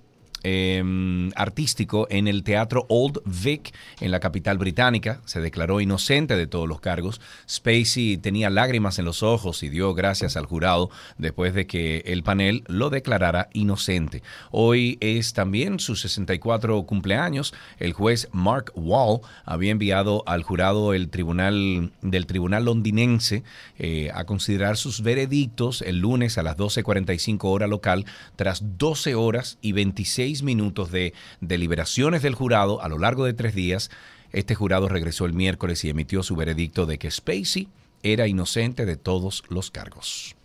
eh, 0.47 1.31
artístico 1.35 2.05
en 2.11 2.27
el 2.27 2.43
Teatro 2.43 2.85
Old 2.87 3.19
Vic 3.25 3.73
en 3.99 4.11
la 4.11 4.19
capital 4.19 4.59
británica. 4.59 5.19
Se 5.25 5.41
declaró 5.41 5.81
inocente 5.81 6.35
de 6.35 6.45
todos 6.45 6.69
los 6.69 6.79
cargos. 6.79 7.19
Spacey 7.49 8.17
tenía 8.17 8.51
lágrimas 8.51 8.99
en 8.99 9.05
los 9.05 9.23
ojos 9.23 9.63
y 9.63 9.69
dio 9.69 9.95
gracias 9.95 10.37
al 10.37 10.45
jurado 10.45 10.91
después 11.17 11.55
de 11.55 11.65
que 11.65 12.03
el 12.05 12.21
panel 12.21 12.63
lo 12.67 12.91
declarara 12.91 13.49
inocente. 13.53 14.21
Hoy 14.51 14.99
es 15.01 15.33
también 15.33 15.79
su 15.79 15.95
64 15.95 16.83
cumpleaños. 16.83 17.53
El 17.79 17.93
juez 17.93 18.29
Mark 18.31 18.71
Wall 18.75 19.21
había 19.45 19.71
enviado 19.71 20.23
al 20.27 20.43
jurado 20.43 20.93
el 20.93 21.09
tribunal 21.09 21.91
del 22.03 22.27
tribunal 22.27 22.65
londinense 22.65 23.43
eh, 23.79 24.11
a 24.13 24.25
considerar 24.25 24.77
sus 24.77 25.01
veredictos 25.01 25.81
el 25.81 25.99
lunes 25.99 26.37
a 26.37 26.43
las 26.43 26.55
12.45 26.55 27.39
hora 27.45 27.65
local 27.65 28.05
tras 28.35 28.77
12 28.77 29.15
horas 29.15 29.57
y 29.61 29.71
26 29.71 30.34
minutos 30.43 30.91
de 30.91 31.13
deliberaciones 31.41 32.21
del 32.21 32.35
jurado 32.35 32.81
a 32.81 32.89
lo 32.89 32.97
largo 32.97 33.25
de 33.25 33.33
tres 33.33 33.55
días, 33.55 33.91
este 34.31 34.55
jurado 34.55 34.89
regresó 34.89 35.25
el 35.25 35.33
miércoles 35.33 35.83
y 35.83 35.89
emitió 35.89 36.23
su 36.23 36.35
veredicto 36.35 36.85
de 36.85 36.97
que 36.97 37.11
Spacey 37.11 37.69
era 38.03 38.27
inocente 38.27 38.85
de 38.85 38.97
todos 38.97 39.43
los 39.49 39.71
cargos. 39.71 40.35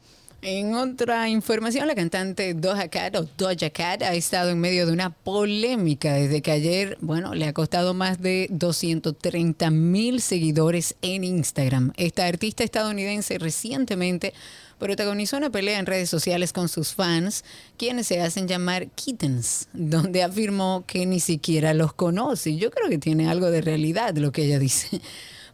En 0.42 0.74
otra 0.74 1.28
información, 1.28 1.86
la 1.86 1.94
cantante 1.94 2.54
Doja 2.54 2.88
Cat 2.88 3.14
o 3.14 3.28
Doja 3.36 3.68
Cat 3.68 4.02
ha 4.02 4.14
estado 4.14 4.48
en 4.48 4.58
medio 4.58 4.86
de 4.86 4.92
una 4.92 5.10
polémica 5.10 6.14
desde 6.14 6.40
que 6.40 6.50
ayer, 6.50 6.96
bueno, 7.02 7.34
le 7.34 7.44
ha 7.44 7.52
costado 7.52 7.92
más 7.92 8.22
de 8.22 8.46
230 8.48 9.70
mil 9.70 10.22
seguidores 10.22 10.94
en 11.02 11.24
Instagram. 11.24 11.92
Esta 11.98 12.24
artista 12.24 12.64
estadounidense 12.64 13.38
recientemente 13.38 14.32
protagonizó 14.78 15.36
una 15.36 15.50
pelea 15.50 15.78
en 15.78 15.84
redes 15.84 16.08
sociales 16.08 16.54
con 16.54 16.70
sus 16.70 16.94
fans, 16.94 17.44
quienes 17.76 18.06
se 18.06 18.22
hacen 18.22 18.48
llamar 18.48 18.88
kittens, 18.88 19.68
donde 19.74 20.22
afirmó 20.22 20.84
que 20.86 21.04
ni 21.04 21.20
siquiera 21.20 21.74
los 21.74 21.92
conoce. 21.92 22.56
Yo 22.56 22.70
creo 22.70 22.88
que 22.88 22.96
tiene 22.96 23.28
algo 23.28 23.50
de 23.50 23.60
realidad 23.60 24.16
lo 24.16 24.32
que 24.32 24.46
ella 24.46 24.58
dice. 24.58 25.02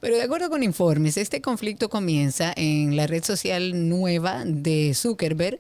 Pero 0.01 0.17
de 0.17 0.23
acuerdo 0.23 0.51
con 0.51 0.63
informes, 0.63 1.17
este 1.17 1.41
conflicto 1.41 1.89
comienza 1.89 2.53
en 2.57 2.97
la 2.97 3.07
red 3.07 3.25
social 3.25 3.89
nueva 3.89 4.45
de 4.45 4.93
Zuckerberg, 4.95 5.59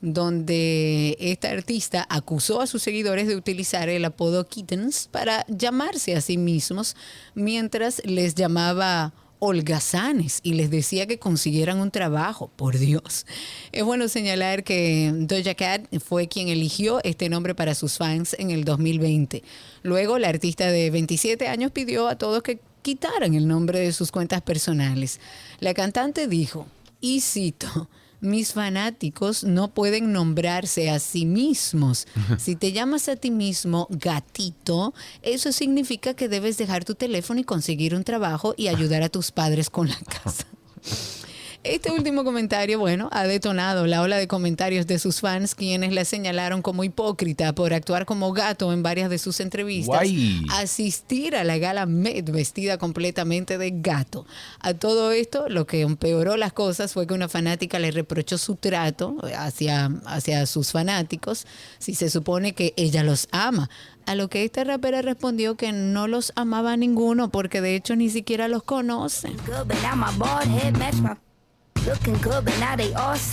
donde 0.00 1.16
esta 1.20 1.50
artista 1.50 2.06
acusó 2.08 2.60
a 2.60 2.66
sus 2.66 2.82
seguidores 2.82 3.28
de 3.28 3.36
utilizar 3.36 3.88
el 3.88 4.04
apodo 4.04 4.46
Kittens 4.46 5.08
para 5.10 5.46
llamarse 5.48 6.16
a 6.16 6.20
sí 6.20 6.38
mismos, 6.38 6.96
mientras 7.34 8.02
les 8.04 8.34
llamaba 8.34 9.12
holgazanes 9.44 10.38
y 10.44 10.54
les 10.54 10.70
decía 10.70 11.08
que 11.08 11.18
consiguieran 11.18 11.80
un 11.80 11.90
trabajo, 11.90 12.48
por 12.54 12.78
Dios. 12.78 13.26
Es 13.72 13.82
bueno 13.82 14.06
señalar 14.06 14.62
que 14.62 15.10
Doja 15.12 15.56
Cat 15.56 15.86
fue 15.98 16.28
quien 16.28 16.46
eligió 16.46 17.00
este 17.02 17.28
nombre 17.28 17.52
para 17.52 17.74
sus 17.74 17.98
fans 17.98 18.36
en 18.38 18.52
el 18.52 18.64
2020. 18.64 19.42
Luego, 19.82 20.20
la 20.20 20.28
artista 20.28 20.70
de 20.70 20.90
27 20.90 21.48
años 21.48 21.72
pidió 21.72 22.06
a 22.06 22.16
todos 22.16 22.44
que 22.44 22.60
quitaran 22.82 23.34
el 23.34 23.48
nombre 23.48 23.78
de 23.80 23.92
sus 23.92 24.10
cuentas 24.10 24.42
personales. 24.42 25.20
La 25.60 25.74
cantante 25.74 26.26
dijo, 26.26 26.66
y 27.00 27.20
cito, 27.20 27.88
mis 28.20 28.52
fanáticos 28.52 29.42
no 29.42 29.74
pueden 29.74 30.12
nombrarse 30.12 30.90
a 30.90 31.00
sí 31.00 31.26
mismos. 31.26 32.06
Si 32.38 32.54
te 32.54 32.72
llamas 32.72 33.08
a 33.08 33.16
ti 33.16 33.30
mismo 33.30 33.88
gatito, 33.90 34.94
eso 35.22 35.50
significa 35.52 36.14
que 36.14 36.28
debes 36.28 36.56
dejar 36.56 36.84
tu 36.84 36.94
teléfono 36.94 37.40
y 37.40 37.44
conseguir 37.44 37.94
un 37.94 38.04
trabajo 38.04 38.54
y 38.56 38.68
ayudar 38.68 39.02
a 39.02 39.08
tus 39.08 39.32
padres 39.32 39.70
con 39.70 39.88
la 39.88 39.98
casa. 39.98 40.46
Este 41.64 41.92
último 41.92 42.24
comentario, 42.24 42.80
bueno, 42.80 43.08
ha 43.12 43.22
detonado 43.22 43.86
la 43.86 44.02
ola 44.02 44.16
de 44.16 44.26
comentarios 44.26 44.88
de 44.88 44.98
sus 44.98 45.20
fans, 45.20 45.54
quienes 45.54 45.92
la 45.92 46.04
señalaron 46.04 46.60
como 46.60 46.82
hipócrita 46.82 47.54
por 47.54 47.72
actuar 47.72 48.04
como 48.04 48.32
gato 48.32 48.72
en 48.72 48.82
varias 48.82 49.08
de 49.08 49.18
sus 49.18 49.38
entrevistas, 49.38 49.94
Guay. 49.94 50.42
asistir 50.50 51.36
a 51.36 51.44
la 51.44 51.58
gala 51.58 51.86
Met 51.86 52.28
vestida 52.30 52.78
completamente 52.78 53.58
de 53.58 53.70
gato. 53.76 54.26
A 54.58 54.74
todo 54.74 55.12
esto, 55.12 55.48
lo 55.48 55.64
que 55.64 55.82
empeoró 55.82 56.36
las 56.36 56.52
cosas 56.52 56.92
fue 56.92 57.06
que 57.06 57.14
una 57.14 57.28
fanática 57.28 57.78
le 57.78 57.92
reprochó 57.92 58.38
su 58.38 58.56
trato 58.56 59.18
hacia, 59.36 59.88
hacia 60.04 60.46
sus 60.46 60.72
fanáticos, 60.72 61.46
si 61.78 61.94
se 61.94 62.10
supone 62.10 62.54
que 62.54 62.74
ella 62.76 63.04
los 63.04 63.28
ama. 63.30 63.70
A 64.06 64.16
lo 64.16 64.28
que 64.28 64.42
esta 64.42 64.64
rapera 64.64 65.00
respondió 65.00 65.56
que 65.56 65.70
no 65.70 66.08
los 66.08 66.32
amaba 66.34 66.72
a 66.72 66.76
ninguno 66.76 67.30
porque 67.30 67.60
de 67.60 67.76
hecho 67.76 67.94
ni 67.94 68.10
siquiera 68.10 68.48
los 68.48 68.64
conoce. 68.64 69.28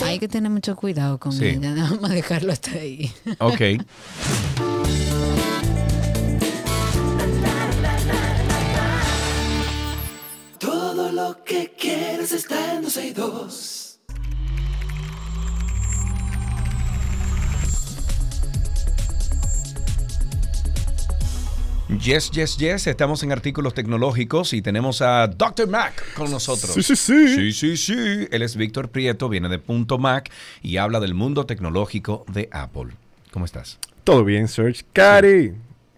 Hay 0.06 0.18
que 0.18 0.28
tener 0.28 0.50
mucho 0.50 0.74
cuidado 0.76 1.18
con 1.18 1.32
Sí. 1.32 1.46
ella, 1.46 1.70
nada 1.72 1.96
más 2.00 2.10
dejarlo 2.10 2.52
hasta 2.52 2.72
ahí. 2.72 3.12
Ok. 3.38 3.60
Todo 10.58 11.10
lo 11.12 11.42
que 11.44 11.74
quieres 11.78 12.32
está 12.32 12.74
en 12.74 12.82
12 12.82 13.06
y 13.08 13.12
2. 13.12 13.79
Yes, 21.98 22.30
yes, 22.30 22.56
yes. 22.56 22.86
Estamos 22.86 23.22
en 23.24 23.32
artículos 23.32 23.74
tecnológicos 23.74 24.52
y 24.52 24.62
tenemos 24.62 25.02
a 25.02 25.26
Dr. 25.26 25.68
Mac 25.68 26.14
con 26.14 26.30
nosotros. 26.30 26.70
Sí, 26.72 26.82
sí, 26.82 26.94
sí. 26.96 27.34
Sí, 27.34 27.52
sí, 27.52 27.76
sí. 27.76 28.28
Él 28.30 28.42
es 28.42 28.54
Víctor 28.56 28.90
Prieto, 28.90 29.28
viene 29.28 29.48
de 29.48 29.58
Punto 29.58 29.98
Mac 29.98 30.30
y 30.62 30.76
habla 30.76 31.00
del 31.00 31.14
mundo 31.14 31.46
tecnológico 31.46 32.24
de 32.32 32.48
Apple. 32.52 32.92
¿Cómo 33.32 33.44
estás? 33.44 33.78
Todo 34.04 34.24
bien, 34.24 34.46
Serge. 34.46 34.84
Cari. 34.92 35.52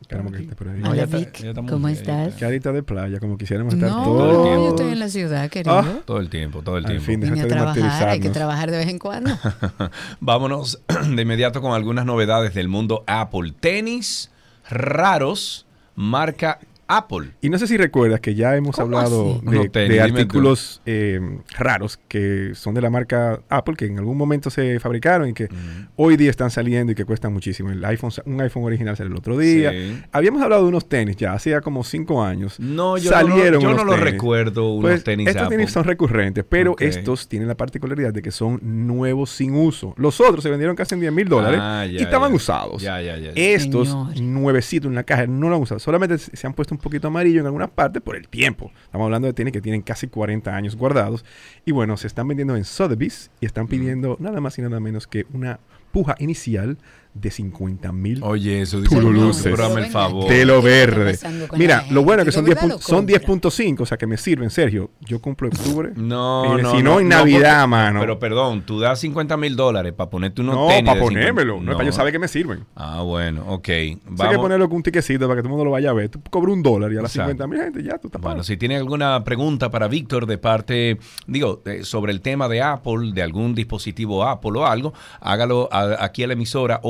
Caramba, 0.08 0.32
que 0.36 0.42
esté 0.44 0.54
por 0.56 0.68
ahí. 0.68 0.80
Hola, 0.82 0.94
Ya 0.96 1.02
está- 1.04 1.16
Vic. 1.18 1.38
ya 1.42 1.48
estamos 1.50 1.70
¿Cómo 1.70 1.86
bien, 1.86 1.98
estás? 1.98 2.34
Carita 2.34 2.72
de 2.72 2.82
playa, 2.82 3.18
como 3.20 3.36
quisiéramos 3.38 3.74
estar 3.74 3.88
No, 3.90 4.02
todos. 4.04 4.46
yo 4.46 4.68
estoy 4.70 4.92
en 4.92 4.98
la 4.98 5.08
ciudad, 5.08 5.50
querido. 5.50 5.78
Ah, 5.78 6.00
Todo 6.06 6.18
el 6.20 6.28
tiempo, 6.30 6.62
todo 6.62 6.76
el 6.78 6.84
Al 6.86 6.90
tiempo. 6.90 7.06
fin, 7.06 7.20
Vine 7.20 7.32
a 7.32 7.34
déjate 7.44 7.48
de 7.48 7.54
trabajar, 7.54 8.08
hay 8.08 8.20
que 8.20 8.28
martirizarnos. 8.28 8.32
trabajar 8.32 8.70
de 8.70 8.76
vez 8.78 8.88
en 8.88 8.98
cuando. 8.98 9.30
Vámonos 10.20 10.80
de 11.14 11.22
inmediato 11.22 11.60
con 11.62 11.72
algunas 11.74 12.04
novedades 12.06 12.54
del 12.54 12.68
mundo 12.68 13.04
Apple. 13.06 13.52
Tenis 13.60 14.30
raros, 14.68 15.66
marca 15.96 16.58
Apple. 16.96 17.30
Y 17.40 17.48
no 17.50 17.58
sé 17.58 17.66
si 17.66 17.76
recuerdas 17.76 18.20
que 18.20 18.34
ya 18.34 18.56
hemos 18.56 18.76
¿Cómo 18.76 18.98
hablado 18.98 19.36
así? 19.36 19.46
de, 19.50 19.56
No, 19.64 19.70
tenis, 19.70 19.88
de 19.88 19.94
dime 20.04 20.08
tú. 20.10 20.16
artículos 20.20 20.82
eh, 20.86 21.20
raros 21.58 21.98
que 22.08 22.52
son 22.54 22.74
de 22.74 22.80
la 22.80 22.90
marca 22.90 23.40
Apple, 23.48 23.74
que 23.76 23.86
en 23.86 23.98
algún 23.98 24.16
momento 24.16 24.50
se 24.50 24.78
fabricaron 24.80 25.28
y 25.28 25.32
que 25.32 25.48
hoy 25.96 26.16
día 26.16 26.30
están 26.30 26.50
saliendo 26.50 26.92
y 26.92 26.94
que 26.94 27.04
cuestan 27.04 27.32
muchísimo. 27.32 27.70
El 27.70 27.84
iPhone, 27.84 28.10
un 28.26 28.40
iPhone 28.40 28.64
original 28.64 28.96
salió 28.96 29.12
el 29.12 29.18
otro 29.18 29.38
día. 29.38 29.70
Sí. 29.72 30.02
Habíamos 30.12 30.42
hablado 30.42 30.62
de 30.62 30.68
unos 30.68 30.88
tenis 30.88 31.16
ya, 31.16 31.32
hacía 31.32 31.60
como 31.60 31.84
cinco 31.84 32.22
años. 32.22 32.58
No, 32.60 32.98
yo 32.98 33.10
no 33.10 33.28
lo- 33.28 33.36
yo 33.36 33.58
unos 33.60 33.76
no 33.76 33.84
lo 33.84 33.92
tenis. 33.94 34.10
recuerdo, 34.12 34.72
unos 34.74 34.90
Pues, 34.90 35.04
tenis 35.04 35.28
Estos 35.28 35.42
Apple. 35.44 35.56
tenis 35.58 35.70
son 35.72 35.84
recurrentes, 35.84 36.44
pero 36.48 36.74
estos 36.78 37.28
tienen 37.28 37.48
la 37.48 37.56
particularidad 37.56 38.12
de 38.12 38.20
que 38.22 38.30
son 38.30 38.58
nuevos 38.62 39.30
sin 39.30 39.54
uso. 39.54 39.94
Los 39.96 40.20
otros 40.20 40.42
se 40.42 40.50
vendieron 40.50 40.76
casi 40.76 40.94
en 40.94 41.00
10 41.00 41.12
mil 41.12 41.28
dólares 41.28 41.58
Ah, 41.62 41.86
ya, 41.86 41.92
y 42.00 42.02
estaban 42.02 42.30
ya. 42.30 42.36
usados. 42.36 42.82
Ya, 42.82 43.00
ya, 43.00 43.16
ya, 43.16 43.32
ya. 43.32 43.32
Estos 43.36 43.88
Señor. 43.88 44.20
nuevecitos 44.20 44.88
en 44.88 44.94
la 44.94 45.04
caja 45.04 45.26
no 45.26 45.48
lo 45.48 45.56
han 45.56 45.62
usado. 45.62 45.78
Solamente 45.78 46.18
se 46.18 46.42
se 46.42 46.46
han 46.46 46.54
puesto 46.54 46.74
un 46.74 46.80
poquito 46.82 47.08
amarillo 47.08 47.40
en 47.40 47.46
algunas 47.46 47.70
partes 47.70 48.02
por 48.02 48.16
el 48.16 48.28
tiempo. 48.28 48.70
Estamos 48.84 49.06
hablando 49.06 49.26
de 49.26 49.32
tenis 49.32 49.52
que 49.52 49.62
tienen 49.62 49.80
casi 49.80 50.08
40 50.08 50.54
años 50.54 50.76
guardados. 50.76 51.24
Y 51.64 51.72
bueno, 51.72 51.96
se 51.96 52.06
están 52.06 52.28
vendiendo 52.28 52.54
en 52.56 52.64
Sotheby's 52.64 53.30
y 53.40 53.46
están 53.46 53.68
pidiendo 53.68 54.16
nada 54.20 54.40
más 54.40 54.58
y 54.58 54.62
nada 54.62 54.80
menos 54.80 55.06
que 55.06 55.26
una 55.32 55.60
puja 55.92 56.14
inicial 56.18 56.78
de 57.14 57.30
50 57.30 57.92
mil 57.92 58.22
Oye, 58.22 58.62
eso 58.62 58.80
dice 58.80 58.96
hazme 58.96 59.80
el 59.82 59.86
favor. 59.90 60.30
de 60.30 60.44
lo 60.46 60.62
¿Qué 60.62 60.82
está 60.82 61.28
verde. 61.28 61.48
Mira, 61.58 61.84
lo 61.90 62.02
bueno 62.04 62.22
es 62.22 62.26
que 62.26 62.32
son 62.32 62.44
¿De 62.44 62.52
10 62.52 62.62
verdad 62.62 62.76
pun- 62.76 62.80
lo 62.80 62.86
son 62.86 63.06
10.5, 63.06 63.80
o 63.82 63.86
sea 63.86 63.98
que 63.98 64.06
me 64.06 64.16
sirven, 64.16 64.48
Sergio. 64.50 64.90
Yo 65.00 65.20
cumplo 65.20 65.48
octubre. 65.48 65.92
No, 65.94 66.58
Eh, 66.58 66.62
no, 66.62 66.70
Si 66.76 66.82
no, 66.82 67.00
en 67.00 67.08
Navidad, 67.08 67.68
mano. 67.68 68.00
Pero 68.00 68.18
perdón, 68.18 68.62
tú 68.62 68.80
das 68.80 68.98
50 69.00 69.36
mil 69.36 69.56
dólares 69.56 69.92
para 69.92 70.08
ponerte 70.08 70.40
unos 70.40 70.54
No, 70.54 70.66
tenis. 70.68 70.84
para 70.84 71.00
de 71.00 71.06
50 71.06 71.20
ponérmelo. 71.20 71.60
No, 71.60 71.72
para 71.72 71.84
yo 71.84 71.92
saber 71.92 72.12
que 72.12 72.18
me 72.18 72.28
sirven. 72.28 72.64
Ah, 72.76 73.02
bueno, 73.02 73.44
ok. 73.46 73.68
Hay 73.68 73.96
que 73.96 74.00
Vamos. 74.08 74.36
ponerlo 74.38 74.68
con 74.68 74.76
un 74.76 74.82
tiquecito 74.82 75.26
para 75.28 75.36
que 75.36 75.42
todo 75.42 75.48
el 75.48 75.50
mundo 75.50 75.64
lo 75.66 75.70
vaya 75.72 75.90
a 75.90 75.92
ver. 75.92 76.08
Tú 76.08 76.20
cobras 76.30 76.54
un 76.54 76.62
dólar 76.62 76.90
y 76.92 76.96
a 76.96 77.02
las 77.02 77.14
Exacto. 77.14 77.32
50 77.32 77.46
mil 77.46 77.60
gente 77.62 77.82
ya 77.82 77.98
tú 77.98 78.08
estás 78.08 78.22
Bueno, 78.22 78.42
si 78.42 78.56
tiene 78.56 78.76
alguna 78.76 79.22
pregunta 79.22 79.70
para 79.70 79.86
Víctor 79.86 80.24
de 80.26 80.38
parte, 80.38 80.98
digo, 81.26 81.62
sobre 81.82 82.12
el 82.12 82.20
tema 82.22 82.48
de 82.48 82.62
Apple, 82.62 83.12
de 83.12 83.22
algún 83.22 83.54
dispositivo 83.54 84.24
Apple 84.24 84.52
o 84.54 84.66
algo, 84.66 84.94
hágalo 85.20 85.68
a- 85.70 86.02
aquí 86.02 86.22
a 86.22 86.26
la 86.26 86.32
emisora 86.32 86.80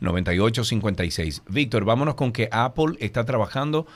829-236-9856. 0.00 1.42
Víctor, 1.48 1.84
vámonos 1.84 2.14
con 2.14 2.32
que 2.32 2.48
Apple 2.50 2.94
está 3.00 3.24
trabajando 3.24 3.86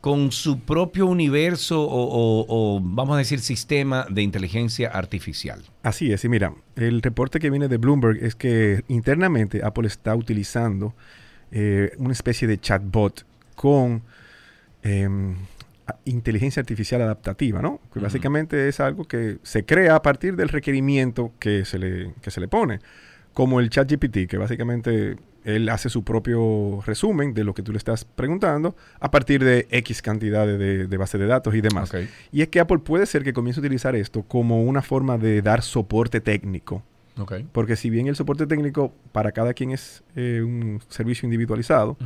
con 0.00 0.32
su 0.32 0.58
propio 0.60 1.06
universo 1.06 1.80
o, 1.82 1.86
o- 2.04 2.46
o, 2.48 2.80
vamos 2.82 3.14
a 3.14 3.18
decir 3.18 3.38
sistema 3.38 4.04
de 4.10 4.22
inteligencia 4.22 4.88
artificial. 4.88 5.62
Así 5.84 6.12
es, 6.12 6.24
y 6.24 6.28
mira, 6.28 6.52
el 6.74 7.02
reporte 7.02 7.38
que 7.38 7.50
viene 7.50 7.68
de 7.68 7.76
Bloomberg 7.76 8.18
es 8.24 8.34
que 8.34 8.82
internamente 8.88 9.60
Apple 9.64 9.86
está 9.86 10.16
utilizando 10.16 10.92
eh, 11.52 11.92
una 11.98 12.12
especie 12.12 12.48
de 12.48 12.58
chatbot 12.58 13.24
con 13.54 14.02
em, 14.82 15.36
inteligencia 16.04 16.58
artificial 16.60 17.00
adaptativa, 17.02 17.62
¿no? 17.62 17.78
Que 17.92 18.00
básicamente 18.00 18.68
es 18.68 18.80
algo 18.80 19.04
que 19.04 19.38
se 19.44 19.64
crea 19.64 19.94
a 19.94 20.02
partir 20.02 20.34
del 20.34 20.48
requerimiento 20.48 21.30
que 21.38 21.64
se 21.64 21.78
le, 21.78 22.14
que 22.22 22.32
se 22.32 22.40
le 22.40 22.48
pone. 22.48 22.80
Como 23.32 23.60
el 23.60 23.70
ChatGPT, 23.70 24.26
que 24.28 24.36
básicamente 24.36 25.16
él 25.44 25.68
hace 25.70 25.88
su 25.88 26.04
propio 26.04 26.80
resumen 26.86 27.34
de 27.34 27.42
lo 27.44 27.52
que 27.54 27.62
tú 27.62 27.72
le 27.72 27.78
estás 27.78 28.04
preguntando 28.04 28.76
a 29.00 29.10
partir 29.10 29.42
de 29.42 29.66
X 29.70 30.00
cantidad 30.02 30.46
de, 30.46 30.56
de, 30.58 30.86
de 30.86 30.96
base 30.96 31.18
de 31.18 31.26
datos 31.26 31.54
y 31.54 31.60
demás. 31.60 31.90
Y 32.30 32.42
es 32.42 32.48
que 32.48 32.60
Apple 32.60 32.78
puede 32.78 33.06
ser 33.06 33.24
que 33.24 33.32
comience 33.32 33.58
a 33.58 33.62
utilizar 33.62 33.96
esto 33.96 34.22
como 34.22 34.62
una 34.62 34.82
forma 34.82 35.18
de 35.18 35.42
dar 35.42 35.62
soporte 35.62 36.20
técnico. 36.20 36.82
Ok. 37.18 37.34
Porque 37.52 37.76
si 37.76 37.90
bien 37.90 38.06
el 38.06 38.16
soporte 38.16 38.46
técnico 38.46 38.92
para 39.12 39.32
cada 39.32 39.52
quien 39.54 39.70
es 39.72 40.02
eh, 40.14 40.42
un 40.44 40.80
servicio 40.88 41.26
individualizado, 41.26 41.96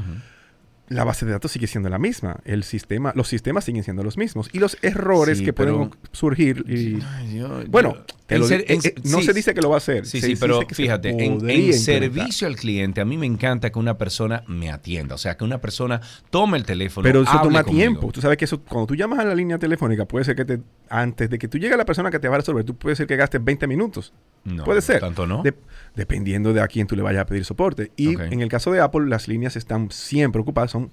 la 0.88 1.02
base 1.04 1.26
de 1.26 1.32
datos 1.32 1.50
sigue 1.50 1.66
siendo 1.66 1.88
la 1.88 1.98
misma. 1.98 2.38
El 2.44 2.62
sistema, 2.62 3.12
los 3.16 3.26
sistemas 3.28 3.64
siguen 3.64 3.82
siendo 3.82 4.02
los 4.04 4.16
mismos. 4.16 4.48
Y 4.52 4.60
los 4.60 4.78
errores 4.82 5.38
Sí, 5.38 5.44
que 5.44 5.52
pueden 5.52 5.90
surgir. 6.12 6.64
Y, 6.68 7.00
Ay, 7.04 7.38
yo- 7.38 7.64
bueno, 7.68 7.94
yo- 7.96 8.04
Te 8.26 8.34
En 8.34 8.40
lo 8.40 8.48
ser- 8.48 8.66
di- 8.66 8.72
en- 8.74 8.80
eh, 8.84 8.94
no 9.04 9.18
sí, 9.20 9.24
se 9.26 9.32
dice 9.32 9.54
que 9.54 9.60
lo 9.62 9.68
va 9.68 9.76
a 9.76 9.78
hacer. 9.78 10.04
Sí, 10.04 10.20
se 10.20 10.26
sí, 10.26 10.36
pero 10.36 10.60
fíjate, 10.68 11.10
en, 11.10 11.48
en 11.48 11.72
servicio 11.74 12.48
al 12.48 12.56
cliente, 12.56 13.00
a 13.00 13.04
mí 13.04 13.16
me 13.16 13.26
encanta 13.26 13.70
que 13.70 13.78
una 13.78 13.96
persona 13.96 14.42
me 14.48 14.68
atienda. 14.70 15.14
O 15.14 15.18
sea, 15.18 15.36
que 15.36 15.44
una 15.44 15.60
persona 15.60 16.00
tome 16.30 16.58
el 16.58 16.64
teléfono. 16.64 17.04
Pero 17.04 17.22
eso 17.22 17.30
toma 17.40 17.62
conmigo. 17.62 17.82
tiempo. 17.84 18.10
Tú 18.12 18.20
sabes 18.20 18.36
que 18.36 18.44
eso, 18.46 18.60
cuando 18.62 18.88
tú 18.88 18.96
llamas 18.96 19.20
a 19.20 19.24
la 19.24 19.34
línea 19.34 19.58
telefónica, 19.58 20.06
puede 20.06 20.24
ser 20.24 20.34
que 20.34 20.44
te, 20.44 20.60
antes 20.88 21.30
de 21.30 21.38
que 21.38 21.46
tú 21.46 21.56
llegue 21.58 21.74
a 21.74 21.76
la 21.76 21.84
persona 21.84 22.10
que 22.10 22.18
te 22.18 22.28
va 22.28 22.34
a 22.34 22.38
resolver, 22.38 22.64
tú 22.64 22.74
puede 22.76 22.96
ser 22.96 23.06
que 23.06 23.14
gastes 23.14 23.42
20 23.44 23.66
minutos. 23.68 24.12
No, 24.42 24.64
puede 24.64 24.80
ser. 24.82 24.98
tanto 24.98 25.24
no. 25.26 25.42
De- 25.44 25.54
dependiendo 25.94 26.52
de 26.52 26.60
a 26.60 26.66
quién 26.66 26.86
tú 26.88 26.96
le 26.96 27.02
vayas 27.02 27.22
a 27.22 27.26
pedir 27.26 27.44
soporte. 27.44 27.92
Y 27.96 28.20
en 28.20 28.40
el 28.40 28.48
caso 28.48 28.72
de 28.72 28.80
Apple, 28.80 29.06
las 29.06 29.28
líneas 29.28 29.54
están 29.56 29.90
siempre 29.92 30.40
ocupadas. 30.42 30.72
Son 30.72 30.90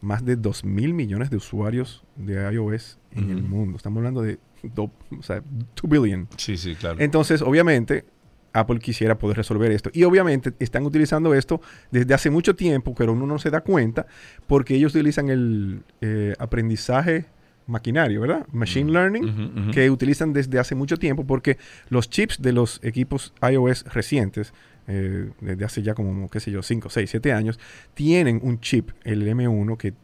más 0.00 0.24
de 0.24 0.36
2 0.36 0.64
mil 0.64 0.94
millones 0.94 1.30
de 1.30 1.36
usuarios 1.38 2.04
de 2.16 2.34
iOS 2.52 2.98
en 3.16 3.30
el 3.30 3.42
mundo. 3.42 3.76
Estamos 3.76 3.98
hablando 3.98 4.22
de 4.22 4.38
do- 4.62 4.90
o 5.18 5.22
sea, 5.22 5.42
2 5.82 5.90
billion. 5.90 6.28
Sí, 6.36 6.56
sí, 6.56 6.74
claro. 6.74 6.96
Entonces, 7.00 7.42
obviamente, 7.42 8.04
Apple 8.52 8.78
quisiera 8.78 9.18
poder 9.18 9.36
resolver 9.36 9.70
esto. 9.70 9.90
Y 9.92 10.04
obviamente 10.04 10.52
están 10.58 10.84
utilizando 10.86 11.34
esto 11.34 11.60
desde 11.90 12.14
hace 12.14 12.30
mucho 12.30 12.56
tiempo, 12.56 12.94
pero 12.94 13.12
uno 13.12 13.26
no 13.26 13.38
se 13.38 13.50
da 13.50 13.60
cuenta 13.60 14.06
porque 14.46 14.74
ellos 14.74 14.94
utilizan 14.94 15.28
el 15.28 15.82
eh, 16.00 16.34
aprendizaje 16.38 17.26
maquinario, 17.66 18.20
¿verdad? 18.20 18.46
Machine 18.52 18.90
Learning, 18.92 19.70
que 19.72 19.90
utilizan 19.90 20.32
desde 20.32 20.58
hace 20.58 20.74
mucho 20.74 20.96
tiempo 20.98 21.26
porque 21.26 21.58
los 21.88 22.08
chips 22.08 22.40
de 22.40 22.52
los 22.52 22.78
equipos 22.84 23.34
iOS 23.42 23.84
recientes, 23.92 24.54
eh, 24.86 25.30
desde 25.40 25.64
hace 25.64 25.82
ya 25.82 25.94
como, 25.94 26.28
qué 26.30 26.38
sé 26.40 26.50
yo, 26.52 26.62
5, 26.62 26.88
6, 26.88 27.10
7 27.10 27.32
años, 27.32 27.58
tienen 27.94 28.38
un 28.42 28.60
chip, 28.60 28.90
el 29.02 29.26
M1, 29.26 29.76
que, 29.76 29.94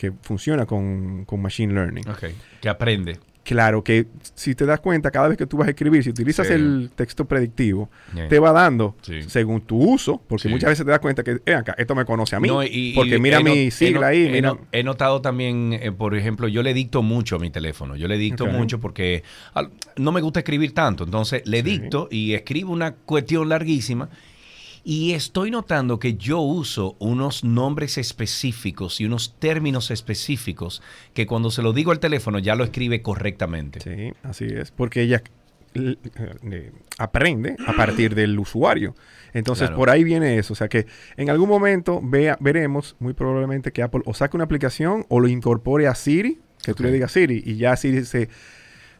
que 0.00 0.12
funciona 0.22 0.64
con, 0.64 1.26
con 1.26 1.42
Machine 1.42 1.74
Learning. 1.74 2.08
Ok, 2.08 2.24
que 2.62 2.68
aprende. 2.70 3.18
Claro 3.42 3.82
que 3.82 4.06
si 4.34 4.54
te 4.54 4.64
das 4.64 4.80
cuenta, 4.80 5.10
cada 5.10 5.26
vez 5.28 5.36
que 5.36 5.46
tú 5.46 5.56
vas 5.58 5.66
a 5.66 5.70
escribir, 5.70 6.02
si 6.04 6.10
utilizas 6.10 6.46
Sí. 6.46 6.52
el 6.54 6.90
texto 6.94 7.24
predictivo, 7.26 7.90
Yeah. 8.14 8.28
te 8.28 8.38
va 8.38 8.52
dando 8.52 8.96
Sí. 9.02 9.22
según 9.22 9.60
tu 9.62 9.76
uso, 9.78 10.22
porque 10.26 10.44
Sí. 10.44 10.48
muchas 10.48 10.70
veces 10.70 10.84
te 10.86 10.90
das 10.90 11.00
cuenta 11.00 11.22
que, 11.24 11.40
"Eh, 11.44 11.54
acá, 11.54 11.74
esto 11.76 11.94
me 11.94 12.04
conoce 12.04 12.36
a 12.36 12.40
mí, 12.40 12.48
No, 12.48 12.62
y- 12.62 12.92
porque 12.94 13.16
y 13.16 13.20
mira 13.20 13.40
he 13.40 13.44
mi 13.44 13.70
sigla 13.70 14.08
he 14.12 14.16
ahí, 14.16 14.26
he 14.26 14.30
mira... 14.32 14.56
He 14.72 14.82
notado 14.82 15.20
también, 15.20 15.72
eh, 15.72 15.90
por 15.90 16.14
ejemplo, 16.14 16.48
yo 16.48 16.62
le 16.62 16.72
dicto 16.74 17.02
mucho 17.02 17.36
a 17.36 17.38
mi 17.38 17.50
teléfono. 17.50 17.96
Yo 17.96 18.08
le 18.08 18.16
dicto 18.18 18.46
mucho 18.46 18.78
porque 18.78 19.22
al- 19.54 19.70
no 19.96 20.12
me 20.12 20.20
gusta 20.20 20.40
escribir 20.40 20.72
tanto. 20.72 21.04
Entonces 21.04 21.42
le 21.46 21.62
dicto 21.62 22.08
y 22.10 22.34
escribo 22.34 22.72
una 22.72 22.92
cuestión 22.92 23.48
larguísima. 23.48 24.08
Y 24.82 25.12
estoy 25.12 25.50
notando 25.50 25.98
que 25.98 26.14
yo 26.14 26.40
uso 26.40 26.96
unos 27.00 27.44
nombres 27.44 27.98
específicos 27.98 29.00
y 29.00 29.04
unos 29.04 29.34
términos 29.38 29.90
específicos 29.90 30.82
que 31.14 31.26
cuando 31.26 31.50
se 31.50 31.62
lo 31.62 31.72
digo 31.72 31.90
al 31.92 32.00
teléfono 32.00 32.38
ya 32.38 32.54
lo 32.54 32.64
escribe 32.64 33.02
correctamente. 33.02 33.80
Sí, 33.80 34.12
así 34.22 34.46
es, 34.46 34.70
porque 34.70 35.02
ella 35.02 35.22
eh, 35.74 36.72
aprende 36.98 37.56
a 37.66 37.72
partir 37.74 38.14
del 38.14 38.38
usuario. 38.38 38.94
Entonces, 39.32 39.68
Claro. 39.68 39.76
por 39.78 39.90
ahí 39.90 40.02
viene 40.02 40.38
eso. 40.38 40.52
O 40.54 40.56
sea 40.56 40.68
que 40.68 40.86
en 41.16 41.30
algún 41.30 41.48
momento 41.48 42.00
vea, 42.02 42.36
veremos 42.40 42.96
muy 42.98 43.12
probablemente 43.14 43.72
que 43.72 43.82
Apple 43.82 44.02
o 44.06 44.14
saque 44.14 44.36
una 44.36 44.44
aplicación 44.44 45.04
o 45.08 45.20
lo 45.20 45.28
incorpore 45.28 45.86
a 45.86 45.94
Siri, 45.94 46.38
que 46.62 46.74
tú 46.74 46.82
Ok. 46.82 46.86
le 46.88 46.92
digas 46.92 47.12
Siri, 47.12 47.42
y 47.46 47.56
ya 47.56 47.76
Siri 47.76 48.04
se 48.04 48.28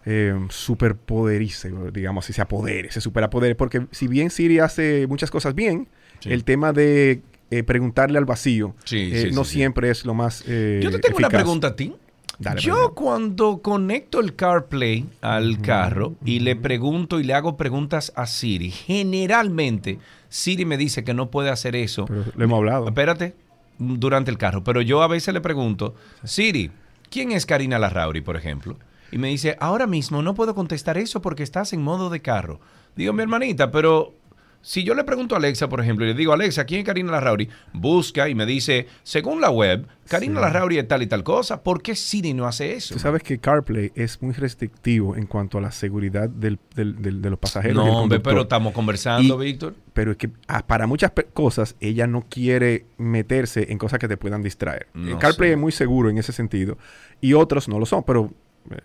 eh, 0.07 0.35
superpoderice, 0.49 1.71
digamos, 1.93 2.25
si 2.25 2.33
se 2.33 2.41
apodere, 2.43 2.91
se 2.91 3.01
superapodere. 3.01 3.55
Porque 3.55 3.87
si 3.91 4.09
bien 4.09 4.31
Siri 4.31 4.59
hace 4.59 5.07
muchas 5.07 5.31
cosas 5.31 5.55
bien, 5.55 5.89
Sí. 6.21 6.31
el 6.33 6.45
tema 6.45 6.75
de 6.75 7.23
eh, 7.51 7.63
preguntarle 7.63 8.19
al 8.19 8.27
vacío 8.27 8.75
Sí, 8.85 9.11
eh, 9.11 9.29
sí, 9.29 9.35
no 9.35 9.45
siempre 9.45 9.89
es 9.91 10.05
lo 10.05 10.13
más 10.13 10.45
eh, 10.47 10.81
Yo 10.83 10.91
te 10.91 10.99
tengo 10.99 11.17
una 11.17 11.31
pregunta 11.31 11.69
a 11.69 11.77
ti. 11.77 11.95
Dale, 12.39 12.61
Yo 12.61 12.95
cuando 12.95 13.63
conecto 13.63 14.21
el 14.21 14.35
CarPlay 14.37 15.07
al 15.23 15.63
carro 15.63 16.15
y 16.25 16.41
le 16.41 16.57
pregunto 16.57 17.21
y 17.21 17.25
le 17.25 17.33
hago 17.33 17.57
preguntas 17.57 18.13
a 18.17 18.27
Siri, 18.27 18.71
generalmente 18.71 19.99
Siri 20.29 20.65
me 20.65 20.77
dice 20.77 21.05
que 21.05 21.13
no 21.15 21.31
puede 21.31 21.51
hacer 21.51 21.75
eso. 21.77 22.07
Lo 22.37 22.45
hemos 22.45 22.59
hablado. 22.59 22.87
Espérate, 22.87 23.35
durante 23.79 24.31
el 24.31 24.39
carro. 24.39 24.63
Pero 24.65 24.81
yo 24.81 25.03
a 25.03 25.09
veces 25.09 25.35
le 25.35 25.41
pregunto, 25.41 25.95
Siri, 26.25 26.71
¿quién 27.11 27.33
es 27.33 27.47
Karina 27.47 27.79
Larrauri, 27.79 28.21
por 28.21 28.37
ejemplo? 28.37 28.77
Y 29.13 29.19
me 29.19 29.29
dice, 29.29 29.57
ahora 29.61 29.87
mismo 29.87 30.23
no 30.23 30.35
puedo 30.35 30.55
contestar 30.55 30.99
eso 30.99 31.21
porque 31.23 31.43
estás 31.43 31.73
en 31.73 31.83
modo 31.83 32.11
de 32.11 32.21
carro. 32.21 32.61
Digo, 32.97 33.13
mi 33.13 33.23
hermanita, 33.23 33.71
pero 33.71 34.15
si 34.63 34.85
yo 34.85 34.95
le 34.95 35.05
pregunto 35.05 35.35
a 35.35 35.39
Alexa, 35.39 35.69
por 35.71 35.81
ejemplo, 35.81 36.05
y 36.05 36.09
le 36.09 36.15
digo, 36.15 36.33
Alexa, 36.35 36.65
¿quién 36.67 36.81
es 36.81 36.87
Karina 36.87 37.11
Larrauri? 37.13 37.49
Busca 37.73 38.29
y 38.29 38.35
me 38.35 38.45
dice, 38.45 38.87
según 39.03 39.41
la 39.41 39.49
web, 39.51 39.87
Karina 40.07 40.35
Sí. 40.35 40.41
Larrauri 40.43 40.79
es 40.79 40.87
tal 40.87 41.03
y 41.03 41.07
tal 41.07 41.23
cosa. 41.25 41.63
¿Por 41.63 41.81
qué 41.83 41.97
Siri 41.97 42.35
no 42.35 42.47
hace 42.47 42.75
eso? 42.75 42.93
Tú 42.95 43.01
sabes 43.01 43.23
que 43.23 43.39
CarPlay 43.39 43.91
es 43.95 44.21
muy 44.21 44.35
restrictivo 44.35 45.17
en 45.17 45.25
cuanto 45.27 45.57
a 45.57 45.61
la 45.63 45.71
seguridad 45.73 46.29
del- 46.29 46.59
del- 46.75 47.01
del- 47.01 47.23
de 47.23 47.31
los 47.31 47.39
pasajeros. 47.39 47.77
No, 47.77 47.87
y 47.87 47.89
el 47.91 47.95
hombre, 47.97 48.21
pero 48.21 48.43
estamos 48.43 48.73
conversando, 48.75 49.43
Y- 49.43 49.47
Víctor. 49.47 49.75
Pero 49.95 50.11
es 50.13 50.19
que 50.19 50.31
ah, 50.47 50.65
para 50.67 50.87
muchas 50.87 51.13
cosas 51.33 51.75
ella 51.81 52.07
no 52.07 52.27
quiere 52.29 52.85
meterse 52.99 53.73
en 53.73 53.79
cosas 53.79 53.99
que 53.99 54.09
te 54.09 54.17
puedan 54.17 54.43
distraer. 54.43 54.89
No 54.95 55.13
Eh, 55.17 55.19
CarPlay 55.19 55.53
es 55.53 55.59
muy 55.59 55.73
seguro 55.73 56.11
en 56.11 56.19
ese 56.19 56.33
sentido 56.33 56.77
y 57.21 57.33
otros 57.35 57.69
no 57.69 57.79
lo 57.79 57.87
son, 57.87 58.03
pero 58.05 58.31
eh, 58.71 58.77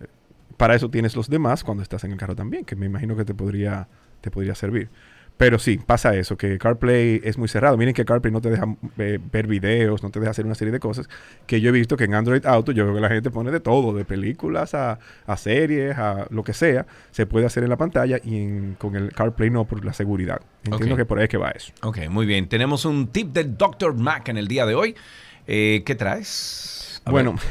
para 0.57 0.75
eso 0.75 0.89
tienes 0.89 1.15
los 1.15 1.29
demás 1.29 1.63
cuando 1.63 1.83
estás 1.83 2.03
en 2.03 2.11
el 2.11 2.17
carro 2.17 2.35
también, 2.35 2.65
que 2.65 2.75
me 2.75 2.85
imagino 2.85 3.15
que 3.15 3.25
te 3.25 3.33
podría, 3.33 3.87
te 4.21 4.31
podría 4.31 4.55
servir. 4.55 4.89
Pero 5.37 5.59
sí, 5.59 5.77
pasa 5.85 6.15
eso, 6.15 6.37
que 6.37 6.57
CarPlay 6.57 7.19
es 7.25 7.37
muy 7.37 7.49
cerrado. 7.49 7.75
Miren 7.75 7.93
que 7.93 8.05
CarPlay 8.05 8.31
no 8.31 8.39
te 8.39 8.49
deja 8.51 8.73
eh, 8.97 9.19
ver 9.33 9.47
videos, 9.47 10.01
no 10.01 10.09
te 10.09 10.21
deja 10.21 10.31
hacer 10.31 10.45
una 10.45 10.55
serie 10.55 10.71
de 10.71 10.79
cosas 10.79 11.09
que 11.45 11.59
yo 11.59 11.67
he 11.67 11.71
visto 11.73 11.97
que 11.97 12.05
en 12.05 12.13
Android 12.15 12.45
Auto 12.45 12.71
yo 12.71 12.85
veo 12.85 12.95
que 12.95 13.01
la 13.01 13.09
gente 13.09 13.29
pone 13.31 13.51
de 13.51 13.59
todo, 13.59 13.91
de 13.93 14.05
películas 14.05 14.73
a, 14.73 14.97
a 15.27 15.35
series, 15.35 15.97
a 15.97 16.27
lo 16.29 16.45
que 16.45 16.53
sea, 16.53 16.85
se 17.11 17.25
puede 17.25 17.45
hacer 17.45 17.63
en 17.63 17.69
la 17.69 17.75
pantalla 17.75 18.17
y 18.23 18.37
en- 18.37 18.75
con 18.79 18.95
el 18.95 19.11
CarPlay 19.11 19.49
no 19.49 19.65
por 19.65 19.83
la 19.83 19.91
seguridad. 19.91 20.39
Entiendo 20.63 20.95
que 20.95 21.03
por 21.05 21.17
ahí 21.17 21.25
es 21.25 21.29
que 21.29 21.37
va 21.37 21.49
eso. 21.49 21.73
Ok, 21.81 22.07
muy 22.09 22.25
bien. 22.25 22.47
Tenemos 22.47 22.85
un 22.85 23.07
tip 23.07 23.33
del 23.33 23.57
Dr. 23.57 23.93
Mac 23.93 24.29
en 24.29 24.37
el 24.37 24.47
día 24.47 24.65
de 24.65 24.75
hoy. 24.75 24.95
Eh, 25.47 25.83
¿Qué 25.85 25.95
traes? 25.95 27.01
A 27.03 27.11
bueno, 27.11 27.33
ver. 27.33 27.41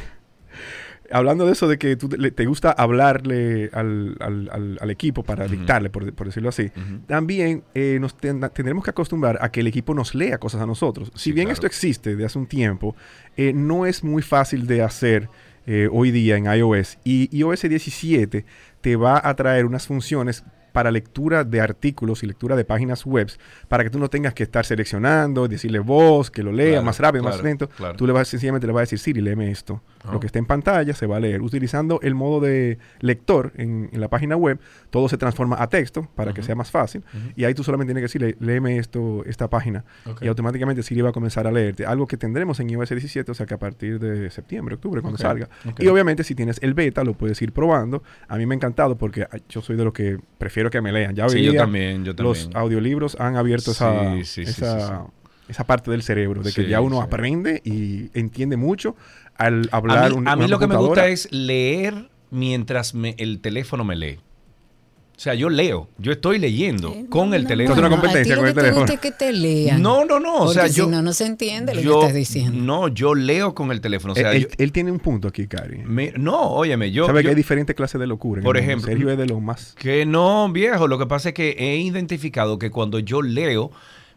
Hablando 1.10 1.46
de 1.46 1.52
eso 1.52 1.68
de 1.68 1.78
que 1.78 1.96
tú 1.96 2.08
te, 2.08 2.44
gusta 2.46 2.70
hablarle 2.72 3.70
al, 3.72 4.16
al- 4.20 4.48
al- 4.52 4.78
al 4.80 4.90
equipo 4.90 5.22
para 5.22 5.46
dictarle, 5.46 5.90
por, 5.90 6.12
por 6.14 6.26
decirlo 6.26 6.48
así, 6.48 6.70
también 7.06 7.64
eh, 7.74 7.98
nos 8.00 8.16
ten- 8.16 8.40
tendremos 8.54 8.84
que 8.84 8.90
acostumbrar 8.90 9.38
a 9.40 9.50
que 9.50 9.60
el 9.60 9.66
equipo 9.66 9.94
nos 9.94 10.14
lea 10.14 10.38
cosas 10.38 10.60
a 10.62 10.66
nosotros. 10.66 11.10
Si 11.14 11.32
bien 11.32 11.48
esto 11.50 11.66
existe 11.66 12.16
de 12.16 12.24
hace 12.24 12.38
un 12.38 12.46
tiempo, 12.46 12.96
eh, 13.36 13.52
no 13.54 13.86
es 13.86 14.02
muy 14.04 14.22
fácil 14.22 14.66
de 14.66 14.82
hacer 14.82 15.28
eh, 15.66 15.88
hoy 15.90 16.10
día 16.10 16.36
en 16.36 16.44
iOS. 16.46 16.98
Y 17.04 17.28
iOS 17.36 17.62
17 17.62 18.44
te 18.80 18.96
va 18.96 19.20
a 19.22 19.34
traer 19.34 19.64
unas 19.66 19.86
funciones 19.86 20.44
para 20.74 20.90
lectura 20.90 21.44
de 21.44 21.60
artículos 21.60 22.24
y 22.24 22.26
lectura 22.26 22.56
de 22.56 22.64
páginas 22.64 23.06
web 23.06 23.30
para 23.68 23.84
que 23.84 23.90
tú 23.90 24.00
no 24.00 24.10
tengas 24.10 24.34
que 24.34 24.42
estar 24.42 24.66
seleccionando, 24.66 25.46
decirle 25.46 25.78
voz, 25.78 26.32
que 26.32 26.42
lo 26.42 26.50
lea 26.50 26.70
Claro, 26.72 26.84
más 26.84 26.98
rápido, 26.98 27.22
claro, 27.22 27.36
más 27.36 27.44
lento. 27.44 27.68
claro. 27.68 27.96
Tú 27.96 28.06
le 28.08 28.12
vas 28.12 28.26
sencillamente 28.26 28.66
le 28.66 28.72
vas 28.72 28.80
a 28.80 28.82
decir, 28.82 28.98
Siri, 28.98 29.20
léeme 29.20 29.52
esto. 29.52 29.80
Oh. 30.06 30.12
Lo 30.12 30.20
que 30.20 30.26
está 30.26 30.40
en 30.40 30.46
pantalla 30.46 30.92
se 30.94 31.06
va 31.06 31.16
a 31.18 31.20
leer. 31.20 31.42
Utilizando 31.42 32.00
el 32.02 32.14
modo 32.16 32.40
de 32.40 32.78
lector 33.00 33.52
en, 33.56 33.88
en 33.92 34.00
la 34.00 34.08
página 34.08 34.36
web, 34.36 34.58
todo 34.90 35.08
se 35.08 35.16
transforma 35.16 35.56
a 35.62 35.68
texto 35.68 36.08
para 36.16 36.32
que 36.34 36.42
sea 36.42 36.56
más 36.56 36.70
fácil. 36.72 37.04
Y 37.36 37.44
ahí 37.44 37.54
tú 37.54 37.62
solamente 37.62 37.94
tienes 37.94 38.02
que 38.12 38.18
decirle, 38.20 38.36
léeme 38.44 38.78
esto, 38.78 39.22
esta 39.26 39.48
página. 39.48 39.84
Ok. 40.06 40.22
Y 40.22 40.26
automáticamente 40.28 40.82
Siri 40.82 41.00
va 41.02 41.10
a 41.10 41.12
comenzar 41.12 41.46
a 41.46 41.52
leerte. 41.52 41.86
Algo 41.86 42.06
que 42.08 42.16
tendremos 42.16 42.58
en 42.58 42.68
iOS 42.70 42.88
17, 42.90 43.30
o 43.30 43.34
sea 43.34 43.46
que 43.46 43.54
a 43.54 43.58
partir 43.58 44.00
de 44.00 44.28
septiembre, 44.30 44.74
octubre, 44.74 45.00
cuando 45.00 45.16
Ok, 45.16 45.22
salga. 45.22 45.48
ok. 45.66 45.80
Y 45.80 45.86
obviamente 45.86 46.24
si 46.24 46.34
tienes 46.34 46.58
el 46.62 46.74
beta, 46.74 47.04
lo 47.04 47.14
puedes 47.14 47.40
ir 47.42 47.52
probando. 47.52 48.02
A 48.26 48.36
mí 48.36 48.44
me 48.46 48.54
ha 48.54 48.56
encantado 48.56 48.96
porque 48.98 49.26
yo 49.48 49.62
soy 49.62 49.76
de 49.76 49.84
los 49.84 49.92
que 49.92 50.18
prefiero 50.38 50.63
que 50.70 50.80
me 50.80 50.92
lean. 50.92 51.14
Ya 51.14 51.26
hoy 51.26 51.30
Sí, 51.38 51.42
yo 51.42 51.54
también, 51.54 52.04
yo 52.04 52.14
Los 52.16 52.50
audiolibros 52.54 53.16
han 53.20 53.36
abierto 53.36 53.72
esa, 53.72 54.14
Sí, 54.16 54.24
sí, 54.24 54.44
sí, 54.44 54.50
esa, 55.48 55.64
parte 55.64 55.90
del 55.90 56.02
cerebro, 56.02 56.42
de 56.42 56.52
que 56.52 56.68
ya 56.68 56.80
uno 56.80 57.00
aprende 57.00 57.60
y 57.64 58.10
entiende 58.18 58.56
mucho 58.56 58.96
al 59.36 59.68
hablar 59.72 59.98
a 59.98 60.08
mí, 60.08 60.14
un- 60.14 60.28
a 60.28 60.36
mí 60.36 60.48
lo 60.48 60.58
que 60.58 60.66
me 60.66 60.76
gusta 60.76 61.08
es 61.08 61.30
leer 61.32 62.10
mientras 62.30 62.94
me- 62.94 63.14
el 63.18 63.40
teléfono 63.40 63.84
me 63.84 63.96
lee. 63.96 64.18
O 65.16 65.20
sea, 65.24 65.34
yo 65.34 65.48
leo, 65.48 65.88
yo 65.96 66.10
estoy 66.10 66.38
leyendo 66.40 66.92
con 67.08 67.34
el 67.34 67.46
teléfono. 67.46 67.80
No, 67.88 67.96
a 67.96 68.00
ti 68.22 68.28
lo 68.30 68.42
que 68.42 68.52
te 68.52 68.70
gusta 68.72 68.94
es 68.94 69.00
que 69.00 69.12
te 69.12 69.32
lean. 69.32 69.80
No, 69.80 70.04
no, 70.04 70.18
no. 70.18 70.38
O 70.38 70.52
sea, 70.52 70.66
yo. 70.66 70.86
si 70.86 70.90
no, 70.90 71.02
no 71.02 71.12
se 71.12 71.24
entiende 71.26 71.72
lo 71.74 71.80
yo- 71.80 71.92
que 72.00 72.06
estás 72.06 72.14
diciendo. 72.16 72.60
No, 72.60 72.88
yo 72.88 73.14
leo 73.14 73.54
con 73.54 73.70
el 73.70 73.80
teléfono. 73.80 74.12
O 74.12 74.16
sea, 74.16 74.32
él, 74.32 74.42
yo- 74.42 74.48
él 74.58 74.72
tiene 74.72 74.90
un 74.90 74.98
punto 74.98 75.28
aquí, 75.28 75.46
Cari. 75.46 75.78
me- 75.84 76.12
no, 76.16 76.50
óyeme, 76.50 76.90
yo. 76.90 77.06
Sabe 77.06 77.20
yo- 77.22 77.28
que 77.28 77.30
hay 77.30 77.34
diferentes 77.36 77.76
clases 77.76 78.00
de 78.00 78.08
locura. 78.08 78.40
en 78.40 78.44
Por 78.44 78.56
el 78.56 78.64
ejemplo, 78.64 78.88
Sergio 78.88 79.08
es 79.10 79.16
de 79.18 79.26
los 79.26 79.40
más. 79.40 79.74
Que 79.78 80.04
no, 80.04 80.50
viejo. 80.50 80.88
Lo 80.88 80.98
que 80.98 81.06
pasa 81.06 81.28
es 81.28 81.34
que 81.34 81.50
he 81.58 81.76
identificado 81.76 82.58
que 82.58 82.70
cuando 82.72 82.98
yo 82.98 83.22
leo, 83.22 83.70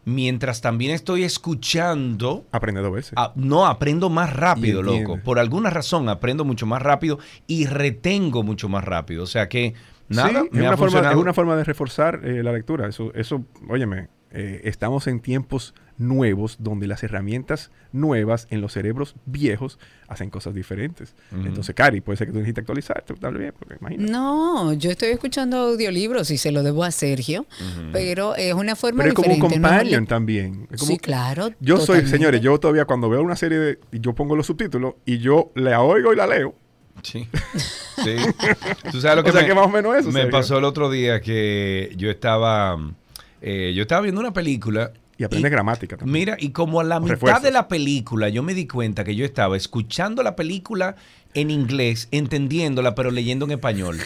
mientras 0.04 0.60
también 0.60 0.90
estoy 0.92 1.22
escuchando. 1.22 2.44
Aprende 2.52 2.80
dos 2.80 2.92
veces. 2.92 3.12
no, 3.36 3.66
aprendo 3.66 4.10
más 4.10 4.34
rápido, 4.34 4.82
loco. 4.82 5.20
Por 5.22 5.38
alguna 5.38 5.70
razón 5.70 6.08
aprendo 6.08 6.44
mucho 6.44 6.66
más 6.66 6.82
rápido 6.82 7.18
y 7.46 7.66
retengo 7.66 8.42
mucho 8.42 8.68
más 8.68 8.84
rápido. 8.84 9.22
O 9.22 9.26
sea 9.26 9.48
que, 9.48 9.74
nada, 10.08 10.28
Sí, 10.42 10.48
me 10.52 10.60
es, 10.60 10.64
ha 10.66 10.68
una 10.68 10.76
forma, 10.76 11.10
es 11.10 11.16
una 11.16 11.34
forma 11.34 11.56
de 11.56 11.64
reforzar 11.64 12.20
eh, 12.24 12.42
la 12.42 12.52
lectura. 12.52 12.88
Eso, 12.88 13.12
eso, 13.14 13.44
óyeme, 13.68 14.08
eh, 14.30 14.60
estamos 14.64 15.06
en 15.06 15.20
tiempos 15.20 15.74
nuevos 15.96 16.56
donde 16.60 16.86
las 16.86 17.02
herramientas 17.02 17.72
nuevas 17.92 18.46
en 18.50 18.60
los 18.60 18.72
cerebros 18.72 19.16
viejos 19.26 19.78
hacen 20.06 20.30
cosas 20.30 20.54
diferentes. 20.54 21.16
Entonces, 21.32 21.74
Cari, 21.74 22.00
puede 22.00 22.18
ser 22.18 22.28
que 22.28 22.32
tú 22.32 22.38
necesites 22.38 22.62
actualizarte, 22.62 23.14
tal 23.14 23.34
vez, 23.38 23.52
porque 23.58 23.76
imagínate. 23.80 24.10
No, 24.12 24.72
yo 24.74 24.90
estoy 24.90 25.08
escuchando 25.08 25.56
audiolibros 25.58 26.30
y 26.30 26.36
se 26.38 26.52
lo 26.52 26.62
debo 26.62 26.84
a 26.84 26.90
Sergio, 26.90 27.46
pero 27.92 28.36
es 28.36 28.54
una 28.54 28.76
forma 28.76 28.98
Pero 29.02 29.08
es 29.08 29.14
como 29.14 29.34
un 29.34 29.40
companion 29.40 30.06
también. 30.06 30.68
Es 30.70 30.80
como- 30.80 30.92
Sí, 30.92 30.98
claro. 30.98 31.50
Yo 31.60 31.78
soy, 31.78 32.06
señores, 32.06 32.40
yo 32.40 32.58
todavía 32.60 32.84
cuando 32.84 33.08
veo 33.08 33.22
una 33.22 33.36
serie 33.36 33.58
de, 33.58 33.78
y 33.90 34.00
yo 34.00 34.14
pongo 34.14 34.36
los 34.36 34.46
subtítulos 34.46 34.94
y 35.04 35.18
yo 35.18 35.50
la 35.54 35.80
oigo 35.82 36.12
y 36.12 36.16
la 36.16 36.26
leo. 36.26 36.54
Sí. 37.02 37.28
Sí. 38.04 38.14
Tú 38.92 39.00
sabes 39.00 39.16
lo 39.16 39.24
que 39.24 39.30
O 39.30 39.32
sea, 39.32 39.42
me, 39.42 39.48
que 39.48 39.54
más 39.56 39.66
o 39.66 39.68
menos 39.68 39.96
eso, 39.96 40.06
me 40.08 40.20
Sergio. 40.20 40.30
pasó 40.30 40.58
el 40.58 40.64
otro 40.64 40.88
día 40.88 41.20
que 41.20 41.92
yo 41.96 42.08
estaba 42.10 42.78
eh, 43.40 43.72
yo 43.74 43.82
estaba 43.82 44.02
viendo 44.02 44.20
una 44.20 44.32
película 44.32 44.92
Y 45.16 45.24
aprende 45.24 45.48
gramática 45.50 45.96
también. 45.96 46.12
Mira, 46.12 46.36
y 46.38 46.50
como 46.50 46.78
a 46.78 46.84
la 46.84 47.00
mitad 47.00 47.42
de 47.42 47.50
la 47.50 47.66
película 47.66 48.28
yo 48.28 48.44
me 48.44 48.54
di 48.54 48.68
cuenta 48.68 49.02
que 49.02 49.16
yo 49.16 49.24
estaba 49.24 49.56
escuchando 49.56 50.22
la 50.22 50.36
película 50.36 50.94
en 51.34 51.50
inglés, 51.50 52.06
entendiéndola, 52.12 52.94
pero 52.94 53.10
leyendo 53.10 53.44
en 53.46 53.50
español. 53.52 53.98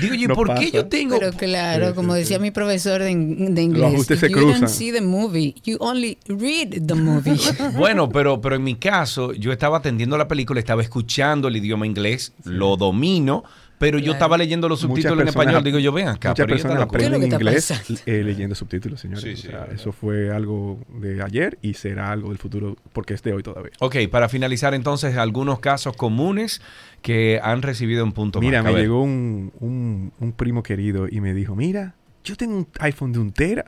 Digo, 0.00 0.14
¿y 0.14 0.26
No 0.26 0.34
por 0.34 0.48
qué 0.48 0.54
pasa. 0.54 0.68
yo 0.68 0.86
tengo? 0.86 1.18
Pero 1.18 1.32
claro, 1.32 1.88
Sí, 1.88 1.94
como 1.94 2.14
sí, 2.14 2.20
decía 2.20 2.36
sí. 2.38 2.42
mi 2.42 2.50
profesor 2.50 3.00
de, 3.02 3.14
de 3.14 3.62
inglés, 3.62 3.94
ajustes 3.94 4.20
se 4.20 4.28
you 4.28 4.36
don't 4.36 4.50
cruzan. 4.52 4.68
see 4.68 4.90
the 4.92 5.00
movie, 5.00 5.54
you 5.64 5.76
only 5.80 6.18
read 6.28 6.86
the 6.86 6.94
movie. 6.94 7.36
Bueno, 7.76 8.08
pero, 8.08 8.40
pero 8.40 8.56
en 8.56 8.64
mi 8.64 8.74
caso, 8.74 9.32
yo 9.32 9.52
estaba 9.52 9.78
atendiendo 9.78 10.16
la 10.18 10.26
película, 10.28 10.58
estaba 10.60 10.82
escuchando 10.82 11.48
el 11.48 11.56
idioma 11.56 11.86
inglés, 11.86 12.32
lo 12.44 12.76
domino, 12.76 13.44
pero 13.78 13.98
yo 13.98 14.12
estaba 14.12 14.38
leyendo 14.38 14.68
los 14.68 14.80
subtítulos 14.80 15.20
en 15.20 15.28
español. 15.28 15.62
Digo, 15.64 15.78
yo 15.78 15.92
ven 15.92 16.08
acá. 16.08 16.30
Muchas 16.30 16.44
pero 16.46 16.54
¿y 16.54 16.58
esta 16.58 16.68
personas 16.68 16.88
aprenden 16.88 17.22
inglés 17.32 18.02
eh, 18.06 18.22
leyendo 18.24 18.54
subtítulos, 18.54 19.00
señores. 19.00 19.24
O 19.38 19.42
sea, 19.50 19.68
eso 19.72 19.92
fue 19.92 20.30
algo 20.30 20.78
de 20.88 21.22
ayer 21.22 21.58
y 21.62 21.74
será 21.74 22.10
algo 22.12 22.28
del 22.30 22.38
futuro 22.38 22.76
porque 22.92 23.14
es 23.14 23.22
de 23.22 23.32
hoy 23.34 23.42
todavía. 23.42 23.72
Ok, 23.80 23.96
para 24.10 24.28
finalizar 24.28 24.74
entonces, 24.74 25.16
algunos 25.16 25.60
casos 25.60 25.96
comunes 25.96 26.60
que 27.02 27.38
han 27.42 27.62
recibido 27.62 28.02
un 28.04 28.12
punto 28.12 28.40
Mira, 28.40 28.62
me 28.62 28.72
llegó 28.72 29.02
un, 29.02 29.52
un- 29.60 30.12
un 30.18 30.32
primo 30.32 30.62
querido 30.62 31.06
y 31.10 31.20
me 31.20 31.34
dijo, 31.34 31.54
mira, 31.54 31.94
yo 32.24 32.34
tengo 32.36 32.56
un 32.56 32.68
iPhone 32.80 33.12
de 33.12 33.18
un 33.18 33.32
tera 33.32 33.66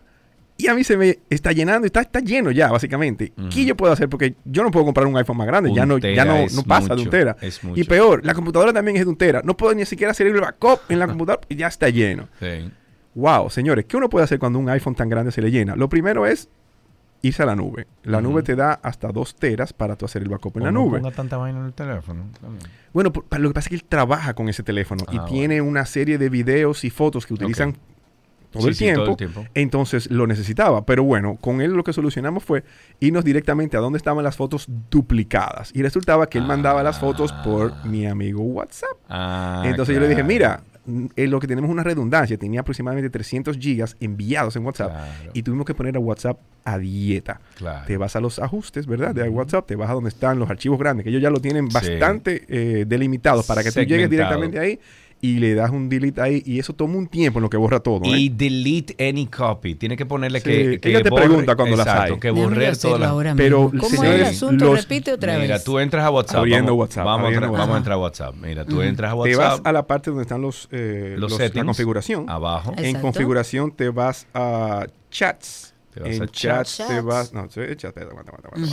y 0.60 0.66
a 0.66 0.74
mí 0.74 0.82
se 0.84 0.96
me 0.96 1.20
está 1.30 1.52
llenando, 1.52 1.86
está, 1.86 2.00
está 2.00 2.18
lleno 2.20 2.50
ya, 2.50 2.70
básicamente. 2.70 3.32
¿Qué 3.50 3.64
yo 3.64 3.76
puedo 3.76 3.92
hacer? 3.92 4.08
Porque 4.08 4.34
yo 4.44 4.62
no 4.64 4.70
puedo 4.70 4.84
comprar 4.84 5.06
un 5.06 5.16
iPhone 5.16 5.36
más 5.36 5.46
grande, 5.46 5.72
ya 5.72 5.86
no, 5.86 5.96
ya 5.98 6.24
no, 6.24 6.34
no 6.54 6.62
pasa 6.64 6.94
de 6.96 7.02
un 7.02 7.10
tera. 7.10 7.36
es 7.40 7.60
Y 7.76 7.84
peor, 7.84 8.26
la 8.26 8.34
computadora 8.34 8.72
también 8.72 8.96
es 8.96 9.04
de 9.04 9.08
un 9.08 9.16
tera. 9.16 9.40
No 9.44 9.56
puedo 9.56 9.72
ni 9.74 9.86
siquiera 9.86 10.10
hacer 10.10 10.26
el 10.26 10.40
backup 10.40 10.80
en 10.90 10.98
la 10.98 11.06
computadora 11.08 11.46
y 11.48 11.54
ya 11.56 11.68
está 11.68 11.88
lleno. 11.88 12.28
Sí. 12.40 12.70
Wow, 13.14 13.50
señores, 13.50 13.84
¿qué 13.86 13.96
uno 13.96 14.08
puede 14.10 14.24
hacer 14.24 14.38
cuando 14.38 14.58
un 14.58 14.68
iPhone 14.68 14.94
tan 14.94 15.08
grande 15.08 15.32
se 15.32 15.40
le 15.42 15.50
llena? 15.50 15.74
Lo 15.76 15.88
primero 15.88 16.26
es 16.26 16.48
irse 17.22 17.42
a 17.42 17.46
la 17.46 17.56
nube. 17.56 17.86
La 18.04 18.20
nube 18.20 18.42
te 18.42 18.54
da 18.54 18.74
hasta 18.82 19.08
dos 19.08 19.34
teras 19.34 19.72
para 19.72 19.96
tú 19.96 20.04
hacer 20.06 20.22
el 20.22 20.28
backup 20.28 20.56
en 20.58 20.62
O 20.62 20.66
la 20.66 20.72
no 20.72 20.84
nube. 20.84 20.98
ponga 21.00 21.14
tanta 21.14 21.36
vaina 21.36 21.58
en 21.60 21.66
el 21.66 21.72
teléfono. 21.72 22.26
también. 22.40 22.62
Bueno, 22.92 23.12
por- 23.12 23.24
lo 23.40 23.48
que 23.48 23.54
pasa 23.54 23.66
es 23.66 23.68
que 23.70 23.74
él 23.76 23.84
trabaja 23.84 24.34
con 24.34 24.48
ese 24.48 24.62
teléfono 24.62 25.04
y 25.10 25.18
Ah, 25.18 25.24
tiene 25.28 25.60
una 25.60 25.84
serie 25.84 26.16
de 26.18 26.28
videos 26.28 26.84
y 26.84 26.90
fotos 26.90 27.26
que 27.26 27.34
utilizan 27.34 27.76
todo, 28.50 28.62
Sí, 28.62 28.68
el 28.68 28.74
sí, 28.74 28.84
tiempo, 28.84 29.02
todo 29.02 29.10
el 29.12 29.16
tiempo. 29.16 29.44
Entonces 29.54 30.10
lo 30.10 30.26
necesitaba. 30.26 30.84
Pero 30.84 31.04
bueno, 31.04 31.36
con 31.40 31.60
él 31.60 31.72
lo 31.72 31.84
que 31.84 31.92
solucionamos 31.92 32.44
fue 32.44 32.64
irnos 33.00 33.24
directamente 33.24 33.76
a 33.76 33.80
donde 33.80 33.98
estaban 33.98 34.24
las 34.24 34.36
fotos 34.36 34.66
duplicadas. 34.90 35.70
Y 35.74 35.82
resultaba 35.82 36.28
que 36.28 36.38
él 36.38 36.44
mandaba 36.44 36.82
las 36.82 36.98
fotos 36.98 37.32
por 37.44 37.84
mi 37.86 38.06
amigo 38.06 38.42
WhatsApp. 38.42 38.96
Ah, 39.08 39.62
Entonces 39.66 39.94
yo 39.94 40.00
le 40.00 40.08
dije, 40.08 40.22
mira, 40.22 40.62
mm, 40.86 41.06
eh, 41.16 41.26
lo 41.26 41.40
que 41.40 41.46
tenemos 41.46 41.68
es 41.68 41.72
una 41.72 41.82
redundancia. 41.82 42.38
Tenía 42.38 42.60
aproximadamente 42.60 43.10
300 43.10 43.58
gigas 43.58 43.96
enviados 44.00 44.56
en 44.56 44.64
WhatsApp. 44.64 44.92
Y 45.34 45.42
tuvimos 45.42 45.66
que 45.66 45.74
poner 45.74 45.96
a 45.96 46.00
WhatsApp 46.00 46.38
a 46.64 46.78
dieta. 46.78 47.40
Claro. 47.56 47.86
Te 47.86 47.96
vas 47.96 48.14
a 48.16 48.20
los 48.20 48.38
ajustes, 48.38 48.86
¿verdad? 48.86 49.14
De 49.14 49.28
WhatsApp, 49.28 49.66
te 49.66 49.76
vas 49.76 49.88
a 49.90 49.94
donde 49.94 50.08
están 50.08 50.38
los 50.38 50.50
archivos 50.50 50.78
grandes, 50.78 51.04
que 51.04 51.10
ellos 51.10 51.22
ya 51.22 51.30
lo 51.30 51.40
tienen 51.40 51.68
bastante 51.68 52.44
eh, 52.48 52.84
delimitados 52.86 53.46
para 53.46 53.62
que 53.62 53.72
tú 53.72 53.80
llegues 53.80 54.10
directamente 54.10 54.58
ahí 54.58 54.78
y 55.20 55.38
le 55.38 55.54
das 55.54 55.70
un 55.70 55.88
delete 55.88 56.20
ahí 56.20 56.42
y 56.46 56.58
eso 56.58 56.72
toma 56.74 56.96
un 56.96 57.08
tiempo 57.08 57.38
en 57.38 57.42
lo 57.42 57.50
que 57.50 57.56
borra 57.56 57.80
todo. 57.80 58.04
¿eh? 58.04 58.18
Y 58.18 58.28
delete 58.28 58.94
any 59.08 59.26
copy. 59.26 59.74
Tiene 59.74 59.96
que 59.96 60.06
ponerle 60.06 60.40
Sí, 60.40 60.44
que, 60.48 60.80
que 60.80 60.90
ella 60.90 61.02
te 61.02 61.10
borre- 61.10 61.24
pregunta 61.26 61.56
cuando 61.56 61.76
las 61.76 61.86
exacto, 61.86 62.14
hay. 62.14 62.20
que 62.20 62.28
hacerlo 62.28 62.98
todas 62.98 63.24
las... 63.24 63.36
Pero. 63.36 63.70
¿Cómo 63.70 63.82
es 63.82 63.88
señores, 63.90 64.20
el 64.20 64.24
asunto? 64.26 64.64
los- 64.66 64.80
Repite 64.82 65.12
otra 65.12 65.38
Mira, 65.38 65.54
vez. 65.56 65.64
tú 65.64 65.78
entras 65.78 66.04
a 66.04 66.10
WhatsApp. 66.10 66.36
Abriendo 66.38 66.72
vamos, 66.72 66.80
WhatsApp, 66.80 67.04
Vamos, 67.04 67.24
abriendo 67.24 67.52
vamos 67.52 67.74
a 67.74 67.78
entrar 67.78 67.94
a 67.94 67.98
WhatsApp. 67.98 68.34
Mira, 68.40 68.64
tú 68.64 68.80
entras 68.82 69.10
a 69.10 69.14
Te 69.14 69.18
WhatsApp. 69.36 69.38
vas 69.38 69.60
a 69.64 69.72
la 69.72 69.86
parte 69.86 70.10
donde 70.10 70.22
están 70.22 70.40
los, 70.40 70.68
eh, 70.70 71.14
Los 71.18 71.30
los- 71.32 71.40
la 71.40 71.46
settings, 71.46 71.64
configuración. 71.66 72.30
abajo. 72.30 72.72
En 72.76 73.00
configuración 73.00 73.72
te 73.72 73.88
vas 73.90 74.26
a 74.34 74.86
chats. 75.10 75.74
Te 75.94 76.00
vas 76.00 76.10
en 76.10 76.22
a 76.22 76.26
chats, 76.28 76.76
chats. 76.76 76.88
te 76.88 77.00
vas. 77.00 77.32
No, 77.32 77.48
chat, 77.48 77.96
aguanta, 77.98 78.30
aguanta, 78.30 78.48
aguanta. 78.48 78.68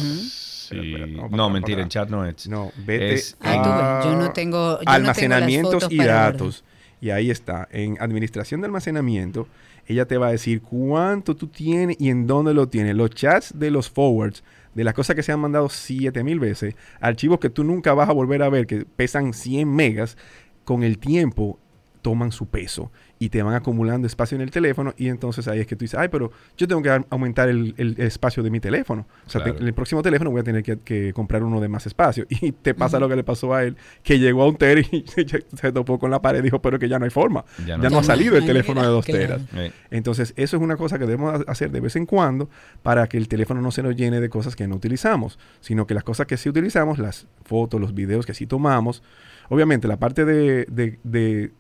Espera, 0.72 1.06
espera, 1.06 1.28
No, 1.30 1.50
mentira, 1.50 1.82
en 1.82 1.90
chat 1.90 2.10
no 2.10 2.26
es. 2.26 2.48
No, 2.48 2.72
vete 2.86 3.14
Es 3.14 3.38
Ay, 3.40 3.60
tú 3.60 3.70
yo 3.70 3.76
no 3.76 3.78
tengo- 3.78 4.12
yo 4.12 4.16
no 4.18 4.34
tengo 4.34 4.80
las 4.86 4.96
almacenamientos 4.96 5.74
fotos 5.76 5.92
y 5.92 5.98
para 5.98 6.14
datos. 6.14 6.64
Y 7.02 7.10
ahí 7.10 7.30
está, 7.30 7.68
en 7.72 7.98
administración 8.00 8.62
de 8.62 8.66
almacenamiento, 8.68 9.48
ella 9.86 10.06
te 10.06 10.18
va 10.18 10.28
a 10.28 10.32
decir 10.32 10.62
cuánto 10.62 11.36
tú 11.36 11.48
tienes 11.48 11.98
y 12.00 12.10
en 12.10 12.26
dónde 12.26 12.54
lo 12.54 12.68
tienes. 12.70 12.96
Los 12.96 13.12
chats 13.12 13.58
de 13.58 13.70
los 13.70 13.90
forwards, 13.90 14.44
de 14.74 14.84
las 14.84 14.94
cosas 14.94 15.16
que 15.16 15.22
se 15.24 15.32
han 15.32 15.40
mandado 15.40 15.70
7000 15.70 16.40
veces, 16.40 16.76
archivos 17.00 17.40
que 17.40 17.50
tú 17.50 17.64
nunca 17.64 17.94
vas 17.94 18.10
a 18.10 18.14
volver 18.14 18.42
a 18.42 18.50
ver, 18.50 18.66
que 18.66 18.86
pesan 18.86 19.34
100 19.34 19.74
megas, 19.74 20.18
con 20.64 20.82
el 20.84 20.98
tiempo 20.98 21.60
toman 22.06 22.32
su 22.32 22.46
peso 22.46 22.92
y 23.18 23.30
te 23.30 23.42
van 23.42 23.56
acumulando 23.56 24.06
espacio 24.06 24.36
en 24.36 24.42
el 24.44 24.52
teléfono 24.52 24.94
y 24.96 25.08
entonces 25.08 25.48
ahí 25.48 25.60
es 25.60 25.66
que 25.66 25.76
tú 25.76 25.86
dices, 25.86 26.00
ay, 26.00 26.10
pero 26.10 26.32
yo 26.56 26.68
tengo 26.68 26.84
que 26.84 26.92
ar- 26.92 27.08
aumentar 27.10 27.50
el, 27.50 27.74
el 27.78 27.96
espacio 28.00 28.44
de 28.44 28.52
mi 28.52 28.60
teléfono. 28.60 29.08
O 29.26 29.30
sea, 29.32 29.44
te- 29.44 29.50
Claro. 29.52 29.66
el 29.66 29.74
próximo 29.74 30.04
teléfono 30.04 30.30
voy 30.30 30.42
a 30.42 30.44
tener 30.44 30.62
que, 30.62 30.78
que 30.78 31.14
comprar 31.14 31.44
uno 31.44 31.60
de 31.60 31.68
más 31.68 31.88
espacio. 31.88 32.28
Y 32.42 32.52
te 32.52 32.76
pasa 32.76 33.00
lo 33.00 33.10
que 33.10 33.16
le 33.16 33.24
pasó 33.24 33.56
a 33.56 33.64
él, 33.64 33.76
que 34.04 34.20
llegó 34.20 34.44
a 34.44 34.48
un 34.50 34.56
tera 34.58 34.82
y 34.82 35.04
se 35.56 35.72
topó 35.72 35.98
con 35.98 36.12
la 36.12 36.22
pared 36.22 36.40
y 36.42 36.44
dijo, 36.44 36.62
pero 36.62 36.78
que 36.78 36.88
ya 36.88 37.00
no 37.00 37.06
hay 37.06 37.12
forma. 37.12 37.44
Ya 37.66 37.78
Ya 37.82 37.90
no 37.90 37.98
ha 37.98 38.04
salido 38.04 38.38
el 38.38 38.46
teléfono 38.46 38.82
de 38.84 38.88
dos 38.88 39.06
teras. 39.06 39.42
Entonces, 39.90 40.34
eso 40.38 40.58
es 40.58 40.62
una 40.64 40.78
cosa 40.78 41.00
que 41.00 41.06
debemos 41.08 41.42
ha- 41.48 41.52
hacer 41.52 41.72
de 41.72 41.80
vez 41.80 41.96
en 41.96 42.06
cuando 42.06 42.50
para 42.84 43.08
que 43.08 43.18
el 43.18 43.28
teléfono 43.28 43.62
no 43.62 43.72
se 43.72 43.82
nos 43.82 43.96
llene 43.96 44.22
de 44.22 44.30
cosas 44.30 44.56
que 44.56 44.68
no 44.68 44.76
utilizamos, 44.76 45.40
sino 45.60 45.88
que 45.88 45.96
las 45.96 46.04
cosas 46.04 46.28
que 46.28 46.38
sí 46.38 46.50
utilizamos, 46.50 47.00
las 47.00 47.26
fotos, 47.44 47.82
los 47.82 47.96
videos 47.96 48.26
que 48.28 48.34
sí 48.36 48.46
tomamos, 48.46 49.02
obviamente 49.50 49.88
la 49.88 49.98
parte 49.98 50.26
de, 50.26 50.66
de- 50.70 51.00
de, 51.04 51.52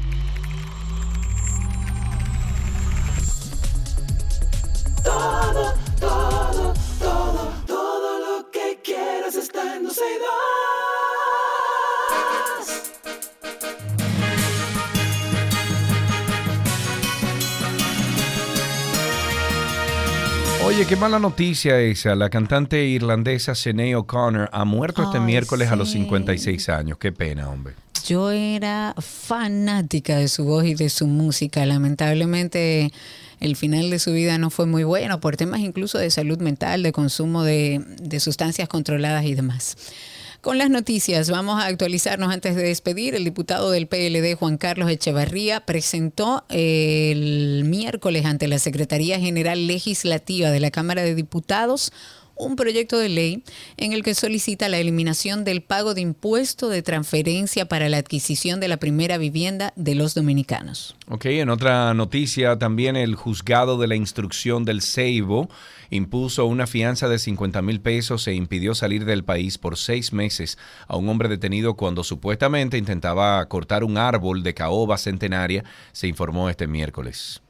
Oye, 9.99 10.05
Oye, 20.65 20.85
qué 20.85 20.95
mala 20.95 21.17
noticia 21.17 21.79
esa. 21.79 22.13
La 22.15 22.29
cantante 22.29 22.85
irlandesa 22.85 23.55
Sinead 23.55 23.97
O'Connor 23.97 24.49
ha 24.51 24.65
muerto 24.65 25.01
este 25.03 25.17
Ay, 25.17 25.23
miércoles 25.23 25.71
a 25.71 25.75
los 25.75 25.89
sí. 25.89 25.99
56 25.99 26.69
años. 26.69 26.97
Qué 26.99 27.11
pena, 27.11 27.49
hombre. 27.49 27.73
Yo 28.05 28.29
era 28.29 28.93
fanática 28.99 30.17
de 30.17 30.27
su 30.27 30.43
voz 30.45 30.65
y 30.65 30.75
de 30.75 30.89
su 30.89 31.07
música. 31.07 31.65
Lamentablemente 31.65 32.91
el 33.39 33.55
final 33.55 33.89
de 33.89 33.99
su 33.99 34.13
vida 34.13 34.37
no 34.37 34.49
fue 34.49 34.65
muy 34.65 34.83
bueno 34.83 35.19
por 35.19 35.37
temas 35.37 35.59
incluso 35.59 35.97
de 35.97 36.09
salud 36.09 36.39
mental, 36.39 36.83
de 36.83 36.91
consumo 36.91 37.43
de, 37.43 37.81
sustancias 38.19 38.67
controladas 38.67 39.25
y 39.25 39.35
demás. 39.35 39.77
Con 40.41 40.57
las 40.57 40.69
noticias, 40.69 41.29
vamos 41.29 41.61
a 41.61 41.65
actualizarnos 41.65 42.31
antes 42.31 42.55
de 42.55 42.63
despedir. 42.63 43.15
El 43.15 43.23
diputado 43.23 43.71
del 43.71 43.87
PLD, 43.87 44.35
Juan 44.35 44.57
Carlos 44.57 44.89
Echevarría, 44.89 45.65
presentó 45.65 46.45
el 46.49 47.63
miércoles 47.65 48.25
ante 48.25 48.47
la 48.47 48.59
Secretaría 48.59 49.19
General 49.19 49.67
Legislativa 49.67 50.51
de 50.51 50.59
la 50.59 50.71
Cámara 50.71 51.03
de 51.03 51.15
Diputados 51.15 51.91
un 52.39 52.55
proyecto 52.55 52.97
de 52.97 53.09
ley 53.09 53.43
en 53.77 53.93
el 53.93 54.03
que 54.03 54.13
solicita 54.13 54.69
la 54.69 54.79
eliminación 54.79 55.43
del 55.43 55.61
pago 55.61 55.93
de 55.93 56.01
impuesto 56.01 56.69
de 56.69 56.81
transferencia 56.81 57.67
para 57.67 57.89
la 57.89 57.97
adquisición 57.97 58.59
de 58.59 58.67
la 58.67 58.77
primera 58.77 59.17
vivienda 59.17 59.73
de 59.75 59.95
los 59.95 60.13
dominicanos. 60.13 60.95
Ok, 61.09 61.25
en 61.25 61.49
otra 61.49 61.93
noticia, 61.93 62.57
también 62.57 62.95
el 62.95 63.15
juzgado 63.15 63.77
de 63.77 63.87
la 63.87 63.95
instrucción 63.95 64.65
del 64.65 64.81
Ceibo 64.81 65.49
impuso 65.89 66.45
una 66.45 66.67
fianza 66.67 67.07
de 67.07 67.19
50 67.19 67.61
mil 67.61 67.81
pesos 67.81 68.27
e 68.27 68.33
impidió 68.33 68.75
salir 68.75 69.05
del 69.05 69.23
país 69.23 69.57
por 69.57 69.77
seis 69.77 70.13
meses 70.13 70.57
a 70.87 70.97
un 70.97 71.07
hombre 71.09 71.29
detenido 71.29 71.75
cuando 71.75 72.03
supuestamente 72.03 72.77
intentaba 72.77 73.45
cortar 73.47 73.83
un 73.83 73.97
árbol 73.97 74.43
de 74.43 74.53
caoba 74.53 74.97
centenaria, 74.97 75.63
se 75.91 76.07
informó 76.07 76.49
este 76.49 76.67
miércoles. 76.67 77.41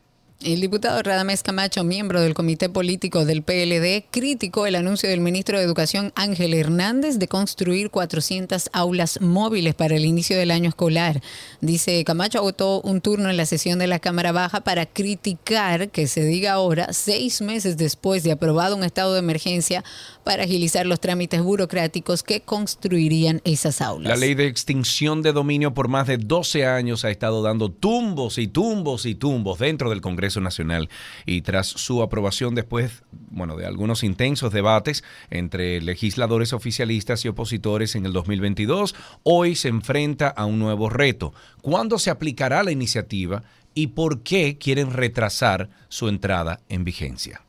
El 0.43 0.61
diputado 0.61 1.01
Radamés 1.01 1.41
Camacho, 1.41 1.83
miembro 1.83 2.21
del 2.21 2.35
comité 2.35 2.69
político 2.69 3.25
del 3.25 3.41
PLD, 3.41 4.05
criticó 4.11 4.67
el 4.67 4.75
anuncio 4.75 5.09
del 5.09 5.19
ministro 5.19 5.57
de 5.57 5.63
Educación 5.63 6.13
Ángel 6.15 6.53
Hernández 6.53 7.17
de 7.17 7.27
construir 7.27 7.89
400 7.89 8.69
aulas 8.71 9.19
móviles 9.19 9.73
para 9.73 9.95
el 9.95 10.05
inicio 10.05 10.37
del 10.37 10.51
año 10.51 10.69
escolar. 10.69 11.23
Dice, 11.59 12.03
Camacho 12.03 12.37
agotó 12.37 12.81
un 12.81 13.01
turno 13.01 13.31
en 13.31 13.37
la 13.37 13.47
sesión 13.47 13.79
de 13.79 13.87
la 13.87 13.97
Cámara 13.97 14.31
Baja 14.31 14.61
para 14.61 14.85
criticar 14.85 15.89
que 15.89 16.05
se 16.05 16.23
diga 16.23 16.51
ahora, 16.51 16.93
seis 16.93 17.41
meses 17.41 17.75
después 17.75 18.21
de 18.21 18.33
aprobado 18.33 18.75
un 18.75 18.83
estado 18.83 19.13
de 19.13 19.19
emergencia, 19.19 19.83
para 20.23 20.43
agilizar 20.43 20.85
los 20.85 20.99
trámites 20.99 21.41
burocráticos 21.41 22.21
que 22.21 22.41
construirían 22.41 23.41
esas 23.43 23.81
aulas. 23.81 24.09
La 24.09 24.17
ley 24.17 24.35
de 24.35 24.45
extinción 24.45 25.23
de 25.23 25.33
dominio 25.33 25.73
por 25.73 25.87
más 25.87 26.05
de 26.05 26.17
12 26.17 26.67
años 26.67 27.05
ha 27.05 27.09
estado 27.09 27.41
dando 27.41 27.71
tumbos 27.71 28.37
y 28.37 28.47
tumbos 28.47 29.07
y 29.07 29.15
tumbos 29.15 29.57
dentro 29.57 29.89
del 29.89 30.01
Congreso 30.01 30.26
Nacional 30.35 30.89
y 31.25 31.41
tras 31.41 31.67
su 31.67 32.01
aprobación 32.01 32.53
después, 32.53 33.03
bueno, 33.31 33.55
de 33.55 33.65
algunos 33.65 34.03
intensos 34.03 34.51
debates 34.51 35.03
entre 35.29 35.81
legisladores 35.81 36.53
oficialistas 36.53 37.23
y 37.23 37.29
opositores 37.29 37.95
en 37.95 38.05
el 38.05 38.13
2022, 38.13 38.93
hoy 39.23 39.55
se 39.55 39.69
enfrenta 39.69 40.27
a 40.27 40.45
un 40.45 40.59
nuevo 40.59 40.89
reto. 40.89 41.33
¿Cuándo 41.61 41.97
se 41.97 42.09
aplicará 42.09 42.63
la 42.63 42.71
iniciativa 42.71 43.43
y 43.73 43.87
por 43.87 44.23
qué 44.23 44.57
quieren 44.57 44.91
retrasar 44.91 45.69
su 45.87 46.09
entrada 46.09 46.59
en 46.67 46.83
vigencia? 46.83 47.46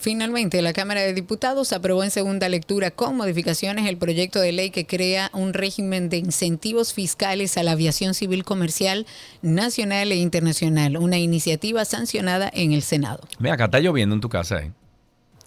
Finalmente, 0.00 0.62
la 0.62 0.72
Cámara 0.72 1.02
de 1.02 1.12
Diputados 1.12 1.74
aprobó 1.74 2.02
en 2.02 2.10
segunda 2.10 2.48
lectura 2.48 2.90
con 2.90 3.18
modificaciones 3.18 3.86
el 3.86 3.98
proyecto 3.98 4.40
de 4.40 4.50
ley 4.50 4.70
que 4.70 4.86
crea 4.86 5.30
un 5.34 5.52
régimen 5.52 6.08
de 6.08 6.16
incentivos 6.16 6.94
fiscales 6.94 7.58
a 7.58 7.62
la 7.62 7.72
aviación 7.72 8.14
civil 8.14 8.42
comercial 8.42 9.06
nacional 9.42 10.10
e 10.10 10.16
internacional, 10.16 10.96
una 10.96 11.18
iniciativa 11.18 11.84
sancionada 11.84 12.50
en 12.54 12.72
el 12.72 12.80
Senado. 12.80 13.20
Ve 13.40 13.50
acá, 13.50 13.66
está 13.66 13.78
lloviendo 13.80 14.14
en 14.14 14.22
tu 14.22 14.30
casa, 14.30 14.60
¿eh? 14.62 14.72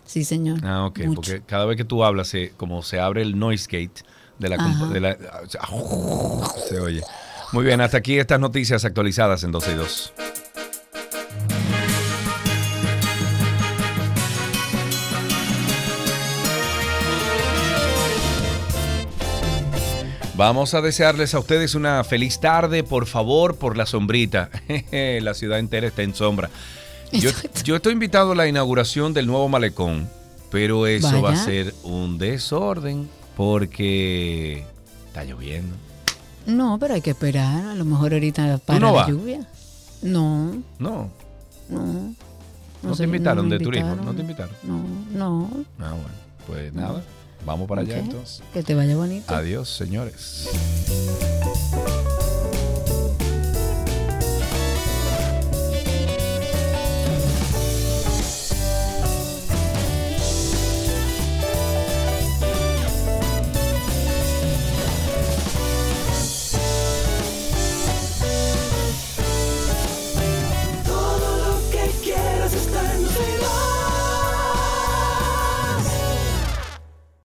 Sí, 0.05 0.23
señor. 0.23 0.59
Ah, 0.63 0.85
ok, 0.85 0.99
Mucho. 0.99 1.15
porque 1.15 1.41
cada 1.47 1.65
vez 1.65 1.75
que 1.75 1.85
tú 1.85 2.03
hablas, 2.03 2.27
se- 2.27 2.51
como 2.55 2.83
se 2.83 2.99
abre 2.99 3.23
el 3.23 3.39
noise 3.39 3.65
gate 3.65 4.03
de 4.37 4.49
la, 4.49 4.57
de 4.93 4.99
la- 4.99 5.17
se 6.69 6.79
oye. 6.79 7.01
Muy 7.53 7.65
bien, 7.65 7.81
hasta 7.81 7.97
aquí 7.97 8.19
estas 8.19 8.39
noticias 8.39 8.85
actualizadas 8.85 9.43
en 9.43 9.51
12 9.51 9.71
y 9.71 9.75
2. 9.75 10.13
Vamos 20.35 20.73
a 20.73 20.81
desearles 20.81 21.35
a 21.35 21.39
ustedes 21.39 21.75
una 21.75 22.03
feliz 22.03 22.39
tarde, 22.39 22.83
por 22.83 23.05
favor, 23.05 23.55
por 23.57 23.77
la 23.77 23.85
sombrita. 23.85 24.49
la 24.91 25.33
ciudad 25.35 25.59
entera 25.59 25.87
está 25.87 26.01
en 26.01 26.15
sombra. 26.15 26.49
Yo, 27.11 27.29
yo 27.63 27.75
estoy 27.75 27.93
invitado 27.93 28.31
a 28.31 28.35
la 28.35 28.47
inauguración 28.47 29.13
del 29.13 29.27
nuevo 29.27 29.47
malecón, 29.47 30.09
pero 30.49 30.87
eso 30.87 31.21
va 31.21 31.33
a 31.33 31.35
ser 31.35 31.75
un 31.83 32.17
desorden 32.17 33.07
porque 33.37 34.65
está 35.07 35.23
lloviendo. 35.23 35.75
No, 36.47 36.79
pero 36.79 36.95
hay 36.95 37.01
que 37.01 37.11
esperar. 37.11 37.65
A 37.67 37.75
lo 37.75 37.85
mejor 37.85 38.13
ahorita 38.13 38.57
para 38.65 38.79
no 38.79 38.95
la 38.95 39.07
lluvia. 39.07 39.47
No, 40.01 40.55
No, 40.79 41.09
no. 41.69 42.15
no, 42.81 42.95
sé, 42.95 43.03
te 43.03 43.03
invitaron 43.03 43.47
me 43.47 43.57
de 43.57 43.63
turismo, 43.63 43.95
no 43.95 44.13
te 44.13 44.21
invitaron. 44.21 44.55
No, 44.63 44.83
no. 45.13 45.49
Ah, 45.79 45.91
bueno, 45.91 46.07
pues 46.47 46.73
nada, 46.73 47.03
Vamos 47.45 47.67
para 47.67 47.81
allá 47.81 47.99
entonces. 47.99 48.41
Que 48.53 48.63
te 48.63 48.75
vaya 48.75 48.95
bonito. 48.95 49.33
Adiós, 49.33 49.69
señores. 49.69 50.49